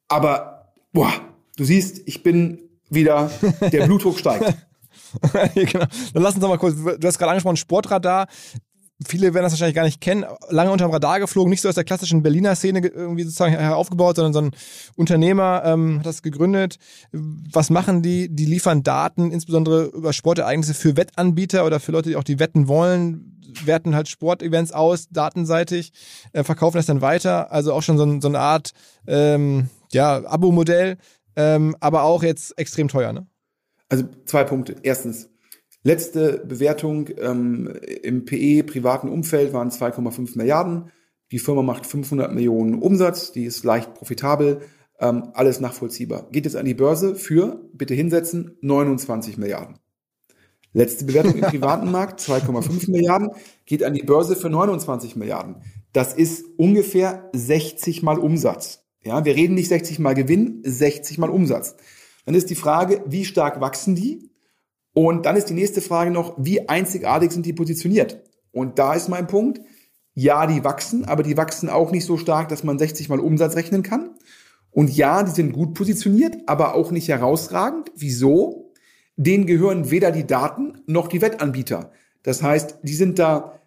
Aber, 0.08 0.72
boah, 0.94 1.12
du 1.56 1.64
siehst, 1.64 2.02
ich 2.06 2.22
bin 2.22 2.62
wieder, 2.90 3.32
der 3.72 3.88
Blutdruck 3.88 4.20
steigt. 4.20 4.46
genau. 5.56 5.86
Dann 6.14 6.24
lass 6.24 6.36
uns 6.36 6.42
doch 6.42 6.50
mal 6.50 6.58
kurz, 6.58 6.76
du 6.76 7.08
hast 7.08 7.18
gerade 7.18 7.32
angesprochen, 7.32 7.58
Sportradar 7.58 8.28
viele 9.06 9.34
werden 9.34 9.44
das 9.44 9.54
wahrscheinlich 9.54 9.76
gar 9.76 9.84
nicht 9.84 10.02
kennen, 10.02 10.26
lange 10.50 10.72
unterm 10.72 10.92
Radar 10.92 11.20
geflogen, 11.20 11.50
nicht 11.50 11.62
so 11.62 11.70
aus 11.70 11.76
der 11.76 11.84
klassischen 11.84 12.24
Berliner 12.24 12.56
Szene 12.56 12.80
irgendwie 12.80 13.24
sozusagen 13.24 13.54
heraufgebaut, 13.54 14.16
sondern 14.16 14.34
so 14.34 14.42
ein 14.42 14.52
Unternehmer 14.96 15.62
ähm, 15.66 16.00
hat 16.00 16.06
das 16.06 16.24
gegründet. 16.24 16.78
Was 17.12 17.70
machen 17.70 18.02
die? 18.02 18.30
Die 18.30 18.46
liefern 18.46 18.84
Daten, 18.84 19.32
insbesondere 19.32 19.86
über 19.86 20.14
Sportereignisse 20.14 20.74
für 20.74 20.98
Wettanbieter 20.98 21.66
oder 21.66 21.80
für 21.80 21.92
Leute, 21.92 22.10
die 22.10 22.16
auch 22.16 22.24
die 22.24 22.40
wetten 22.40 22.68
wollen, 22.68 23.40
werten 23.66 23.96
halt 23.96 24.08
Sportevents 24.08 24.72
aus, 24.72 25.08
datenseitig, 25.10 25.92
äh, 26.34 26.44
verkaufen 26.44 26.78
das 26.78 26.86
dann 26.86 27.02
weiter. 27.02 27.52
Also 27.52 27.74
auch 27.74 27.82
schon 27.82 27.98
so, 27.98 28.20
so 28.20 28.28
eine 28.28 28.40
Art 28.40 28.72
ähm, 29.08 29.70
ja, 29.92 30.26
Abo-Modell, 30.26 30.98
ähm, 31.36 31.76
aber 31.80 32.04
auch 32.04 32.24
jetzt 32.24 32.58
extrem 32.58 32.88
teuer, 32.88 33.14
ne? 33.14 33.28
Also 33.90 34.04
zwei 34.26 34.44
Punkte. 34.44 34.76
Erstens, 34.84 35.30
Letzte 35.88 36.44
Bewertung 36.46 37.08
ähm, 37.18 37.74
im 38.04 38.26
PE 38.26 38.64
privaten 38.64 39.08
Umfeld 39.08 39.54
waren 39.54 39.70
2,5 39.70 40.38
Milliarden. 40.38 40.92
Die 41.32 41.40
Firma 41.40 41.62
macht 41.62 41.86
500 41.86 42.34
Millionen 42.34 42.82
Umsatz, 42.82 43.32
die 43.32 43.46
ist 43.46 43.64
leicht 43.64 43.94
profitabel, 43.94 44.64
ähm, 45.00 45.30
alles 45.34 45.62
nachvollziehbar. 45.62 46.28
Geht 46.30 46.44
jetzt 46.44 46.58
an 46.58 46.66
die 46.66 46.74
Börse 46.74 47.16
für, 47.16 47.70
bitte 47.72 47.94
hinsetzen, 47.94 48.58
29 48.60 49.38
Milliarden. 49.38 49.78
Letzte 50.74 51.06
Bewertung 51.06 51.36
im 51.36 51.42
privaten 51.50 51.90
Markt, 51.90 52.20
2,5 52.20 52.92
Milliarden, 52.92 53.30
geht 53.66 53.82
an 53.82 53.94
die 53.94 54.04
Börse 54.04 54.36
für 54.36 54.50
29 54.50 55.16
Milliarden. 55.16 55.62
Das 55.94 56.14
ist 56.14 56.44
ungefähr 56.58 57.30
60 57.32 58.04
mal 58.04 58.20
Umsatz. 58.20 58.84
Ja, 59.06 59.24
wir 59.24 59.38
reden 59.38 59.54
nicht 59.54 59.70
60 59.70 60.00
mal 60.00 60.16
Gewinn, 60.16 60.62
60 60.66 61.18
mal 61.18 61.30
Umsatz. 61.30 61.78
Dann 62.26 62.36
ist 62.36 62.50
die 62.50 62.56
Frage, 62.56 63.06
wie 63.08 63.24
stark 63.24 63.62
wachsen 63.62 63.96
die? 63.96 64.30
Und 64.98 65.28
dann 65.28 65.36
ist 65.36 65.48
die 65.48 65.54
nächste 65.54 65.80
Frage 65.80 66.10
noch, 66.10 66.34
wie 66.40 66.68
einzigartig 66.68 67.32
sind 67.32 67.46
die 67.46 67.54
positioniert? 67.54 68.20
Und 68.52 68.80
da 68.80 68.96
ist 68.96 69.10
mein 69.10 69.28
Punkt, 69.28 69.62
ja, 70.16 70.48
die 70.48 70.64
wachsen, 70.64 71.06
aber 71.06 71.22
die 71.22 71.38
wachsen 71.38 71.70
auch 71.70 71.92
nicht 71.92 72.04
so 72.04 72.18
stark, 72.18 72.50
dass 72.50 72.64
man 72.64 72.80
60 72.80 73.08
mal 73.08 73.20
Umsatz 73.20 73.56
rechnen 73.56 73.84
kann. 73.84 74.16
Und 74.72 74.90
ja, 74.90 75.22
die 75.22 75.30
sind 75.30 75.54
gut 75.54 75.76
positioniert, 75.76 76.38
aber 76.48 76.74
auch 76.74 76.90
nicht 76.90 77.10
herausragend. 77.10 77.92
Wieso? 77.96 78.74
Denen 79.18 79.46
gehören 79.46 79.92
weder 79.92 80.10
die 80.12 80.26
Daten 80.26 80.82
noch 80.88 81.10
die 81.10 81.22
Wettanbieter. 81.22 81.92
Das 82.24 82.42
heißt, 82.42 82.80
die 82.82 82.96
sind 82.96 83.20
da 83.20 83.62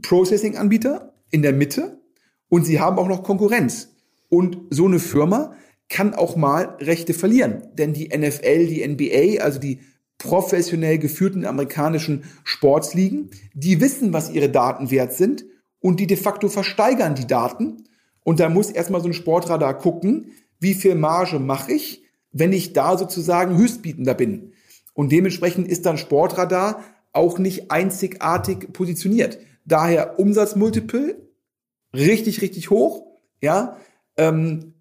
Processing-Anbieter 0.00 1.12
in 1.30 1.42
der 1.42 1.52
Mitte 1.52 2.00
und 2.48 2.64
sie 2.64 2.80
haben 2.80 2.98
auch 2.98 3.08
noch 3.08 3.22
Konkurrenz. 3.22 3.96
Und 4.30 4.56
so 4.70 4.86
eine 4.86 4.98
Firma 4.98 5.52
kann 5.90 6.14
auch 6.14 6.36
mal 6.36 6.78
Rechte 6.80 7.12
verlieren. 7.12 7.64
Denn 7.74 7.92
die 7.92 8.08
NFL, 8.16 8.66
die 8.66 8.88
NBA, 8.88 9.44
also 9.44 9.58
die 9.58 9.80
professionell 10.20 10.98
geführten 10.98 11.44
amerikanischen 11.44 12.24
Sportsligen, 12.44 13.30
die 13.54 13.80
wissen, 13.80 14.12
was 14.12 14.30
ihre 14.30 14.50
Daten 14.50 14.90
wert 14.90 15.14
sind 15.14 15.44
und 15.80 15.98
die 15.98 16.06
de 16.06 16.16
facto 16.16 16.48
versteigern 16.48 17.14
die 17.14 17.26
Daten. 17.26 17.84
Und 18.22 18.38
da 18.38 18.48
muss 18.48 18.70
erstmal 18.70 19.00
so 19.00 19.08
ein 19.08 19.14
Sportradar 19.14 19.76
gucken, 19.78 20.32
wie 20.60 20.74
viel 20.74 20.94
Marge 20.94 21.38
mache 21.38 21.72
ich, 21.72 22.04
wenn 22.32 22.52
ich 22.52 22.74
da 22.74 22.96
sozusagen 22.98 23.56
Höchstbietender 23.56 24.14
bin. 24.14 24.52
Und 24.92 25.10
dementsprechend 25.10 25.68
ist 25.68 25.86
dann 25.86 25.98
Sportradar 25.98 26.84
auch 27.12 27.38
nicht 27.38 27.70
einzigartig 27.70 28.72
positioniert. 28.72 29.38
Daher 29.64 30.18
Umsatzmultiple 30.18 31.16
richtig, 31.94 32.42
richtig 32.42 32.70
hoch, 32.70 33.06
ja, 33.40 33.78
ähm, 34.16 34.74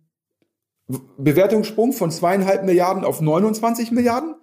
Bewertungssprung 1.17 1.93
von 1.93 2.11
zweieinhalb 2.11 2.65
Milliarden 2.65 3.05
auf 3.05 3.21
29 3.21 3.91
Milliarden 3.91 4.35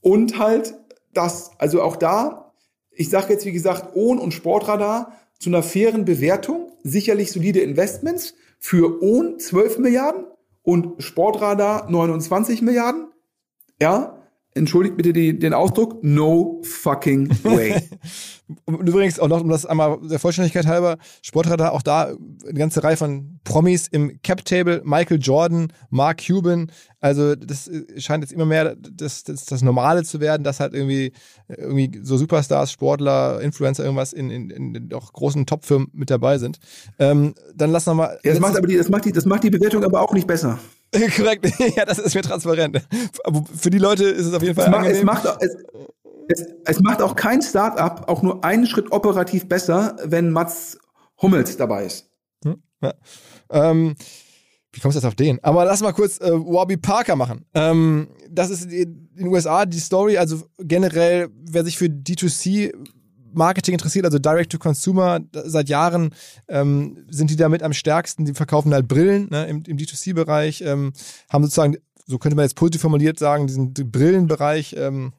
und 0.00 0.38
halt 0.38 0.74
das, 1.12 1.52
also 1.58 1.82
auch 1.82 1.96
da, 1.96 2.52
ich 2.90 3.10
sage 3.10 3.32
jetzt 3.32 3.46
wie 3.46 3.52
gesagt, 3.52 3.96
OHN 3.96 4.18
und 4.18 4.34
Sportradar 4.34 5.12
zu 5.38 5.50
einer 5.50 5.62
fairen 5.62 6.04
Bewertung, 6.04 6.72
sicherlich 6.82 7.32
solide 7.32 7.60
Investments, 7.60 8.34
für 8.58 9.02
OHN 9.02 9.38
12 9.38 9.78
Milliarden 9.78 10.26
und 10.62 11.02
Sportradar 11.02 11.90
29 11.90 12.62
Milliarden. 12.62 13.08
Ja, 13.80 14.19
entschuldigt 14.54 14.96
bitte 14.96 15.12
die, 15.12 15.38
den 15.38 15.54
Ausdruck, 15.54 16.02
no 16.02 16.60
fucking 16.64 17.28
way. 17.44 17.80
und 18.64 18.88
übrigens 18.88 19.18
auch 19.20 19.28
noch, 19.28 19.40
um 19.40 19.48
das 19.48 19.64
einmal 19.64 19.98
der 20.02 20.18
Vollständigkeit 20.18 20.66
halber, 20.66 20.98
Sportradar 21.22 21.72
auch 21.72 21.82
da 21.82 22.12
eine 22.46 22.58
ganze 22.58 22.82
Reihe 22.82 22.96
von 22.96 23.38
Promis 23.44 23.86
im 23.88 24.20
Cap-Table, 24.22 24.82
Michael 24.84 25.18
Jordan, 25.20 25.72
Mark 25.90 26.22
Cuban, 26.26 26.70
also 27.00 27.34
das 27.34 27.70
scheint 27.96 28.24
jetzt 28.24 28.32
immer 28.32 28.44
mehr 28.44 28.76
das, 28.76 29.24
das, 29.24 29.46
das 29.46 29.62
Normale 29.62 30.02
zu 30.02 30.20
werden, 30.20 30.42
dass 30.42 30.60
halt 30.60 30.74
irgendwie, 30.74 31.12
irgendwie 31.48 32.00
so 32.02 32.16
Superstars, 32.16 32.72
Sportler, 32.72 33.40
Influencer, 33.40 33.84
irgendwas 33.84 34.12
in, 34.12 34.30
in, 34.30 34.50
in 34.50 34.88
doch 34.88 35.12
großen 35.12 35.46
Topfirmen 35.46 35.88
mit 35.92 36.10
dabei 36.10 36.38
sind. 36.38 36.58
Ähm, 36.98 37.34
dann 37.54 37.70
lass 37.70 37.86
noch 37.86 37.94
mal. 37.94 38.18
Ja, 38.22 38.32
das 38.32 38.40
macht 38.40 38.56
aber 38.56 38.66
die, 38.66 38.76
das 38.76 38.90
macht 38.90 39.06
die, 39.06 39.12
das 39.12 39.24
macht 39.24 39.44
die 39.44 39.50
Bewertung 39.50 39.84
aber 39.84 40.02
auch 40.02 40.12
nicht 40.12 40.26
besser. 40.26 40.58
Korrekt, 41.16 41.46
ja, 41.76 41.84
das 41.84 41.98
ist 41.98 42.14
mir 42.14 42.22
transparent. 42.22 42.82
Aber 43.24 43.44
für 43.56 43.70
die 43.70 43.78
Leute 43.78 44.04
ist 44.04 44.26
es 44.26 44.34
auf 44.34 44.42
jeden 44.42 44.54
Fall 44.54 44.68
es 44.68 44.74
angenehm. 44.74 45.04
Macht, 45.04 45.24
es, 45.24 45.30
macht, 45.30 45.42
es, 45.42 45.56
es, 46.28 46.46
es 46.64 46.80
macht 46.80 47.02
auch 47.02 47.14
kein 47.14 47.42
Startup 47.42 48.08
auch 48.08 48.22
nur 48.22 48.44
einen 48.44 48.66
Schritt 48.66 48.90
operativ 48.92 49.48
besser, 49.48 49.96
wenn 50.04 50.30
Mats 50.30 50.78
Hummels 51.22 51.56
dabei 51.56 51.86
ist. 51.86 52.10
Hm, 52.44 52.62
ja. 52.82 52.94
Ähm, 53.50 53.94
wie 54.72 54.80
kommst 54.80 54.96
du 54.96 55.00
jetzt 55.00 55.06
auf 55.06 55.16
den? 55.16 55.42
Aber 55.42 55.64
lass 55.64 55.80
mal 55.80 55.92
kurz 55.92 56.20
äh, 56.20 56.30
Warby 56.30 56.76
Parker 56.76 57.16
machen. 57.16 57.44
Ähm, 57.54 58.08
das 58.28 58.50
ist 58.50 58.70
in 58.70 59.08
den 59.14 59.26
USA 59.28 59.66
die 59.66 59.80
Story, 59.80 60.16
also 60.16 60.42
generell, 60.58 61.28
wer 61.34 61.64
sich 61.64 61.76
für 61.76 61.86
D2C 61.86 62.72
Marketing 63.32 63.74
interessiert, 63.74 64.04
also 64.04 64.18
Direct 64.18 64.52
to 64.52 64.58
Consumer, 64.58 65.20
seit 65.32 65.68
Jahren 65.68 66.14
ähm, 66.48 67.04
sind 67.08 67.30
die 67.30 67.36
damit 67.36 67.62
am 67.62 67.72
stärksten. 67.72 68.24
Die 68.24 68.34
verkaufen 68.34 68.72
halt 68.72 68.88
Brillen 68.88 69.28
ne, 69.30 69.46
im, 69.46 69.62
im 69.66 69.76
D2C-Bereich, 69.76 70.62
ähm, 70.62 70.92
haben 71.30 71.44
sozusagen, 71.44 71.76
so 72.06 72.18
könnte 72.18 72.36
man 72.36 72.44
jetzt 72.44 72.56
positiv 72.56 72.80
formuliert 72.80 73.18
sagen, 73.18 73.46
diesen 73.46 73.72
Brillenbereich 73.72 74.74
ähm, 74.78 75.12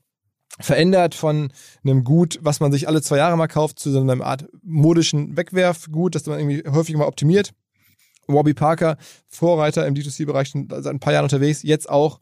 verändert 0.60 1.16
von 1.16 1.52
einem 1.84 2.04
Gut, 2.04 2.40
was 2.42 2.60
man 2.60 2.72
sich 2.72 2.88
alle 2.88 3.02
zwei 3.02 3.18
Jahre 3.18 3.38
mal 3.38 3.48
kauft, 3.48 3.80
zu 3.80 3.92
so 3.92 4.02
einer 4.02 4.24
Art 4.24 4.48
modischen 4.64 5.38
Wegwerfgut, 5.38 6.16
das 6.16 6.26
man 6.26 6.40
irgendwie 6.40 6.70
häufig 6.70 6.96
mal 6.96 7.08
optimiert. 7.08 7.54
Warby 8.28 8.54
Parker, 8.54 8.98
Vorreiter 9.28 9.86
im 9.88 9.96
D2C-Bereich, 9.96 10.54
seit 10.54 10.88
ein 10.88 11.00
paar 11.00 11.14
Jahren 11.14 11.24
unterwegs, 11.26 11.64
jetzt 11.64 11.90
auch 11.90 12.20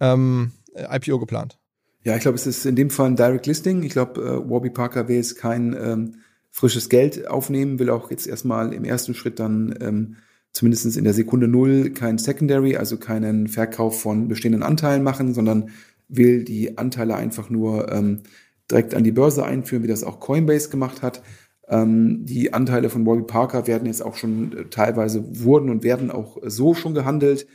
ähm, 0.00 0.52
IPO 0.74 1.18
geplant. 1.18 1.58
Ja, 2.04 2.16
ich 2.16 2.22
glaube, 2.22 2.34
es 2.34 2.46
ist 2.46 2.66
in 2.66 2.74
dem 2.74 2.90
Fall 2.90 3.06
ein 3.06 3.16
Direct 3.16 3.46
Listing. 3.46 3.82
Ich 3.82 3.92
glaube, 3.92 4.20
äh, 4.20 4.50
Warby 4.50 4.70
Parker 4.70 5.08
will 5.08 5.16
jetzt 5.16 5.36
kein 5.36 5.76
ähm, 5.80 6.14
frisches 6.50 6.88
Geld 6.88 7.28
aufnehmen, 7.28 7.78
will 7.78 7.90
auch 7.90 8.10
jetzt 8.10 8.26
erstmal 8.26 8.72
im 8.72 8.84
ersten 8.84 9.14
Schritt 9.14 9.38
dann 9.38 9.74
ähm, 9.80 10.16
zumindest 10.52 10.96
in 10.96 11.04
der 11.04 11.14
Sekunde 11.14 11.48
Null 11.48 11.90
kein 11.90 12.18
Secondary, 12.18 12.76
also 12.76 12.96
keinen 12.96 13.48
Verkauf 13.48 14.00
von 14.02 14.28
bestehenden 14.28 14.62
Anteilen 14.62 15.02
machen, 15.02 15.32
sondern 15.32 15.70
will 16.08 16.44
die 16.44 16.76
Anteile 16.76 17.14
einfach 17.14 17.48
nur 17.48 17.90
ähm, 17.90 18.20
direkt 18.70 18.94
an 18.94 19.04
die 19.04 19.12
Börse 19.12 19.44
einführen, 19.44 19.82
wie 19.82 19.88
das 19.88 20.04
auch 20.04 20.20
Coinbase 20.20 20.70
gemacht 20.70 21.02
hat. 21.02 21.22
Ähm, 21.68 22.26
die 22.26 22.52
Anteile 22.52 22.90
von 22.90 23.06
Warby 23.06 23.22
Parker 23.22 23.66
werden 23.66 23.86
jetzt 23.86 24.02
auch 24.02 24.16
schon 24.16 24.56
äh, 24.56 24.64
teilweise 24.64 25.24
wurden 25.44 25.70
und 25.70 25.84
werden 25.84 26.10
auch 26.10 26.38
so 26.44 26.74
schon 26.74 26.94
gehandelt. 26.94 27.46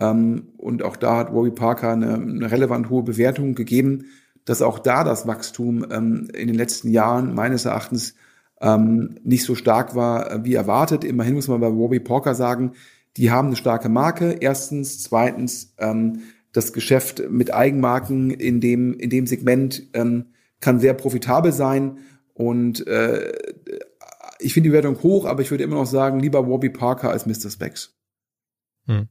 Ähm, 0.00 0.48
und 0.56 0.82
auch 0.82 0.96
da 0.96 1.18
hat 1.18 1.34
Warby 1.34 1.50
Parker 1.50 1.92
eine, 1.92 2.14
eine 2.14 2.50
relevant 2.50 2.90
hohe 2.90 3.02
Bewertung 3.02 3.54
gegeben, 3.54 4.06
dass 4.44 4.62
auch 4.62 4.78
da 4.78 5.04
das 5.04 5.26
Wachstum 5.26 5.86
ähm, 5.90 6.28
in 6.34 6.48
den 6.48 6.56
letzten 6.56 6.90
Jahren 6.90 7.34
meines 7.34 7.66
Erachtens 7.66 8.14
ähm, 8.60 9.16
nicht 9.22 9.44
so 9.44 9.54
stark 9.54 9.94
war 9.94 10.30
äh, 10.32 10.44
wie 10.44 10.54
erwartet. 10.54 11.04
Immerhin 11.04 11.34
muss 11.34 11.48
man 11.48 11.60
bei 11.60 11.68
Warby 11.68 12.00
Parker 12.00 12.34
sagen, 12.34 12.72
die 13.16 13.30
haben 13.30 13.48
eine 13.48 13.56
starke 13.56 13.88
Marke. 13.88 14.36
Erstens, 14.40 15.02
zweitens, 15.02 15.74
das 16.52 16.72
Geschäft 16.72 17.28
mit 17.28 17.52
Eigenmarken 17.52 18.30
in 18.30 18.60
dem 18.60 18.94
in 18.94 19.10
dem 19.10 19.26
Segment 19.26 19.88
ähm, 19.94 20.26
kann 20.60 20.78
sehr 20.78 20.94
profitabel 20.94 21.50
sein 21.50 21.98
und 22.34 22.86
äh, 22.86 23.32
ich 24.38 24.54
finde 24.54 24.68
die 24.68 24.70
Bewertung 24.70 25.02
hoch, 25.02 25.26
aber 25.26 25.42
ich 25.42 25.50
würde 25.50 25.64
immer 25.64 25.76
noch 25.76 25.86
sagen, 25.86 26.20
lieber 26.20 26.48
Warby 26.48 26.70
Parker 26.70 27.10
als 27.10 27.26
Mr. 27.26 27.50
Specs. 27.50 27.94
Hm. 28.86 29.08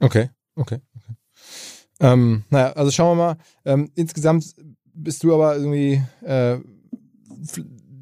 Okay, 0.00 0.30
okay, 0.54 0.80
okay. 0.96 1.14
Ähm, 2.00 2.44
naja, 2.50 2.72
also 2.72 2.90
schauen 2.90 3.18
wir 3.18 3.24
mal. 3.24 3.36
Ähm, 3.64 3.90
insgesamt 3.94 4.54
bist 4.94 5.22
du 5.24 5.34
aber 5.34 5.56
irgendwie 5.56 6.02
äh, 6.22 6.58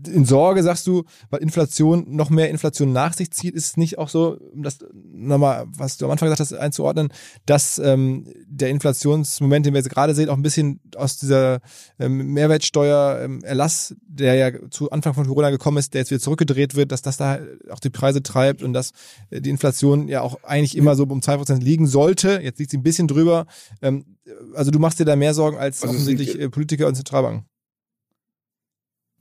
in 0.06 0.24
Sorge, 0.24 0.62
sagst 0.62 0.86
du, 0.86 1.04
weil 1.30 1.40
Inflation 1.40 2.04
noch 2.08 2.30
mehr 2.30 2.50
Inflation 2.50 2.92
nach 2.92 3.12
sich 3.12 3.30
zieht, 3.30 3.54
ist 3.54 3.66
es 3.66 3.76
nicht 3.76 3.98
auch 3.98 4.08
so, 4.08 4.38
um 4.52 4.62
das 4.62 4.78
nochmal, 5.12 5.66
was 5.76 5.96
du 5.96 6.04
am 6.04 6.10
Anfang 6.10 6.26
gesagt 6.26 6.40
hast, 6.40 6.52
einzuordnen, 6.52 7.08
dass 7.46 7.78
ähm, 7.78 8.26
der 8.46 8.70
Inflationsmoment, 8.70 9.66
den 9.66 9.74
wir 9.74 9.80
jetzt 9.80 9.90
gerade 9.90 10.14
sehen, 10.14 10.28
auch 10.28 10.36
ein 10.36 10.42
bisschen 10.42 10.80
aus 10.96 11.18
dieser 11.18 11.60
ähm, 11.98 12.32
Mehrwertsteuererlass, 12.32 13.90
ähm, 13.90 13.96
der 14.06 14.34
ja 14.34 14.70
zu 14.70 14.90
Anfang 14.90 15.14
von 15.14 15.26
Corona 15.26 15.50
gekommen 15.50 15.78
ist, 15.78 15.94
der 15.94 16.00
jetzt 16.02 16.10
wieder 16.10 16.20
zurückgedreht 16.20 16.74
wird, 16.74 16.92
dass 16.92 17.02
das 17.02 17.16
da 17.16 17.38
auch 17.70 17.80
die 17.80 17.90
Preise 17.90 18.22
treibt 18.22 18.62
und 18.62 18.72
dass 18.72 18.92
äh, 19.30 19.40
die 19.40 19.50
Inflation 19.50 20.08
ja 20.08 20.22
auch 20.22 20.42
eigentlich 20.44 20.76
immer 20.76 20.96
so 20.96 21.04
um 21.04 21.22
zwei 21.22 21.36
Prozent 21.36 21.62
liegen 21.62 21.86
sollte. 21.86 22.40
Jetzt 22.42 22.58
liegt 22.58 22.70
sie 22.70 22.78
ein 22.78 22.82
bisschen 22.82 23.08
drüber. 23.08 23.46
Ähm, 23.82 24.16
also 24.54 24.70
du 24.70 24.78
machst 24.78 24.98
dir 24.98 25.04
da 25.04 25.16
mehr 25.16 25.34
Sorgen 25.34 25.56
als 25.56 25.82
also 25.82 25.94
offensichtlich 25.94 26.38
äh, 26.38 26.48
Politiker 26.48 26.86
und 26.86 26.94
Zentralbanken. 26.94 27.46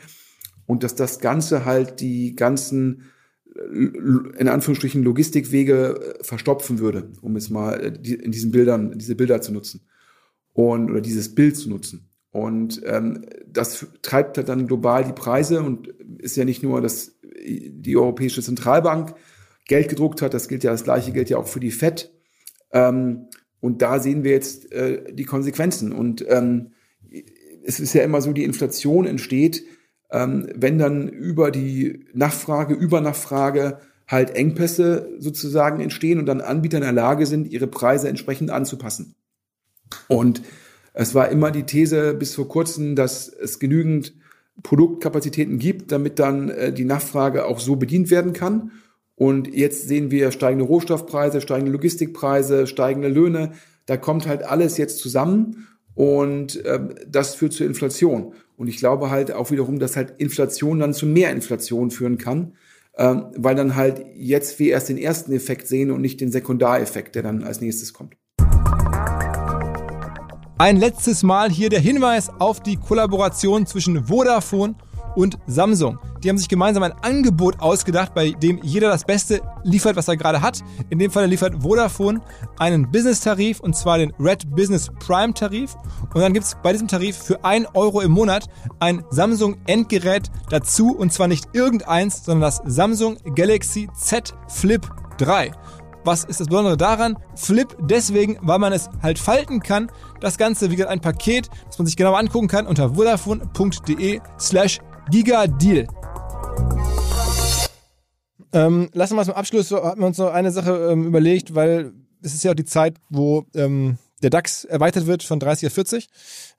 Und 0.67 0.85
dass 0.85 0.95
das 0.95 1.21
Ganze 1.21 1.65
halt 1.65 2.01
die 2.01 2.37
ganzen 2.37 3.11
in 3.55 4.49
Anführungsstrichen 4.49 5.03
Logistikwege 5.03 6.17
äh, 6.21 6.25
verstopfen 6.25 6.79
würde, 6.79 7.11
um 7.21 7.37
es 7.37 7.51
mal 7.51 7.75
äh, 7.81 8.13
in 8.13 8.33
diesen 8.33 8.51
Bildern, 8.51 8.99
diese 8.99 9.17
Bilder 9.17 9.41
zu 9.41 9.53
nutzen 9.53 9.83
und 10.53 10.91
oder 10.91 11.01
dieses 11.01 11.35
Bild 11.35 11.57
zu 11.57 11.69
nutzen. 11.69 12.09
Und 12.31 12.81
ähm, 12.85 13.27
das 13.47 13.87
treibt 14.03 14.37
halt 14.37 14.49
dann 14.49 14.67
global 14.67 15.05
die 15.05 15.13
Preise 15.13 15.63
und 15.63 15.89
ist 16.19 16.37
ja 16.37 16.45
nicht 16.45 16.63
nur, 16.63 16.81
dass 16.81 17.19
die 17.45 17.97
Europäische 17.97 18.43
Zentralbank 18.43 19.15
Geld 19.67 19.89
gedruckt 19.89 20.23
hat, 20.23 20.35
das 20.35 20.49
gilt 20.49 20.65
ja, 20.65 20.71
das 20.71 20.85
gleiche 20.85 21.13
gilt 21.13 21.31
ja 21.31 21.39
auch 21.39 21.49
für 21.49 21.61
die 21.61 21.71
FED. 21.71 22.13
Ähm, 22.73 23.27
und 23.61 23.83
da 23.83 23.99
sehen 23.99 24.25
wir 24.25 24.33
jetzt 24.33 24.73
äh, 24.73 25.13
die 25.13 25.25
Konsequenzen. 25.25 25.93
Und 25.93 26.25
ähm, 26.29 26.73
es 27.65 27.81
ist 27.81 27.95
ja 27.95 28.03
immer 28.03 28.21
so, 28.21 28.33
die 28.33 28.45
Inflation 28.45 29.07
entsteht, 29.07 29.65
wenn 30.13 30.79
dann 30.79 31.09
über 31.09 31.51
die 31.51 32.07
Nachfrage, 32.13 32.75
Übernachfrage 32.75 33.79
halt 34.09 34.35
Engpässe 34.35 35.09
sozusagen 35.19 35.81
entstehen 35.81 36.19
und 36.19 36.27
dann 36.27 36.41
Anbieter 36.41 36.79
in 36.79 36.83
der 36.83 36.93
Lage 36.93 37.27
sind, 37.27 37.51
ihre 37.51 37.69
Preise 37.69 38.09
entsprechend 38.09 38.51
anzupassen. 38.51 39.15
Und 40.09 40.43
es 40.93 41.15
war 41.15 41.29
immer 41.29 41.51
die 41.51 41.63
These 41.65 42.15
bis 42.15 42.35
vor 42.35 42.49
kurzem, 42.49 42.97
dass 42.97 43.29
es 43.29 43.59
genügend 43.61 44.15
Produktkapazitäten 44.63 45.59
gibt, 45.59 45.93
damit 45.93 46.19
dann 46.19 46.49
äh, 46.51 46.73
die 46.73 46.85
Nachfrage 46.85 47.47
auch 47.47 47.61
so 47.61 47.77
bedient 47.77 48.11
werden 48.11 48.33
kann. 48.33 48.73
Und 49.15 49.55
jetzt 49.55 49.87
sehen 49.87 50.11
wir 50.11 50.33
steigende 50.33 50.65
Rohstoffpreise, 50.65 51.41
steigende 51.41 51.73
Logistikpreise, 51.73 52.67
steigende 52.67 53.09
Löhne. 53.09 53.53
Da 53.87 53.97
kommt 53.97 54.27
halt 54.27 54.43
alles 54.43 54.77
jetzt 54.77 54.99
zusammen 54.99 55.69
und 55.95 56.63
ähm, 56.65 56.95
das 57.07 57.35
führt 57.35 57.53
zur 57.53 57.67
Inflation. 57.67 58.33
Und 58.61 58.69
ich 58.69 58.77
glaube 58.77 59.09
halt 59.09 59.33
auch 59.33 59.51
wiederum, 59.51 59.79
dass 59.79 59.97
halt 59.97 60.17
Inflation 60.19 60.81
dann 60.81 60.93
zu 60.93 61.07
mehr 61.07 61.31
Inflation 61.31 61.91
führen 61.91 62.19
kann. 62.19 62.53
ähm, 62.99 63.29
weil 63.35 63.55
dann 63.55 63.75
halt 63.75 64.05
jetzt 64.15 64.59
wir 64.59 64.73
erst 64.73 64.91
den 64.91 64.99
ersten 64.99 65.33
Effekt 65.33 65.67
sehen 65.67 65.91
und 65.91 66.03
nicht 66.03 66.21
den 66.21 66.31
Sekundareffekt, 66.31 67.15
der 67.15 67.23
dann 67.23 67.43
als 67.43 67.63
nächstes 67.63 67.95
kommt. 67.95 68.17
Ein 70.59 70.77
letztes 70.77 71.23
Mal 71.23 71.51
hier 71.51 71.71
der 71.71 71.81
Hinweis 71.81 72.29
auf 72.29 72.61
die 72.61 72.77
Kollaboration 72.77 73.65
zwischen 73.65 74.05
Vodafone 74.05 74.75
und 74.75 74.90
Samsung. 75.47 75.99
Die 76.23 76.29
haben 76.29 76.39
sich 76.39 76.49
gemeinsam 76.49 76.83
ein 76.83 76.93
Angebot 77.03 77.61
ausgedacht, 77.61 78.15
bei 78.15 78.31
dem 78.31 78.61
jeder 78.63 78.89
das 78.91 79.05
Beste 79.05 79.41
liefert, 79.63 79.97
was 79.97 80.09
er 80.09 80.17
gerade 80.17 80.43
hat. 80.43 80.61
In 80.91 80.99
dem 80.99 81.11
Fall 81.11 81.27
liefert 81.27 81.63
Vodafone 81.63 82.21
einen 82.59 82.91
Business-Tarif 82.91 83.61
und 83.61 83.75
zwar 83.77 83.99
den 83.99 84.13
Red 84.19 84.55
Business 84.55 84.91
Prime 84.99 85.33
Tarif. 85.35 85.77
Und 86.15 86.21
dann 86.21 86.33
gibt 86.33 86.47
es 86.47 86.57
bei 86.63 86.73
diesem 86.73 86.89
Tarif 86.89 87.17
für 87.17 87.45
1 87.45 87.69
Euro 87.75 88.01
im 88.01 88.13
Monat 88.13 88.47
ein 88.81 89.05
Samsung 89.11 89.57
Endgerät 89.67 90.31
dazu 90.51 90.95
und 90.97 91.13
zwar 91.13 91.29
nicht 91.29 91.49
irgendeins, 91.53 92.25
sondern 92.25 92.43
das 92.43 92.63
Samsung 92.65 93.17
Galaxy 93.35 93.89
Z 93.95 94.35
Flip 94.49 94.87
3. 95.19 95.53
Was 96.05 96.25
ist 96.25 96.41
das 96.41 96.49
Besondere 96.49 96.77
daran? 96.77 97.19
Flip 97.35 97.77
deswegen, 97.79 98.39
weil 98.41 98.59
man 98.59 98.73
es 98.73 98.89
halt 99.03 99.19
falten 99.19 99.61
kann. 99.61 99.91
Das 100.21 100.39
Ganze, 100.39 100.71
wie 100.71 100.77
gesagt, 100.77 100.91
ein 100.91 101.01
Paket, 101.01 101.51
das 101.67 101.79
man 101.79 101.87
sich 101.87 101.97
genau 101.97 102.15
angucken 102.15 102.49
kann 102.49 102.67
unter 102.67 102.95
vodafone.de 102.95 104.21
slash 104.39 104.81
Giga-Deal. 105.11 105.89
Ähm, 108.53 108.89
lassen 108.93 109.13
wir 109.13 109.17
mal 109.17 109.25
zum 109.25 109.35
Abschluss, 109.35 109.71
haben 109.71 110.01
wir 110.01 110.07
uns 110.07 110.19
noch 110.19 110.33
eine 110.33 110.51
Sache 110.51 110.91
ähm, 110.91 111.07
überlegt, 111.07 111.55
weil 111.55 111.93
es 112.23 112.35
ist 112.35 112.45
ja 112.45 112.53
auch 112.53 112.57
die 112.57 112.65
Zeit, 112.65 112.97
wo 113.09 113.45
ähm, 113.55 113.99
der 114.23 114.31
DAX 114.31 114.65
erweitert 114.65 115.07
wird 115.07 115.23
von 115.23 115.41
30 115.41 115.69
auf 115.69 115.73
40 115.73 116.09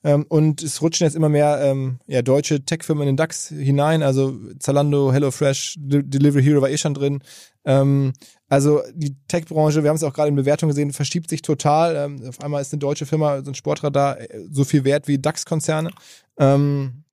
ähm, 0.04 0.26
und 0.28 0.64
es 0.64 0.82
rutschen 0.82 1.06
jetzt 1.06 1.16
immer 1.16 1.30
mehr 1.30 1.60
ähm, 1.62 2.00
ja, 2.08 2.22
deutsche 2.22 2.66
Tech-Firmen 2.66 3.04
in 3.04 3.08
den 3.14 3.18
DAX 3.18 3.50
hinein, 3.50 4.04
also 4.04 4.38
Zalando, 4.60 5.12
HelloFresh, 5.12 5.76
De 5.78 6.02
Delivery 6.04 6.44
Hero 6.44 6.62
war 6.62 6.70
eh 6.70 6.78
schon 6.78 6.94
drin. 6.94 7.20
Ähm, 7.66 8.14
also 8.50 8.82
die 8.94 9.16
Tech-Branche, 9.28 9.84
wir 9.84 9.90
haben 9.90 9.98
es 9.98 10.04
auch 10.04 10.14
gerade 10.14 10.30
in 10.30 10.36
Bewertungen 10.36 10.72
gesehen, 10.72 10.92
verschiebt 10.92 11.30
sich 11.30 11.42
total. 11.42 12.18
Auf 12.28 12.42
einmal 12.42 12.62
ist 12.62 12.74
eine 12.74 12.80
deutsche 12.80 13.06
Firma, 13.06 13.44
so 13.44 13.52
ein 13.52 13.56
Sportradar, 13.56 14.20
äh, 14.20 14.46
so 14.50 14.64
viel 14.64 14.84
wert 14.84 15.08
wie 15.08 15.20
DAX-Konzerne. 15.20 15.92
Ähm, 16.38 17.04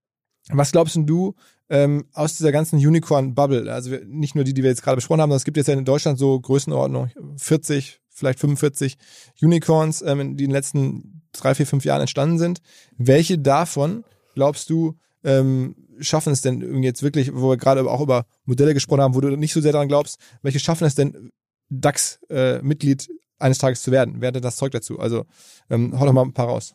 was 0.53 0.73
glaubst 0.73 0.97
du 0.97 1.35
ähm, 1.71 2.07
aus 2.13 2.37
dieser 2.37 2.53
ganzen 2.53 2.77
Unicorn-Bubble? 2.79 3.73
Also 3.73 3.97
nicht 4.07 4.35
nur 4.35 4.45
die, 4.45 4.55
die 4.55 4.63
wir 4.63 4.71
jetzt 4.71 4.83
gerade 4.83 4.97
besprochen 4.97 5.21
haben, 5.21 5.31
sondern 5.31 5.39
es 5.39 5.45
gibt 5.45 5.57
jetzt 5.57 5.67
ja 5.67 5.75
in 5.75 5.85
Deutschland 5.85 6.19
so 6.19 6.41
Größenordnung 6.41 7.11
40, 7.37 8.01
vielleicht 8.09 8.41
45 8.41 8.97
Unicorns, 9.43 10.03
ähm, 10.03 10.37
die 10.37 10.45
in 10.45 10.51
den 10.51 10.55
letzten 10.55 11.23
drei, 11.33 11.55
vier, 11.55 11.67
fünf 11.67 11.85
Jahren 11.85 12.01
entstanden 12.01 12.39
sind. 12.39 12.61
Welche 12.97 13.39
davon 13.39 14.05
glaubst 14.35 14.71
du 14.71 14.97
ähm, 15.25 15.77
schaffen 16.01 16.33
es 16.33 16.43
denn 16.43 16.83
jetzt 16.83 17.03
wirklich, 17.03 17.35
wo 17.35 17.51
wir 17.51 17.57
gerade 17.57 17.89
auch 17.89 18.01
über 18.01 18.27
Modelle 18.45 18.75
gesprochen 18.75 19.01
haben, 19.01 19.15
wo 19.15 19.21
du 19.21 19.37
nicht 19.37 19.53
so 19.53 19.61
sehr 19.61 19.73
daran 19.73 19.89
glaubst, 19.89 20.19
welche 20.43 20.61
schaffen 20.61 20.85
es 20.85 20.95
denn 20.95 21.31
DAX-Mitglied 21.71 23.09
äh, 23.09 23.13
eines 23.39 23.59
Tages 23.59 23.83
zu 23.83 23.91
werden? 23.91 24.17
Wer 24.19 24.29
hat 24.29 24.45
das 24.45 24.57
Zeug 24.57 24.73
dazu? 24.73 24.99
Also 24.99 25.25
ähm, 25.71 25.99
hau 25.99 26.07
doch 26.07 26.13
mal 26.13 26.23
ein 26.23 26.33
paar 26.33 26.49
raus. 26.49 26.75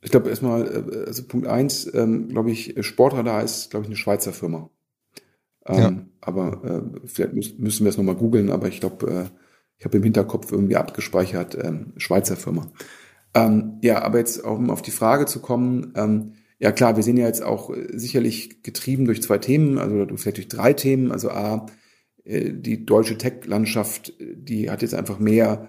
Ich 0.00 0.10
glaube 0.10 0.30
erstmal, 0.30 0.66
äh, 0.66 1.06
also 1.06 1.24
Punkt 1.24 1.46
eins, 1.46 1.92
ähm, 1.92 2.28
glaube 2.28 2.50
ich, 2.50 2.74
Sportradar 2.86 3.42
ist, 3.42 3.70
glaube 3.70 3.84
ich, 3.84 3.88
eine 3.88 3.96
Schweizer 3.96 4.32
Firma. 4.32 4.70
Ähm, 5.66 5.78
ja. 5.78 6.06
Aber 6.20 6.64
äh, 6.64 7.06
vielleicht 7.06 7.34
müssen, 7.34 7.62
müssen 7.62 7.84
wir 7.84 7.90
es 7.90 7.96
nochmal 7.96 8.16
googeln, 8.16 8.50
aber 8.50 8.68
ich 8.68 8.80
glaube, 8.80 9.10
äh, 9.10 9.24
ich 9.76 9.84
habe 9.84 9.98
im 9.98 10.02
Hinterkopf 10.02 10.50
irgendwie 10.50 10.76
abgespeichert, 10.76 11.56
ähm, 11.62 11.92
Schweizer 11.96 12.36
Firma. 12.36 12.70
Ähm, 13.34 13.78
ja, 13.82 14.02
aber 14.02 14.18
jetzt 14.18 14.44
um 14.44 14.70
auf 14.70 14.82
die 14.82 14.90
Frage 14.90 15.26
zu 15.26 15.40
kommen, 15.40 15.92
ähm, 15.94 16.32
ja 16.58 16.72
klar, 16.72 16.96
wir 16.96 17.02
sehen 17.02 17.16
ja 17.16 17.26
jetzt 17.26 17.42
auch 17.42 17.70
äh, 17.70 17.86
sicherlich 17.96 18.62
getrieben 18.62 19.04
durch 19.04 19.22
zwei 19.22 19.38
Themen, 19.38 19.78
also 19.78 20.06
vielleicht 20.16 20.38
durch 20.38 20.48
drei 20.48 20.72
Themen. 20.72 21.12
Also 21.12 21.30
A, 21.30 21.66
äh, 22.24 22.52
die 22.52 22.84
deutsche 22.84 23.18
Tech-Landschaft, 23.18 24.14
die 24.18 24.70
hat 24.70 24.82
jetzt 24.82 24.94
einfach 24.94 25.18
mehr 25.18 25.68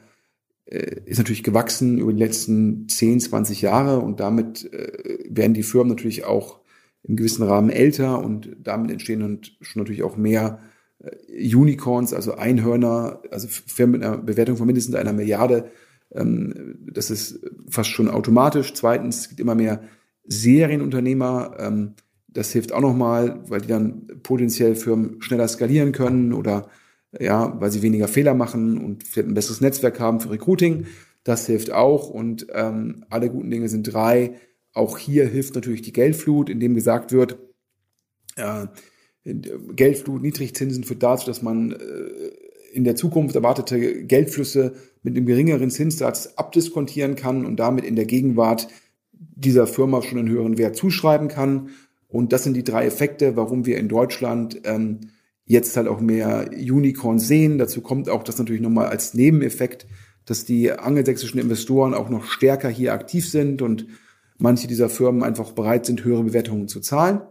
ist 0.75 1.17
natürlich 1.17 1.43
gewachsen 1.43 1.97
über 1.97 2.13
die 2.13 2.19
letzten 2.19 2.87
10, 2.87 3.21
20 3.21 3.61
Jahre 3.61 3.99
und 3.99 4.19
damit 4.19 4.71
äh, 4.71 5.25
werden 5.29 5.53
die 5.53 5.63
Firmen 5.63 5.89
natürlich 5.89 6.25
auch 6.25 6.59
im 7.03 7.15
gewissen 7.15 7.43
Rahmen 7.43 7.69
älter 7.69 8.19
und 8.23 8.55
damit 8.61 8.91
entstehen 8.91 9.21
dann 9.21 9.39
schon 9.61 9.81
natürlich 9.81 10.03
auch 10.03 10.15
mehr 10.17 10.59
äh, 10.99 11.55
Unicorns, 11.55 12.13
also 12.13 12.35
Einhörner, 12.35 13.21
also 13.31 13.47
Firmen 13.47 13.99
mit 13.99 14.03
einer 14.03 14.17
Bewertung 14.17 14.57
von 14.57 14.67
mindestens 14.67 14.95
einer 14.95 15.13
Milliarde. 15.13 15.71
Ähm, 16.13 16.75
das 16.91 17.09
ist 17.09 17.39
fast 17.69 17.89
schon 17.89 18.09
automatisch. 18.09 18.73
Zweitens, 18.73 19.21
es 19.21 19.29
gibt 19.29 19.39
immer 19.39 19.55
mehr 19.55 19.81
Serienunternehmer. 20.25 21.55
Ähm, 21.59 21.93
das 22.27 22.51
hilft 22.51 22.73
auch 22.73 22.81
nochmal, 22.81 23.41
weil 23.47 23.61
die 23.61 23.67
dann 23.67 24.07
potenziell 24.21 24.75
Firmen 24.75 25.21
schneller 25.21 25.47
skalieren 25.47 25.93
können 25.93 26.33
oder 26.33 26.69
ja, 27.17 27.59
weil 27.59 27.71
sie 27.71 27.81
weniger 27.81 28.07
Fehler 28.07 28.33
machen 28.33 28.77
und 28.77 29.03
vielleicht 29.07 29.29
ein 29.29 29.33
besseres 29.33 29.61
Netzwerk 29.61 29.99
haben 29.99 30.19
für 30.19 30.31
Recruiting. 30.31 30.85
Das 31.23 31.45
hilft 31.45 31.71
auch 31.71 32.09
und 32.09 32.47
ähm, 32.53 33.05
alle 33.09 33.29
guten 33.29 33.49
Dinge 33.49 33.69
sind 33.69 33.83
drei. 33.83 34.35
Auch 34.73 34.97
hier 34.97 35.27
hilft 35.27 35.55
natürlich 35.55 35.81
die 35.81 35.93
Geldflut, 35.93 36.49
indem 36.49 36.75
gesagt 36.75 37.11
wird, 37.11 37.37
äh, 38.35 38.67
Geldflut, 39.25 40.21
Niedrigzinsen 40.21 40.83
führt 40.83 41.03
dazu, 41.03 41.27
dass 41.27 41.41
man 41.41 41.71
äh, 41.71 41.77
in 42.71 42.83
der 42.83 42.95
Zukunft 42.95 43.35
erwartete 43.35 44.05
Geldflüsse 44.05 44.73
mit 45.01 45.15
einem 45.15 45.25
geringeren 45.25 45.69
Zinssatz 45.69 46.33
abdiskontieren 46.35 47.15
kann 47.15 47.45
und 47.45 47.57
damit 47.59 47.85
in 47.85 47.95
der 47.95 48.05
Gegenwart 48.05 48.67
dieser 49.11 49.67
Firma 49.67 50.01
schon 50.01 50.19
einen 50.19 50.29
höheren 50.29 50.57
Wert 50.57 50.75
zuschreiben 50.75 51.27
kann. 51.27 51.69
Und 52.07 52.31
das 52.33 52.43
sind 52.43 52.55
die 52.55 52.63
drei 52.63 52.85
Effekte, 52.85 53.35
warum 53.35 53.65
wir 53.65 53.77
in 53.77 53.87
Deutschland 53.87 54.61
ähm, 54.63 54.99
jetzt 55.49 55.75
halt 55.75 55.87
auch 55.87 55.99
mehr 55.99 56.51
Unicorns 56.53 57.27
sehen. 57.27 57.57
Dazu 57.57 57.81
kommt 57.81 58.07
auch 58.07 58.23
das 58.23 58.37
natürlich 58.37 58.61
nochmal 58.61 58.85
als 58.85 59.15
Nebeneffekt, 59.15 59.87
dass 60.25 60.45
die 60.45 60.71
angelsächsischen 60.71 61.39
Investoren 61.39 61.95
auch 61.95 62.07
noch 62.09 62.25
stärker 62.25 62.69
hier 62.69 62.93
aktiv 62.93 63.27
sind 63.27 63.63
und 63.63 63.87
manche 64.37 64.67
dieser 64.67 64.89
Firmen 64.89 65.23
einfach 65.23 65.51
bereit 65.53 65.87
sind, 65.87 66.03
höhere 66.03 66.23
Bewertungen 66.23 66.67
zu 66.67 66.79
zahlen. 66.81 67.21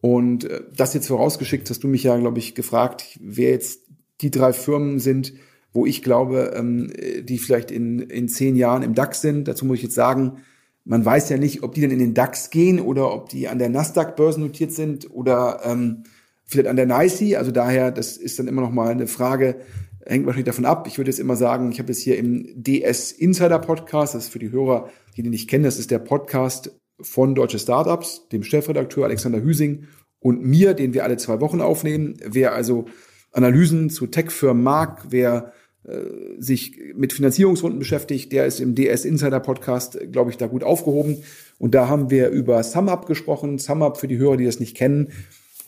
Und 0.00 0.44
äh, 0.44 0.62
das 0.76 0.94
jetzt 0.94 1.08
vorausgeschickt, 1.08 1.68
hast 1.68 1.82
du 1.82 1.88
mich 1.88 2.04
ja, 2.04 2.16
glaube 2.16 2.38
ich, 2.38 2.54
gefragt, 2.54 3.18
wer 3.20 3.50
jetzt 3.50 3.80
die 4.20 4.30
drei 4.30 4.52
Firmen 4.52 5.00
sind, 5.00 5.34
wo 5.72 5.84
ich 5.84 6.04
glaube, 6.04 6.54
ähm, 6.56 6.92
die 7.22 7.38
vielleicht 7.38 7.72
in, 7.72 7.98
in 7.98 8.28
zehn 8.28 8.54
Jahren 8.54 8.84
im 8.84 8.94
DAX 8.94 9.20
sind. 9.20 9.48
Dazu 9.48 9.66
muss 9.66 9.78
ich 9.78 9.82
jetzt 9.82 9.96
sagen, 9.96 10.38
man 10.84 11.04
weiß 11.04 11.28
ja 11.28 11.38
nicht, 11.38 11.64
ob 11.64 11.74
die 11.74 11.80
dann 11.80 11.90
in 11.90 11.98
den 11.98 12.14
DAX 12.14 12.50
gehen 12.50 12.78
oder 12.78 13.12
ob 13.12 13.30
die 13.30 13.48
an 13.48 13.58
der 13.58 13.68
Nasdaq-Börse 13.68 14.40
notiert 14.40 14.70
sind 14.70 15.10
oder 15.10 15.60
ähm, 15.64 16.04
vielleicht 16.48 16.68
an 16.68 16.76
der 16.76 16.86
NICE. 16.86 17.36
Also 17.36 17.52
daher, 17.52 17.92
das 17.92 18.16
ist 18.16 18.38
dann 18.38 18.48
immer 18.48 18.62
noch 18.62 18.72
mal 18.72 18.88
eine 18.88 19.06
Frage, 19.06 19.56
hängt 20.04 20.26
wahrscheinlich 20.26 20.46
davon 20.46 20.64
ab. 20.64 20.86
Ich 20.88 20.98
würde 20.98 21.10
jetzt 21.10 21.20
immer 21.20 21.36
sagen, 21.36 21.70
ich 21.70 21.78
habe 21.78 21.92
jetzt 21.92 22.02
hier 22.02 22.18
im 22.18 22.46
DS 22.56 23.12
Insider 23.12 23.58
Podcast, 23.58 24.14
das 24.14 24.24
ist 24.24 24.32
für 24.32 24.38
die 24.38 24.50
Hörer, 24.50 24.88
die 25.16 25.22
den 25.22 25.30
nicht 25.30 25.48
kennen, 25.48 25.64
das 25.64 25.78
ist 25.78 25.90
der 25.90 25.98
Podcast 25.98 26.74
von 27.00 27.34
Deutsche 27.34 27.58
Startups, 27.58 28.28
dem 28.32 28.42
Chefredakteur 28.42 29.04
Alexander 29.04 29.42
Hüsing 29.42 29.86
und 30.20 30.42
mir, 30.42 30.74
den 30.74 30.94
wir 30.94 31.04
alle 31.04 31.18
zwei 31.18 31.40
Wochen 31.40 31.60
aufnehmen. 31.60 32.16
Wer 32.24 32.54
also 32.54 32.86
Analysen 33.30 33.90
zu 33.90 34.06
Tech-Firmen 34.06 34.62
mag, 34.62 35.04
wer 35.10 35.52
äh, 35.84 36.00
sich 36.38 36.80
mit 36.96 37.12
Finanzierungsrunden 37.12 37.78
beschäftigt, 37.78 38.32
der 38.32 38.46
ist 38.46 38.58
im 38.58 38.74
DS 38.74 39.04
Insider 39.04 39.38
Podcast, 39.38 39.98
glaube 40.10 40.30
ich, 40.30 40.38
da 40.38 40.46
gut 40.46 40.64
aufgehoben. 40.64 41.18
Und 41.58 41.74
da 41.74 41.88
haben 41.88 42.10
wir 42.10 42.30
über 42.30 42.62
SumUp 42.62 43.06
gesprochen. 43.06 43.58
SumUp 43.58 43.98
für 43.98 44.08
die 44.08 44.18
Hörer, 44.18 44.38
die 44.38 44.46
das 44.46 44.60
nicht 44.60 44.76
kennen, 44.76 45.12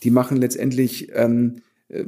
die 0.03 0.11
machen 0.11 0.37
letztendlich, 0.37 1.09
ähm, 1.13 1.61
äh, 1.89 2.03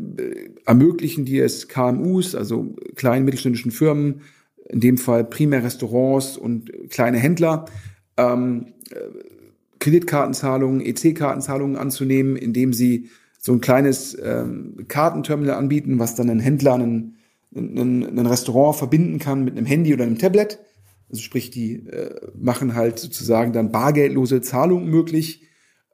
ermöglichen 0.66 1.26
die 1.26 1.40
es 1.40 1.68
KMUs, 1.68 2.36
also 2.36 2.76
kleinen 2.96 3.26
mittelständischen 3.26 3.72
Firmen, 3.72 4.22
in 4.70 4.80
dem 4.80 4.98
Fall 4.98 5.24
primär 5.26 5.64
Restaurants 5.64 6.38
und 6.38 6.72
kleine 6.90 7.18
Händler, 7.18 7.66
ähm, 8.18 8.68
äh, 8.90 8.96
Kreditkartenzahlungen, 9.80 10.82
EC-Kartenzahlungen 10.82 11.76
anzunehmen, 11.76 12.38
indem 12.38 12.72
sie 12.72 13.10
so 13.38 13.52
ein 13.52 13.60
kleines 13.60 14.18
ähm, 14.24 14.86
Kartenterminal 14.88 15.58
anbieten, 15.58 16.00
was 16.00 16.16
dann 16.16 16.30
einen 16.30 16.40
Händler, 16.40 16.76
einen, 16.76 17.18
einen, 17.54 18.06
einen 18.06 18.26
Restaurant 18.26 18.78
verbinden 18.78 19.20
kann 19.20 19.44
mit 19.44 19.58
einem 19.58 19.66
Handy 19.66 19.94
oder 19.94 20.06
einem 20.06 20.18
Tablet. 20.18 20.60
Also 21.10 21.22
sprich, 21.22 21.52
die 21.52 21.86
äh, 21.88 22.16
machen 22.34 22.74
halt 22.74 22.98
sozusagen 22.98 23.52
dann 23.52 23.74
bargeldlose 23.74 24.42
Zahlungen 24.42 24.90
möglich 24.90 25.44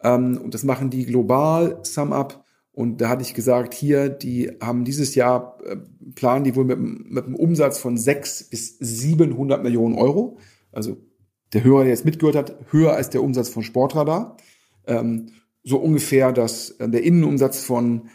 ähm, 0.04 0.40
und 0.44 0.54
das 0.54 0.64
machen 0.64 0.90
die 0.90 1.06
global, 1.06 1.80
SumUp. 1.84 2.44
Und 2.72 3.02
da 3.02 3.10
hatte 3.10 3.24
ich 3.24 3.34
gesagt, 3.34 3.74
hier, 3.74 4.10
die 4.10 4.52
haben 4.62 4.86
dieses 4.86 5.16
Jahr, 5.16 5.58
äh, 5.66 5.78
planen 6.16 6.46
die 6.46 6.56
wohl 6.56 6.66
mit, 6.66 6.80
mit 6.80 7.26
einem 7.26 7.36
Umsatz 7.36 7.78
von 7.78 7.98
6 7.98 8.50
bis 8.50 8.78
700 8.80 9.62
Millionen 9.64 9.96
Euro. 9.96 10.38
Also 10.72 10.98
der 11.54 11.64
Hörer, 11.64 11.82
der 11.82 11.92
jetzt 11.92 12.06
mitgehört 12.06 12.36
hat, 12.36 12.58
höher 12.72 12.94
als 12.94 13.10
der 13.10 13.24
Umsatz 13.24 13.50
von 13.50 13.64
Sportradar. 13.64 14.38
Ähm, 14.88 15.32
so 15.64 15.78
ungefähr, 15.78 16.32
dass 16.32 16.72
äh, 16.72 16.88
der 16.88 17.04
Innenumsatz 17.04 17.64
von 17.64 18.10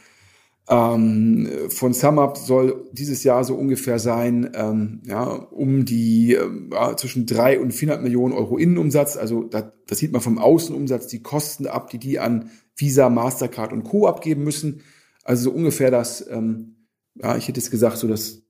ähm, 0.66 1.48
von 1.68 1.92
SumUp 1.92 2.38
soll 2.38 2.88
dieses 2.92 3.22
Jahr 3.22 3.44
so 3.44 3.54
ungefähr 3.54 3.98
sein, 3.98 4.50
ähm, 4.54 5.02
ja, 5.04 5.24
um 5.24 5.84
die 5.84 6.34
äh, 6.34 6.96
zwischen 6.96 7.26
drei 7.26 7.60
und 7.60 7.72
400 7.72 8.02
Millionen 8.02 8.32
Euro 8.32 8.56
Innenumsatz. 8.56 9.16
Also 9.18 9.42
das, 9.42 9.64
das 9.86 9.98
sieht 9.98 10.12
man 10.12 10.22
vom 10.22 10.38
Außenumsatz 10.38 11.06
die 11.08 11.22
Kosten 11.22 11.66
ab, 11.66 11.90
die 11.90 11.98
die 11.98 12.18
an 12.18 12.50
Visa, 12.76 13.10
Mastercard 13.10 13.72
und 13.72 13.84
Co. 13.84 14.06
abgeben 14.06 14.42
müssen. 14.42 14.80
Also 15.22 15.50
so 15.50 15.56
ungefähr 15.56 15.90
das, 15.90 16.26
ähm, 16.30 16.86
ja, 17.14 17.36
ich 17.36 17.46
hätte 17.46 17.60
jetzt 17.60 17.70
gesagt, 17.70 17.98
so 17.98 18.08
das 18.08 18.42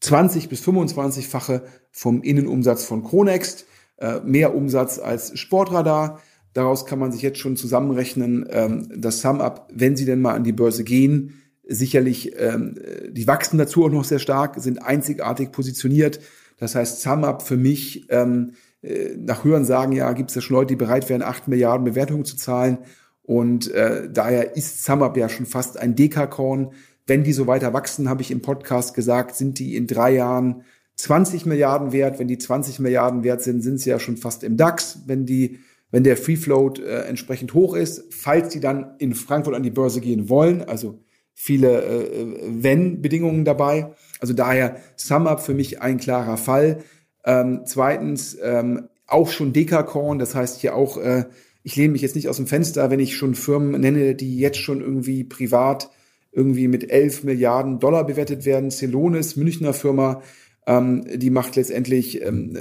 20 0.00 0.48
bis 0.48 0.62
25-fache 0.62 1.62
vom 1.92 2.22
Innenumsatz 2.22 2.84
von 2.84 3.04
Chronext, 3.04 3.66
äh, 3.98 4.18
mehr 4.24 4.54
Umsatz 4.56 4.98
als 4.98 5.38
Sportradar. 5.38 6.20
Daraus 6.54 6.86
kann 6.86 6.98
man 6.98 7.12
sich 7.12 7.22
jetzt 7.22 7.38
schon 7.38 7.56
zusammenrechnen, 7.56 8.46
ähm, 8.50 8.88
dass 8.96 9.20
SumUp, 9.20 9.68
wenn 9.72 9.96
sie 9.96 10.04
denn 10.04 10.20
mal 10.20 10.34
an 10.34 10.44
die 10.44 10.52
Börse 10.52 10.82
gehen, 10.82 11.41
sicherlich, 11.74 12.32
ähm, 12.38 12.76
die 13.10 13.26
wachsen 13.26 13.58
dazu 13.58 13.84
auch 13.84 13.90
noch 13.90 14.04
sehr 14.04 14.18
stark, 14.18 14.54
sind 14.58 14.82
einzigartig 14.82 15.52
positioniert. 15.52 16.20
Das 16.58 16.74
heißt, 16.74 17.02
SumUp 17.02 17.42
für 17.42 17.56
mich, 17.56 18.06
ähm, 18.10 18.52
äh, 18.82 19.16
nach 19.16 19.44
Hören 19.44 19.64
sagen, 19.64 19.92
ja, 19.92 20.12
gibt 20.12 20.30
es 20.30 20.36
ja 20.36 20.42
schon 20.42 20.56
Leute, 20.56 20.68
die 20.68 20.76
bereit 20.76 21.08
wären, 21.08 21.22
8 21.22 21.48
Milliarden 21.48 21.84
Bewertungen 21.84 22.24
zu 22.24 22.36
zahlen. 22.36 22.78
Und 23.22 23.70
äh, 23.72 24.08
daher 24.12 24.56
ist 24.56 24.84
SumUp 24.84 25.16
ja 25.16 25.28
schon 25.28 25.46
fast 25.46 25.78
ein 25.78 25.94
Dekakorn. 25.94 26.72
Wenn 27.06 27.24
die 27.24 27.32
so 27.32 27.46
weiter 27.46 27.72
wachsen, 27.72 28.08
habe 28.08 28.22
ich 28.22 28.30
im 28.30 28.42
Podcast 28.42 28.94
gesagt, 28.94 29.34
sind 29.34 29.58
die 29.58 29.76
in 29.76 29.86
drei 29.86 30.14
Jahren 30.14 30.62
20 30.96 31.46
Milliarden 31.46 31.92
wert. 31.92 32.18
Wenn 32.18 32.28
die 32.28 32.38
20 32.38 32.78
Milliarden 32.78 33.24
wert 33.24 33.42
sind, 33.42 33.62
sind 33.62 33.80
sie 33.80 33.90
ja 33.90 33.98
schon 33.98 34.16
fast 34.16 34.44
im 34.44 34.56
DAX. 34.56 35.00
Wenn 35.06 35.26
die 35.26 35.58
wenn 35.92 36.04
der 36.04 36.16
Free 36.16 36.36
Float 36.36 36.80
äh, 36.80 37.02
entsprechend 37.02 37.54
hoch 37.54 37.74
ist, 37.76 38.12
falls 38.12 38.48
die 38.48 38.60
dann 38.60 38.94
in 38.98 39.14
Frankfurt 39.14 39.54
an 39.54 39.62
die 39.62 39.70
Börse 39.70 40.00
gehen 40.00 40.28
wollen, 40.28 40.62
also 40.62 40.98
viele 41.34 41.82
äh, 41.82 42.26
Wenn-Bedingungen 42.46 43.44
dabei. 43.44 43.92
Also 44.20 44.34
daher 44.34 44.76
SumUp 44.96 45.40
für 45.40 45.54
mich 45.54 45.80
ein 45.80 45.98
klarer 45.98 46.36
Fall. 46.36 46.78
Ähm, 47.24 47.62
zweitens 47.64 48.36
ähm, 48.42 48.88
auch 49.06 49.30
schon 49.30 49.52
Dekakorn, 49.52 50.18
das 50.18 50.34
heißt 50.34 50.60
hier 50.60 50.74
auch, 50.74 50.98
äh, 50.98 51.24
ich 51.62 51.76
lehne 51.76 51.92
mich 51.92 52.02
jetzt 52.02 52.16
nicht 52.16 52.28
aus 52.28 52.36
dem 52.36 52.46
Fenster, 52.46 52.90
wenn 52.90 53.00
ich 53.00 53.16
schon 53.16 53.34
Firmen 53.34 53.80
nenne, 53.80 54.14
die 54.14 54.38
jetzt 54.38 54.58
schon 54.58 54.80
irgendwie 54.80 55.24
privat 55.24 55.90
irgendwie 56.32 56.66
mit 56.66 56.90
11 56.90 57.24
Milliarden 57.24 57.78
Dollar 57.78 58.06
bewertet 58.06 58.44
werden. 58.44 58.70
Celonis, 58.70 59.36
Münchner 59.36 59.74
Firma, 59.74 60.22
ähm, 60.66 61.04
die 61.14 61.30
macht 61.30 61.56
letztendlich 61.56 62.22
ähm, 62.22 62.56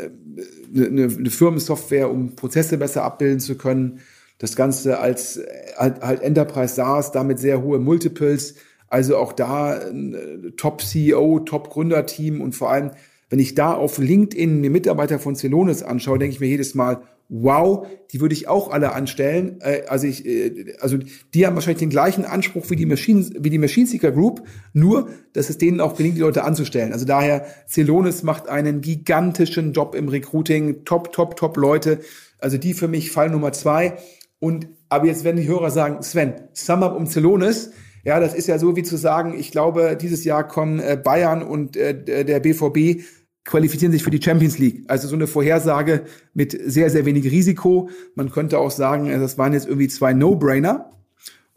eine, 0.76 0.88
eine 0.88 1.30
Firmensoftware, 1.30 2.11
um 2.11 2.35
Prozesse 2.35 2.77
besser 2.77 3.03
abbilden 3.03 3.39
zu 3.39 3.56
können. 3.57 3.99
Das 4.41 4.55
Ganze 4.55 4.97
als 4.97 5.39
halt, 5.77 6.01
halt 6.01 6.23
Enterprise 6.23 6.73
SaaS, 6.73 7.11
damit 7.11 7.38
sehr 7.38 7.61
hohe 7.61 7.77
Multiples. 7.77 8.55
Also 8.88 9.18
auch 9.18 9.34
da 9.34 9.73
ein 9.73 10.53
Top-CEO, 10.57 11.41
Top-Gründerteam 11.41 12.41
und 12.41 12.55
vor 12.55 12.72
allem, 12.72 12.89
wenn 13.30 13.38
ich 13.38 13.53
da 13.53 13.76
auf 13.76 13.99
LinkedIn 13.99 14.59
mir 14.59 14.72
Mitarbeiter 14.72 15.19
von 15.19 15.35
Celonis 15.35 15.84
anschaue, 15.84 16.18
denke 16.18 16.34
ich 16.34 16.39
mir 16.39 16.47
jedes 16.47 16.73
Mal, 16.73 17.03
wow, 17.30 17.85
die 18.11 18.19
würde 18.19 18.34
ich 18.34 18.47
auch 18.47 18.72
alle 18.72 18.93
anstellen. 18.93 19.59
Äh, 19.61 19.84
also 19.88 20.07
ich, 20.07 20.26
äh, 20.26 20.73
also 20.80 20.97
die 21.35 21.45
haben 21.45 21.53
wahrscheinlich 21.53 21.80
den 21.80 21.91
gleichen 21.91 22.26
Anspruch 22.26 22.72
wie 22.72 22.76
die 22.76 22.88
Machine, 22.88 23.30
wie 23.39 23.51
die 23.51 23.59
Machine 23.59 23.85
Seeker 23.85 24.11
Group, 24.11 24.41
nur, 24.73 25.07
dass 25.34 25.51
es 25.51 25.59
denen 25.59 25.81
auch 25.81 25.95
gelingt, 25.95 26.18
die 26.18 26.22
Leute 26.22 26.43
anzustellen. 26.43 26.93
Also 26.93 27.05
daher, 27.05 27.45
Celonis 27.69 28.23
macht 28.23 28.49
einen 28.49 28.81
gigantischen 28.81 29.72
Job 29.72 29.93
im 29.93 30.09
Recruiting, 30.09 30.84
top, 30.84 31.13
top, 31.13 31.35
top 31.35 31.57
Leute. 31.57 31.99
Also 32.39 32.57
die 32.57 32.73
für 32.73 32.88
mich 32.88 33.11
Fall 33.11 33.30
Nummer 33.30 33.53
zwei. 33.53 33.97
Und, 34.41 34.68
aber 34.89 35.05
jetzt 35.05 35.23
werden 35.23 35.38
die 35.38 35.47
Hörer 35.47 35.69
sagen, 35.69 36.01
Sven, 36.01 36.34
Sum 36.53 36.81
up 36.81 36.97
um 36.97 37.05
Celonis. 37.05 37.72
Ja, 38.03 38.19
das 38.19 38.34
ist 38.34 38.47
ja 38.47 38.57
so 38.57 38.76
wie 38.76 38.81
zu 38.81 38.97
sagen, 38.97 39.35
ich 39.38 39.51
glaube, 39.51 39.95
dieses 39.95 40.26
Jahr 40.26 40.47
kommen 40.47 40.80
äh, 40.80 40.99
Bayern 41.01 41.43
und 41.43 41.77
äh, 41.77 42.26
der 42.26 42.39
BVB 42.39 43.03
qualifizieren 43.45 43.91
sich 43.91 44.03
für 44.03 44.09
die 44.09 44.22
Champions 44.22 44.57
League. 44.57 44.84
Also 44.88 45.07
so 45.07 45.15
eine 45.15 45.27
Vorhersage 45.27 46.05
mit 46.34 46.57
sehr, 46.59 46.89
sehr 46.89 47.05
wenig 47.05 47.26
Risiko. 47.26 47.89
Man 48.15 48.31
könnte 48.31 48.57
auch 48.57 48.72
sagen, 48.72 49.07
äh, 49.07 49.19
das 49.19 49.38
waren 49.38 49.53
jetzt 49.53 49.68
irgendwie 49.68 49.88
zwei 49.88 50.13
No-Brainer. 50.13 50.89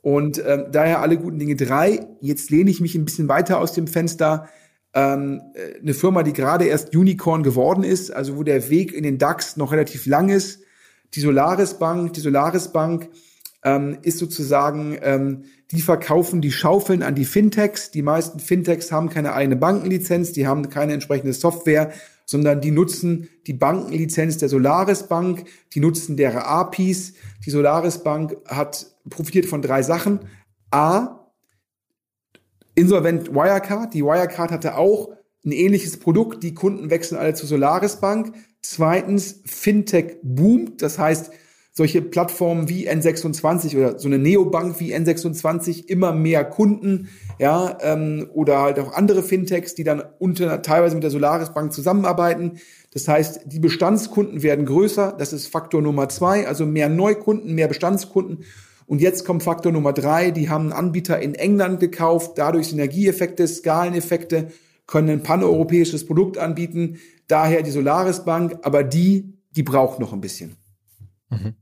Und 0.02 0.36
äh, 0.36 0.66
daher 0.70 1.00
alle 1.00 1.16
guten 1.16 1.38
Dinge 1.38 1.56
drei. 1.56 2.06
Jetzt 2.20 2.50
lehne 2.50 2.70
ich 2.70 2.82
mich 2.82 2.94
ein 2.94 3.06
bisschen 3.06 3.28
weiter 3.28 3.58
aus 3.58 3.72
dem 3.72 3.86
Fenster. 3.86 4.50
Ähm, 4.92 5.40
äh, 5.54 5.80
eine 5.80 5.94
Firma, 5.94 6.22
die 6.22 6.34
gerade 6.34 6.66
erst 6.66 6.94
Unicorn 6.94 7.42
geworden 7.42 7.82
ist, 7.82 8.10
also 8.10 8.36
wo 8.36 8.42
der 8.42 8.68
Weg 8.68 8.92
in 8.92 9.02
den 9.02 9.16
DAX 9.16 9.56
noch 9.56 9.72
relativ 9.72 10.04
lang 10.04 10.28
ist. 10.28 10.63
Die 11.14 11.20
Solaris 11.20 11.74
Bank, 11.74 12.12
die 12.14 12.20
Solaris 12.20 12.68
Bank 12.68 13.08
ähm, 13.62 13.98
ist 14.02 14.18
sozusagen, 14.18 14.98
ähm, 15.02 15.44
die 15.70 15.80
verkaufen 15.80 16.40
die 16.40 16.52
Schaufeln 16.52 17.02
an 17.02 17.14
die 17.14 17.24
Fintechs. 17.24 17.90
Die 17.90 18.02
meisten 18.02 18.38
Fintechs 18.38 18.92
haben 18.92 19.08
keine 19.08 19.32
eigene 19.32 19.56
Bankenlizenz, 19.56 20.32
die 20.32 20.46
haben 20.46 20.68
keine 20.68 20.92
entsprechende 20.92 21.32
Software, 21.32 21.92
sondern 22.26 22.60
die 22.60 22.70
nutzen 22.70 23.28
die 23.46 23.54
Bankenlizenz 23.54 24.38
der 24.38 24.48
Solaris 24.48 25.04
Bank, 25.04 25.44
die 25.72 25.80
nutzen 25.80 26.16
deren 26.16 26.42
APIs. 26.42 27.14
Die 27.44 27.50
Solaris 27.50 27.98
Bank 27.98 28.36
hat 28.46 28.86
profitiert 29.08 29.46
von 29.46 29.62
drei 29.62 29.82
Sachen. 29.82 30.20
A, 30.70 31.20
Insolvent 32.74 33.32
Wirecard. 33.32 33.94
Die 33.94 34.02
Wirecard 34.02 34.50
hatte 34.50 34.76
auch 34.76 35.10
ein 35.44 35.52
ähnliches 35.52 35.98
Produkt. 35.98 36.42
Die 36.42 36.54
Kunden 36.54 36.90
wechseln 36.90 37.18
alle 37.18 37.34
zu 37.34 37.46
Solaris 37.46 37.96
Bank. 37.96 38.34
Zweitens, 38.66 39.42
Fintech 39.44 40.16
boomt. 40.22 40.80
Das 40.80 40.98
heißt, 40.98 41.30
solche 41.70 42.00
Plattformen 42.00 42.66
wie 42.66 42.88
N26 42.88 43.76
oder 43.76 43.98
so 43.98 44.08
eine 44.08 44.18
Neobank 44.18 44.80
wie 44.80 44.94
N26 44.94 45.86
immer 45.86 46.12
mehr 46.12 46.46
Kunden, 46.46 47.10
ja, 47.38 47.76
ähm, 47.82 48.30
oder 48.32 48.62
halt 48.62 48.78
auch 48.78 48.94
andere 48.94 49.22
Fintechs, 49.22 49.74
die 49.74 49.84
dann 49.84 50.02
unter 50.18 50.62
teilweise 50.62 50.94
mit 50.94 51.04
der 51.04 51.10
Solaris 51.10 51.52
Bank 51.52 51.74
zusammenarbeiten. 51.74 52.52
Das 52.90 53.06
heißt, 53.06 53.40
die 53.44 53.60
Bestandskunden 53.60 54.42
werden 54.42 54.64
größer. 54.64 55.14
Das 55.18 55.34
ist 55.34 55.48
Faktor 55.48 55.82
Nummer 55.82 56.08
zwei, 56.08 56.48
also 56.48 56.64
mehr 56.64 56.88
Neukunden, 56.88 57.54
mehr 57.54 57.68
Bestandskunden. 57.68 58.44
Und 58.86 59.02
jetzt 59.02 59.26
kommt 59.26 59.42
Faktor 59.42 59.72
Nummer 59.72 59.92
drei. 59.92 60.30
Die 60.30 60.48
haben 60.48 60.64
einen 60.64 60.72
Anbieter 60.72 61.20
in 61.20 61.34
England 61.34 61.80
gekauft, 61.80 62.38
dadurch 62.38 62.68
Synergieeffekte, 62.68 63.46
Skaleneffekte, 63.46 64.48
können 64.86 65.10
ein 65.10 65.22
paneuropäisches 65.22 66.06
Produkt 66.06 66.38
anbieten. 66.38 66.98
Daher 67.26 67.62
die 67.62 67.70
Solaris 67.70 68.24
Bank, 68.24 68.58
aber 68.62 68.84
die, 68.84 69.38
die 69.50 69.62
braucht 69.62 69.98
noch 69.98 70.12
ein 70.12 70.20
bisschen. 70.20 70.56
Mhm. 71.30 71.54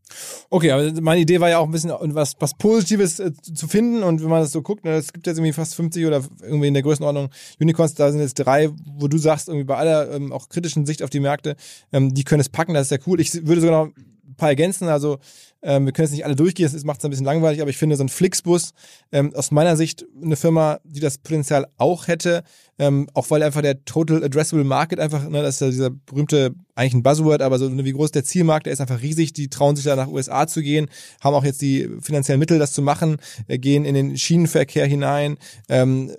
Okay, 0.51 0.71
aber 0.71 1.01
meine 1.01 1.21
Idee 1.21 1.41
war 1.41 1.49
ja 1.49 1.59
auch 1.59 1.67
ein 1.67 1.71
bisschen 1.71 1.93
was, 2.15 2.35
was 2.39 2.55
Positives 2.55 3.21
äh, 3.21 3.33
zu 3.33 3.69
finden 3.69 4.03
und 4.03 4.21
wenn 4.23 4.29
man 4.29 4.41
das 4.41 4.53
so 4.53 4.61
guckt, 4.61 4.85
ne, 4.85 4.93
es 4.93 5.13
gibt 5.13 5.27
jetzt 5.27 5.39
irgendwie 5.39 5.53
fast 5.53 5.75
50 5.75 6.05
oder 6.07 6.23
irgendwie 6.43 6.69
in 6.69 6.75
der 6.75 6.83
Größenordnung 6.83 7.31
Unicorns, 7.61 7.95
da 7.95 8.11
sind 8.11 8.21
jetzt 8.21 8.35
drei, 8.35 8.71
wo 8.85 9.09
du 9.09 9.19
sagst, 9.19 9.49
irgendwie 9.49 9.65
bei 9.65 9.77
aller 9.77 10.13
ähm, 10.13 10.33
auch 10.33 10.49
kritischen 10.49 10.85
Sicht 10.85 11.03
auf 11.03 11.11
die 11.11 11.21
Märkte, 11.21 11.57
ähm, 11.93 12.13
die 12.13 12.25
können 12.25 12.41
es 12.41 12.49
packen, 12.49 12.75
das 12.75 12.89
ist 12.89 12.91
ja 12.91 12.99
cool. 13.07 13.21
Ich 13.21 13.47
würde 13.47 13.61
sogar 13.61 13.87
noch 13.87 13.93
ein 13.97 14.35
paar 14.37 14.51
ergänzen, 14.51 14.89
also 14.89 15.19
ähm, 15.63 15.87
wir 15.87 15.93
können 15.93 16.05
jetzt 16.05 16.13
nicht 16.13 16.25
alle 16.25 16.37
durchgehen, 16.37 16.69
das 16.71 16.85
macht 16.85 16.99
es 16.99 17.05
ein 17.05 17.11
bisschen 17.11 17.27
langweilig, 17.27 17.61
aber 17.61 17.71
ich 17.71 17.77
finde 17.77 17.97
so 17.97 18.05
ein 18.05 18.09
Flixbus 18.09 18.73
ähm, 19.13 19.35
aus 19.35 19.51
meiner 19.51 19.77
Sicht 19.77 20.05
eine 20.23 20.37
Firma, 20.37 20.81
die 20.85 21.01
das 21.01 21.19
Potenzial 21.19 21.67
auch 21.79 22.09
hätte, 22.09 22.43
ähm, 22.79 23.09
auch 23.15 23.31
weil 23.31 23.43
einfach 23.43 23.63
der 23.63 23.85
Total 23.85 24.25
Addressable 24.25 24.65
Market 24.65 24.99
einfach, 24.99 25.29
ne, 25.29 25.43
das 25.43 25.57
ist 25.57 25.61
ja 25.61 25.71
dieser 25.71 25.91
berühmte, 25.91 26.55
eigentlich 26.75 26.95
ein 26.95 27.03
Buzzword, 27.03 27.43
aber 27.43 27.59
so 27.59 27.69
ne, 27.69 27.85
wie 27.85 27.93
groß 27.93 28.11
der 28.11 28.25
Zielmarkt, 28.25 28.67
der 28.67 28.73
ist 28.73 28.81
einfach 28.81 29.03
riesig, 29.03 29.33
die 29.33 29.49
trauen 29.49 29.77
sich 29.77 29.85
da 29.85 29.95
nach 29.95 30.09
USA 30.09 30.47
zu 30.47 30.63
gehen, 30.63 30.89
haben 31.21 31.35
auch 31.35 31.45
jetzt 31.45 31.63
die 31.63 31.89
finanziellen 32.01 32.41
Mittel, 32.41 32.59
das 32.59 32.73
zu 32.73 32.83
machen, 32.83 33.19
äh, 33.47 33.59
gehen 33.59 33.85
in 33.85 33.95
den 33.95 34.17
Schienenverkehr 34.17 34.87
hinein, 34.87 35.37
ähm, 35.69 36.11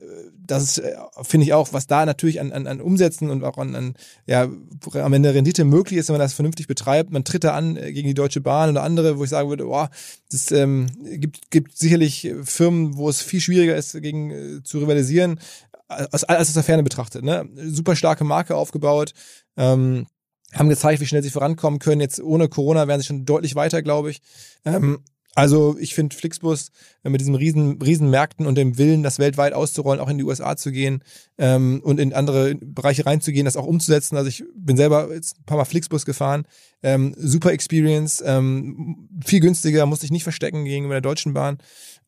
das 0.45 0.77
äh, 0.77 0.95
finde 1.21 1.45
ich 1.45 1.53
auch, 1.53 1.73
was 1.73 1.87
da 1.87 2.05
natürlich 2.05 2.39
an, 2.39 2.51
an, 2.51 2.67
an 2.67 2.81
Umsätzen 2.81 3.29
und 3.29 3.43
auch 3.43 3.57
an, 3.57 3.75
an 3.75 3.93
ja, 4.25 4.49
am 4.93 5.13
Ende 5.13 5.33
Rendite 5.33 5.63
möglich 5.63 5.99
ist, 5.99 6.09
wenn 6.09 6.15
man 6.15 6.21
das 6.21 6.33
vernünftig 6.33 6.67
betreibt. 6.67 7.11
Man 7.11 7.23
tritt 7.23 7.43
da 7.43 7.53
an 7.53 7.77
äh, 7.77 7.93
gegen 7.93 8.07
die 8.07 8.13
Deutsche 8.13 8.41
Bahn 8.41 8.69
oder 8.69 8.83
andere, 8.83 9.17
wo 9.17 9.23
ich 9.23 9.29
sagen 9.29 9.49
würde, 9.49 9.65
boah, 9.65 9.89
das 10.31 10.51
ähm, 10.51 10.87
gibt, 11.03 11.49
gibt 11.51 11.77
sicherlich 11.77 12.31
Firmen, 12.43 12.97
wo 12.97 13.09
es 13.09 13.21
viel 13.21 13.41
schwieriger 13.41 13.75
ist, 13.75 13.99
gegen 14.01 14.31
äh, 14.31 14.63
zu 14.63 14.79
rivalisieren, 14.79 15.39
als, 15.87 16.23
als 16.23 16.49
aus 16.49 16.53
der 16.53 16.63
Ferne 16.63 16.83
betrachtet. 16.83 17.23
Ne? 17.23 17.47
Super 17.55 17.95
starke 17.95 18.23
Marke 18.23 18.55
aufgebaut. 18.55 19.13
Ähm, 19.55 20.07
haben 20.53 20.69
gezeigt, 20.69 21.01
wie 21.01 21.07
schnell 21.07 21.23
sie 21.23 21.31
vorankommen 21.31 21.79
können. 21.79 22.01
Jetzt 22.01 22.21
ohne 22.21 22.47
Corona 22.47 22.87
wären 22.87 22.99
sie 22.99 23.07
schon 23.07 23.25
deutlich 23.25 23.55
weiter, 23.55 23.81
glaube 23.81 24.11
ich. 24.11 24.21
Ähm, 24.65 24.99
also 25.35 25.75
ich 25.79 25.95
finde 25.95 26.15
Flixbus 26.15 26.69
äh, 27.03 27.09
mit 27.09 27.19
diesen 27.19 27.35
riesen, 27.35 27.81
riesen 27.81 28.09
Märkten 28.09 28.45
und 28.45 28.55
dem 28.55 28.77
Willen, 28.77 29.01
das 29.01 29.17
weltweit 29.17 29.53
auszurollen, 29.53 29.99
auch 29.99 30.09
in 30.09 30.17
die 30.17 30.23
USA 30.23 30.55
zu 30.55 30.71
gehen 30.71 31.03
ähm, 31.37 31.81
und 31.83 31.99
in 31.99 32.13
andere 32.13 32.55
Bereiche 32.55 33.05
reinzugehen, 33.05 33.45
das 33.45 33.57
auch 33.57 33.65
umzusetzen. 33.65 34.15
Also 34.15 34.29
ich 34.29 34.43
bin 34.55 34.77
selber 34.77 35.11
jetzt 35.11 35.39
ein 35.39 35.45
paar 35.45 35.57
Mal 35.57 35.65
Flixbus 35.65 36.05
gefahren. 36.05 36.45
Ähm, 36.83 37.15
super 37.17 37.51
Experience, 37.51 38.23
ähm, 38.25 39.09
viel 39.25 39.39
günstiger, 39.39 39.85
musste 39.85 40.05
ich 40.05 40.11
nicht 40.11 40.23
verstecken 40.23 40.65
gegenüber 40.65 40.95
der 40.95 41.01
Deutschen 41.01 41.33
Bahn. 41.33 41.57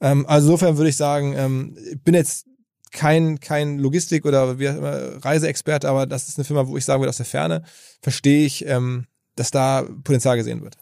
Ähm, 0.01 0.25
also 0.27 0.47
insofern 0.47 0.77
würde 0.77 0.89
ich 0.89 0.97
sagen, 0.97 1.33
ähm, 1.35 1.77
ich 1.91 2.01
bin 2.01 2.13
jetzt 2.13 2.45
kein, 2.91 3.39
kein 3.39 3.79
Logistik- 3.79 4.25
oder 4.25 4.55
Reiseexperte, 4.57 5.89
aber 5.89 6.05
das 6.05 6.29
ist 6.29 6.37
eine 6.37 6.45
Firma, 6.45 6.67
wo 6.67 6.77
ich 6.77 6.85
sagen 6.85 7.01
würde, 7.01 7.09
aus 7.09 7.17
der 7.17 7.25
Ferne 7.25 7.63
verstehe 8.01 8.45
ich, 8.45 8.65
ähm, 8.67 9.05
dass 9.35 9.51
da 9.51 9.81
Potenzial 10.03 10.37
gesehen 10.37 10.61
wird. 10.61 10.77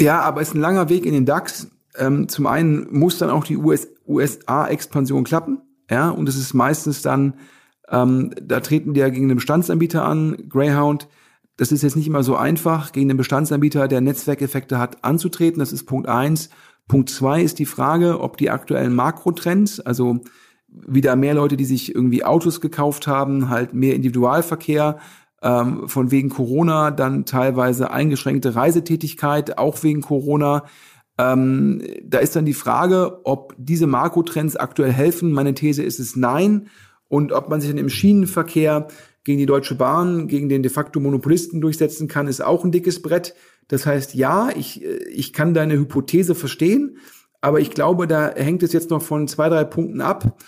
Ja, 0.00 0.20
aber 0.22 0.40
es 0.40 0.48
ist 0.48 0.54
ein 0.54 0.60
langer 0.60 0.88
Weg 0.88 1.04
in 1.04 1.12
den 1.12 1.26
DAX. 1.26 1.68
Ähm, 1.96 2.28
zum 2.28 2.46
einen 2.46 2.86
muss 2.90 3.18
dann 3.18 3.30
auch 3.30 3.44
die 3.44 3.56
US 3.56 3.88
USA-Expansion 4.06 5.24
klappen. 5.24 5.60
Ja, 5.90 6.10
und 6.10 6.28
es 6.28 6.36
ist 6.36 6.54
meistens 6.54 7.02
dann, 7.02 7.34
ähm, 7.88 8.32
da 8.42 8.60
treten 8.60 8.94
die 8.94 9.00
ja 9.00 9.08
gegen 9.08 9.26
einen 9.26 9.36
Bestandsanbieter 9.36 10.04
an, 10.04 10.36
Greyhound. 10.48 11.08
Das 11.56 11.70
ist 11.70 11.82
jetzt 11.82 11.96
nicht 11.96 12.06
immer 12.06 12.22
so 12.22 12.34
einfach, 12.36 12.92
gegen 12.92 13.10
einen 13.10 13.18
Bestandsanbieter, 13.18 13.86
der 13.86 14.00
Netzwerkeffekte 14.00 14.78
hat, 14.78 15.04
anzutreten. 15.04 15.60
Das 15.60 15.72
ist 15.72 15.84
Punkt 15.84 16.08
eins. 16.08 16.48
Punkt 16.88 17.10
zwei 17.10 17.42
ist 17.42 17.58
die 17.58 17.66
Frage, 17.66 18.20
ob 18.20 18.36
die 18.36 18.50
aktuellen 18.50 18.94
Makrotrends, 18.94 19.78
also 19.80 20.20
wieder 20.68 21.14
mehr 21.16 21.34
Leute, 21.34 21.56
die 21.56 21.64
sich 21.64 21.94
irgendwie 21.94 22.24
Autos 22.24 22.60
gekauft 22.60 23.06
haben, 23.06 23.48
halt 23.48 23.74
mehr 23.74 23.94
Individualverkehr, 23.94 24.98
ähm, 25.42 25.88
von 25.88 26.10
wegen 26.10 26.28
Corona, 26.28 26.90
dann 26.90 27.24
teilweise 27.24 27.90
eingeschränkte 27.90 28.54
Reisetätigkeit, 28.54 29.58
auch 29.58 29.82
wegen 29.82 30.02
Corona. 30.02 30.64
Ähm, 31.18 31.82
da 32.04 32.18
ist 32.18 32.36
dann 32.36 32.44
die 32.44 32.54
Frage, 32.54 33.20
ob 33.24 33.54
diese 33.58 33.86
Makrotrends 33.86 34.56
aktuell 34.56 34.92
helfen. 34.92 35.32
Meine 35.32 35.54
These 35.54 35.82
ist 35.82 35.98
es 35.98 36.16
nein. 36.16 36.68
Und 37.08 37.32
ob 37.32 37.48
man 37.48 37.60
sich 37.60 37.70
dann 37.70 37.78
im 37.78 37.88
Schienenverkehr 37.88 38.86
gegen 39.24 39.38
die 39.38 39.46
Deutsche 39.46 39.74
Bahn, 39.74 40.28
gegen 40.28 40.48
den 40.48 40.62
de 40.62 40.70
facto 40.70 41.00
Monopolisten 41.00 41.60
durchsetzen 41.60 42.08
kann, 42.08 42.28
ist 42.28 42.42
auch 42.42 42.64
ein 42.64 42.72
dickes 42.72 43.02
Brett. 43.02 43.34
Das 43.68 43.84
heißt, 43.84 44.14
ja, 44.14 44.50
ich, 44.54 44.84
ich 44.84 45.32
kann 45.32 45.54
deine 45.54 45.74
Hypothese 45.74 46.34
verstehen, 46.34 46.98
aber 47.40 47.60
ich 47.60 47.70
glaube, 47.70 48.06
da 48.06 48.32
hängt 48.34 48.62
es 48.62 48.72
jetzt 48.72 48.90
noch 48.90 49.02
von 49.02 49.28
zwei, 49.28 49.48
drei 49.48 49.64
Punkten 49.64 50.00
ab. 50.00 50.38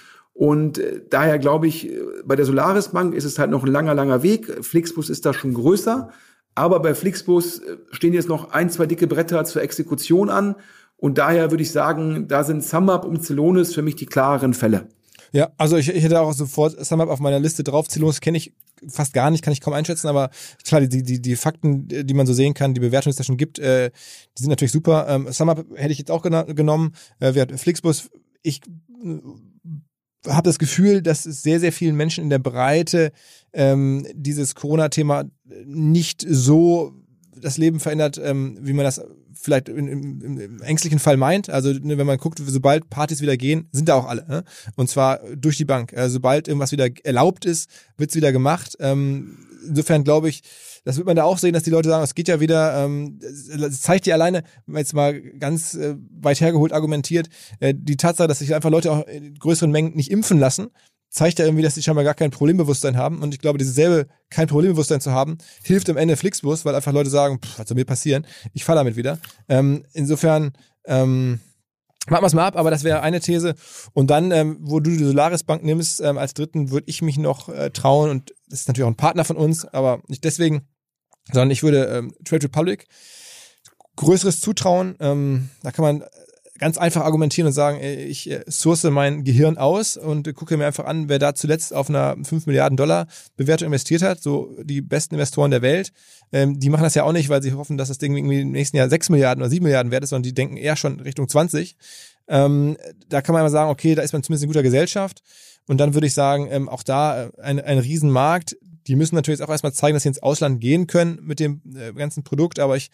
Und 0.42 0.78
äh, 0.78 1.02
daher 1.08 1.38
glaube 1.38 1.68
ich, 1.68 1.88
äh, 1.88 2.00
bei 2.24 2.34
der 2.34 2.44
Solaris 2.44 2.88
Bank 2.88 3.14
ist 3.14 3.22
es 3.22 3.38
halt 3.38 3.52
noch 3.52 3.62
ein 3.62 3.70
langer, 3.70 3.94
langer 3.94 4.24
Weg. 4.24 4.64
Flixbus 4.64 5.08
ist 5.08 5.24
da 5.24 5.32
schon 5.32 5.54
größer. 5.54 6.10
Aber 6.56 6.80
bei 6.80 6.96
Flixbus 6.96 7.60
äh, 7.60 7.76
stehen 7.92 8.12
jetzt 8.12 8.28
noch 8.28 8.50
ein, 8.50 8.68
zwei 8.68 8.86
dicke 8.86 9.06
Bretter 9.06 9.44
zur 9.44 9.62
Exekution 9.62 10.30
an. 10.30 10.56
Und 10.96 11.18
daher 11.18 11.52
würde 11.52 11.62
ich 11.62 11.70
sagen, 11.70 12.26
da 12.26 12.42
sind 12.42 12.64
SumUp 12.64 13.04
und 13.04 13.22
Celonis 13.22 13.72
für 13.72 13.82
mich 13.82 13.94
die 13.94 14.06
klareren 14.06 14.52
Fälle. 14.52 14.88
Ja, 15.30 15.52
also 15.58 15.76
ich, 15.76 15.88
ich 15.88 16.02
hätte 16.02 16.20
auch 16.20 16.32
sofort 16.32 16.84
SumUp 16.84 17.08
auf 17.08 17.20
meiner 17.20 17.38
Liste 17.38 17.62
drauf. 17.62 17.86
Celonis 17.86 18.20
kenne 18.20 18.38
ich 18.38 18.52
fast 18.88 19.14
gar 19.14 19.30
nicht, 19.30 19.44
kann 19.44 19.52
ich 19.52 19.60
kaum 19.60 19.74
einschätzen, 19.74 20.08
aber 20.08 20.30
klar, 20.64 20.80
die, 20.80 21.04
die, 21.04 21.22
die 21.22 21.36
Fakten, 21.36 21.86
die 21.86 22.14
man 22.14 22.26
so 22.26 22.32
sehen 22.32 22.54
kann, 22.54 22.74
die 22.74 22.80
Bewertung, 22.80 23.10
die 23.10 23.14
es 23.14 23.16
da 23.16 23.22
schon 23.22 23.36
gibt, 23.36 23.60
äh, 23.60 23.92
die 24.36 24.42
sind 24.42 24.50
natürlich 24.50 24.72
super. 24.72 25.06
Ähm, 25.08 25.30
SumUp 25.30 25.66
hätte 25.76 25.92
ich 25.92 25.98
jetzt 25.98 26.10
auch 26.10 26.22
genommen. 26.22 26.96
Äh, 27.20 27.34
wir 27.34 27.42
hatten 27.42 27.58
Flixbus. 27.58 28.10
Ich 28.42 28.60
habe 30.28 30.48
das 30.48 30.58
Gefühl, 30.58 31.02
dass 31.02 31.26
es 31.26 31.42
sehr, 31.42 31.60
sehr 31.60 31.72
vielen 31.72 31.96
Menschen 31.96 32.24
in 32.24 32.30
der 32.30 32.38
Breite 32.38 33.12
ähm, 33.52 34.06
dieses 34.14 34.54
Corona-Thema 34.54 35.24
nicht 35.64 36.24
so 36.28 36.94
das 37.40 37.58
Leben 37.58 37.80
verändert, 37.80 38.20
ähm, 38.22 38.58
wie 38.60 38.72
man 38.72 38.84
das 38.84 39.00
vielleicht 39.34 39.68
im, 39.68 39.88
im, 39.88 40.40
im 40.40 40.62
ängstlichen 40.62 40.98
Fall 40.98 41.16
meint. 41.16 41.50
Also 41.50 41.72
ne, 41.72 41.98
wenn 41.98 42.06
man 42.06 42.18
guckt, 42.18 42.40
sobald 42.44 42.88
Partys 42.88 43.20
wieder 43.20 43.36
gehen, 43.36 43.68
sind 43.72 43.88
da 43.88 43.94
auch 43.94 44.06
alle. 44.06 44.26
Ne? 44.28 44.44
Und 44.76 44.88
zwar 44.88 45.20
durch 45.34 45.56
die 45.56 45.64
Bank. 45.64 45.92
Also, 45.94 46.14
sobald 46.14 46.48
irgendwas 46.48 46.72
wieder 46.72 46.88
erlaubt 47.02 47.44
ist, 47.44 47.68
wird's 47.96 48.14
wieder 48.14 48.32
gemacht. 48.32 48.76
Ähm, 48.80 49.38
insofern 49.66 50.04
glaube 50.04 50.28
ich, 50.28 50.42
das 50.84 50.96
wird 50.96 51.06
man 51.06 51.16
da 51.16 51.24
auch 51.24 51.38
sehen, 51.38 51.52
dass 51.52 51.62
die 51.62 51.70
Leute 51.70 51.88
sagen, 51.88 52.02
es 52.02 52.14
geht 52.14 52.28
ja 52.28 52.40
wieder, 52.40 52.84
ähm, 52.84 53.18
das 53.20 53.80
zeigt 53.80 54.06
ja 54.06 54.14
alleine, 54.14 54.42
wenn 54.66 54.72
man 54.74 54.80
jetzt 54.80 54.94
mal 54.94 55.20
ganz 55.20 55.74
äh, 55.74 55.96
weit 56.20 56.40
hergeholt 56.40 56.72
argumentiert, 56.72 57.28
äh, 57.60 57.74
die 57.76 57.96
Tatsache, 57.96 58.28
dass 58.28 58.40
sich 58.40 58.54
einfach 58.54 58.70
Leute 58.70 58.90
auch 58.90 59.06
in 59.06 59.34
größeren 59.34 59.70
Mengen 59.70 59.94
nicht 59.94 60.10
impfen 60.10 60.38
lassen, 60.38 60.68
zeigt 61.12 61.38
ja 61.38 61.44
irgendwie, 61.44 61.62
dass 61.62 61.74
sie 61.74 61.82
scheinbar 61.82 62.04
gar 62.04 62.14
kein 62.14 62.30
Problembewusstsein 62.30 62.96
haben. 62.96 63.22
Und 63.22 63.34
ich 63.34 63.40
glaube, 63.40 63.58
dieses 63.58 63.76
kein 64.30 64.48
Problembewusstsein 64.48 65.00
zu 65.00 65.12
haben, 65.12 65.38
hilft 65.62 65.88
am 65.90 65.98
Ende 65.98 66.16
Flixbus, 66.16 66.64
weil 66.64 66.74
einfach 66.74 66.92
Leute 66.92 67.10
sagen, 67.10 67.38
pff, 67.38 67.58
was 67.58 67.68
soll 67.68 67.74
mir 67.76 67.84
passieren? 67.84 68.26
Ich 68.54 68.64
falle 68.64 68.80
damit 68.80 68.96
wieder. 68.96 69.18
Ähm, 69.48 69.84
insofern, 69.92 70.52
ähm, 70.86 71.40
Machen 72.08 72.24
wir 72.24 72.26
es 72.26 72.34
mal 72.34 72.46
ab, 72.46 72.56
aber 72.56 72.72
das 72.72 72.82
wäre 72.82 73.00
eine 73.00 73.20
These. 73.20 73.54
Und 73.92 74.10
dann, 74.10 74.32
ähm, 74.32 74.58
wo 74.60 74.80
du 74.80 74.90
die 74.90 75.04
Solaris 75.04 75.44
Bank 75.44 75.62
nimmst, 75.62 76.00
ähm, 76.00 76.18
als 76.18 76.34
dritten 76.34 76.72
würde 76.72 76.88
ich 76.88 77.00
mich 77.00 77.16
noch 77.16 77.48
äh, 77.48 77.70
trauen, 77.70 78.10
und 78.10 78.34
das 78.48 78.62
ist 78.62 78.68
natürlich 78.68 78.86
auch 78.86 78.90
ein 78.90 78.96
Partner 78.96 79.24
von 79.24 79.36
uns, 79.36 79.64
aber 79.64 80.02
nicht 80.08 80.24
deswegen, 80.24 80.66
sondern 81.26 81.50
ich 81.50 81.62
würde 81.62 81.84
ähm, 81.84 82.14
Trade 82.24 82.44
Republic 82.44 82.86
größeres 83.96 84.40
zutrauen. 84.40 84.96
Ähm, 85.00 85.50
da 85.62 85.70
kann 85.70 85.84
man 85.84 86.04
ganz 86.58 86.78
einfach 86.78 87.02
argumentieren 87.02 87.48
und 87.48 87.52
sagen, 87.52 87.80
ich 87.82 88.30
äh, 88.30 88.44
source 88.48 88.84
mein 88.84 89.24
Gehirn 89.24 89.58
aus 89.58 89.96
und 89.96 90.32
gucke 90.34 90.56
mir 90.56 90.66
einfach 90.66 90.84
an, 90.84 91.08
wer 91.08 91.18
da 91.18 91.34
zuletzt 91.34 91.74
auf 91.74 91.88
einer 91.88 92.16
5 92.22 92.46
Milliarden 92.46 92.76
Dollar 92.76 93.08
Bewertung 93.36 93.66
investiert 93.66 94.02
hat, 94.02 94.22
so 94.22 94.54
die 94.62 94.80
besten 94.80 95.16
Investoren 95.16 95.50
der 95.50 95.60
Welt. 95.60 95.92
Ähm, 96.30 96.60
die 96.60 96.70
machen 96.70 96.84
das 96.84 96.94
ja 96.94 97.02
auch 97.02 97.12
nicht, 97.12 97.28
weil 97.28 97.42
sie 97.42 97.52
hoffen, 97.52 97.78
dass 97.78 97.88
das 97.88 97.98
Ding 97.98 98.16
irgendwie 98.16 98.42
im 98.42 98.52
nächsten 98.52 98.76
Jahr 98.76 98.88
6 98.88 99.10
Milliarden 99.10 99.42
oder 99.42 99.50
7 99.50 99.64
Milliarden 99.64 99.90
wert 99.90 100.04
ist, 100.04 100.10
sondern 100.10 100.22
die 100.22 100.34
denken 100.34 100.56
eher 100.56 100.76
schon 100.76 101.00
Richtung 101.00 101.28
20. 101.28 101.76
Ähm, 102.28 102.76
da 103.08 103.22
kann 103.22 103.32
man 103.32 103.40
immer 103.42 103.50
sagen, 103.50 103.70
okay, 103.70 103.96
da 103.96 104.02
ist 104.02 104.12
man 104.12 104.22
zumindest 104.22 104.44
in 104.44 104.50
guter 104.50 104.62
Gesellschaft. 104.62 105.22
Und 105.68 105.78
dann 105.78 105.94
würde 105.94 106.06
ich 106.06 106.14
sagen, 106.14 106.48
ähm, 106.50 106.68
auch 106.68 106.82
da 106.82 107.24
äh, 107.24 107.30
ein, 107.40 107.60
ein 107.60 107.78
Riesenmarkt, 107.78 108.56
die 108.88 108.96
müssen 108.96 109.14
natürlich 109.14 109.42
auch 109.42 109.48
erstmal 109.48 109.72
zeigen, 109.72 109.94
dass 109.94 110.02
sie 110.02 110.08
ins 110.08 110.22
Ausland 110.22 110.60
gehen 110.60 110.88
können 110.88 111.20
mit 111.22 111.38
dem 111.38 111.62
äh, 111.76 111.92
ganzen 111.92 112.24
Produkt. 112.24 112.58
Aber 112.58 112.76
ich 112.76 112.90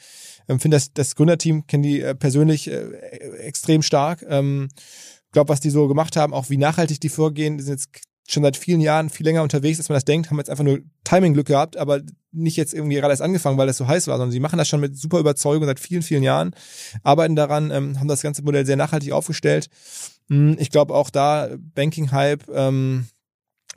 ähm, 0.49 0.61
finde, 0.61 0.77
das, 0.77 0.93
das 0.93 1.15
Gründerteam 1.15 1.67
kennen 1.67 1.83
die 1.83 2.03
äh, 2.03 2.15
persönlich 2.15 2.71
äh, 2.71 2.91
extrem 3.39 3.83
stark. 3.83 4.25
Ähm, 4.29 4.69
glaube, 5.33 5.51
was 5.51 5.61
die 5.61 5.71
so 5.71 5.89
gemacht 5.89 6.17
haben, 6.17 6.35
auch 6.35 6.51
wie 6.51 6.57
nachhaltig 6.57 7.01
die 7.01 7.09
vorgehen, 7.09 7.59
die 7.59 7.65
sind 7.65 7.75
jetzt 7.75 7.91
schon 8.29 8.43
seit 8.43 8.57
vielen 8.57 8.81
Jahren 8.81 9.09
viel 9.09 9.25
länger 9.25 9.43
unterwegs, 9.43 9.79
als 9.79 9.89
man 9.89 9.97
das 9.97 10.05
denkt, 10.05 10.31
haben 10.31 10.39
jetzt 10.39 10.51
einfach 10.51 10.65
nur 10.65 10.81
Timing-Glück 11.05 11.47
gehabt, 11.47 11.77
aber 11.77 12.03
nicht 12.31 12.57
jetzt 12.57 12.75
irgendwie 12.75 12.97
gerade 12.97 13.13
erst 13.13 13.23
angefangen, 13.23 13.57
weil 13.57 13.69
es 13.69 13.79
so 13.79 13.87
heiß 13.87 14.07
war, 14.07 14.19
sondern 14.19 14.33
sie 14.33 14.41
machen 14.41 14.59
das 14.59 14.69
schon 14.69 14.81
mit 14.81 14.99
super 14.99 15.19
Überzeugung 15.19 15.65
seit 15.65 15.81
vielen, 15.81 16.03
vielen 16.03 16.23
Jahren, 16.23 16.55
arbeiten 17.03 17.37
daran, 17.37 17.71
ähm, 17.71 17.99
haben 17.99 18.09
das 18.09 18.21
ganze 18.21 18.43
Modell 18.43 18.67
sehr 18.67 18.77
nachhaltig 18.77 19.13
aufgestellt. 19.13 19.71
Hm, 20.29 20.57
ich 20.59 20.71
glaube 20.71 20.95
auch 20.95 21.11
da 21.11 21.49
Banking-Hype, 21.75 22.49
ähm, 22.53 23.07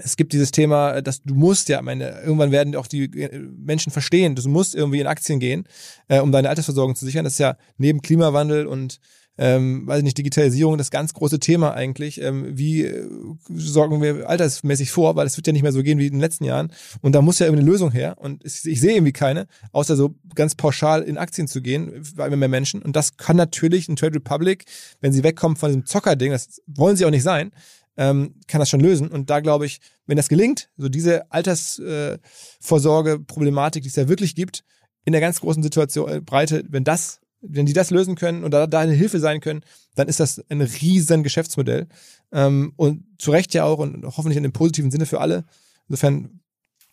es 0.04 0.16
gibt 0.16 0.34
dieses 0.34 0.52
Thema, 0.52 1.02
dass 1.02 1.22
du 1.24 1.36
musst 1.36 1.70
ja, 1.70 1.82
meine, 1.82 2.22
irgendwann 2.22 2.52
werden 2.52 2.76
auch 2.76 2.88
die 2.88 3.06
äh, 3.06 3.40
Menschen 3.40 3.92
verstehen, 3.92 4.36
du 4.36 4.48
musst 4.50 4.76
irgendwie 4.76 5.00
in 5.00 5.08
Aktien 5.08 5.40
gehen, 5.40 5.68
äh, 6.08 6.20
um 6.20 6.32
deine 6.32 6.50
Altersversorgung 6.50 6.96
zu 6.96 7.06
sichern. 7.06 7.24
Das 7.24 7.34
ist 7.34 7.40
ja 7.40 7.58
neben 7.78 8.02
Klimawandel 8.02 8.66
und 8.66 9.00
ähm, 9.38 9.88
weiß 9.88 10.00
ich 10.00 10.04
nicht, 10.04 10.18
Digitalisierung 10.18 10.78
das 10.78 10.92
ganz 10.92 11.14
große 11.14 11.40
Thema 11.40 11.74
eigentlich. 11.74 12.22
Ähm, 12.22 12.58
wie 12.58 12.84
äh, 12.84 13.08
sorgen 13.50 14.02
wir 14.02 14.30
altersmäßig 14.30 14.92
vor, 14.92 15.16
weil 15.16 15.26
es 15.26 15.38
wird 15.38 15.48
ja 15.48 15.54
nicht 15.54 15.64
mehr 15.64 15.72
so 15.72 15.84
gehen 15.84 16.00
wie 16.00 16.08
in 16.08 16.14
den 16.14 16.20
letzten 16.20 16.44
Jahren. 16.44 16.74
Und 17.02 17.14
da 17.14 17.22
muss 17.22 17.40
ja 17.40 17.48
irgendwie 17.48 17.62
eine 17.62 17.72
Lösung 17.72 17.92
her. 17.92 18.18
Und 18.20 18.44
ich, 18.46 18.62
sehe 18.62 18.94
irgendwie 18.94 19.14
keine, 19.14 19.48
außer 19.72 19.96
so 19.96 20.16
ganz 20.36 20.56
pauschal 20.56 21.02
in 21.02 21.18
Aktien 21.18 21.48
zu 21.48 21.62
gehen, 21.62 22.04
bei 22.16 22.28
immer 22.28 22.36
mehr 22.36 22.50
Menschen. 22.50 22.82
Und 22.82 22.96
das 22.96 23.18
kann 23.18 23.38
natürlich 23.38 23.88
ein 23.88 23.96
Trade 23.96 24.16
Republic, 24.16 24.66
wenn 25.00 25.14
sie 25.14 25.24
wegkommen 25.24 25.58
von 25.58 25.70
diesem 25.70 25.86
Zockerding, 25.86 26.32
das 26.32 26.62
wollen 26.68 26.98
sie 26.98 27.06
auch 27.06 27.12
nicht 27.12 27.24
sein, 27.24 27.52
ähm, 27.98 28.36
kann 28.48 28.60
das 28.60 28.70
schon 28.70 28.80
lösen. 28.80 29.08
Und 29.08 29.30
da 29.30 29.40
glaube 29.40 29.66
ich, 29.66 29.80
wenn 30.06 30.18
das 30.18 30.30
gelingt, 30.30 30.70
so 30.78 30.90
diese 30.90 31.32
Altersvorsorge-Problematik, 31.32 33.84
die 33.84 33.90
es 33.90 33.96
ja 33.96 34.10
wirklich 34.10 34.36
gibt, 34.36 34.64
in 35.06 35.14
der 35.14 35.22
ganz 35.22 35.40
großen 35.40 35.64
Situation 35.64 36.12
äh, 36.12 36.22
Breite, 36.22 36.64
wenn 36.70 36.84
das, 36.84 37.21
wenn 37.42 37.66
die 37.66 37.74
das 37.74 37.92
lösen 37.92 38.16
können 38.16 38.44
und 38.44 38.52
da, 38.52 38.66
eine 38.66 38.94
Hilfe 38.94 39.20
sein 39.20 39.42
können, 39.42 39.62
dann 39.96 40.08
ist 40.08 40.20
das 40.20 40.44
ein 40.50 40.62
riesen 40.62 41.24
Geschäftsmodell. 41.24 41.88
Ähm, 42.32 42.74
und 42.76 43.04
zu 43.18 43.32
Recht 43.32 43.54
ja 43.54 43.64
auch 43.64 43.80
und 43.80 44.06
hoffentlich 44.06 44.38
in 44.38 44.44
dem 44.44 44.54
positiven 44.54 44.92
Sinne 44.92 45.06
für 45.06 45.20
alle. 45.20 45.46
Insofern 45.88 46.42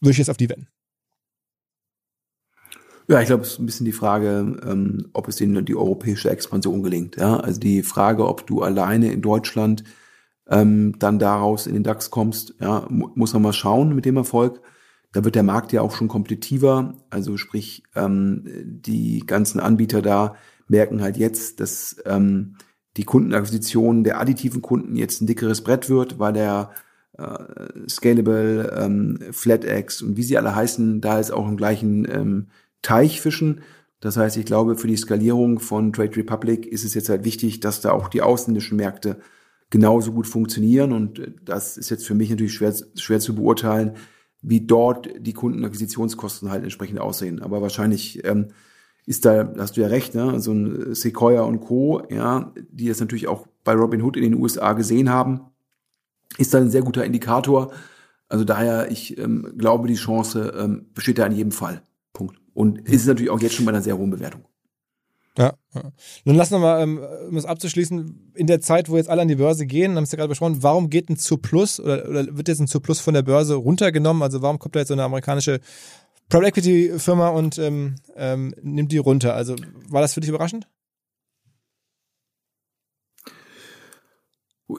würde 0.00 0.12
ich 0.12 0.18
jetzt 0.18 0.30
auf 0.30 0.36
die 0.36 0.48
wenden. 0.48 0.68
Ja, 3.10 3.20
ich 3.20 3.26
glaube, 3.26 3.42
es 3.42 3.52
ist 3.52 3.58
ein 3.58 3.66
bisschen 3.66 3.86
die 3.86 3.92
Frage, 3.92 4.58
ähm, 4.66 5.08
ob 5.14 5.28
es 5.28 5.36
denen 5.36 5.64
die 5.64 5.76
europäische 5.76 6.30
Expansion 6.30 6.82
gelingt. 6.82 7.16
Ja? 7.16 7.38
Also 7.38 7.58
die 7.58 7.82
Frage, 7.82 8.26
ob 8.26 8.46
du 8.46 8.62
alleine 8.62 9.10
in 9.10 9.22
Deutschland 9.22 9.82
ähm, 10.48 10.94
dann 10.98 11.18
daraus 11.18 11.66
in 11.66 11.74
den 11.74 11.82
DAX 11.82 12.10
kommst, 12.10 12.54
ja, 12.60 12.86
muss 12.88 13.32
man 13.32 13.42
mal 13.42 13.52
schauen 13.52 13.94
mit 13.94 14.04
dem 14.04 14.16
Erfolg. 14.16 14.60
Da 15.12 15.24
wird 15.24 15.34
der 15.34 15.42
Markt 15.42 15.72
ja 15.72 15.80
auch 15.80 15.92
schon 15.92 16.08
kompetitiver, 16.08 16.94
also 17.10 17.36
sprich 17.36 17.82
ähm, 17.94 18.44
die 18.64 19.20
ganzen 19.26 19.58
Anbieter 19.58 20.02
da 20.02 20.36
merken 20.66 21.00
halt 21.00 21.16
jetzt, 21.16 21.60
dass 21.60 21.96
ähm, 22.04 22.56
die 22.96 23.04
Kundenakquisition 23.04 24.04
der 24.04 24.20
additiven 24.20 24.60
Kunden 24.60 24.96
jetzt 24.96 25.22
ein 25.22 25.26
dickeres 25.26 25.62
Brett 25.62 25.88
wird, 25.88 26.18
weil 26.18 26.32
der 26.34 26.70
äh, 27.16 27.88
Scalable, 27.88 28.72
ähm, 28.76 29.18
FlatEx 29.32 30.02
und 30.02 30.16
wie 30.16 30.22
sie 30.22 30.36
alle 30.36 30.54
heißen, 30.54 31.00
da 31.00 31.18
ist 31.18 31.30
auch 31.30 31.48
im 31.48 31.56
gleichen 31.56 32.06
ähm, 32.10 32.46
Teich 32.82 33.20
fischen. 33.20 33.62
Das 34.00 34.16
heißt, 34.16 34.36
ich 34.36 34.46
glaube, 34.46 34.76
für 34.76 34.86
die 34.86 34.96
Skalierung 34.96 35.58
von 35.58 35.92
Trade 35.92 36.16
Republic 36.16 36.66
ist 36.66 36.84
es 36.84 36.94
jetzt 36.94 37.08
halt 37.08 37.24
wichtig, 37.24 37.60
dass 37.60 37.80
da 37.80 37.90
auch 37.92 38.08
die 38.08 38.22
ausländischen 38.22 38.76
Märkte 38.76 39.18
genauso 39.70 40.12
gut 40.12 40.26
funktionieren. 40.26 40.92
Und 40.92 41.18
äh, 41.18 41.32
das 41.44 41.76
ist 41.76 41.90
jetzt 41.90 42.06
für 42.06 42.14
mich 42.14 42.30
natürlich 42.30 42.54
schwer, 42.54 42.74
schwer 42.94 43.20
zu 43.20 43.34
beurteilen, 43.34 43.92
wie 44.42 44.60
dort 44.60 45.08
die 45.18 45.32
Kundenakquisitionskosten 45.32 46.50
halt 46.50 46.62
entsprechend 46.62 47.00
aussehen. 47.00 47.42
Aber 47.42 47.60
wahrscheinlich 47.60 48.24
ähm, 48.24 48.48
ist 49.06 49.24
da, 49.24 49.52
hast 49.58 49.76
du 49.76 49.80
ja 49.80 49.88
recht, 49.88 50.14
ne? 50.14 50.40
so 50.40 50.52
ein 50.52 50.94
Sequoia 50.94 51.42
und 51.42 51.60
Co., 51.60 52.02
ja, 52.10 52.52
die 52.70 52.88
das 52.88 53.00
natürlich 53.00 53.26
auch 53.26 53.46
bei 53.64 53.72
Robinhood 53.72 54.16
in 54.16 54.22
den 54.22 54.34
USA 54.34 54.74
gesehen 54.74 55.10
haben, 55.10 55.40
ist 56.36 56.54
da 56.54 56.58
ein 56.58 56.70
sehr 56.70 56.82
guter 56.82 57.04
Indikator. 57.04 57.72
Also 58.28 58.44
daher, 58.44 58.90
ich 58.90 59.18
ähm, 59.18 59.54
glaube, 59.56 59.88
die 59.88 59.94
Chance 59.94 60.52
ähm, 60.58 60.86
besteht 60.94 61.18
da 61.18 61.26
in 61.26 61.32
jedem 61.32 61.52
Fall. 61.52 61.82
Punkt. 62.12 62.36
Und 62.52 62.80
ist 62.88 63.06
natürlich 63.06 63.30
auch 63.30 63.40
jetzt 63.40 63.54
schon 63.54 63.64
bei 63.64 63.72
einer 63.72 63.82
sehr 63.82 63.96
hohen 63.96 64.10
Bewertung. 64.10 64.44
Ja. 65.38 65.54
Nun 66.24 66.34
lass 66.34 66.50
noch 66.50 66.58
mal, 66.58 66.82
ähm, 66.82 67.00
um 67.28 67.36
es 67.36 67.44
abzuschließen, 67.44 68.32
in 68.34 68.46
der 68.48 68.60
Zeit, 68.60 68.88
wo 68.88 68.96
jetzt 68.96 69.08
alle 69.08 69.22
an 69.22 69.28
die 69.28 69.36
Börse 69.36 69.66
gehen, 69.66 69.94
haben 69.94 70.02
es 70.02 70.10
ja 70.10 70.16
gerade 70.16 70.28
besprochen, 70.28 70.64
warum 70.64 70.90
geht 70.90 71.08
ein 71.08 71.16
Surplus 71.16 71.78
oder, 71.78 72.08
oder 72.08 72.36
wird 72.36 72.48
jetzt 72.48 72.58
ein 72.58 72.66
Surplus 72.66 72.98
von 72.98 73.14
der 73.14 73.22
Börse 73.22 73.54
runtergenommen? 73.54 74.22
Also 74.24 74.42
warum 74.42 74.58
kommt 74.58 74.74
da 74.74 74.80
jetzt 74.80 74.88
so 74.88 74.94
eine 74.94 75.04
amerikanische 75.04 75.60
Private 76.28 76.48
Equity 76.48 76.98
Firma 76.98 77.28
und 77.28 77.56
ähm, 77.58 77.94
ähm, 78.16 78.52
nimmt 78.62 78.90
die 78.90 78.98
runter? 78.98 79.34
Also 79.34 79.54
war 79.88 80.02
das 80.02 80.14
für 80.14 80.20
dich 80.20 80.28
überraschend? 80.28 80.66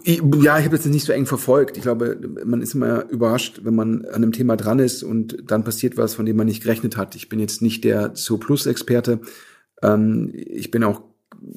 Ja, 0.04 0.60
ich 0.60 0.66
habe 0.66 0.78
das 0.78 0.86
nicht 0.86 1.06
so 1.06 1.14
eng 1.14 1.26
verfolgt. 1.26 1.78
Ich 1.78 1.84
glaube, 1.84 2.20
man 2.46 2.62
ist 2.62 2.76
immer 2.76 3.10
überrascht, 3.10 3.62
wenn 3.64 3.74
man 3.74 4.06
an 4.06 4.16
einem 4.16 4.34
Thema 4.34 4.56
dran 4.56 4.78
ist 4.78 5.02
und 5.04 5.38
dann 5.48 5.64
passiert 5.64 5.98
was, 5.98 6.14
von 6.14 6.28
dem 6.28 6.36
man 6.36 6.46
nicht 6.46 6.62
gerechnet 6.62 6.96
hat. 6.96 7.16
Ich 7.16 7.28
bin 7.28 7.40
jetzt 7.40 7.64
nicht 7.64 7.84
der 7.86 8.14
Zo 8.14 8.38
Plus 8.38 8.68
Experte. 8.68 9.22
Ähm, 9.82 10.32
ich 10.34 10.72
bin 10.72 10.84
auch, 10.84 11.02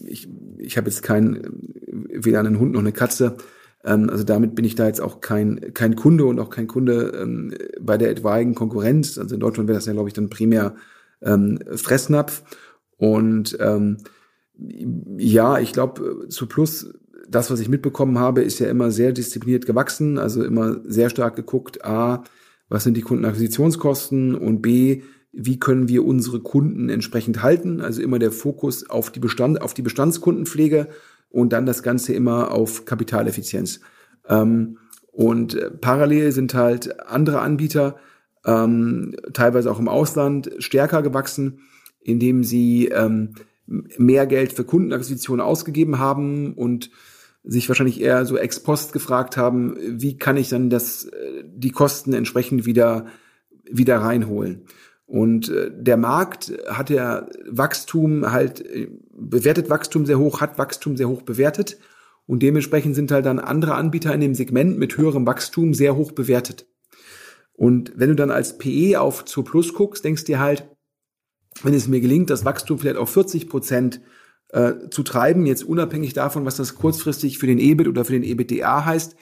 ich, 0.05 0.29
ich 0.59 0.77
habe 0.77 0.89
jetzt 0.89 1.03
kein, 1.03 1.43
weder 1.87 2.41
einen 2.41 2.59
Hund 2.59 2.73
noch 2.73 2.81
eine 2.81 2.93
Katze. 2.93 3.37
Ähm, 3.85 4.11
also 4.11 4.25
damit 4.25 4.55
bin 4.55 4.65
ich 4.65 4.75
da 4.75 4.87
jetzt 4.87 5.01
auch 5.01 5.21
kein, 5.21 5.73
kein 5.75 5.97
Kunde 5.97 6.25
und 6.25 6.39
auch 6.39 6.51
kein 6.51 6.67
Kunde 6.67 7.13
ähm, 7.21 7.55
bei 7.81 7.99
der 7.99 8.11
etwaigen 8.11 8.55
Konkurrenz. 8.55 9.19
Also 9.19 9.35
in 9.35 9.41
Deutschland 9.41 9.69
wäre 9.69 9.79
das 9.79 9.87
ja, 9.87 9.93
glaube 9.93 10.09
ich, 10.09 10.15
dann 10.15 10.31
primär 10.31 10.75
ähm, 11.21 11.59
Fressnapf. 11.75 12.43
Und 12.97 13.57
ähm, 13.61 13.99
ja, 15.17 15.59
ich 15.59 15.73
glaube, 15.73 16.29
zu 16.29 16.47
Plus 16.47 16.93
das, 17.29 17.51
was 17.51 17.61
ich 17.61 17.69
mitbekommen 17.69 18.19
habe, 18.19 18.43
ist 18.43 18.59
ja 18.59 18.69
immer 18.69 18.91
sehr 18.91 19.13
diszipliniert 19.13 19.67
gewachsen, 19.67 20.19
also 20.19 20.45
immer 20.45 20.81
sehr 20.85 21.11
stark 21.11 21.35
geguckt, 21.37 21.85
a, 21.85 22.25
was 22.69 22.85
sind 22.85 22.97
die 22.97 23.03
Kundenakquisitionskosten 23.03 24.35
und 24.35 24.61
b, 24.61 25.03
wie 25.33 25.59
können 25.59 25.89
wir 25.89 26.05
unsere 26.05 26.41
Kunden 26.41 26.89
entsprechend 26.89 27.43
halten, 27.43 27.81
also 27.81 28.03
immer 28.03 28.19
der 28.19 28.33
Fokus 28.33 28.89
auf 28.89 29.11
die 29.11 29.21
Bestand, 29.21 29.63
auf 29.63 29.75
die 29.75 29.83
Bestandskundenpflege 29.83 30.89
und 31.31 31.53
dann 31.53 31.67
das 31.67 31.83
Ganze 31.83 32.13
immer 32.13 32.53
auf 32.53 32.85
Kapitaleffizienz. 32.85 33.81
Ähm, 34.29 34.79
und 35.11 35.55
äh, 35.55 35.71
parallel 35.71 36.33
sind 36.33 36.55
halt 36.55 37.01
andere 37.07 37.41
Anbieter, 37.41 37.97
ähm, 38.45 39.15
teilweise 39.33 39.71
auch 39.71 39.79
im 39.79 39.89
Ausland, 39.89 40.51
stärker 40.59 41.03
gewachsen, 41.03 41.61
indem 42.01 42.45
sie 42.45 42.89
ähm, 42.89 43.35
mehr 43.67 44.27
Geld 44.27 44.53
für 44.53 44.65
Kundenakquisition 44.65 45.41
ausgegeben 45.41 45.99
haben 45.99 46.55
und 46.55 46.91
sich 47.45 47.69
wahrscheinlich 47.69 48.01
eher 48.01 48.25
so 48.25 48.37
ex 48.37 48.61
post 48.61 48.93
gefragt 48.93 49.37
haben, 49.37 49.77
wie 49.81 50.17
kann 50.17 50.37
ich 50.37 50.49
dann 50.49 50.71
das, 50.71 51.05
äh, 51.05 51.45
die 51.45 51.71
Kosten 51.71 52.13
entsprechend 52.13 52.67
wieder, 52.67 53.07
wieder 53.71 53.99
reinholen. 53.99 54.63
Und 55.13 55.51
äh, 55.51 55.71
der 55.71 55.99
Markt 55.99 56.55
hat 56.67 56.89
ja 56.89 57.27
Wachstum 57.47 58.33
halt, 58.33 58.65
äh, 58.65 58.89
bewertet 59.15 59.69
Wachstum 59.69 60.07
sehr 60.07 60.19
hoch, 60.19 60.41
hat 60.41 60.57
Wachstum 60.57 60.97
sehr 60.97 61.07
hoch 61.07 61.21
bewertet. 61.21 61.77
Und 62.25 62.43
dementsprechend 62.43 62.95
sind 62.95 63.13
halt 63.13 63.27
dann 63.27 63.39
andere 63.39 63.75
Anbieter 63.75 64.15
in 64.15 64.23
dem 64.23 64.35
Segment 64.35 64.79
mit 64.79 64.97
höherem 64.97 65.27
Wachstum 65.27 65.75
sehr 65.75 65.97
hoch 65.97 66.13
bewertet. 66.13 66.67
Und 67.53 67.93
wenn 67.95 68.09
du 68.09 68.15
dann 68.15 68.31
als 68.31 68.57
PE 68.57 68.99
auf 69.03 69.27
zu 69.27 69.43
Plus 69.43 69.75
guckst, 69.75 70.03
denkst 70.03 70.25
dir 70.25 70.41
halt, 70.41 70.67
wenn 71.63 71.75
es 71.75 71.89
mir 71.89 72.01
gelingt, 72.01 72.31
das 72.31 72.47
Wachstum 72.47 72.79
vielleicht 72.79 72.97
auf 72.97 73.11
40 73.11 73.51
Prozent 73.51 74.01
äh, 74.49 74.89
zu 74.89 75.03
treiben, 75.03 75.45
jetzt 75.45 75.63
unabhängig 75.63 76.15
davon, 76.15 76.47
was 76.47 76.57
das 76.57 76.75
kurzfristig 76.75 77.37
für 77.37 77.47
den 77.47 77.59
EBIT 77.59 77.87
oder 77.87 78.07
für 78.07 78.15
den 78.15 78.25
EBITDA 78.25 78.87
heißt, 78.87 79.15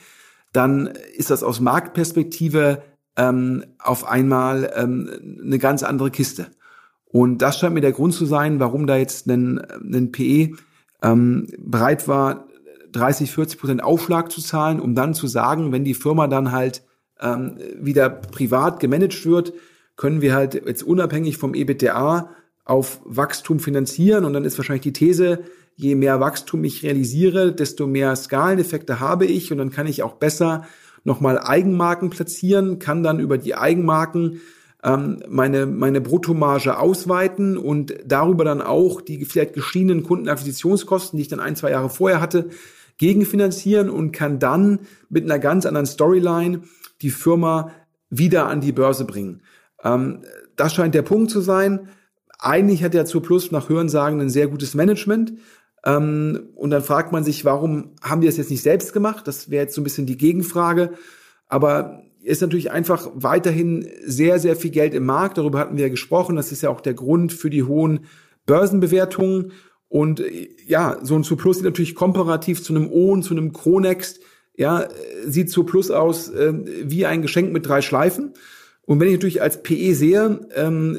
dann 0.52 0.86
ist 1.16 1.30
das 1.30 1.42
aus 1.42 1.58
Marktperspektive 1.58 2.80
ähm, 3.16 3.64
auf 3.78 4.06
einmal 4.06 4.72
ähm, 4.74 5.38
eine 5.44 5.58
ganz 5.58 5.82
andere 5.82 6.10
Kiste. 6.10 6.48
Und 7.06 7.38
das 7.38 7.58
scheint 7.58 7.74
mir 7.74 7.80
der 7.80 7.92
Grund 7.92 8.14
zu 8.14 8.24
sein, 8.24 8.60
warum 8.60 8.86
da 8.86 8.96
jetzt 8.96 9.26
ein, 9.26 9.58
ein 9.58 10.12
PE 10.12 10.56
ähm, 11.02 11.48
bereit 11.58 12.06
war, 12.06 12.46
30, 12.92 13.32
40 13.32 13.60
Prozent 13.60 13.84
Aufschlag 13.84 14.30
zu 14.30 14.40
zahlen, 14.40 14.80
um 14.80 14.94
dann 14.94 15.14
zu 15.14 15.26
sagen, 15.26 15.72
wenn 15.72 15.84
die 15.84 15.94
Firma 15.94 16.26
dann 16.26 16.52
halt 16.52 16.82
ähm, 17.20 17.56
wieder 17.80 18.08
privat 18.08 18.80
gemanagt 18.80 19.24
wird, 19.26 19.52
können 19.96 20.22
wir 20.22 20.34
halt 20.34 20.54
jetzt 20.54 20.82
unabhängig 20.82 21.36
vom 21.36 21.54
EBITDA 21.54 22.30
auf 22.64 23.00
Wachstum 23.04 23.60
finanzieren 23.60 24.24
und 24.24 24.32
dann 24.32 24.44
ist 24.44 24.56
wahrscheinlich 24.58 24.82
die 24.82 24.92
These, 24.92 25.40
je 25.76 25.94
mehr 25.94 26.20
Wachstum 26.20 26.62
ich 26.64 26.82
realisiere, 26.82 27.52
desto 27.52 27.86
mehr 27.86 28.14
Skaleneffekte 28.14 29.00
habe 29.00 29.26
ich 29.26 29.50
und 29.52 29.58
dann 29.58 29.70
kann 29.70 29.86
ich 29.86 30.02
auch 30.02 30.14
besser 30.14 30.64
nochmal 31.04 31.38
Eigenmarken 31.38 32.10
platzieren, 32.10 32.78
kann 32.78 33.02
dann 33.02 33.20
über 33.20 33.38
die 33.38 33.54
Eigenmarken 33.54 34.40
ähm, 34.82 35.22
meine, 35.28 35.66
meine 35.66 36.00
Bruttomarge 36.00 36.78
ausweiten 36.78 37.56
und 37.56 37.94
darüber 38.04 38.44
dann 38.44 38.62
auch 38.62 39.00
die 39.00 39.24
vielleicht 39.24 39.54
geschiedenen 39.54 40.02
Kundenakquisitionskosten, 40.02 41.16
die 41.16 41.22
ich 41.22 41.28
dann 41.28 41.40
ein, 41.40 41.56
zwei 41.56 41.70
Jahre 41.70 41.90
vorher 41.90 42.20
hatte, 42.20 42.50
gegenfinanzieren 42.98 43.88
und 43.88 44.12
kann 44.12 44.38
dann 44.38 44.80
mit 45.08 45.24
einer 45.24 45.38
ganz 45.38 45.66
anderen 45.66 45.86
Storyline 45.86 46.62
die 47.02 47.10
Firma 47.10 47.72
wieder 48.10 48.46
an 48.48 48.60
die 48.60 48.72
Börse 48.72 49.04
bringen. 49.04 49.42
Ähm, 49.82 50.22
das 50.56 50.74
scheint 50.74 50.94
der 50.94 51.02
Punkt 51.02 51.30
zu 51.30 51.40
sein. 51.40 51.88
Eigentlich 52.38 52.82
hat 52.82 52.94
der 52.94 53.06
Zur 53.06 53.22
Plus 53.22 53.50
nach 53.50 53.68
Hörensagen 53.68 54.20
ein 54.20 54.30
sehr 54.30 54.48
gutes 54.48 54.74
Management. 54.74 55.34
Ähm, 55.84 56.50
und 56.54 56.70
dann 56.70 56.82
fragt 56.82 57.12
man 57.12 57.24
sich, 57.24 57.44
warum 57.44 57.92
haben 58.02 58.20
die 58.20 58.26
das 58.26 58.36
jetzt 58.36 58.50
nicht 58.50 58.62
selbst 58.62 58.92
gemacht? 58.92 59.26
Das 59.26 59.50
wäre 59.50 59.64
jetzt 59.64 59.74
so 59.74 59.80
ein 59.80 59.84
bisschen 59.84 60.06
die 60.06 60.18
Gegenfrage. 60.18 60.92
Aber 61.48 62.02
ist 62.22 62.42
natürlich 62.42 62.70
einfach 62.70 63.08
weiterhin 63.14 63.88
sehr, 64.04 64.38
sehr 64.38 64.56
viel 64.56 64.70
Geld 64.70 64.94
im 64.94 65.06
Markt. 65.06 65.38
Darüber 65.38 65.58
hatten 65.58 65.76
wir 65.76 65.84
ja 65.84 65.90
gesprochen. 65.90 66.36
Das 66.36 66.52
ist 66.52 66.62
ja 66.62 66.70
auch 66.70 66.80
der 66.80 66.94
Grund 66.94 67.32
für 67.32 67.50
die 67.50 67.62
hohen 67.62 68.00
Börsenbewertungen. 68.46 69.52
Und 69.88 70.22
ja, 70.66 70.98
so 71.02 71.16
ein 71.16 71.22
Plus 71.22 71.56
sieht 71.56 71.64
natürlich 71.64 71.94
komparativ 71.94 72.62
zu 72.62 72.74
einem 72.74 72.88
O 72.90 73.10
und 73.12 73.22
zu 73.22 73.34
einem 73.34 73.52
Chronext, 73.52 74.20
ja, 74.56 74.88
sieht 75.26 75.52
Plus 75.66 75.90
aus 75.90 76.28
äh, 76.28 76.52
wie 76.84 77.06
ein 77.06 77.22
Geschenk 77.22 77.52
mit 77.52 77.66
drei 77.66 77.80
Schleifen. 77.80 78.34
Und 78.82 79.00
wenn 79.00 79.08
ich 79.08 79.14
natürlich 79.14 79.42
als 79.42 79.62
PE 79.62 79.94
sehe, 79.94 80.48
ähm, 80.54 80.98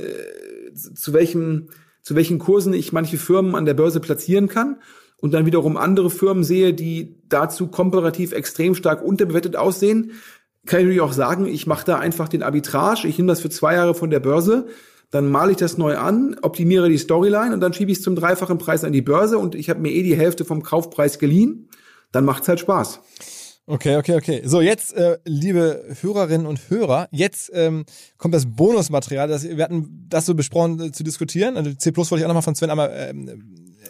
zu 0.74 1.14
welchem, 1.14 1.70
zu 2.02 2.16
welchen 2.16 2.40
Kursen 2.40 2.74
ich 2.74 2.94
manche 2.94 3.18
Firmen 3.18 3.56
an 3.56 3.66
der 3.66 3.74
Börse 3.74 4.00
platzieren 4.00 4.48
kann 4.48 4.78
und 5.18 5.34
dann 5.34 5.46
wiederum 5.46 5.78
andere 5.78 6.10
Firmen 6.10 6.44
sehe, 6.44 6.74
die 6.74 7.22
dazu 7.30 7.68
komparativ 7.68 8.32
extrem 8.32 8.76
stark 8.76 9.04
unterbewertet 9.04 9.56
aussehen, 9.56 10.14
kann 10.66 10.80
ich 10.80 10.86
natürlich 10.86 11.02
auch 11.02 11.14
sagen, 11.14 11.48
ich 11.48 11.68
mache 11.68 11.86
da 11.86 11.98
einfach 11.98 12.28
den 12.28 12.44
Arbitrage, 12.44 13.08
ich 13.08 13.18
nehme 13.18 13.30
das 13.30 13.42
für 13.42 13.50
zwei 13.50 13.76
Jahre 13.76 13.96
von 13.96 14.10
der 14.10 14.20
Börse, 14.20 14.68
dann 15.10 15.30
male 15.30 15.52
ich 15.52 15.58
das 15.58 15.78
neu 15.78 15.98
an, 15.98 16.38
optimiere 16.42 16.88
die 16.88 16.98
Storyline 16.98 17.54
und 17.54 17.60
dann 17.60 17.74
schiebe 17.74 17.92
ich 17.92 17.98
es 17.98 18.04
zum 18.04 18.16
dreifachen 18.16 18.58
Preis 18.58 18.84
an 18.84 18.94
die 18.94 19.02
Börse 19.02 19.38
und 19.38 19.56
ich 19.56 19.70
habe 19.70 19.82
mir 19.82 19.92
eh 19.92 20.04
die 20.04 20.16
Hälfte 20.16 20.46
vom 20.46 20.64
Kaufpreis 20.64 21.20
geliehen, 21.20 21.70
dann 22.12 22.26
macht's 22.26 22.48
halt 22.48 22.60
Spaß. 22.60 23.02
Okay, 23.68 23.96
okay, 23.96 24.16
okay. 24.16 24.42
So, 24.44 24.60
jetzt, 24.60 24.94
äh, 24.94 25.20
liebe 25.24 25.86
Hörerinnen 26.02 26.48
und 26.48 26.70
Hörer, 26.70 27.08
jetzt 27.12 27.52
ähm, 27.54 27.86
kommt 28.18 28.34
das 28.34 28.48
Bonusmaterial. 28.48 29.28
Das, 29.28 29.44
wir 29.44 29.64
hatten 29.64 30.08
das 30.10 30.26
so 30.26 30.34
besprochen 30.34 30.80
äh, 30.80 30.92
zu 30.92 31.04
diskutieren. 31.04 31.58
Also 31.58 31.72
C 31.74 31.96
wollte 31.96 32.18
ich 32.18 32.24
auch 32.24 32.28
nochmal 32.28 32.42
von 32.42 32.56
Sven 32.56 32.72
einmal 32.72 32.92
ähm, 32.94 33.30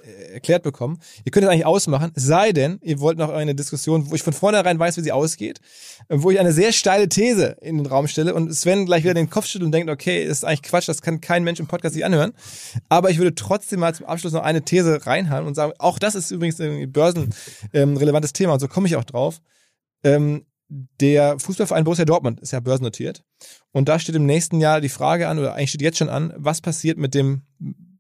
äh, 0.04 0.34
erklärt 0.34 0.64
bekommen. 0.64 1.00
Ihr 1.24 1.32
könnt 1.32 1.46
es 1.46 1.50
eigentlich 1.50 1.66
ausmachen, 1.66 2.12
sei 2.16 2.52
denn, 2.52 2.80
ihr 2.82 3.00
wollt 3.00 3.18
noch 3.18 3.30
eine 3.30 3.56
Diskussion, 3.56 4.12
wo 4.12 4.16
ich 4.16 4.24
von 4.24 4.34
vornherein 4.34 4.78
weiß, 4.78 4.98
wie 4.98 5.02
sie 5.02 5.14
ausgeht, 5.14 5.60
äh, 6.10 6.18
wo 6.18 6.32
ich 6.32 6.40
eine 6.40 6.52
sehr 6.52 6.74
steile 6.74 7.08
These 7.08 7.58
in 7.62 7.78
den 7.78 7.86
Raum 7.86 8.08
stelle 8.08 8.34
und 8.34 8.54
Sven 8.54 8.86
gleich 8.86 9.04
wieder 9.04 9.14
den 9.14 9.30
Kopf 9.30 9.46
schüttelt 9.46 9.68
und 9.68 9.72
denkt, 9.72 9.90
okay, 9.90 10.28
das 10.28 10.40
ist 10.40 10.44
eigentlich 10.44 10.64
Quatsch, 10.64 10.90
das 10.90 11.02
kann 11.02 11.22
kein 11.22 11.46
Mensch 11.46 11.62
im 11.62 11.68
Podcast 11.68 11.94
sich 11.94 12.04
anhören. 12.04 12.34
Aber 12.90 13.10
ich 13.10 13.18
würde 13.20 13.36
trotzdem 13.36 13.80
mal 13.80 13.96
zum 13.96 14.06
Abschluss 14.06 14.34
noch 14.34 14.44
eine 14.44 14.64
These 14.64 15.06
reinhauen 15.06 15.48
und 15.48 15.56
sagen, 15.56 15.74
auch 15.80 15.98
das 15.98 16.16
ist 16.16 16.30
übrigens 16.30 16.60
ein 16.60 16.92
börsenrelevantes 16.92 18.34
Thema 18.34 18.54
und 18.54 18.60
so 18.60 18.68
komme 18.68 18.88
ich 18.88 18.98
auch 18.98 19.06
drauf. 19.06 19.42
Ähm, 20.04 20.46
der 20.70 21.38
Fußballverein 21.38 21.84
Borussia 21.84 22.06
Dortmund 22.06 22.40
ist 22.40 22.52
ja 22.52 22.60
börsennotiert. 22.60 23.24
Und 23.72 23.90
da 23.90 24.00
steht 24.00 24.16
im 24.16 24.26
nächsten 24.26 24.62
Jahr 24.62 24.80
die 24.80 24.90
Frage 24.90 25.28
an, 25.28 25.38
oder 25.38 25.54
eigentlich 25.54 25.70
steht 25.70 25.82
jetzt 25.82 25.98
schon 25.98 26.10
an, 26.10 26.34
was 26.38 26.62
passiert 26.62 26.98
mit 26.98 27.14
dem 27.14 27.42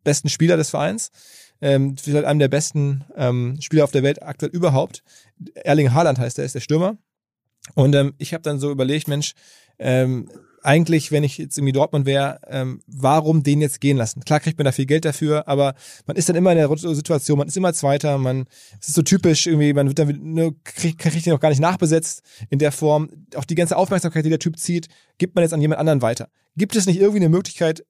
besten 0.03 0.30
Spieler 0.30 0.57
des 0.57 0.69
Vereins? 0.69 1.11
Ähm, 1.60 1.98
vielleicht 1.98 2.26
einem 2.26 2.40
der 2.40 2.48
besten 2.48 3.06
ähm, 3.15 3.57
Spieler 3.60 3.84
auf 3.84 3.91
der 3.91 4.03
Welt 4.03 4.23
aktuell 4.23 4.52
überhaupt. 4.52 5.03
Erling 5.53 5.94
Haaland 5.94 6.18
heißt 6.18 6.40
er, 6.40 6.45
ist 6.45 6.56
der 6.56 6.61
Stürmer. 6.61 6.98
Und 7.76 7.94
ähm, 7.94 8.14
ich 8.18 8.34
habe 8.34 8.41
dann 8.41 8.60
so 8.60 8.72
überlegt, 8.72 9.07
Mensch, 9.07 9.34
ähm, 9.78 10.30
eigentlich, 10.63 11.11
wenn 11.11 11.23
ich 11.23 11.38
jetzt 11.38 11.57
irgendwie 11.57 11.73
Dortmund 11.73 12.05
wäre, 12.05 12.39
ähm, 12.47 12.81
warum 12.88 13.43
den 13.43 13.61
jetzt 13.61 13.81
gehen 13.81 13.97
lassen? 13.97 14.23
Klar 14.23 14.39
kriegt 14.39 14.57
man 14.57 14.65
da 14.65 14.71
viel 14.71 14.85
Geld 14.85 15.05
dafür, 15.05 15.47
aber 15.47 15.75
man 16.05 16.15
ist 16.15 16.29
dann 16.29 16.35
immer 16.35 16.51
in 16.51 16.57
der 16.57 16.69
Situation, 16.77 17.38
man 17.38 17.47
ist 17.47 17.57
immer 17.57 17.73
Zweiter, 17.73 18.17
man, 18.17 18.45
es 18.79 18.89
ist 18.89 18.95
so 18.95 19.01
typisch 19.01 19.47
irgendwie, 19.47 19.73
man 19.73 19.88
wird 19.88 19.99
dann 19.99 20.19
ne, 20.21 20.53
kriegt, 20.63 20.99
kriegt 20.99 21.25
den 21.25 21.33
auch 21.33 21.39
gar 21.39 21.49
nicht 21.49 21.61
nachbesetzt 21.61 22.23
in 22.49 22.59
der 22.59 22.71
Form. 22.71 23.09
Auch 23.35 23.45
die 23.45 23.55
ganze 23.55 23.77
Aufmerksamkeit, 23.77 24.25
die 24.25 24.29
der 24.29 24.39
Typ 24.39 24.57
zieht, 24.57 24.88
gibt 25.17 25.35
man 25.35 25.43
jetzt 25.43 25.53
an 25.53 25.61
jemand 25.61 25.79
anderen 25.79 26.01
weiter. 26.01 26.29
Gibt 26.55 26.75
es 26.75 26.85
nicht 26.85 26.99
irgendwie 26.99 27.19
eine 27.19 27.29
Möglichkeit, 27.29 27.83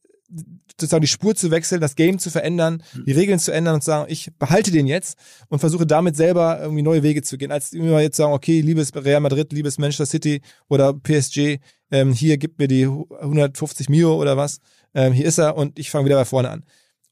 sozusagen 0.79 1.01
die 1.01 1.07
Spur 1.07 1.35
zu 1.35 1.51
wechseln, 1.51 1.81
das 1.81 1.95
Game 1.95 2.19
zu 2.19 2.29
verändern, 2.29 2.83
hm. 2.93 3.05
die 3.05 3.11
Regeln 3.11 3.39
zu 3.39 3.51
ändern 3.51 3.75
und 3.75 3.81
zu 3.81 3.87
sagen, 3.87 4.11
ich 4.11 4.31
behalte 4.37 4.71
den 4.71 4.87
jetzt 4.87 5.17
und 5.49 5.59
versuche 5.59 5.85
damit 5.85 6.15
selber 6.15 6.59
irgendwie 6.61 6.81
neue 6.81 7.03
Wege 7.03 7.21
zu 7.21 7.37
gehen, 7.37 7.51
als 7.51 7.73
immer 7.73 8.01
jetzt 8.01 8.17
sagen, 8.17 8.33
okay, 8.33 8.61
liebes 8.61 8.93
Real 8.95 9.19
Madrid, 9.19 9.51
liebes 9.53 9.77
Manchester 9.77 10.05
City 10.05 10.41
oder 10.69 10.93
PSG, 10.93 11.59
ähm, 11.91 12.13
hier 12.13 12.37
gibt 12.37 12.59
mir 12.59 12.67
die 12.67 12.85
150 12.85 13.89
Mio 13.89 14.15
oder 14.15 14.37
was, 14.37 14.59
ähm, 14.93 15.13
hier 15.13 15.25
ist 15.25 15.37
er 15.37 15.55
und 15.55 15.77
ich 15.77 15.91
fange 15.91 16.05
wieder 16.05 16.17
bei 16.17 16.25
vorne 16.25 16.49
an. 16.49 16.63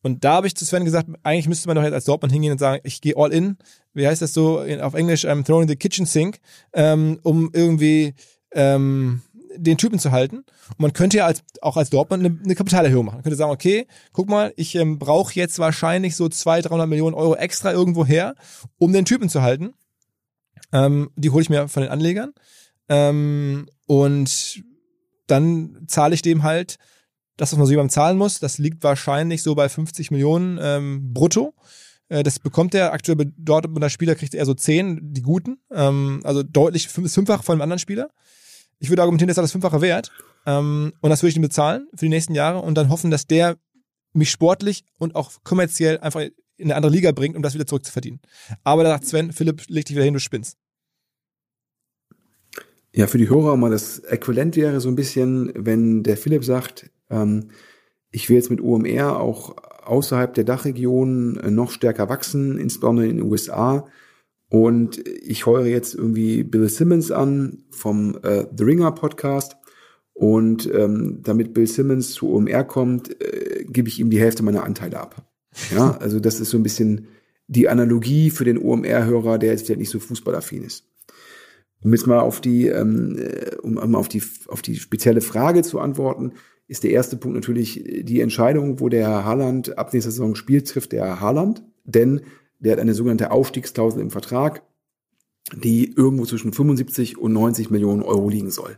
Und 0.02 0.24
da 0.24 0.36
habe 0.36 0.48
ich 0.48 0.56
zu 0.56 0.66
Sven 0.66 0.86
gesagt, 0.86 1.10
eigentlich 1.24 1.50
müsste 1.50 1.68
man 1.68 1.76
doch 1.76 1.84
jetzt 1.84 1.94
als 1.94 2.06
Dortmund 2.06 2.32
hingehen 2.32 2.54
und 2.54 2.58
sagen, 2.58 2.80
ich 2.84 3.02
gehe 3.02 3.18
all 3.18 3.34
in, 3.34 3.58
wie 3.94 4.08
heißt 4.08 4.22
das 4.22 4.34
so 4.34 4.60
auf 4.60 4.94
Englisch, 4.94 5.26
I'm 5.26 5.44
throwing 5.44 5.68
the 5.68 5.76
kitchen 5.76 6.06
sink, 6.06 6.40
ähm, 6.74 7.20
um 7.24 7.50
irgendwie 7.54 8.14
ähm, 8.54 9.22
den 9.56 9.78
Typen 9.78 10.00
zu 10.00 10.12
halten. 10.12 10.38
Und 10.38 10.80
man 10.80 10.94
könnte 10.94 11.18
ja 11.18 11.26
als, 11.26 11.44
auch 11.62 11.76
als 11.76 11.90
Dortmund 11.90 12.26
eine, 12.26 12.40
eine 12.42 12.56
Kapitalerhöhung 12.56 13.06
machen. 13.06 13.18
Man 13.18 13.24
könnte 13.24 13.36
sagen, 13.36 13.52
okay, 13.52 13.88
guck 14.14 14.30
mal, 14.30 14.54
ich 14.56 14.76
ähm, 14.76 15.00
brauche 15.00 15.34
jetzt 15.34 15.60
wahrscheinlich 15.60 16.16
so 16.16 16.30
200, 16.30 16.72
300 16.72 16.88
Millionen 16.88 17.16
Euro 17.16 17.36
extra 17.36 17.74
irgendwo 17.74 18.06
her, 18.06 18.36
um 18.78 18.94
den 18.94 19.06
Typen 19.06 19.28
zu 19.28 19.42
halten. 19.42 19.74
Ähm, 20.72 21.10
die 21.16 21.32
hole 21.32 21.42
ich 21.42 21.50
mir 21.50 21.68
von 21.68 21.84
den 21.84 21.92
Anlegern. 21.92 22.34
Ähm, 22.88 23.68
und 23.86 24.64
dann 25.32 25.86
zahle 25.88 26.16
ich 26.16 26.22
dem 26.22 26.44
halt 26.44 26.78
das, 27.38 27.52
was 27.52 27.58
man 27.58 27.66
so 27.66 27.72
jemandem 27.72 27.94
zahlen 27.94 28.18
muss. 28.18 28.40
Das 28.40 28.58
liegt 28.58 28.84
wahrscheinlich 28.84 29.44
so 29.44 29.56
bei 29.56 29.70
50 29.70 30.12
Millionen 30.12 30.60
ähm, 30.62 31.14
brutto. 31.14 31.54
Äh, 32.10 32.24
das 32.24 32.40
bekommt 32.40 32.76
er 32.76 32.92
aktuell 32.92 33.16
bei 33.16 33.32
Dortmunder 33.38 33.90
Spieler, 33.90 34.16
kriegt 34.16 34.34
er 34.34 34.46
so 34.46 34.54
10, 34.54 35.14
die 35.14 35.22
guten. 35.22 35.60
Ähm, 35.72 36.22
also 36.24 36.44
deutlich 36.44 36.88
fünf, 36.90 37.14
fünffach 37.14 37.44
von 37.44 37.54
einem 37.54 37.62
anderen 37.62 37.80
Spieler. 37.80 38.10
Ich 38.80 38.90
würde 38.90 39.02
argumentieren, 39.02 39.28
das 39.28 39.38
ist 39.38 39.42
das 39.44 39.52
Fünffache 39.52 39.82
wert. 39.82 40.12
Ähm, 40.46 40.94
und 41.02 41.10
das 41.10 41.22
würde 41.22 41.30
ich 41.30 41.36
ihm 41.36 41.42
bezahlen 41.42 41.88
für 41.92 42.06
die 42.06 42.10
nächsten 42.10 42.36
Jahre 42.36 42.60
und 42.60 42.76
dann 42.76 42.90
hoffen, 42.90 43.12
dass 43.12 43.28
der 43.28 43.58
mich 44.14 44.32
sportlich 44.32 44.84
und 44.98 45.16
auch 45.16 45.32
kommerziell 45.44 46.00
einfach 46.00 46.22
in 46.22 46.66
eine 46.66 46.76
andere 46.76 46.92
Liga 46.92 47.12
bringt, 47.12 47.36
um 47.36 47.44
das 47.44 47.54
wieder 47.54 47.66
zurückzuverdienen. 47.66 48.20
Aber 48.64 48.84
da 48.84 48.90
sagt 48.90 49.06
Sven, 49.06 49.32
Philipp, 49.32 49.64
leg 49.68 49.86
dich 49.86 49.96
wieder 49.96 50.04
hin, 50.04 50.14
du 50.14 50.20
spinnst. 50.20 50.58
Ja, 52.94 53.08
für 53.08 53.18
die 53.18 53.30
Hörer 53.30 53.56
mal 53.56 53.70
das 53.70 54.00
Äquivalent 54.00 54.56
wäre 54.56 54.80
so 54.82 54.90
ein 54.90 54.96
bisschen, 54.96 55.52
wenn 55.56 56.04
der 56.04 56.18
Philipp 56.18 56.44
sagt, 56.44 56.90
ähm, 57.10 57.50
ich 58.12 58.30
will 58.30 58.38
jetzt 58.38 58.50
mit 58.50 58.62
OMR 58.62 59.20
auch 59.20 59.56
außerhalb 59.84 60.34
der 60.34 60.44
Dachregion 60.44 61.38
äh, 61.38 61.52
noch 61.52 61.72
stärker 61.72 62.10
wachsen, 62.10 62.58
insbesondere 62.58 63.08
in 63.08 63.18
den 63.18 63.26
USA. 63.26 63.88
Und 64.50 65.08
ich 65.08 65.46
heure 65.46 65.68
jetzt 65.68 65.94
irgendwie 65.94 66.44
Bill 66.44 66.70
Simmons 66.70 67.12
an 67.12 67.64
vom 67.70 68.18
äh, 68.24 68.46
The 68.56 68.64
Ringer 68.64 68.92
Podcast. 68.92 69.56
Und 70.14 70.70
ähm, 70.74 71.20
damit 71.24 71.54
Bill 71.54 71.68
Simmons 71.68 72.12
zu 72.12 72.34
OMR 72.34 72.64
kommt, 72.64 73.22
äh, 73.22 73.64
gebe 73.66 73.88
ich 73.88 74.00
ihm 74.00 74.10
die 74.10 74.20
Hälfte 74.20 74.44
meiner 74.44 74.64
Anteile 74.64 75.00
ab. 75.00 75.26
Ja, 75.74 75.92
also 75.98 76.20
das 76.20 76.40
ist 76.40 76.50
so 76.50 76.58
ein 76.58 76.64
bisschen 76.64 77.08
die 77.48 77.70
Analogie 77.70 78.30
für 78.30 78.44
den 78.44 78.58
OMR-Hörer, 78.58 79.38
der 79.38 79.52
jetzt 79.52 79.66
vielleicht 79.66 79.80
nicht 79.80 79.90
so 79.90 80.00
fußballaffin 80.00 80.64
ist. 80.64 80.86
Um 81.82 81.94
jetzt 81.94 82.08
mal 82.08 82.20
auf 82.20 82.42
die, 82.42 82.68
ähm, 82.68 83.18
äh, 83.18 83.56
um, 83.58 83.78
um 83.78 83.96
auf 83.96 84.08
die, 84.08 84.22
auf 84.48 84.62
die 84.62 84.76
spezielle 84.76 85.22
Frage 85.22 85.62
zu 85.64 85.80
antworten, 85.80 86.34
ist 86.68 86.84
der 86.84 86.92
erste 86.92 87.18
Punkt 87.18 87.36
natürlich 87.36 87.84
die 88.04 88.22
Entscheidung, 88.22 88.80
wo 88.80 88.90
der 88.90 89.08
Herr 89.08 89.26
Haaland 89.26 89.78
ab 89.78 89.92
nächster 89.92 90.12
Saison 90.12 90.36
spielt, 90.36 90.68
trifft 90.68 90.92
der 90.92 91.06
Herr 91.06 91.20
Haaland, 91.20 91.64
denn 91.84 92.22
der 92.60 92.74
hat 92.74 92.80
eine 92.80 92.94
sogenannte 92.94 93.32
Aufstiegsklausel 93.32 94.02
im 94.02 94.12
Vertrag, 94.12 94.62
die 95.56 95.92
irgendwo 95.96 96.26
zwischen 96.26 96.54
75 96.54 97.18
und 97.18 97.34
90 97.34 97.72
Millionen 97.72 98.04
Euro 98.04 98.30
liegen 98.30 98.52
soll. 98.52 98.78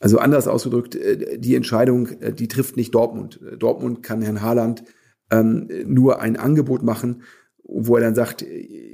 Also 0.00 0.18
anders 0.18 0.46
ausgedrückt, 0.46 0.94
äh, 0.94 1.38
die 1.38 1.54
Entscheidung, 1.54 2.08
äh, 2.20 2.32
die 2.32 2.48
trifft 2.48 2.76
nicht 2.76 2.94
Dortmund. 2.94 3.40
Dortmund 3.58 4.02
kann 4.02 4.22
Herrn 4.22 4.42
Haaland 4.42 4.84
ähm, 5.30 5.68
nur 5.86 6.20
ein 6.20 6.36
Angebot 6.36 6.82
machen, 6.82 7.22
wo 7.62 7.96
er 7.96 8.02
dann 8.02 8.14
sagt, 8.14 8.44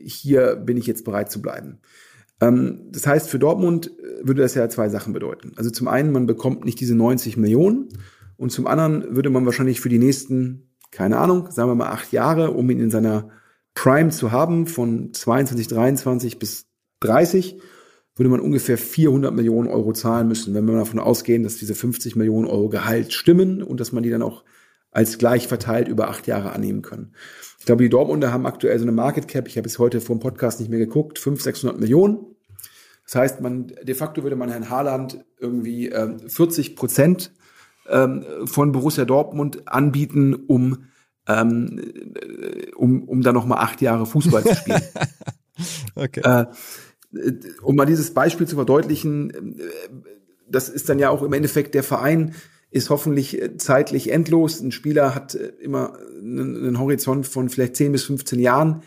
hier 0.05 0.57
bin 0.57 0.77
ich 0.77 0.87
jetzt 0.87 1.05
bereit 1.05 1.31
zu 1.31 1.41
bleiben. 1.41 1.79
Ähm, 2.45 2.81
das 2.91 3.07
heißt, 3.07 3.29
für 3.29 3.39
Dortmund 3.39 3.91
äh, 3.99 4.27
würde 4.27 4.43
das 4.43 4.55
ja 4.55 4.69
zwei 4.69 4.89
Sachen 4.89 5.13
bedeuten. 5.13 5.53
Also 5.57 5.71
zum 5.71 5.89
einen, 5.89 6.13
man 6.13 6.27
bekommt 6.27 6.65
nicht 6.65 6.81
diese 6.81 6.95
90 6.95 7.37
Millionen 7.37 7.89
und 8.37 8.51
zum 8.51 8.67
anderen 8.67 9.17
würde 9.17 9.31
man 9.31 9.47
wahrscheinlich 9.47 9.81
für 9.81 9.89
die 9.89 9.99
nächsten, 9.99 10.75
keine 10.91 11.19
Ahnung, 11.19 11.51
sagen 11.51 11.71
wir 11.71 11.75
mal 11.75 11.91
acht 11.91 12.13
Jahre, 12.13 12.51
um 12.51 12.69
ihn 12.71 12.81
in 12.81 12.91
seiner 12.91 13.31
Prime 13.75 14.11
zu 14.11 14.31
haben, 14.31 14.67
von 14.67 15.13
22, 15.13 15.69
23 15.69 16.39
bis 16.39 16.67
30, 17.01 17.61
würde 18.17 18.31
man 18.31 18.41
ungefähr 18.41 18.79
400 18.79 19.35
Millionen 19.35 19.69
Euro 19.69 19.93
zahlen 19.93 20.29
müssen, 20.29 20.55
wenn 20.55 20.67
wir 20.67 20.75
davon 20.75 21.01
ausgehen, 21.01 21.43
dass 21.43 21.57
diese 21.57 21.75
50 21.75 22.15
Millionen 22.15 22.47
Euro 22.47 22.69
Gehalt 22.69 23.13
stimmen 23.13 23.63
und 23.63 23.81
dass 23.81 23.91
man 23.91 24.05
die 24.05 24.11
dann 24.11 24.23
auch 24.23 24.45
als 24.93 25.19
gleich 25.19 25.49
verteilt 25.49 25.89
über 25.89 26.09
acht 26.09 26.29
Jahre 26.29 26.53
annehmen 26.53 26.83
können. 26.83 27.15
Ich 27.59 27.67
glaube, 27.67 27.83
die 27.83 27.89
Dortmunder 27.89 28.33
haben 28.33 28.47
aktuell 28.47 28.79
so 28.79 28.85
eine 28.85 28.93
Market 28.93 29.27
Cap, 29.27 29.49
ich 29.49 29.57
habe 29.57 29.67
es 29.67 29.79
heute 29.79 30.01
vor 30.01 30.17
dem 30.17 30.21
Podcast 30.21 30.61
nicht 30.61 30.69
mehr 30.69 30.79
geguckt, 30.79 31.19
500, 31.19 31.43
600 31.43 31.81
Millionen. 31.81 32.34
Das 33.05 33.17
heißt, 33.17 33.41
man, 33.41 33.69
de 33.83 33.95
facto 33.95 34.23
würde 34.23 34.37
man 34.37 34.51
Herrn 34.51 34.71
Haaland 34.71 35.25
irgendwie 35.39 35.89
ähm, 35.89 36.21
40 36.29 36.75
Prozent 36.77 37.33
ähm, 37.89 38.25
von 38.47 38.73
Borussia 38.73 39.05
Dortmund 39.05 39.69
anbieten, 39.69 40.35
um, 40.35 40.87
ähm, 41.29 41.81
um, 42.77 43.05
um 43.05 43.23
dann 43.23 43.35
nochmal 43.35 43.59
acht 43.59 43.81
Jahre 43.81 44.07
Fußball 44.07 44.43
zu 44.43 44.55
spielen. 44.55 44.83
okay. 45.95 46.21
Äh, 46.21 46.47
um 47.63 47.77
mal 47.77 47.87
dieses 47.87 48.13
Beispiel 48.13 48.49
zu 48.49 48.57
verdeutlichen, 48.57 49.59
äh, 49.59 49.65
das 50.49 50.69
ist 50.69 50.89
dann 50.89 50.99
ja 50.99 51.11
auch 51.11 51.23
im 51.23 51.33
Endeffekt 51.33 51.75
der 51.75 51.83
Verein, 51.83 52.35
ist 52.71 52.91
hoffentlich 52.91 53.41
äh, 53.41 53.57
zeitlich 53.57 54.11
endlos. 54.11 54.61
Ein 54.61 54.73
Spieler 54.73 55.15
hat 55.15 55.35
äh, 55.35 55.53
immer 55.61 55.99
einen 56.19 56.79
Horizont 56.79 57.27
von 57.27 57.49
vielleicht 57.49 57.77
10 57.77 57.93
bis 57.93 58.05
15 58.05 58.41
Jahren. 58.41 58.83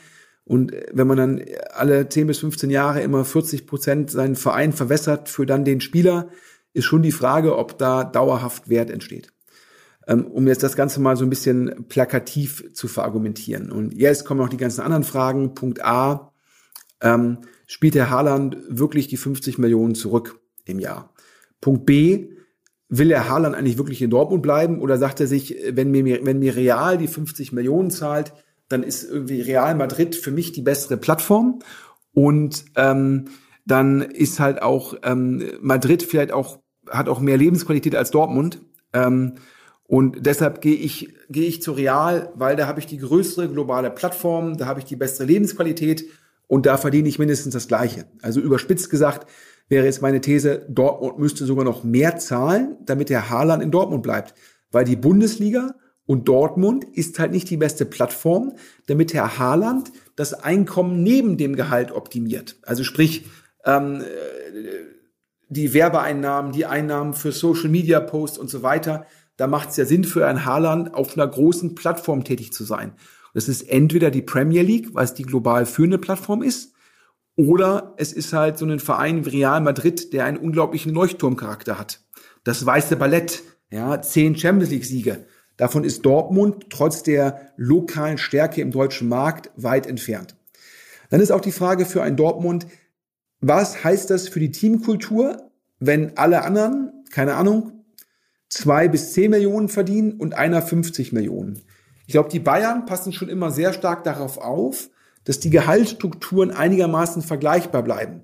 Und 0.47 0.73
äh, 0.73 0.85
wenn 0.93 1.07
man 1.07 1.17
dann 1.17 1.45
alle 1.71 2.09
10 2.09 2.27
bis 2.27 2.39
15 2.39 2.69
Jahre 2.69 3.01
immer 3.01 3.25
40 3.25 3.67
Prozent 3.67 4.11
seinen 4.11 4.35
Verein 4.35 4.73
verwässert 4.73 5.29
für 5.29 5.45
dann 5.45 5.65
den 5.65 5.81
Spieler, 5.81 6.29
ist 6.73 6.85
schon 6.85 7.01
die 7.01 7.11
Frage, 7.11 7.57
ob 7.57 7.77
da 7.77 8.03
dauerhaft 8.03 8.69
Wert 8.69 8.89
entsteht. 8.89 9.33
Ähm, 10.07 10.25
um 10.25 10.47
jetzt 10.47 10.63
das 10.63 10.75
Ganze 10.75 11.01
mal 11.01 11.17
so 11.17 11.25
ein 11.25 11.29
bisschen 11.29 11.85
plakativ 11.89 12.73
zu 12.73 12.87
verargumentieren. 12.87 13.71
Und 13.71 13.93
jetzt 13.93 14.25
kommen 14.25 14.39
noch 14.39 14.49
die 14.49 14.57
ganzen 14.57 14.81
anderen 14.81 15.03
Fragen. 15.03 15.53
Punkt 15.53 15.83
A, 15.83 16.31
ähm, 17.01 17.39
spielt 17.65 17.95
der 17.95 18.09
Haaland 18.09 18.57
wirklich 18.69 19.07
die 19.07 19.17
50 19.17 19.57
Millionen 19.57 19.95
zurück 19.95 20.39
im 20.65 20.79
Jahr? 20.79 21.13
Punkt 21.59 21.85
B, 21.85 22.29
will 22.89 23.09
der 23.09 23.27
Haaland 23.27 23.55
eigentlich 23.55 23.77
wirklich 23.77 24.01
in 24.01 24.09
Dortmund 24.09 24.41
bleiben 24.41 24.79
oder 24.79 24.97
sagt 24.97 25.19
er 25.19 25.27
sich, 25.27 25.57
wenn 25.71 25.91
mir, 25.91 26.25
wenn 26.25 26.39
mir 26.39 26.55
Real 26.55 26.97
die 26.97 27.07
50 27.07 27.51
Millionen 27.51 27.91
zahlt, 27.91 28.33
dann 28.69 28.83
ist 28.83 29.03
irgendwie 29.03 29.41
Real 29.41 29.75
Madrid 29.75 30.15
für 30.15 30.31
mich 30.31 30.51
die 30.51 30.61
bessere 30.61 30.97
Plattform 30.97 31.59
und 32.13 32.65
ähm, 32.75 33.25
dann 33.65 34.01
ist 34.01 34.39
halt 34.39 34.61
auch 34.61 34.95
ähm, 35.03 35.43
Madrid 35.61 36.03
vielleicht 36.03 36.31
auch 36.31 36.59
hat 36.89 37.09
auch 37.09 37.19
mehr 37.19 37.37
Lebensqualität 37.37 37.95
als 37.95 38.11
Dortmund 38.11 38.61
ähm, 38.93 39.35
und 39.83 40.25
deshalb 40.25 40.61
gehe 40.61 40.75
ich 40.75 41.13
gehe 41.29 41.47
ich 41.47 41.61
zu 41.61 41.71
Real, 41.71 42.31
weil 42.35 42.55
da 42.55 42.67
habe 42.67 42.79
ich 42.79 42.85
die 42.85 42.97
größere 42.97 43.49
globale 43.49 43.89
Plattform, 43.89 44.57
da 44.57 44.65
habe 44.65 44.79
ich 44.79 44.85
die 44.85 44.95
bessere 44.95 45.25
Lebensqualität 45.25 46.05
und 46.47 46.65
da 46.65 46.77
verdiene 46.77 47.07
ich 47.07 47.19
mindestens 47.19 47.53
das 47.53 47.67
Gleiche. 47.67 48.05
Also 48.21 48.39
überspitzt 48.39 48.89
gesagt, 48.89 49.27
wäre 49.69 49.85
jetzt 49.85 50.01
meine 50.01 50.21
These, 50.21 50.65
Dortmund 50.69 51.19
müsste 51.19 51.45
sogar 51.45 51.65
noch 51.65 51.83
mehr 51.83 52.17
zahlen, 52.17 52.77
damit 52.85 53.09
der 53.09 53.29
Haaland 53.29 53.63
in 53.63 53.71
Dortmund 53.71 54.03
bleibt. 54.03 54.33
Weil 54.71 54.85
die 54.85 54.95
Bundesliga 54.95 55.75
und 56.07 56.27
Dortmund 56.27 56.85
ist 56.85 57.19
halt 57.19 57.31
nicht 57.31 57.49
die 57.51 57.57
beste 57.57 57.85
Plattform, 57.85 58.53
damit 58.87 59.13
Herr 59.13 59.37
Haaland 59.37 59.91
das 60.15 60.33
Einkommen 60.33 61.03
neben 61.03 61.37
dem 61.37 61.55
Gehalt 61.55 61.91
optimiert. 61.91 62.57
Also 62.63 62.83
sprich, 62.83 63.25
ähm, 63.65 64.03
die 65.49 65.73
Werbeeinnahmen, 65.73 66.51
die 66.51 66.65
Einnahmen 66.65 67.13
für 67.13 67.31
Social 67.31 67.69
Media 67.69 67.99
Posts 67.99 68.37
und 68.37 68.49
so 68.49 68.63
weiter. 68.63 69.05
Da 69.37 69.47
macht 69.47 69.69
es 69.69 69.77
ja 69.77 69.85
Sinn 69.85 70.03
für 70.03 70.25
ein 70.25 70.45
Haaland, 70.45 70.93
auf 70.93 71.15
einer 71.15 71.27
großen 71.27 71.75
Plattform 71.75 72.23
tätig 72.23 72.51
zu 72.53 72.63
sein. 72.63 72.93
Das 73.33 73.47
ist 73.47 73.69
entweder 73.69 74.09
die 74.09 74.23
Premier 74.23 74.63
League, 74.63 74.93
weil 74.93 75.05
es 75.05 75.13
die 75.13 75.23
global 75.23 75.65
führende 75.65 75.99
Plattform 75.99 76.41
ist, 76.41 76.73
oder 77.35 77.93
es 77.97 78.13
ist 78.13 78.33
halt 78.33 78.57
so 78.57 78.65
ein 78.65 78.79
Verein 78.79 79.25
wie 79.25 79.29
Real 79.29 79.61
Madrid, 79.61 80.11
der 80.11 80.25
einen 80.25 80.37
unglaublichen 80.37 80.91
Leuchtturmcharakter 80.91 81.77
hat. 81.77 82.01
Das 82.43 82.65
weiße 82.65 82.95
Ballett, 82.95 83.43
ja, 83.69 84.01
zehn 84.01 84.35
Champions 84.35 84.71
League 84.71 84.85
Siege. 84.85 85.25
Davon 85.57 85.83
ist 85.83 86.05
Dortmund 86.05 86.67
trotz 86.69 87.03
der 87.03 87.51
lokalen 87.57 88.17
Stärke 88.17 88.61
im 88.61 88.71
deutschen 88.71 89.09
Markt 89.09 89.51
weit 89.55 89.87
entfernt. 89.87 90.35
Dann 91.09 91.19
ist 91.19 91.31
auch 91.31 91.41
die 91.41 91.51
Frage 91.51 91.85
für 91.85 92.03
ein 92.03 92.15
Dortmund, 92.15 92.67
was 93.41 93.83
heißt 93.83 94.09
das 94.09 94.27
für 94.27 94.39
die 94.39 94.51
Teamkultur, 94.51 95.51
wenn 95.79 96.17
alle 96.17 96.43
anderen, 96.43 96.91
keine 97.11 97.35
Ahnung, 97.35 97.83
zwei 98.49 98.87
bis 98.87 99.13
zehn 99.13 99.31
Millionen 99.31 99.69
verdienen 99.69 100.13
und 100.13 100.33
einer 100.33 100.61
50 100.61 101.13
Millionen? 101.13 101.61
Ich 102.05 102.13
glaube, 102.13 102.29
die 102.29 102.39
Bayern 102.39 102.85
passen 102.85 103.13
schon 103.13 103.29
immer 103.29 103.51
sehr 103.51 103.73
stark 103.73 104.03
darauf 104.03 104.37
auf, 104.37 104.89
dass 105.25 105.39
die 105.39 105.49
Gehaltsstrukturen 105.49 106.51
einigermaßen 106.51 107.21
vergleichbar 107.21 107.83
bleiben. 107.83 108.21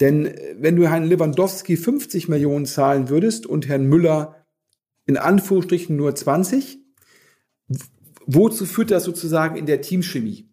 Denn 0.00 0.26
äh, 0.26 0.56
wenn 0.58 0.76
du 0.76 0.88
Herrn 0.88 1.04
Lewandowski 1.04 1.76
50 1.76 2.28
Millionen 2.28 2.66
zahlen 2.66 3.08
würdest 3.08 3.46
und 3.46 3.68
Herrn 3.68 3.86
Müller 3.86 4.37
in 5.08 5.16
Anführungsstrichen 5.16 5.96
nur 5.96 6.14
20, 6.14 6.78
wozu 8.26 8.66
führt 8.66 8.90
das 8.90 9.04
sozusagen 9.04 9.56
in 9.56 9.64
der 9.64 9.80
Teamchemie? 9.80 10.50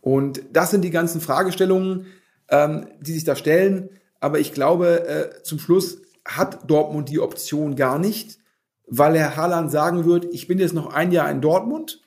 Und 0.00 0.42
das 0.52 0.72
sind 0.72 0.82
die 0.82 0.90
ganzen 0.90 1.20
Fragestellungen, 1.20 2.06
ähm, 2.48 2.88
die 3.00 3.12
sich 3.12 3.22
da 3.22 3.36
stellen. 3.36 3.88
Aber 4.18 4.40
ich 4.40 4.52
glaube, 4.52 5.06
äh, 5.06 5.42
zum 5.44 5.60
Schluss 5.60 6.02
hat 6.24 6.68
Dortmund 6.68 7.08
die 7.08 7.20
Option 7.20 7.76
gar 7.76 8.00
nicht, 8.00 8.40
weil 8.88 9.16
Herr 9.16 9.36
Haaland 9.36 9.70
sagen 9.70 10.04
wird, 10.04 10.24
ich 10.24 10.48
bin 10.48 10.58
jetzt 10.58 10.74
noch 10.74 10.92
ein 10.92 11.12
Jahr 11.12 11.30
in 11.30 11.40
Dortmund 11.40 12.02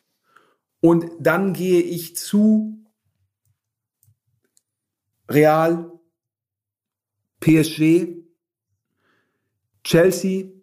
und 0.81 1.05
dann 1.19 1.53
gehe 1.53 1.81
ich 1.81 2.17
zu 2.17 2.83
Real, 5.29 5.89
PSG, 7.39 8.17
Chelsea, 9.85 10.60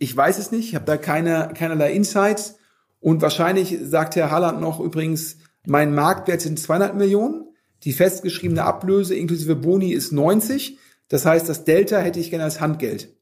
ich 0.00 0.16
weiß 0.16 0.38
es 0.38 0.50
nicht, 0.50 0.70
ich 0.70 0.74
habe 0.74 0.86
da 0.86 0.96
keine, 0.96 1.52
keinerlei 1.54 1.92
Insights 1.92 2.56
und 3.00 3.20
wahrscheinlich 3.20 3.78
sagt 3.82 4.16
Herr 4.16 4.30
Haaland 4.30 4.60
noch 4.60 4.80
übrigens, 4.80 5.36
mein 5.66 5.94
Marktwert 5.94 6.40
sind 6.40 6.58
200 6.58 6.96
Millionen. 6.96 7.44
Die 7.84 7.92
festgeschriebene 7.92 8.64
Ablöse 8.64 9.14
inklusive 9.14 9.56
Boni 9.56 9.92
ist 9.92 10.10
90. 10.10 10.78
Das 11.08 11.26
heißt, 11.26 11.48
das 11.48 11.64
Delta 11.64 11.98
hätte 11.98 12.18
ich 12.18 12.30
gerne 12.30 12.44
als 12.44 12.60
Handgeld. 12.60 13.14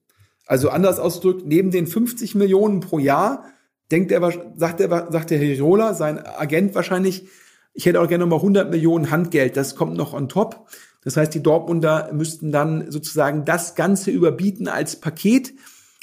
Also 0.46 0.70
anders 0.70 1.00
ausgedrückt, 1.00 1.46
neben 1.46 1.72
den 1.72 1.88
50 1.88 2.36
Millionen 2.36 2.80
pro 2.80 3.00
Jahr 3.00 3.44
denkt 3.90 4.12
er, 4.12 4.32
sagt 4.56 4.80
er, 4.80 5.10
sagt 5.10 5.30
der 5.30 5.38
Hirola, 5.38 5.94
sein 5.94 6.24
Agent 6.24 6.76
wahrscheinlich, 6.76 7.26
ich 7.74 7.86
hätte 7.86 8.00
auch 8.00 8.08
gerne 8.08 8.24
nochmal 8.24 8.38
100 8.38 8.70
Millionen 8.70 9.10
Handgeld. 9.10 9.56
Das 9.56 9.74
kommt 9.74 9.96
noch 9.96 10.14
on 10.14 10.28
top. 10.28 10.68
Das 11.02 11.16
heißt, 11.16 11.34
die 11.34 11.42
Dortmunder 11.42 12.10
müssten 12.12 12.52
dann 12.52 12.90
sozusagen 12.90 13.44
das 13.44 13.74
Ganze 13.74 14.12
überbieten 14.12 14.68
als 14.68 14.96
Paket. 14.96 15.54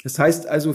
Das 0.06 0.20
heißt 0.20 0.46
also 0.46 0.72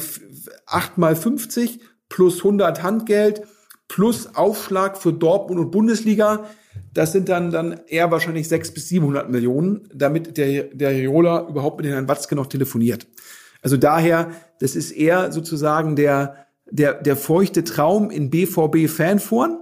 8 0.66 0.98
mal 0.98 1.16
50 1.16 1.80
plus 2.10 2.40
100 2.40 2.84
Handgeld 2.84 3.44
plus 3.88 4.36
Aufschlag 4.36 4.98
für 4.98 5.14
Dortmund 5.14 5.58
und 5.62 5.72
Bundesliga. 5.72 6.48
Das 6.94 7.14
sind 7.14 7.30
dann, 7.30 7.49
dann 7.49 7.80
eher 7.88 8.12
wahrscheinlich 8.12 8.49
600 8.49 8.74
bis 8.74 8.90
700 8.90 9.30
Millionen, 9.30 9.88
damit 9.94 10.36
der, 10.36 10.64
der 10.64 10.90
Riola 10.90 11.48
überhaupt 11.48 11.78
mit 11.78 11.90
Herrn 11.90 12.10
Watzke 12.10 12.36
noch 12.36 12.48
telefoniert. 12.48 13.08
Also 13.62 13.78
daher, 13.78 14.32
das 14.60 14.76
ist 14.76 14.91
eher 14.91 15.32
sozusagen 15.32 15.95
der, 15.95 16.48
der, 16.70 16.95
der 16.95 17.16
feuchte 17.16 17.64
Traum 17.64 18.12
in 18.12 18.32
BVB-Fanforen 18.32 19.60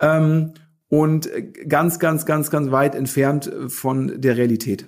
ähm, 0.00 0.52
und 0.88 1.30
ganz, 1.66 1.98
ganz, 1.98 2.26
ganz, 2.26 2.50
ganz 2.50 2.70
weit 2.70 2.94
entfernt 2.94 3.50
von 3.68 4.20
der 4.20 4.36
Realität. 4.36 4.84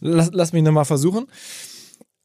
Lass, 0.00 0.28
lass 0.34 0.52
mich 0.52 0.62
nochmal 0.62 0.84
versuchen. 0.84 1.28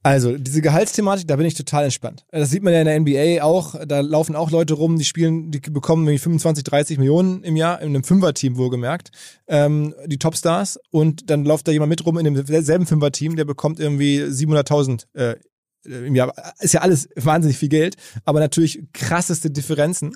Also, 0.04 0.38
diese 0.38 0.62
Gehaltsthematik, 0.62 1.30
da 1.30 1.38
bin 1.38 1.46
ich 1.46 1.54
total 1.54 1.86
entspannt. 1.86 2.26
Das 2.30 2.50
sieht 2.50 2.62
man 2.62 2.74
ja 2.74 2.82
in 2.82 2.86
der 2.86 3.00
NBA 3.00 3.42
auch. 3.42 3.76
Da 3.88 4.02
laufen 4.02 4.36
auch 4.36 4.52
Leute 4.52 4.74
rum, 4.74 4.98
die 4.98 5.06
spielen, 5.06 5.50
die 5.50 5.60
bekommen 5.60 6.04
irgendwie 6.06 6.20
25, 6.20 6.66
30 6.66 6.98
Millionen 6.98 7.42
im 7.44 7.56
Jahr, 7.56 7.82
in 7.82 7.88
einem 7.88 8.04
Fünfer-Team 8.04 8.58
wohlgemerkt, 8.58 9.12
ähm, 9.48 9.96
die 10.06 10.20
Topstars. 10.20 10.78
Und 10.92 11.30
dann 11.30 11.46
läuft 11.46 11.70
da 11.70 11.72
jemand 11.72 11.90
mit 11.90 12.06
rum 12.06 12.18
in 12.18 12.34
demselben 12.34 12.86
Fünfer-Team, 12.86 13.38
der 13.38 13.46
bekommt 13.46 13.80
irgendwie 13.80 14.24
700.000 14.24 15.06
äh, 15.14 15.36
im 15.86 16.16
Jahr 16.16 16.34
ist 16.60 16.74
ja 16.74 16.82
alles 16.82 17.10
wahnsinnig 17.16 17.58
viel 17.58 17.70
Geld, 17.70 17.96
aber 18.26 18.40
natürlich 18.40 18.84
krasseste 18.94 19.52
Differenzen. 19.52 20.16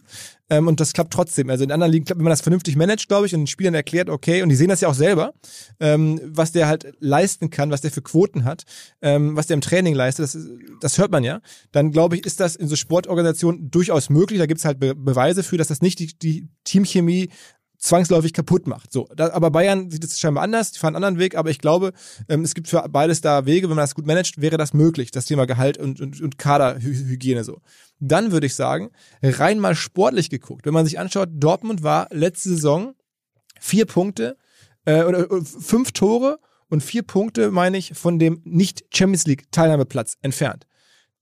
Ähm, 0.49 0.68
und 0.68 0.80
das 0.80 0.94
klappt 0.94 1.11
trotzdem. 1.11 1.49
Also 1.49 1.64
in 1.64 1.72
anderen 1.72 1.91
Ligen 1.91 2.06
klappt, 2.06 2.19
wenn 2.19 2.23
man 2.23 2.31
das 2.31 2.41
vernünftig 2.41 2.76
managt, 2.76 3.07
glaube 3.07 3.26
ich, 3.26 3.34
und 3.34 3.41
den 3.41 3.48
Spielern 3.48 3.73
erklärt, 3.73 4.10
okay, 4.10 4.41
und 4.41 4.49
die 4.49 4.56
sehen 4.56 4.69
das 4.69 4.81
ja 4.81 4.88
auch 4.88 4.94
selber, 4.94 5.34
ähm, 5.80 6.22
was 6.23 6.52
der 6.52 6.68
halt 6.68 6.94
leisten 6.99 7.49
kann, 7.49 7.69
was 7.69 7.81
der 7.81 7.91
für 7.91 8.02
Quoten 8.02 8.45
hat, 8.45 8.64
ähm, 9.02 9.35
was 9.35 9.48
der 9.48 9.56
im 9.56 9.61
Training 9.61 9.94
leistet, 9.94 10.23
das, 10.23 10.38
das 10.80 10.98
hört 10.98 11.11
man 11.11 11.23
ja. 11.23 11.41
Dann 11.72 11.91
glaube 11.91 12.15
ich, 12.15 12.26
ist 12.26 12.39
das 12.39 12.56
in 12.56 12.68
so 12.68 12.76
Sportorganisationen 12.76 13.69
durchaus 13.69 14.10
möglich. 14.10 14.39
Da 14.39 14.45
gibt 14.45 14.60
es 14.60 14.65
halt 14.65 14.80
Be 14.80 14.95
Beweise 14.95 15.44
für, 15.44 15.57
dass 15.57 15.68
das 15.68 15.81
nicht 15.81 15.99
die, 15.99 16.18
die 16.18 16.48
Teamchemie 16.64 17.30
zwangsläufig 17.78 18.34
kaputt 18.34 18.68
macht. 18.68 18.91
So, 18.91 19.08
da, 19.16 19.32
aber 19.32 19.52
Bayern 19.52 19.91
sieht 19.91 20.04
es 20.04 20.20
scheinbar 20.20 20.44
anders, 20.44 20.72
die 20.72 20.80
fahren 20.80 20.95
einen 20.95 21.04
anderen 21.04 21.20
Weg, 21.20 21.36
aber 21.36 21.49
ich 21.49 21.60
glaube, 21.60 21.94
ähm, 22.28 22.44
es 22.44 22.56
gibt 22.56 22.68
für 22.68 22.84
beides 22.90 23.22
da 23.22 23.45
Wege, 23.45 23.70
wenn 23.70 23.76
man 23.76 23.84
das 23.84 23.95
gut 23.95 24.08
managt, 24.08 24.41
wäre 24.41 24.58
das 24.58 24.74
möglich, 24.74 25.12
das 25.12 25.26
Thema 25.26 25.45
Gehalt 25.45 25.78
und, 25.78 26.02
und, 26.02 26.22
und 26.22 26.38
Kaderhygiene 26.38 27.44
so. 27.44 27.62
Dann 27.99 28.32
würde 28.32 28.48
ich 28.48 28.56
sagen, 28.56 28.90
rein 29.22 29.60
mal 29.60 29.76
sportlich 29.76 30.30
geguckt, 30.30 30.66
wenn 30.66 30.74
man 30.74 30.86
sich 30.86 30.99
anschaut, 30.99 31.30
Dortmund 31.32 31.84
war 31.84 32.08
letzte 32.12 32.49
Saison 32.49 32.94
vier 33.60 33.86
Punkte 33.86 34.38
äh, 34.86 35.04
oder 35.04 35.32
äh, 35.32 35.41
fünf 35.41 35.91
Tore 35.91 36.40
und 36.70 36.84
vier 36.84 37.04
Punkte, 37.04 37.52
meine 37.52 37.78
ich, 37.78 37.94
von 37.94 38.20
dem 38.20 38.41
nicht 38.44 38.86
Champions 38.94 39.26
League 39.26 39.52
Teilnahmeplatz 39.52 40.18
entfernt. 40.22 40.66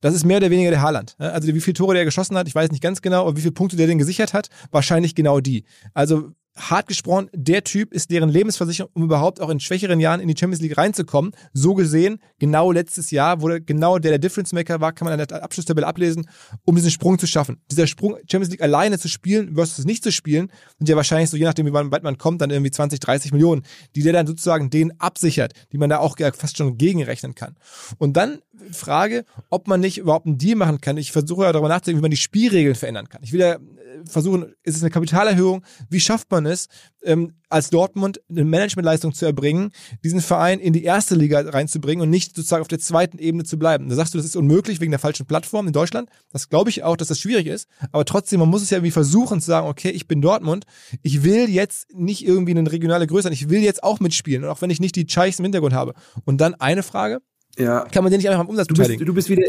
Das 0.01 0.13
ist 0.13 0.25
mehr 0.25 0.37
oder 0.37 0.51
weniger 0.51 0.69
der 0.69 0.81
Haaland. 0.81 1.15
Also 1.17 1.47
wie 1.47 1.61
viele 1.61 1.73
Tore 1.73 1.95
der 1.95 2.05
geschossen 2.05 2.37
hat, 2.37 2.47
ich 2.47 2.55
weiß 2.55 2.69
nicht 2.71 2.83
ganz 2.83 3.01
genau, 3.01 3.21
aber 3.21 3.37
wie 3.37 3.41
viele 3.41 3.53
Punkte 3.53 3.75
der 3.75 3.87
den 3.87 3.97
gesichert 3.97 4.33
hat, 4.33 4.49
wahrscheinlich 4.71 5.15
genau 5.15 5.39
die. 5.39 5.63
Also 5.93 6.31
hart 6.55 6.87
gesprochen, 6.87 7.29
der 7.33 7.63
Typ 7.63 7.93
ist 7.93 8.11
deren 8.11 8.29
Lebensversicherung, 8.29 8.89
um 8.93 9.03
überhaupt 9.03 9.41
auch 9.41 9.49
in 9.49 9.59
schwächeren 9.59 9.99
Jahren 9.99 10.19
in 10.21 10.27
die 10.27 10.35
Champions 10.37 10.61
League 10.61 10.77
reinzukommen. 10.77 11.31
So 11.53 11.73
gesehen, 11.73 12.19
genau 12.39 12.71
letztes 12.71 13.11
Jahr, 13.11 13.41
wo 13.41 13.49
genau 13.65 13.99
der 13.99 14.11
der 14.11 14.19
Difference 14.19 14.53
Maker 14.53 14.79
war, 14.79 14.93
kann 14.93 15.05
man 15.05 15.19
an 15.19 15.27
der 15.27 15.43
Abschlusstabelle 15.43 15.85
ablesen, 15.85 16.29
um 16.63 16.75
diesen 16.75 16.91
Sprung 16.91 17.19
zu 17.19 17.27
schaffen. 17.27 17.61
Dieser 17.69 17.87
Sprung, 17.87 18.15
Champions 18.29 18.51
League 18.51 18.61
alleine 18.61 18.97
zu 18.97 19.09
spielen 19.09 19.55
versus 19.55 19.85
nicht 19.85 20.03
zu 20.03 20.11
spielen, 20.11 20.51
sind 20.77 20.87
ja 20.87 20.95
wahrscheinlich 20.95 21.29
so, 21.29 21.37
je 21.37 21.45
nachdem, 21.45 21.65
wie 21.65 21.73
weit 21.73 22.03
man 22.03 22.17
kommt, 22.17 22.41
dann 22.41 22.49
irgendwie 22.49 22.71
20, 22.71 22.99
30 22.99 23.31
Millionen, 23.33 23.63
die 23.95 24.03
der 24.03 24.13
dann 24.13 24.27
sozusagen 24.27 24.69
den 24.69 24.99
absichert, 24.99 25.53
die 25.71 25.77
man 25.77 25.89
da 25.89 25.99
auch 25.99 26.17
fast 26.35 26.57
schon 26.57 26.77
gegenrechnen 26.77 27.35
kann. 27.35 27.55
Und 27.97 28.15
dann 28.15 28.39
Frage, 28.71 29.25
ob 29.49 29.67
man 29.67 29.81
nicht 29.81 29.97
überhaupt 29.97 30.25
einen 30.25 30.37
Deal 30.37 30.55
machen 30.55 30.79
kann. 30.79 30.97
Ich 30.97 31.11
versuche 31.11 31.43
ja 31.43 31.51
darüber 31.51 31.67
nachzudenken, 31.67 31.99
wie 31.99 32.05
man 32.05 32.11
die 32.11 32.17
Spielregeln 32.17 32.75
verändern 32.75 33.09
kann. 33.09 33.21
Ich 33.23 33.33
will 33.33 33.41
ja 33.41 33.57
versuchen, 34.05 34.53
ist 34.63 34.75
es 34.75 34.83
eine 34.83 34.91
Kapitalerhöhung? 34.91 35.63
Wie 35.89 35.99
schafft 35.99 36.29
man 36.31 36.44
es, 36.45 36.67
ähm, 37.03 37.33
als 37.49 37.69
Dortmund 37.69 38.21
eine 38.29 38.43
Managementleistung 38.43 39.13
zu 39.13 39.25
erbringen, 39.25 39.71
diesen 40.03 40.21
Verein 40.21 40.59
in 40.59 40.73
die 40.73 40.83
erste 40.83 41.15
Liga 41.15 41.41
reinzubringen 41.41 42.03
und 42.03 42.09
nicht 42.09 42.35
sozusagen 42.35 42.61
auf 42.61 42.67
der 42.67 42.79
zweiten 42.79 43.17
Ebene 43.17 43.43
zu 43.43 43.57
bleiben? 43.57 43.89
Da 43.89 43.95
sagst 43.95 44.13
du, 44.13 44.17
das 44.17 44.25
ist 44.25 44.35
unmöglich 44.35 44.81
wegen 44.81 44.91
der 44.91 44.99
falschen 44.99 45.25
Plattform 45.25 45.67
in 45.67 45.73
Deutschland. 45.73 46.09
Das 46.31 46.49
glaube 46.49 46.69
ich 46.69 46.83
auch, 46.83 46.97
dass 46.97 47.07
das 47.07 47.19
schwierig 47.19 47.47
ist. 47.47 47.67
Aber 47.91 48.05
trotzdem, 48.05 48.39
man 48.39 48.49
muss 48.49 48.61
es 48.61 48.69
ja 48.69 48.77
irgendwie 48.77 48.91
versuchen 48.91 49.39
zu 49.41 49.47
sagen, 49.47 49.67
okay, 49.67 49.89
ich 49.89 50.07
bin 50.07 50.21
Dortmund. 50.21 50.65
Ich 51.01 51.23
will 51.23 51.49
jetzt 51.49 51.93
nicht 51.93 52.25
irgendwie 52.25 52.51
eine 52.51 52.71
regionale 52.71 53.07
Größe, 53.07 53.31
ich 53.31 53.49
will 53.49 53.61
jetzt 53.61 53.83
auch 53.83 53.99
mitspielen. 53.99 54.43
Und 54.43 54.49
auch 54.49 54.61
wenn 54.61 54.69
ich 54.69 54.79
nicht 54.79 54.95
die 54.95 55.05
Cheichs 55.05 55.39
im 55.39 55.45
Hintergrund 55.45 55.73
habe. 55.73 55.93
Und 56.25 56.41
dann 56.41 56.55
eine 56.55 56.83
Frage. 56.83 57.21
Ja. 57.57 57.85
Kann 57.85 58.03
man 58.03 58.11
den 58.11 58.19
nicht 58.19 58.29
einfach 58.29 58.41
am 58.41 58.49
Umsatz 58.49 58.67
du 58.67 58.73
bist, 58.73 58.89
beteiligen? 58.89 59.05
Du 59.05 59.13
bist 59.13 59.29
wieder, 59.29 59.47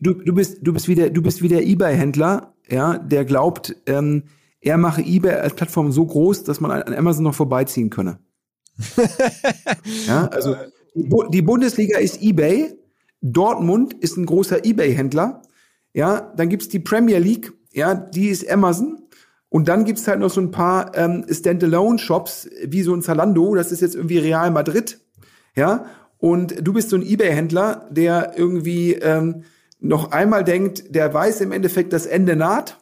du, 0.00 0.14
du 0.14 0.34
bist, 0.34 0.58
du 0.62 0.72
bist 0.72 0.88
wieder, 0.88 1.10
du 1.10 1.22
bist 1.22 1.42
wieder 1.42 1.60
eBay-Händler, 1.62 2.54
ja, 2.68 2.98
der 2.98 3.24
glaubt, 3.24 3.74
ähm, 3.86 4.24
er 4.60 4.76
mache 4.76 5.02
eBay 5.02 5.34
als 5.34 5.54
Plattform 5.54 5.92
so 5.92 6.04
groß, 6.04 6.44
dass 6.44 6.60
man 6.60 6.70
an 6.70 6.94
Amazon 6.94 7.24
noch 7.24 7.34
vorbeiziehen 7.34 7.90
könne. 7.90 8.18
ja, 10.06 10.26
also 10.28 10.56
die 10.94 11.42
Bundesliga 11.42 11.98
ist 11.98 12.22
eBay, 12.22 12.74
Dortmund 13.20 13.94
ist 13.94 14.16
ein 14.16 14.26
großer 14.26 14.64
eBay-Händler, 14.64 15.42
ja, 15.92 16.32
dann 16.36 16.48
gibt's 16.48 16.68
die 16.68 16.78
Premier 16.78 17.18
League, 17.18 17.52
ja, 17.72 17.94
die 17.94 18.28
ist 18.28 18.48
Amazon. 18.48 19.02
Und 19.50 19.66
dann 19.68 19.84
gibt's 19.84 20.06
halt 20.06 20.20
noch 20.20 20.30
so 20.30 20.42
ein 20.42 20.50
paar 20.50 20.94
ähm, 20.94 21.24
Standalone-Shops, 21.28 22.50
wie 22.66 22.82
so 22.82 22.94
ein 22.94 23.00
Zalando, 23.00 23.54
das 23.54 23.72
ist 23.72 23.80
jetzt 23.80 23.94
irgendwie 23.94 24.18
Real 24.18 24.50
Madrid, 24.50 25.00
ja. 25.56 25.86
Und 26.18 26.66
du 26.66 26.72
bist 26.72 26.90
so 26.90 26.96
ein 26.96 27.02
eBay-Händler, 27.02 27.88
der 27.90 28.34
irgendwie 28.36 28.94
ähm, 28.94 29.44
noch 29.80 30.10
einmal 30.12 30.44
denkt, 30.44 30.94
der 30.94 31.14
weiß 31.14 31.40
im 31.40 31.52
Endeffekt, 31.52 31.92
das 31.92 32.06
Ende 32.06 32.36
naht, 32.36 32.78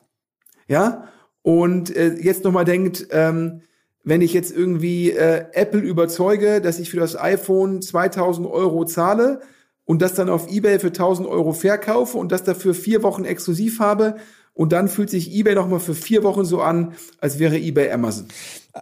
ja, 0.67 1.05
und 1.47 1.95
äh, 1.95 2.15
jetzt 2.15 2.43
nochmal 2.43 2.65
denkt, 2.65 3.07
ähm, 3.13 3.61
wenn 4.03 4.21
ich 4.21 4.33
jetzt 4.33 4.51
irgendwie 4.51 5.13
äh, 5.13 5.45
Apple 5.53 5.79
überzeuge, 5.81 6.61
dass 6.61 6.81
ich 6.81 6.91
für 6.91 6.99
das 6.99 7.17
iPhone 7.17 7.81
2000 7.81 8.49
Euro 8.49 8.85
zahle 8.85 9.39
und 9.85 10.03
das 10.03 10.15
dann 10.15 10.29
auf 10.29 10.51
eBay 10.51 10.81
für 10.81 10.89
1000 10.89 11.29
Euro 11.29 11.53
verkaufe 11.53 12.19
und 12.19 12.33
das 12.33 12.43
dafür 12.43 12.75
vier 12.75 13.05
Wochen 13.05 13.25
exklusiv 13.25 13.79
habe 13.79 14.17
und 14.55 14.73
dann 14.73 14.89
fühlt 14.89 15.09
sich 15.09 15.33
eBay 15.33 15.55
nochmal 15.55 15.79
für 15.79 15.95
vier 15.95 16.25
Wochen 16.25 16.45
so 16.45 16.63
an, 16.63 16.95
als 17.21 17.39
wäre 17.39 17.59
eBay 17.59 17.93
Amazon. 17.93 18.27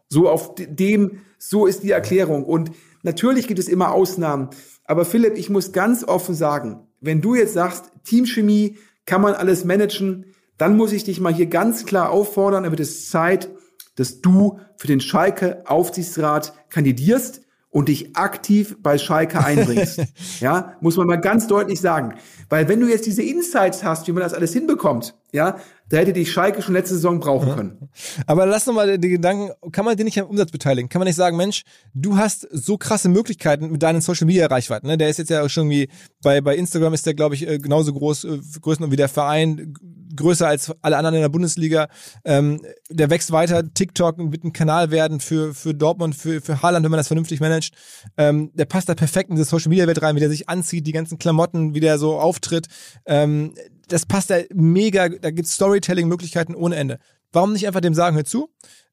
So 0.08 0.30
auf 0.30 0.54
dem, 0.56 1.18
so 1.36 1.66
ist 1.66 1.82
die 1.82 1.90
Erklärung. 1.90 2.44
Und 2.44 2.70
natürlich 3.02 3.46
gibt 3.46 3.60
es 3.60 3.68
immer 3.68 3.92
Ausnahmen. 3.92 4.48
Aber 4.86 5.04
Philipp, 5.04 5.36
ich 5.36 5.50
muss 5.50 5.72
ganz 5.72 6.02
offen 6.02 6.34
sagen, 6.34 6.88
wenn 7.02 7.20
du 7.20 7.34
jetzt 7.34 7.52
sagst, 7.52 7.92
Teamchemie 8.04 8.78
kann 9.04 9.20
man 9.20 9.34
alles 9.34 9.66
managen, 9.66 10.33
dann 10.58 10.76
muss 10.76 10.92
ich 10.92 11.04
dich 11.04 11.20
mal 11.20 11.34
hier 11.34 11.46
ganz 11.46 11.86
klar 11.86 12.10
auffordern, 12.10 12.64
dann 12.64 12.72
wird 12.72 12.80
es 12.80 13.10
Zeit, 13.10 13.50
dass 13.96 14.20
du 14.20 14.58
für 14.76 14.86
den 14.86 15.00
Schalke 15.00 15.62
Aufsichtsrat 15.66 16.54
kandidierst 16.70 17.42
und 17.74 17.88
dich 17.88 18.16
aktiv 18.16 18.76
bei 18.80 18.98
Schalke 18.98 19.44
einbringst. 19.44 20.00
ja, 20.40 20.76
muss 20.80 20.96
man 20.96 21.08
mal 21.08 21.16
ganz 21.16 21.48
deutlich 21.48 21.80
sagen. 21.80 22.14
Weil 22.48 22.68
wenn 22.68 22.78
du 22.78 22.86
jetzt 22.86 23.04
diese 23.04 23.22
Insights 23.22 23.82
hast, 23.82 24.06
wie 24.06 24.12
man 24.12 24.22
das 24.22 24.32
alles 24.32 24.52
hinbekommt, 24.52 25.16
ja, 25.32 25.58
da 25.88 25.96
hätte 25.96 26.12
dich 26.12 26.30
Schalke 26.30 26.62
schon 26.62 26.74
letzte 26.74 26.94
Saison 26.94 27.18
brauchen 27.18 27.52
können. 27.52 27.88
Aber 28.28 28.46
lass 28.46 28.66
noch 28.66 28.74
mal 28.74 28.96
die 28.96 29.08
Gedanken, 29.08 29.50
kann 29.72 29.84
man 29.84 29.96
den 29.96 30.04
nicht 30.04 30.20
am 30.20 30.28
Umsatz 30.28 30.52
beteiligen? 30.52 30.88
Kann 30.88 31.00
man 31.00 31.08
nicht 31.08 31.16
sagen, 31.16 31.36
Mensch, 31.36 31.64
du 31.94 32.16
hast 32.16 32.46
so 32.52 32.78
krasse 32.78 33.08
Möglichkeiten 33.08 33.72
mit 33.72 33.82
deinen 33.82 34.00
Social 34.00 34.28
Media 34.28 34.46
Reichweiten, 34.46 34.86
ne? 34.86 34.96
Der 34.96 35.08
ist 35.08 35.18
jetzt 35.18 35.30
ja 35.30 35.48
schon 35.48 35.68
wie 35.68 35.88
bei 36.22 36.40
bei 36.40 36.56
Instagram 36.56 36.94
ist 36.94 37.06
der 37.06 37.14
glaube 37.14 37.34
ich 37.34 37.44
äh, 37.44 37.58
genauso 37.58 37.92
groß 37.92 38.24
äh, 38.24 38.90
wie 38.90 38.96
der 38.96 39.08
Verein, 39.08 39.74
größer 40.14 40.46
als 40.46 40.72
alle 40.82 40.96
anderen 40.96 41.16
in 41.16 41.22
der 41.22 41.28
Bundesliga. 41.28 41.88
Ähm, 42.24 42.60
der 42.90 43.10
wächst 43.10 43.32
weiter, 43.32 43.62
TikTok 43.72 44.16
wird 44.18 44.44
ein 44.44 44.52
Kanal 44.52 44.90
werden 44.90 45.20
für 45.20 45.54
für 45.54 45.74
Dortmund, 45.74 46.14
für 46.14 46.40
für 46.40 46.62
Haaland, 46.62 46.84
wenn 46.84 46.90
man 46.90 46.98
das 46.98 47.08
vernünftig 47.08 47.40
managt. 47.40 47.74
Ähm, 48.16 48.50
der 48.54 48.64
passt 48.66 48.88
da 48.88 48.94
perfekt 48.94 49.30
in 49.30 49.36
diese 49.36 49.48
Social 49.48 49.70
Media 49.70 49.86
Welt 49.86 50.02
rein, 50.02 50.16
wie 50.16 50.20
der 50.20 50.30
sich 50.30 50.48
anzieht, 50.48 50.86
die 50.86 50.92
ganzen 50.92 51.18
Klamotten, 51.18 51.74
wie 51.74 51.80
der 51.80 51.98
so 51.98 52.18
auftritt. 52.18 52.66
Ähm, 53.06 53.54
das 53.88 54.06
passt 54.06 54.30
da 54.30 54.38
mega, 54.54 55.08
da 55.08 55.30
gibt's 55.30 55.54
Storytelling-Möglichkeiten 55.54 56.54
ohne 56.54 56.76
Ende. 56.76 56.98
Warum 57.32 57.52
nicht 57.52 57.66
einfach 57.66 57.80
dem 57.80 57.94
sagen, 57.94 58.16
hör 58.16 58.24
zu, 58.24 58.48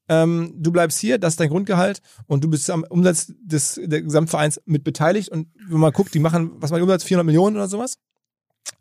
ähm, 0.10 0.53
du 0.57 0.72
bleibst 0.72 0.99
hier, 0.99 1.18
das 1.18 1.34
ist 1.34 1.39
dein 1.39 1.49
Grundgehalt 1.49 2.02
und 2.27 2.43
du 2.43 2.49
bist 2.49 2.69
am 2.69 2.84
Umsatz 2.89 3.31
des 3.39 3.80
der 3.81 4.02
Gesamtvereins 4.02 4.61
mit 4.65 4.84
beteiligt 4.84 5.30
und 5.30 5.48
wenn 5.69 5.80
man 5.80 5.93
guckt, 5.93 6.14
die 6.14 6.19
machen, 6.19 6.52
was 6.56 6.72
man 6.72 6.81
Umsatz, 6.81 7.03
400 7.03 7.26
Millionen 7.26 7.56
oder 7.56 7.68
sowas. 7.68 7.98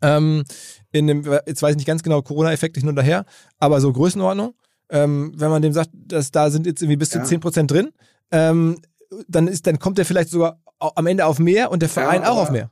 Ähm, 0.01 0.43
in 0.91 1.07
dem, 1.07 1.23
jetzt 1.45 1.61
weiß 1.61 1.71
ich 1.71 1.77
nicht 1.77 1.87
ganz 1.87 2.03
genau, 2.03 2.21
Corona-Effekt 2.21 2.77
hin 2.77 2.87
und 2.89 2.95
daher, 2.95 3.25
aber 3.59 3.79
so 3.81 3.91
Größenordnung. 3.93 4.53
Ähm, 4.89 5.31
wenn 5.35 5.49
man 5.49 5.61
dem 5.61 5.71
sagt, 5.73 5.89
dass 5.93 6.31
da 6.31 6.49
sind 6.49 6.65
jetzt 6.65 6.81
irgendwie 6.81 6.97
bis 6.97 7.09
zu 7.11 7.19
ja. 7.19 7.23
10% 7.23 7.67
drin, 7.67 7.91
ähm, 8.31 8.81
dann 9.27 9.47
ist, 9.47 9.65
dann 9.67 9.79
kommt 9.79 9.97
er 9.99 10.05
vielleicht 10.05 10.29
sogar 10.29 10.59
am 10.79 11.07
Ende 11.07 11.25
auf 11.25 11.39
mehr 11.39 11.71
und 11.71 11.81
der 11.81 11.89
Verein 11.89 12.23
Ja, 12.23 12.29
auch 12.29 12.37
auf 12.37 12.47
aber- 12.49 12.51
mehr. 12.51 12.71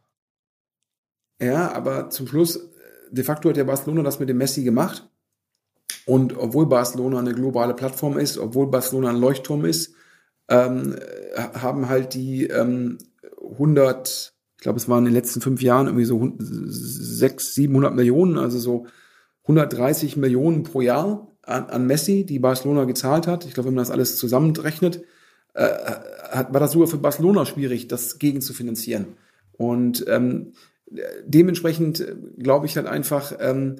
Ja, 1.41 1.71
aber 1.71 2.09
zum 2.09 2.27
Schluss, 2.27 2.59
de 3.11 3.23
facto 3.23 3.49
hat 3.49 3.57
ja 3.57 3.63
Barcelona 3.63 4.03
das 4.03 4.19
mit 4.19 4.27
dem 4.29 4.37
Messi 4.37 4.63
gemacht. 4.63 5.07
Und 6.05 6.37
obwohl 6.37 6.65
Barcelona 6.65 7.19
eine 7.19 7.33
globale 7.33 7.73
Plattform 7.73 8.17
ist, 8.17 8.37
obwohl 8.37 8.67
Barcelona 8.67 9.09
ein 9.09 9.15
Leuchtturm 9.19 9.63
ist, 9.65 9.93
ähm, 10.49 10.95
äh, 11.33 11.41
haben 11.59 11.87
halt 11.87 12.13
die 12.13 12.47
ähm, 12.47 12.97
100, 13.41 14.33
ich 14.59 14.63
glaube, 14.63 14.75
es 14.75 14.89
waren 14.89 15.05
in 15.05 15.13
den 15.13 15.13
letzten 15.13 15.39
fünf 15.39 15.61
Jahren 15.61 15.85
irgendwie 15.87 16.03
so 16.03 16.33
600, 16.37 17.39
700 17.39 17.95
Millionen, 17.95 18.37
also 18.37 18.59
so 18.59 18.87
130 19.43 20.17
Millionen 20.17 20.63
pro 20.63 20.81
Jahr 20.81 21.31
an, 21.43 21.67
an 21.67 21.87
Messi, 21.87 22.25
die 22.25 22.39
Barcelona 22.39 22.83
gezahlt 22.83 23.25
hat. 23.25 23.45
Ich 23.45 23.53
glaube, 23.53 23.67
wenn 23.67 23.75
man 23.75 23.83
das 23.83 23.89
alles 23.89 24.17
zusammenrechnet, 24.17 25.05
äh, 25.53 25.63
hat, 25.63 26.51
war 26.51 26.59
das 26.59 26.73
sogar 26.73 26.89
für 26.89 26.97
Barcelona 26.97 27.45
schwierig, 27.45 27.87
das 27.87 28.19
gegen 28.19 28.41
zu 28.41 28.53
finanzieren. 28.53 29.05
Und 29.53 30.03
ähm, 30.09 30.51
dementsprechend 31.25 32.01
äh, 32.01 32.17
glaube 32.37 32.65
ich 32.65 32.75
halt 32.75 32.87
einfach, 32.87 33.31
ähm, 33.39 33.77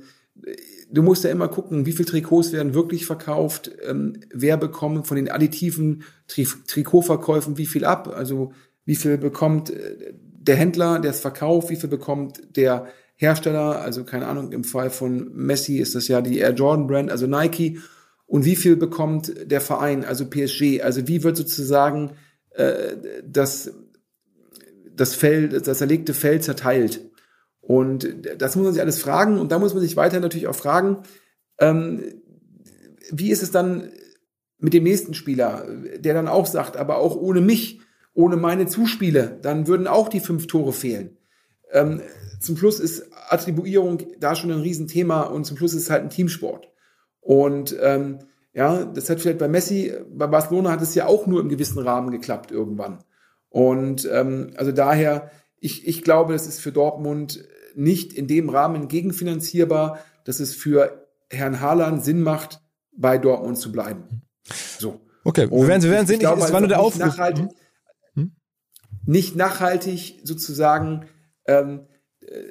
du 0.89 1.03
musst 1.03 1.26
ja 1.26 1.30
immer 1.30 1.49
gucken, 1.49 1.85
wie 1.85 1.91
viel 1.91 2.06
Trikots 2.06 2.53
werden 2.53 2.73
wirklich 2.73 3.06
verkauft, 3.06 3.69
ähm, 3.85 4.14
wer 4.34 4.56
bekommt 4.56 5.07
von 5.07 5.18
den 5.18 5.30
additiven 5.30 6.03
Tri 6.30 6.47
Trikotverkäufen 6.68 7.57
wie 7.57 7.65
viel 7.65 7.84
ab, 7.84 8.07
also 8.15 8.53
wie 8.85 8.95
viel 8.95 9.18
bekommt 9.18 9.72
äh, 9.72 10.14
der 10.41 10.56
Händler, 10.56 10.99
der 10.99 11.11
es 11.11 11.20
verkauft, 11.20 11.70
wie 11.70 11.76
viel 11.76 11.90
bekommt 11.90 12.56
der 12.56 12.88
Hersteller, 13.16 13.82
also 13.82 14.06
keine 14.06 14.28
Ahnung, 14.28 14.52
im 14.52 14.64
Fall 14.64 14.90
von 14.90 15.30
Messi 15.34 15.78
ist 15.78 15.95
das 15.95 16.07
ja 16.07 16.22
die 16.22 16.40
Air 16.40 16.53
Jordan 16.53 16.88
Brand, 16.88 17.11
also 17.11 17.28
Nike, 17.28 17.80
und 18.26 18.45
wie 18.45 18.56
viel 18.56 18.76
bekommt 18.76 19.34
der 19.52 19.60
Verein, 19.60 20.06
also 20.06 20.30
PSG, 20.30 20.82
also 20.82 21.07
wie 21.07 21.24
wird 21.24 21.36
sozusagen 21.36 22.11
äh, 22.52 22.95
das, 23.26 23.74
das 24.94 25.16
Feld, 25.16 25.68
das 25.68 25.82
erlegte 25.82 26.14
Feld 26.14 26.44
zerteilt. 26.44 27.02
Und 27.60 28.07
das 28.38 28.56
muss 28.56 28.66
man 28.66 28.74
sich 28.74 28.82
alles 28.82 28.99
fragen. 28.99 29.38
Und 29.38 29.52
da 29.52 29.60
muss 29.60 29.74
man 29.74 29.82
sich 29.82 29.95
weiter 29.95 30.20
natürlich 30.20 30.48
auch 30.48 30.56
fragen, 30.56 31.03
ähm, 31.60 32.03
wie 33.11 33.32
ist 33.32 33.44
es 33.44 33.52
dann 33.52 33.90
mit 34.60 34.74
dem 34.74 34.84
nächsten 34.84 35.14
Spieler, 35.14 35.66
der 35.98 36.14
dann 36.14 36.28
auch 36.28 36.45
sagt, 36.45 36.78
aber 36.78 36.98
auch 36.98 37.16
ohne 37.16 37.41
mich, 37.41 37.82
ohne 38.20 38.36
meine 38.36 38.68
Zuspiele, 38.68 39.40
dann 39.41 39.68
würden 39.68 39.88
auch 39.88 40.10
die 40.10 40.20
fünf 40.20 40.48
Tore 40.48 40.74
fehlen. 40.74 41.18
Ähm, 41.72 42.02
zum 42.41 42.58
Schluss 42.58 42.82
ist 42.82 43.10
Attribuierung 43.30 44.00
da 44.20 44.36
schon 44.36 44.52
ein 44.52 44.60
Riesenthema 44.60 45.22
und 45.22 45.46
zum 45.46 45.56
Schluss 45.56 45.74
ist 45.74 45.84
es 45.84 45.90
halt 45.90 46.04
ein 46.04 46.10
Teamsport. 46.10 46.68
Und 47.22 47.78
ähm, 47.82 48.20
ja, 48.52 48.84
das 48.84 49.10
hat 49.10 49.22
vielleicht 49.22 49.40
bei 49.40 49.48
Messi, 49.48 49.94
bei 50.12 50.28
Barcelona 50.28 50.72
hat 50.72 50.82
es 50.82 50.96
ja 50.96 51.06
auch 51.06 51.28
nur 51.28 51.40
im 51.40 51.48
gewissen 51.48 51.80
Rahmen 51.80 52.12
geklappt 52.12 52.52
irgendwann. 52.52 53.06
Und 53.48 54.06
ähm, 54.12 54.52
also 54.58 54.74
daher, 54.74 55.32
ich, 55.58 55.88
ich 55.88 56.04
glaube, 56.04 56.34
das 56.34 56.46
ist 56.46 56.60
für 56.60 56.74
Dortmund 56.74 57.46
nicht 57.74 58.12
in 58.12 58.28
dem 58.28 58.50
Rahmen 58.50 58.90
gegenfinanzierbar, 58.90 60.00
dass 60.26 60.41
es 60.41 60.54
für 60.54 61.08
Herrn 61.30 61.62
Haaland 61.62 62.04
Sinn 62.04 62.22
macht, 62.22 62.60
bei 62.91 63.18
Dortmund 63.18 63.58
zu 63.58 63.72
bleiben. 63.72 64.24
So. 64.78 65.00
Okay, 65.24 65.50
wir 65.50 65.54
Und 65.54 65.68
werden, 65.70 65.84
wir 65.84 65.91
werden 65.91 66.08
sehen. 66.08 66.16
Ich, 66.16 66.20
glaube, 66.20 66.41
es 66.41 66.52
war 66.52 66.60
nur 66.60 66.68
der 66.68 66.82
Aufruf. 66.82 67.00
Nachhaltig, 67.00 67.46
Hm? 67.46 67.52
Nicht 69.10 69.36
nachhaltig 69.36 70.19
sozusagen 70.23 71.07
ähm, 71.45 71.88
äh, 72.22 72.44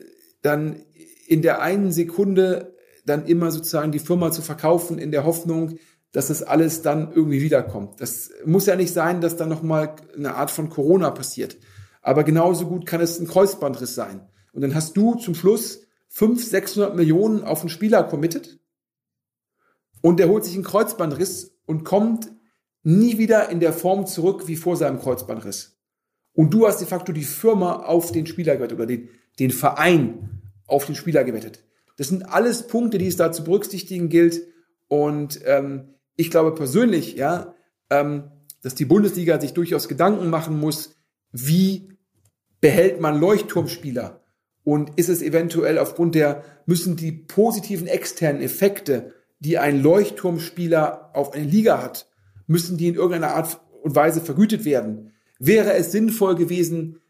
dann 0.42 0.82
in 1.28 1.40
der 1.40 1.62
einen 1.62 1.92
Sekunde 1.92 2.74
dann 3.06 3.26
immer 3.26 3.52
sozusagen 3.52 3.92
die 3.92 4.00
Firma 4.00 4.32
zu 4.32 4.42
verkaufen 4.42 4.98
in 4.98 5.12
der 5.12 5.24
Hoffnung, 5.24 5.78
dass 6.10 6.26
das 6.26 6.42
alles 6.42 6.82
dann 6.82 7.12
irgendwie 7.12 7.42
wiederkommt. 7.42 8.00
Das 8.00 8.32
muss 8.44 8.66
ja 8.66 8.74
nicht 8.74 8.92
sein, 8.92 9.20
dass 9.20 9.36
dann 9.36 9.48
nochmal 9.48 9.94
eine 10.16 10.34
Art 10.34 10.50
von 10.50 10.68
Corona 10.68 11.12
passiert. 11.12 11.58
Aber 12.02 12.24
genauso 12.24 12.66
gut 12.66 12.86
kann 12.86 13.00
es 13.00 13.20
ein 13.20 13.28
Kreuzbandriss 13.28 13.94
sein. 13.94 14.28
Und 14.52 14.62
dann 14.62 14.74
hast 14.74 14.96
du 14.96 15.14
zum 15.14 15.36
Schluss 15.36 15.82
500, 16.08 16.48
600 16.48 16.96
Millionen 16.96 17.44
auf 17.44 17.60
einen 17.60 17.68
Spieler 17.68 18.02
committed 18.02 18.58
und 20.00 20.18
der 20.18 20.28
holt 20.28 20.44
sich 20.44 20.54
einen 20.54 20.64
Kreuzbandriss 20.64 21.56
und 21.66 21.84
kommt 21.84 22.32
nie 22.82 23.16
wieder 23.18 23.48
in 23.48 23.60
der 23.60 23.72
Form 23.72 24.06
zurück 24.06 24.48
wie 24.48 24.56
vor 24.56 24.76
seinem 24.76 24.98
Kreuzbandriss. 24.98 25.77
Und 26.38 26.54
du 26.54 26.68
hast 26.68 26.80
de 26.80 26.86
facto 26.86 27.10
die 27.12 27.24
Firma 27.24 27.82
auf 27.82 28.12
den 28.12 28.24
Spieler 28.24 28.54
gewettet 28.54 28.78
oder 28.78 28.86
den, 28.86 29.08
den 29.40 29.50
Verein 29.50 30.40
auf 30.68 30.86
den 30.86 30.94
Spieler 30.94 31.24
gewettet. 31.24 31.64
Das 31.96 32.06
sind 32.06 32.22
alles 32.32 32.68
Punkte, 32.68 32.98
die 32.98 33.08
es 33.08 33.16
da 33.16 33.32
zu 33.32 33.42
berücksichtigen 33.42 34.08
gilt. 34.08 34.42
Und 34.86 35.40
ähm, 35.46 35.94
ich 36.14 36.30
glaube 36.30 36.54
persönlich, 36.54 37.16
ja, 37.16 37.56
ähm, 37.90 38.30
dass 38.62 38.76
die 38.76 38.84
Bundesliga 38.84 39.40
sich 39.40 39.52
durchaus 39.52 39.88
Gedanken 39.88 40.30
machen 40.30 40.60
muss, 40.60 40.94
wie 41.32 41.88
behält 42.60 43.00
man 43.00 43.18
Leuchtturmspieler? 43.18 44.22
Und 44.62 44.92
ist 44.94 45.08
es 45.08 45.22
eventuell 45.22 45.76
aufgrund 45.76 46.14
der, 46.14 46.44
müssen 46.66 46.94
die 46.94 47.10
positiven 47.10 47.88
externen 47.88 48.42
Effekte, 48.42 49.12
die 49.40 49.58
ein 49.58 49.82
Leuchtturmspieler 49.82 51.10
auf 51.14 51.32
eine 51.32 51.46
Liga 51.46 51.82
hat, 51.82 52.08
müssen 52.46 52.78
die 52.78 52.86
in 52.86 52.94
irgendeiner 52.94 53.34
Art 53.34 53.60
und 53.82 53.96
Weise 53.96 54.20
vergütet 54.20 54.64
werden? 54.64 55.14
Wäre 55.38 55.74
es 55.74 55.92
sinnvoll 55.92 56.34
gewesen, 56.34 57.00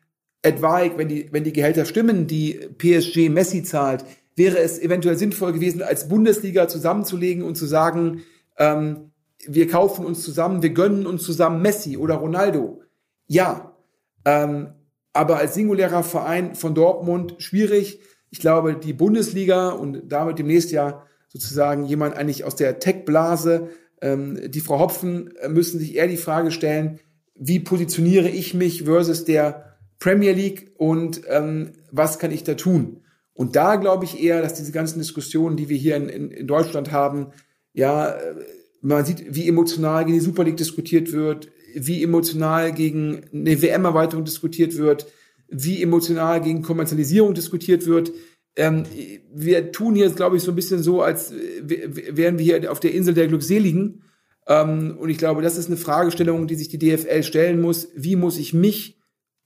etwaig, 0.42 0.96
wenn 0.96 1.08
die, 1.08 1.32
wenn 1.32 1.44
die 1.44 1.52
Gehälter 1.52 1.84
stimmen, 1.84 2.26
die 2.26 2.54
PSG 2.78 3.28
Messi 3.28 3.62
zahlt, 3.62 4.04
wäre 4.36 4.58
es 4.58 4.78
eventuell 4.78 5.16
sinnvoll 5.16 5.52
gewesen, 5.52 5.82
als 5.82 6.08
Bundesliga 6.08 6.68
zusammenzulegen 6.68 7.42
und 7.42 7.56
zu 7.56 7.66
sagen, 7.66 8.22
ähm, 8.56 9.10
wir 9.46 9.68
kaufen 9.68 10.04
uns 10.04 10.22
zusammen, 10.22 10.62
wir 10.62 10.70
gönnen 10.70 11.06
uns 11.06 11.24
zusammen 11.24 11.62
Messi 11.62 11.96
oder 11.96 12.16
Ronaldo. 12.16 12.82
Ja, 13.26 13.76
ähm, 14.24 14.68
aber 15.12 15.38
als 15.38 15.54
singulärer 15.54 16.02
Verein 16.02 16.54
von 16.54 16.74
Dortmund 16.74 17.36
schwierig. 17.38 18.00
Ich 18.30 18.40
glaube, 18.40 18.76
die 18.76 18.92
Bundesliga 18.92 19.70
und 19.70 20.02
damit 20.06 20.38
demnächst 20.38 20.70
ja 20.70 21.04
sozusagen 21.28 21.84
jemand 21.84 22.16
eigentlich 22.16 22.44
aus 22.44 22.56
der 22.56 22.78
Tech-Blase, 22.78 23.68
ähm, 24.00 24.38
die 24.50 24.60
Frau 24.60 24.78
Hopfen, 24.78 25.36
äh, 25.36 25.48
müssen 25.48 25.80
sich 25.80 25.96
eher 25.96 26.06
die 26.06 26.16
Frage 26.16 26.50
stellen, 26.50 27.00
wie 27.38 27.60
positioniere 27.60 28.28
ich 28.28 28.54
mich 28.54 28.84
versus 28.84 29.24
der 29.24 29.76
Premier 29.98 30.32
League 30.32 30.72
und 30.76 31.22
ähm, 31.28 31.72
was 31.90 32.18
kann 32.18 32.30
ich 32.30 32.44
da 32.44 32.54
tun? 32.54 33.02
Und 33.34 33.56
da 33.56 33.76
glaube 33.76 34.04
ich 34.04 34.20
eher, 34.20 34.42
dass 34.42 34.54
diese 34.54 34.72
ganzen 34.72 34.98
Diskussionen, 34.98 35.56
die 35.56 35.68
wir 35.68 35.76
hier 35.76 35.96
in, 35.96 36.08
in, 36.08 36.30
in 36.30 36.46
Deutschland 36.46 36.90
haben, 36.90 37.28
ja, 37.72 38.10
äh, 38.10 38.34
man 38.80 39.04
sieht, 39.04 39.24
wie 39.28 39.48
emotional 39.48 40.04
gegen 40.04 40.18
die 40.18 40.24
Super 40.24 40.44
League 40.44 40.56
diskutiert 40.56 41.12
wird, 41.12 41.48
wie 41.74 42.02
emotional 42.02 42.72
gegen 42.72 43.22
eine 43.32 43.60
WM-Erweiterung 43.60 44.24
diskutiert 44.24 44.76
wird, 44.76 45.06
wie 45.48 45.82
emotional 45.82 46.40
gegen 46.40 46.62
Kommerzialisierung 46.62 47.34
diskutiert 47.34 47.86
wird. 47.86 48.12
Ähm, 48.56 48.84
wir 49.32 49.72
tun 49.72 49.94
hier, 49.94 50.10
glaube 50.10 50.36
ich, 50.36 50.42
so 50.42 50.52
ein 50.52 50.56
bisschen 50.56 50.82
so, 50.82 51.02
als 51.02 51.32
wären 51.62 52.38
wir 52.38 52.44
hier 52.44 52.72
auf 52.72 52.80
der 52.80 52.94
Insel 52.94 53.14
der 53.14 53.28
Glückseligen. 53.28 54.02
Ähm, 54.48 54.96
und 54.98 55.10
ich 55.10 55.18
glaube, 55.18 55.42
das 55.42 55.56
ist 55.56 55.68
eine 55.68 55.76
Fragestellung, 55.76 56.46
die 56.46 56.54
sich 56.56 56.68
die 56.68 56.78
DFL 56.78 57.22
stellen 57.22 57.60
muss. 57.60 57.88
Wie 57.94 58.16
muss 58.16 58.38
ich 58.38 58.54
mich 58.54 58.98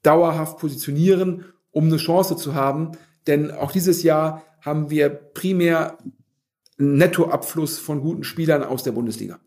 dauerhaft 0.03 0.59
positionieren, 0.59 1.45
um 1.71 1.87
eine 1.87 1.97
Chance 1.97 2.37
zu 2.37 2.55
haben? 2.55 2.93
Denn 3.27 3.51
auch 3.51 3.73
dieses 3.73 4.03
Jahr 4.03 4.43
haben 4.61 4.91
wir 4.91 5.09
primär 5.11 5.99
einen 6.79 6.97
Nettoabfluss 6.97 7.79
von 7.79 8.01
guten 8.01 8.25
Spielern 8.25 8.63
aus 8.63 8.85
der 8.85 8.93
Bundesliga. 8.93 9.41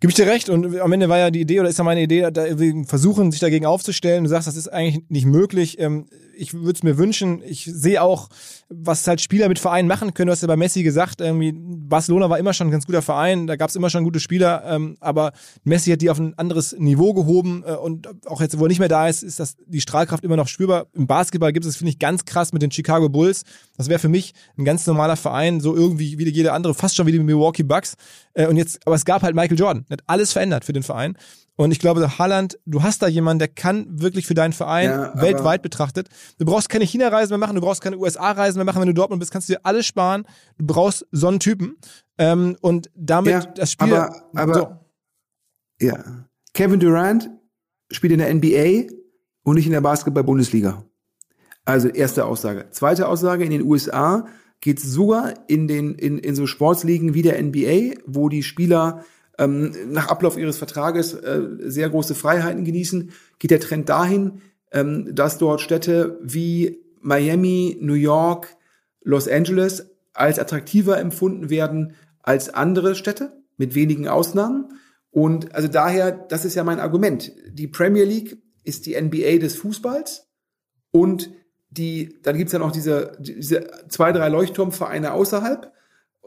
Gib 0.00 0.10
ich 0.10 0.16
dir 0.16 0.26
recht 0.26 0.48
und 0.48 0.78
am 0.80 0.92
Ende 0.92 1.10
war 1.10 1.18
ja 1.18 1.30
die 1.30 1.42
Idee 1.42 1.60
oder 1.60 1.68
ist 1.68 1.78
ja 1.78 1.84
meine 1.84 2.02
Idee, 2.02 2.30
da 2.30 2.46
versuchen, 2.86 3.30
sich 3.30 3.40
dagegen 3.40 3.66
aufzustellen. 3.66 4.24
Du 4.24 4.30
sagst, 4.30 4.48
das 4.48 4.56
ist 4.56 4.68
eigentlich 4.68 5.04
nicht 5.10 5.26
möglich. 5.26 5.78
Ähm, 5.78 6.06
Ich 6.40 6.54
würde 6.54 6.72
es 6.72 6.82
mir 6.82 6.96
wünschen. 6.96 7.42
Ich 7.44 7.64
sehe 7.64 8.02
auch, 8.02 8.28
was 8.70 9.06
halt 9.06 9.20
Spieler 9.20 9.48
mit 9.48 9.58
Vereinen 9.58 9.88
machen 9.88 10.14
können. 10.14 10.28
Du 10.28 10.32
hast 10.32 10.40
ja 10.40 10.48
bei 10.48 10.56
Messi 10.56 10.82
gesagt, 10.82 11.20
irgendwie 11.20 11.52
Barcelona 11.54 12.30
war 12.30 12.38
immer 12.38 12.54
schon 12.54 12.68
ein 12.68 12.70
ganz 12.70 12.86
guter 12.86 13.02
Verein, 13.02 13.46
da 13.46 13.56
gab 13.56 13.68
es 13.68 13.76
immer 13.76 13.90
schon 13.90 14.04
gute 14.04 14.20
Spieler, 14.20 14.62
ähm, 14.66 14.96
aber 15.00 15.32
Messi 15.64 15.90
hat 15.90 16.00
die 16.00 16.08
auf 16.08 16.18
ein 16.18 16.32
anderes 16.38 16.74
Niveau 16.78 17.12
gehoben 17.12 17.62
äh, 17.66 17.72
und 17.72 18.08
auch 18.26 18.40
jetzt, 18.40 18.58
wo 18.58 18.64
er 18.64 18.68
nicht 18.68 18.78
mehr 18.78 18.88
da 18.88 19.08
ist, 19.08 19.22
ist 19.22 19.38
das 19.38 19.56
die 19.66 19.80
Strahlkraft 19.80 20.24
immer 20.24 20.36
noch 20.36 20.48
spürbar. 20.48 20.86
Im 20.94 21.06
Basketball 21.06 21.52
gibt 21.52 21.66
es, 21.66 21.76
finde 21.76 21.90
ich, 21.90 21.98
ganz 21.98 22.24
krass 22.24 22.52
mit 22.52 22.62
den 22.62 22.70
Chicago 22.70 23.08
Bulls. 23.08 23.42
Das 23.76 23.88
wäre 23.88 23.98
für 23.98 24.08
mich 24.08 24.32
ein 24.56 24.64
ganz 24.64 24.86
normaler 24.86 25.16
Verein, 25.16 25.60
so 25.60 25.74
irgendwie 25.74 26.18
wie 26.18 26.28
jeder 26.30 26.54
andere, 26.54 26.74
fast 26.74 26.96
schon 26.96 27.06
wie 27.06 27.12
die 27.12 27.18
Milwaukee 27.18 27.64
Bucks. 27.64 27.94
Äh, 28.34 28.46
und 28.46 28.56
jetzt, 28.56 28.86
aber 28.86 28.94
es 28.96 29.04
gab 29.04 29.22
halt 29.22 29.34
Michael 29.34 29.58
Jordan, 29.58 29.84
hat 29.90 30.02
alles 30.06 30.32
verändert 30.32 30.64
für 30.64 30.72
den 30.72 30.82
Verein. 30.82 31.16
Und 31.60 31.72
ich 31.72 31.78
glaube, 31.78 32.18
Haaland, 32.18 32.58
du 32.64 32.82
hast 32.82 33.02
da 33.02 33.06
jemanden, 33.06 33.40
der 33.40 33.48
kann 33.48 34.00
wirklich 34.00 34.26
für 34.26 34.32
deinen 34.32 34.54
Verein 34.54 34.88
Ja, 34.88 35.20
weltweit 35.20 35.60
betrachtet. 35.60 36.08
Du 36.38 36.46
brauchst 36.46 36.70
keine 36.70 36.86
China-Reisen 36.86 37.32
mehr 37.32 37.36
machen, 37.38 37.54
du 37.54 37.60
brauchst 37.60 37.82
keine 37.82 37.98
USA-Reisen 37.98 38.56
mehr 38.58 38.64
machen. 38.64 38.80
Wenn 38.80 38.86
du 38.88 38.94
Dortmund 38.94 39.20
bist, 39.20 39.30
kannst 39.30 39.50
du 39.50 39.52
dir 39.52 39.60
alles 39.62 39.84
sparen. 39.84 40.24
Du 40.56 40.64
brauchst 40.64 41.06
so 41.12 41.28
einen 41.28 41.38
Typen. 41.38 41.76
Ähm, 42.16 42.56
und 42.62 42.88
damit 42.94 43.32
Ja, 43.34 43.44
das 43.44 43.72
Spiel. 43.72 43.92
aber- 43.92 44.22
aber- 44.34 44.54
so. 44.54 44.68
Ja. 45.86 46.24
Kevin 46.54 46.80
Durant 46.80 47.28
spielt 47.92 48.14
in 48.14 48.20
der 48.20 48.30
NBA 48.34 48.90
und 49.42 49.56
nicht 49.56 49.66
in 49.66 49.72
der 49.72 49.82
Basketball-Bundesliga. 49.82 50.82
Also 51.66 51.88
erste 51.88 52.24
Aussage. 52.24 52.70
Zweite 52.70 53.06
Aussage, 53.06 53.44
in 53.44 53.50
den 53.50 53.64
USA 53.64 54.26
geht 54.62 54.78
es 54.78 54.84
sogar 54.84 55.34
in, 55.46 55.68
den, 55.68 55.94
in, 55.94 56.16
in 56.16 56.34
so 56.34 56.46
Sportsligen 56.46 57.12
wie 57.12 57.20
der 57.20 57.38
NBA, 57.38 57.98
wo 58.06 58.30
die 58.30 58.42
Spieler 58.42 59.04
ähm, 59.40 59.72
nach 59.88 60.08
Ablauf 60.08 60.36
ihres 60.36 60.58
Vertrages 60.58 61.14
äh, 61.14 61.40
sehr 61.60 61.88
große 61.88 62.14
Freiheiten 62.14 62.64
genießen, 62.64 63.10
geht 63.38 63.50
der 63.50 63.60
Trend 63.60 63.88
dahin, 63.88 64.42
ähm, 64.70 65.14
dass 65.14 65.38
dort 65.38 65.62
Städte 65.62 66.18
wie 66.22 66.78
Miami, 67.00 67.78
New 67.80 67.94
York, 67.94 68.56
Los 69.02 69.26
Angeles 69.26 69.86
als 70.12 70.38
attraktiver 70.38 70.98
empfunden 70.98 71.48
werden 71.48 71.94
als 72.22 72.52
andere 72.52 72.94
Städte, 72.94 73.32
mit 73.56 73.74
wenigen 73.74 74.08
Ausnahmen. 74.08 74.78
Und 75.10 75.54
also 75.54 75.68
daher, 75.68 76.12
das 76.12 76.44
ist 76.44 76.54
ja 76.54 76.62
mein 76.62 76.78
Argument. 76.78 77.32
Die 77.48 77.66
Premier 77.66 78.04
League 78.04 78.42
ist 78.62 78.84
die 78.84 79.00
NBA 79.00 79.38
des 79.38 79.56
Fußballs 79.56 80.28
und 80.90 81.30
die, 81.70 82.18
dann 82.22 82.36
gibt's 82.36 82.52
ja 82.52 82.58
noch 82.58 82.72
diese, 82.72 83.16
diese 83.20 83.70
zwei, 83.88 84.12
drei 84.12 84.28
Leuchtturmvereine 84.28 85.12
außerhalb, 85.12 85.72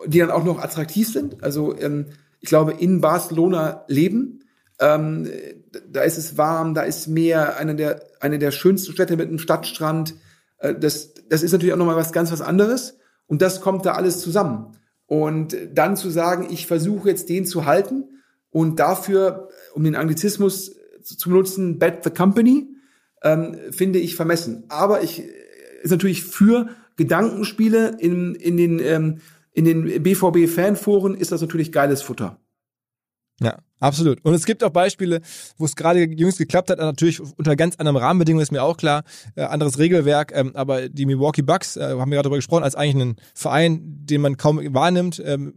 die 0.07 0.19
dann 0.19 0.31
auch 0.31 0.44
noch 0.44 0.60
attraktiv 0.60 1.07
sind. 1.11 1.44
Also 1.44 1.77
ähm, 1.77 2.07
ich 2.44 2.49
glaube, 2.49 2.74
in 2.74 2.99
Barcelona 2.99 3.86
leben. 3.88 4.41
Ähm, 4.78 5.30
da 5.90 6.02
ist 6.02 6.18
es 6.18 6.38
warm, 6.38 6.74
da 6.74 6.82
ist 6.82 7.07
Meer, 7.07 7.56
eine 7.57 7.74
der, 7.74 8.03
eine 8.20 8.38
der 8.38 8.52
schönsten 8.52 8.91
Städte 8.91 9.15
mit 9.15 9.30
einem 9.30 9.40
Stadtstrand. 9.40 10.15
Äh, 10.57 10.76
das, 10.76 11.14
das 11.30 11.41
ist 11.41 11.53
natürlich 11.53 11.74
auch 11.74 11.78
nochmal 11.78 11.95
was 11.95 12.11
ganz 12.11 12.34
was 12.34 12.41
anderes. 12.41 12.98
Und 13.28 13.41
das 13.41 13.61
kommt 13.61 13.86
da 13.86 13.94
alles 13.94 14.20
zusammen. 14.20 14.76
Und 15.06 15.56
dann 15.74 15.95
zu 15.95 16.10
sagen, 16.10 16.48
ich 16.52 16.68
versuche 16.68 17.07
jetzt 17.07 17.30
den 17.30 17.45
zu 17.45 17.65
halten 17.65 18.10
und 18.49 18.78
dafür, 18.78 19.48
um 19.74 19.86
den 19.86 19.95
Anglizismus 19.95 20.76
zu 21.02 21.30
benutzen, 21.30 21.80
bet 21.80 22.03
the 22.03 22.10
company, 22.10 22.68
ähm, 23.22 23.57
finde 23.72 23.99
ich 23.99 24.18
vermessen. 24.18 24.65
Aber 24.68 25.02
ich 25.02 25.24
ist 25.82 25.91
natürlich 25.91 26.26
für 26.26 26.68
Gedankenspiele 26.98 27.95
in, 27.99 28.36
in 28.36 28.57
den 28.57 28.80
ähm, 28.80 29.22
in 29.53 29.65
den 29.65 30.03
BVB-Fanforen 30.03 31.15
ist 31.15 31.31
das 31.31 31.41
natürlich 31.41 31.71
geiles 31.71 32.01
Futter. 32.01 32.39
Ja, 33.39 33.57
absolut. 33.80 34.23
Und 34.23 34.34
es 34.34 34.45
gibt 34.45 34.63
auch 34.63 34.69
Beispiele, 34.69 35.21
wo 35.57 35.65
es 35.65 35.75
gerade 35.75 36.03
jüngst 36.03 36.38
geklappt 36.38 36.69
hat, 36.69 36.77
natürlich 36.77 37.19
unter 37.19 37.55
ganz 37.55 37.75
anderen 37.77 37.97
Rahmenbedingungen, 37.97 38.43
ist 38.43 38.51
mir 38.51 38.63
auch 38.63 38.77
klar, 38.77 39.03
äh, 39.35 39.43
anderes 39.43 39.80
Regelwerk, 39.80 40.31
ähm, 40.35 40.55
aber 40.55 40.88
die 40.88 41.05
Milwaukee 41.05 41.41
Bucks, 41.41 41.75
äh, 41.75 41.81
haben 41.81 42.09
wir 42.11 42.15
gerade 42.15 42.23
darüber 42.23 42.38
gesprochen, 42.38 42.63
als 42.63 42.75
eigentlich 42.75 43.03
ein 43.03 43.15
Verein, 43.34 43.81
den 43.84 44.21
man 44.21 44.38
kaum 44.38 44.59
wahrnimmt, 44.73 45.21
ähm, 45.25 45.53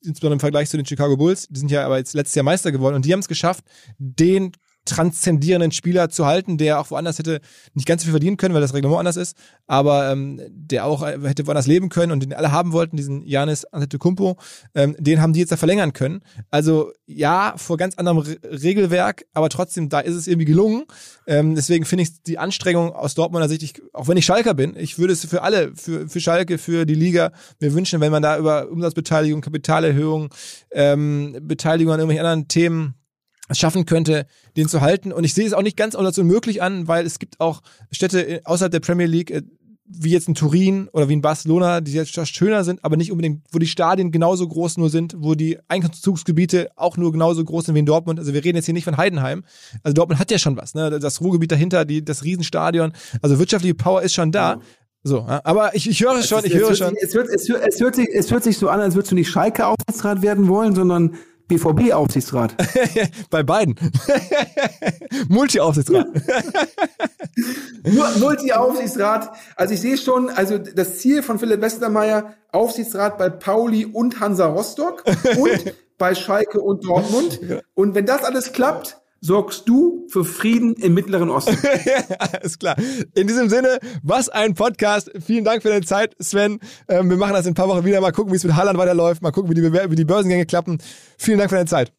insbesondere 0.00 0.34
im 0.34 0.40
Vergleich 0.40 0.70
zu 0.70 0.76
den 0.76 0.86
Chicago 0.86 1.16
Bulls, 1.16 1.48
die 1.48 1.60
sind 1.60 1.70
ja 1.70 1.84
aber 1.84 1.98
jetzt 1.98 2.14
letztes 2.14 2.34
Jahr 2.34 2.44
Meister 2.44 2.72
geworden 2.72 2.94
und 2.94 3.04
die 3.04 3.12
haben 3.12 3.20
es 3.20 3.28
geschafft, 3.28 3.64
den 3.98 4.52
transzendierenden 4.88 5.72
Spieler 5.72 6.08
zu 6.08 6.26
halten, 6.26 6.58
der 6.58 6.80
auch 6.80 6.90
woanders 6.90 7.18
hätte 7.18 7.40
nicht 7.74 7.86
ganz 7.86 8.02
so 8.02 8.06
viel 8.06 8.12
verdienen 8.12 8.36
können, 8.36 8.54
weil 8.54 8.60
das 8.60 8.74
Reglement 8.74 8.98
anders 8.98 9.16
ist, 9.16 9.36
aber 9.66 10.10
ähm, 10.10 10.40
der 10.50 10.86
auch 10.86 11.02
äh, 11.02 11.18
hätte 11.22 11.46
woanders 11.46 11.66
leben 11.66 11.88
können 11.88 12.10
und 12.12 12.22
den 12.22 12.32
alle 12.32 12.50
haben 12.50 12.72
wollten, 12.72 12.96
diesen 12.96 13.24
Janis 13.24 13.64
Antetokounmpo, 13.66 14.36
ähm, 14.74 14.96
den 14.98 15.20
haben 15.20 15.32
die 15.32 15.40
jetzt 15.40 15.52
da 15.52 15.56
verlängern 15.56 15.92
können. 15.92 16.20
Also 16.50 16.92
ja, 17.06 17.54
vor 17.56 17.76
ganz 17.76 17.96
anderem 17.96 18.18
Re 18.18 18.36
Regelwerk, 18.42 19.24
aber 19.32 19.48
trotzdem, 19.48 19.88
da 19.88 20.00
ist 20.00 20.14
es 20.14 20.26
irgendwie 20.26 20.46
gelungen. 20.46 20.84
Ähm, 21.26 21.54
deswegen 21.54 21.84
finde 21.84 22.02
ich 22.02 22.22
die 22.22 22.38
Anstrengung 22.38 22.92
aus 22.92 23.14
Dortmunder 23.14 23.48
Sicht, 23.48 23.62
ich, 23.62 23.82
auch 23.92 24.08
wenn 24.08 24.16
ich 24.16 24.24
Schalker 24.24 24.54
bin, 24.54 24.74
ich 24.76 24.98
würde 24.98 25.12
es 25.12 25.24
für 25.24 25.42
alle, 25.42 25.74
für, 25.74 26.08
für 26.08 26.20
Schalke, 26.20 26.58
für 26.58 26.86
die 26.86 26.94
Liga 26.94 27.32
mir 27.60 27.74
wünschen, 27.74 28.00
wenn 28.00 28.12
man 28.12 28.22
da 28.22 28.38
über 28.38 28.70
Umsatzbeteiligung, 28.70 29.40
Kapitalerhöhung, 29.40 30.30
ähm, 30.70 31.36
Beteiligung 31.42 31.92
an 31.92 32.00
irgendwelchen 32.00 32.26
anderen 32.26 32.48
Themen 32.48 32.94
es 33.48 33.58
schaffen 33.58 33.86
könnte, 33.86 34.26
den 34.56 34.68
zu 34.68 34.80
halten. 34.80 35.12
Und 35.12 35.24
ich 35.24 35.34
sehe 35.34 35.46
es 35.46 35.52
auch 35.52 35.62
nicht 35.62 35.76
ganz 35.76 35.94
unmöglich 35.94 36.62
an, 36.62 36.88
weil 36.88 37.06
es 37.06 37.18
gibt 37.18 37.40
auch 37.40 37.62
Städte 37.90 38.40
außerhalb 38.44 38.72
der 38.72 38.80
Premier 38.80 39.06
League, 39.06 39.30
äh, 39.30 39.42
wie 39.90 40.10
jetzt 40.10 40.28
in 40.28 40.34
Turin 40.34 40.88
oder 40.92 41.08
wie 41.08 41.14
in 41.14 41.22
Barcelona, 41.22 41.80
die 41.80 41.92
jetzt 41.92 42.14
schöner 42.28 42.62
sind, 42.62 42.84
aber 42.84 42.96
nicht 42.96 43.10
unbedingt, 43.10 43.42
wo 43.50 43.58
die 43.58 43.66
Stadien 43.66 44.12
genauso 44.12 44.46
groß 44.46 44.76
nur 44.76 44.90
sind, 44.90 45.16
wo 45.18 45.34
die 45.34 45.58
Einzugsgebiete 45.68 46.68
auch 46.76 46.98
nur 46.98 47.10
genauso 47.10 47.42
groß 47.42 47.66
sind 47.66 47.74
wie 47.74 47.78
in 47.78 47.86
Dortmund. 47.86 48.18
Also 48.18 48.34
wir 48.34 48.44
reden 48.44 48.56
jetzt 48.56 48.66
hier 48.66 48.74
nicht 48.74 48.84
von 48.84 48.98
Heidenheim. 48.98 49.44
Also 49.82 49.94
Dortmund 49.94 50.20
hat 50.20 50.30
ja 50.30 50.38
schon 50.38 50.56
was, 50.58 50.74
ne? 50.74 50.98
Das 51.00 51.20
Ruhrgebiet 51.22 51.52
dahinter, 51.52 51.86
die, 51.86 52.04
das 52.04 52.22
Riesenstadion. 52.22 52.92
Also 53.22 53.38
wirtschaftliche 53.38 53.74
Power 53.74 54.02
ist 54.02 54.12
schon 54.12 54.30
da. 54.30 54.60
So, 55.04 55.24
aber 55.26 55.74
ich, 55.74 55.88
ich 55.88 56.02
höre 56.02 56.22
schon, 56.22 56.44
ich 56.44 56.54
höre 56.54 56.74
schon. 56.74 56.94
Es, 57.00 57.14
hört, 57.14 57.28
es, 57.28 57.48
hört, 57.48 57.66
es, 57.66 57.80
hört 57.80 57.94
sich, 57.94 58.08
es 58.12 58.30
hört 58.30 58.44
sich 58.44 58.58
so 58.58 58.68
an, 58.68 58.80
als 58.80 58.94
würdest 58.94 59.12
du 59.12 59.14
nicht 59.14 59.30
Schalke 59.30 59.66
Aufsichtsrat 59.66 60.20
werden 60.22 60.48
wollen, 60.48 60.74
sondern 60.74 61.14
BVB-Aufsichtsrat. 61.48 62.54
Bei 63.30 63.42
beiden. 63.42 63.74
Multi-Aufsichtsrat. 65.28 66.06
Multi-Aufsichtsrat. 68.18 69.30
Also 69.56 69.74
ich 69.74 69.80
sehe 69.80 69.96
schon, 69.96 70.30
also 70.30 70.58
das 70.58 70.98
Ziel 70.98 71.22
von 71.22 71.38
Philipp 71.38 71.60
Westermeier, 71.60 72.34
Aufsichtsrat 72.52 73.18
bei 73.18 73.28
Pauli 73.28 73.84
und 73.84 74.20
Hansa 74.20 74.46
Rostock 74.46 75.04
und 75.38 75.74
bei 75.98 76.14
Schalke 76.14 76.60
und 76.60 76.84
Dortmund. 76.84 77.40
Und 77.74 77.94
wenn 77.94 78.06
das 78.06 78.24
alles 78.24 78.52
klappt, 78.52 79.00
sorgst 79.20 79.68
du 79.68 80.06
für 80.08 80.24
Frieden 80.24 80.74
im 80.74 80.94
Mittleren 80.94 81.30
Osten. 81.30 81.56
Alles 82.18 82.58
klar. 82.58 82.76
In 83.14 83.26
diesem 83.26 83.48
Sinne, 83.48 83.78
was 84.02 84.28
ein 84.28 84.54
Podcast. 84.54 85.10
Vielen 85.24 85.44
Dank 85.44 85.62
für 85.62 85.68
deine 85.68 85.84
Zeit, 85.84 86.14
Sven. 86.20 86.60
Ähm, 86.88 87.10
wir 87.10 87.16
machen 87.16 87.34
das 87.34 87.46
in 87.46 87.52
ein 87.52 87.54
paar 87.54 87.68
Wochen 87.68 87.84
wieder. 87.84 88.00
Mal 88.00 88.12
gucken, 88.12 88.32
wie 88.32 88.36
es 88.36 88.44
mit 88.44 88.54
Haaland 88.54 88.78
weiterläuft. 88.78 89.22
Mal 89.22 89.32
gucken, 89.32 89.50
wie 89.50 89.54
die, 89.54 89.72
wie 89.72 89.96
die 89.96 90.04
Börsengänge 90.04 90.46
klappen. 90.46 90.78
Vielen 91.16 91.38
Dank 91.38 91.50
für 91.50 91.56
deine 91.56 91.68
Zeit. 91.68 91.92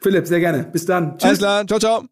Philipp, 0.00 0.26
sehr 0.26 0.40
gerne. 0.40 0.64
Bis 0.64 0.86
dann. 0.86 1.18
Tschüss. 1.18 1.24
Alles 1.24 1.38
klar. 1.38 1.66
Ciao, 1.66 1.78
ciao. 1.78 2.04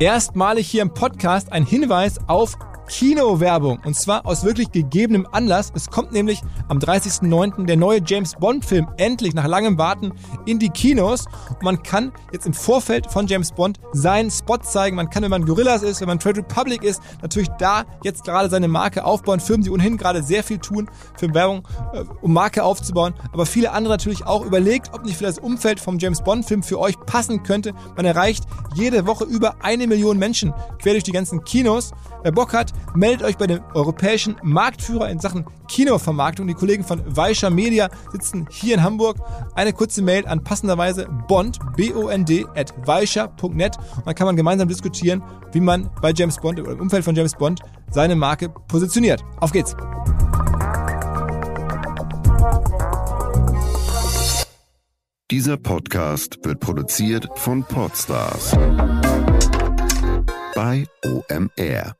Erstmalig 0.00 0.66
hier 0.66 0.82
im 0.82 0.92
Podcast 0.92 1.52
ein 1.52 1.64
Hinweis 1.64 2.18
auf 2.26 2.56
Kinowerbung. 2.88 3.80
Und 3.84 3.94
zwar 3.96 4.26
aus 4.26 4.44
wirklich 4.44 4.70
gegebenem 4.72 5.26
Anlass. 5.32 5.72
Es 5.74 5.90
kommt 5.90 6.12
nämlich 6.12 6.42
am 6.68 6.78
30.09. 6.78 7.66
der 7.66 7.76
neue 7.76 8.00
James 8.04 8.34
Bond-Film 8.34 8.88
endlich 8.96 9.34
nach 9.34 9.46
langem 9.46 9.78
Warten 9.78 10.12
in 10.46 10.58
die 10.58 10.70
Kinos. 10.70 11.26
Und 11.48 11.62
man 11.62 11.82
kann 11.82 12.12
jetzt 12.32 12.46
im 12.46 12.54
Vorfeld 12.54 13.10
von 13.10 13.26
James 13.26 13.52
Bond 13.52 13.80
seinen 13.92 14.30
Spot 14.30 14.58
zeigen. 14.58 14.96
Man 14.96 15.10
kann, 15.10 15.22
wenn 15.22 15.30
man 15.30 15.46
Gorillas 15.46 15.82
ist, 15.82 16.00
wenn 16.00 16.08
man 16.08 16.18
Trade 16.18 16.38
Republic 16.38 16.82
ist, 16.82 17.02
natürlich 17.22 17.48
da 17.58 17.84
jetzt 18.02 18.24
gerade 18.24 18.48
seine 18.48 18.68
Marke 18.68 19.04
aufbauen. 19.04 19.40
Firmen, 19.40 19.64
die 19.64 19.70
ohnehin 19.70 19.96
gerade 19.96 20.22
sehr 20.22 20.42
viel 20.42 20.58
tun 20.58 20.88
für 21.16 21.32
Werbung, 21.34 21.66
äh, 21.92 22.04
um 22.20 22.32
Marke 22.32 22.64
aufzubauen. 22.64 23.14
Aber 23.32 23.46
viele 23.46 23.72
andere 23.72 23.94
natürlich 23.94 24.26
auch 24.26 24.44
überlegt, 24.44 24.90
ob 24.92 25.04
nicht 25.04 25.16
vielleicht 25.16 25.38
das 25.38 25.44
Umfeld 25.44 25.80
vom 25.80 25.98
James 25.98 26.22
Bond-Film 26.22 26.62
für 26.62 26.78
euch 26.78 26.98
passen 27.06 27.42
könnte. 27.42 27.72
Man 27.96 28.04
erreicht 28.04 28.44
jede 28.74 29.06
Woche 29.06 29.24
über 29.24 29.56
eine 29.62 29.86
Million 29.86 30.18
Menschen 30.18 30.52
quer 30.78 30.92
durch 30.92 31.04
die 31.04 31.12
ganzen 31.12 31.44
Kinos. 31.44 31.92
Wer 32.24 32.32
Bock 32.32 32.54
hat, 32.54 32.72
meldet 32.94 33.22
euch 33.22 33.36
bei 33.36 33.46
dem 33.46 33.60
europäischen 33.74 34.36
Marktführer 34.42 35.10
in 35.10 35.20
Sachen 35.20 35.44
Kinovermarktung. 35.68 36.46
Die 36.46 36.54
Kollegen 36.54 36.82
von 36.82 37.02
Weischer 37.04 37.50
Media 37.50 37.90
sitzen 38.12 38.48
hier 38.50 38.76
in 38.76 38.82
Hamburg. 38.82 39.18
Eine 39.54 39.74
kurze 39.74 40.00
Mail 40.00 40.26
an 40.26 40.42
passenderweise 40.42 41.06
bond, 41.28 41.58
B-O-N-D, 41.76 42.46
at 42.56 42.72
weischer.net. 42.86 43.76
Und 43.76 44.06
dann 44.06 44.14
kann 44.14 44.26
man 44.26 44.36
gemeinsam 44.36 44.68
diskutieren, 44.68 45.22
wie 45.52 45.60
man 45.60 45.90
bei 46.00 46.12
James 46.16 46.38
Bond 46.38 46.58
oder 46.58 46.72
im 46.72 46.80
Umfeld 46.80 47.04
von 47.04 47.14
James 47.14 47.34
Bond 47.34 47.60
seine 47.90 48.16
Marke 48.16 48.48
positioniert. 48.48 49.22
Auf 49.40 49.52
geht's! 49.52 49.76
Dieser 55.30 55.58
Podcast 55.58 56.38
wird 56.42 56.60
produziert 56.60 57.28
von 57.34 57.64
Podstars 57.64 58.52
bei 60.54 60.86
OMR. 61.04 61.94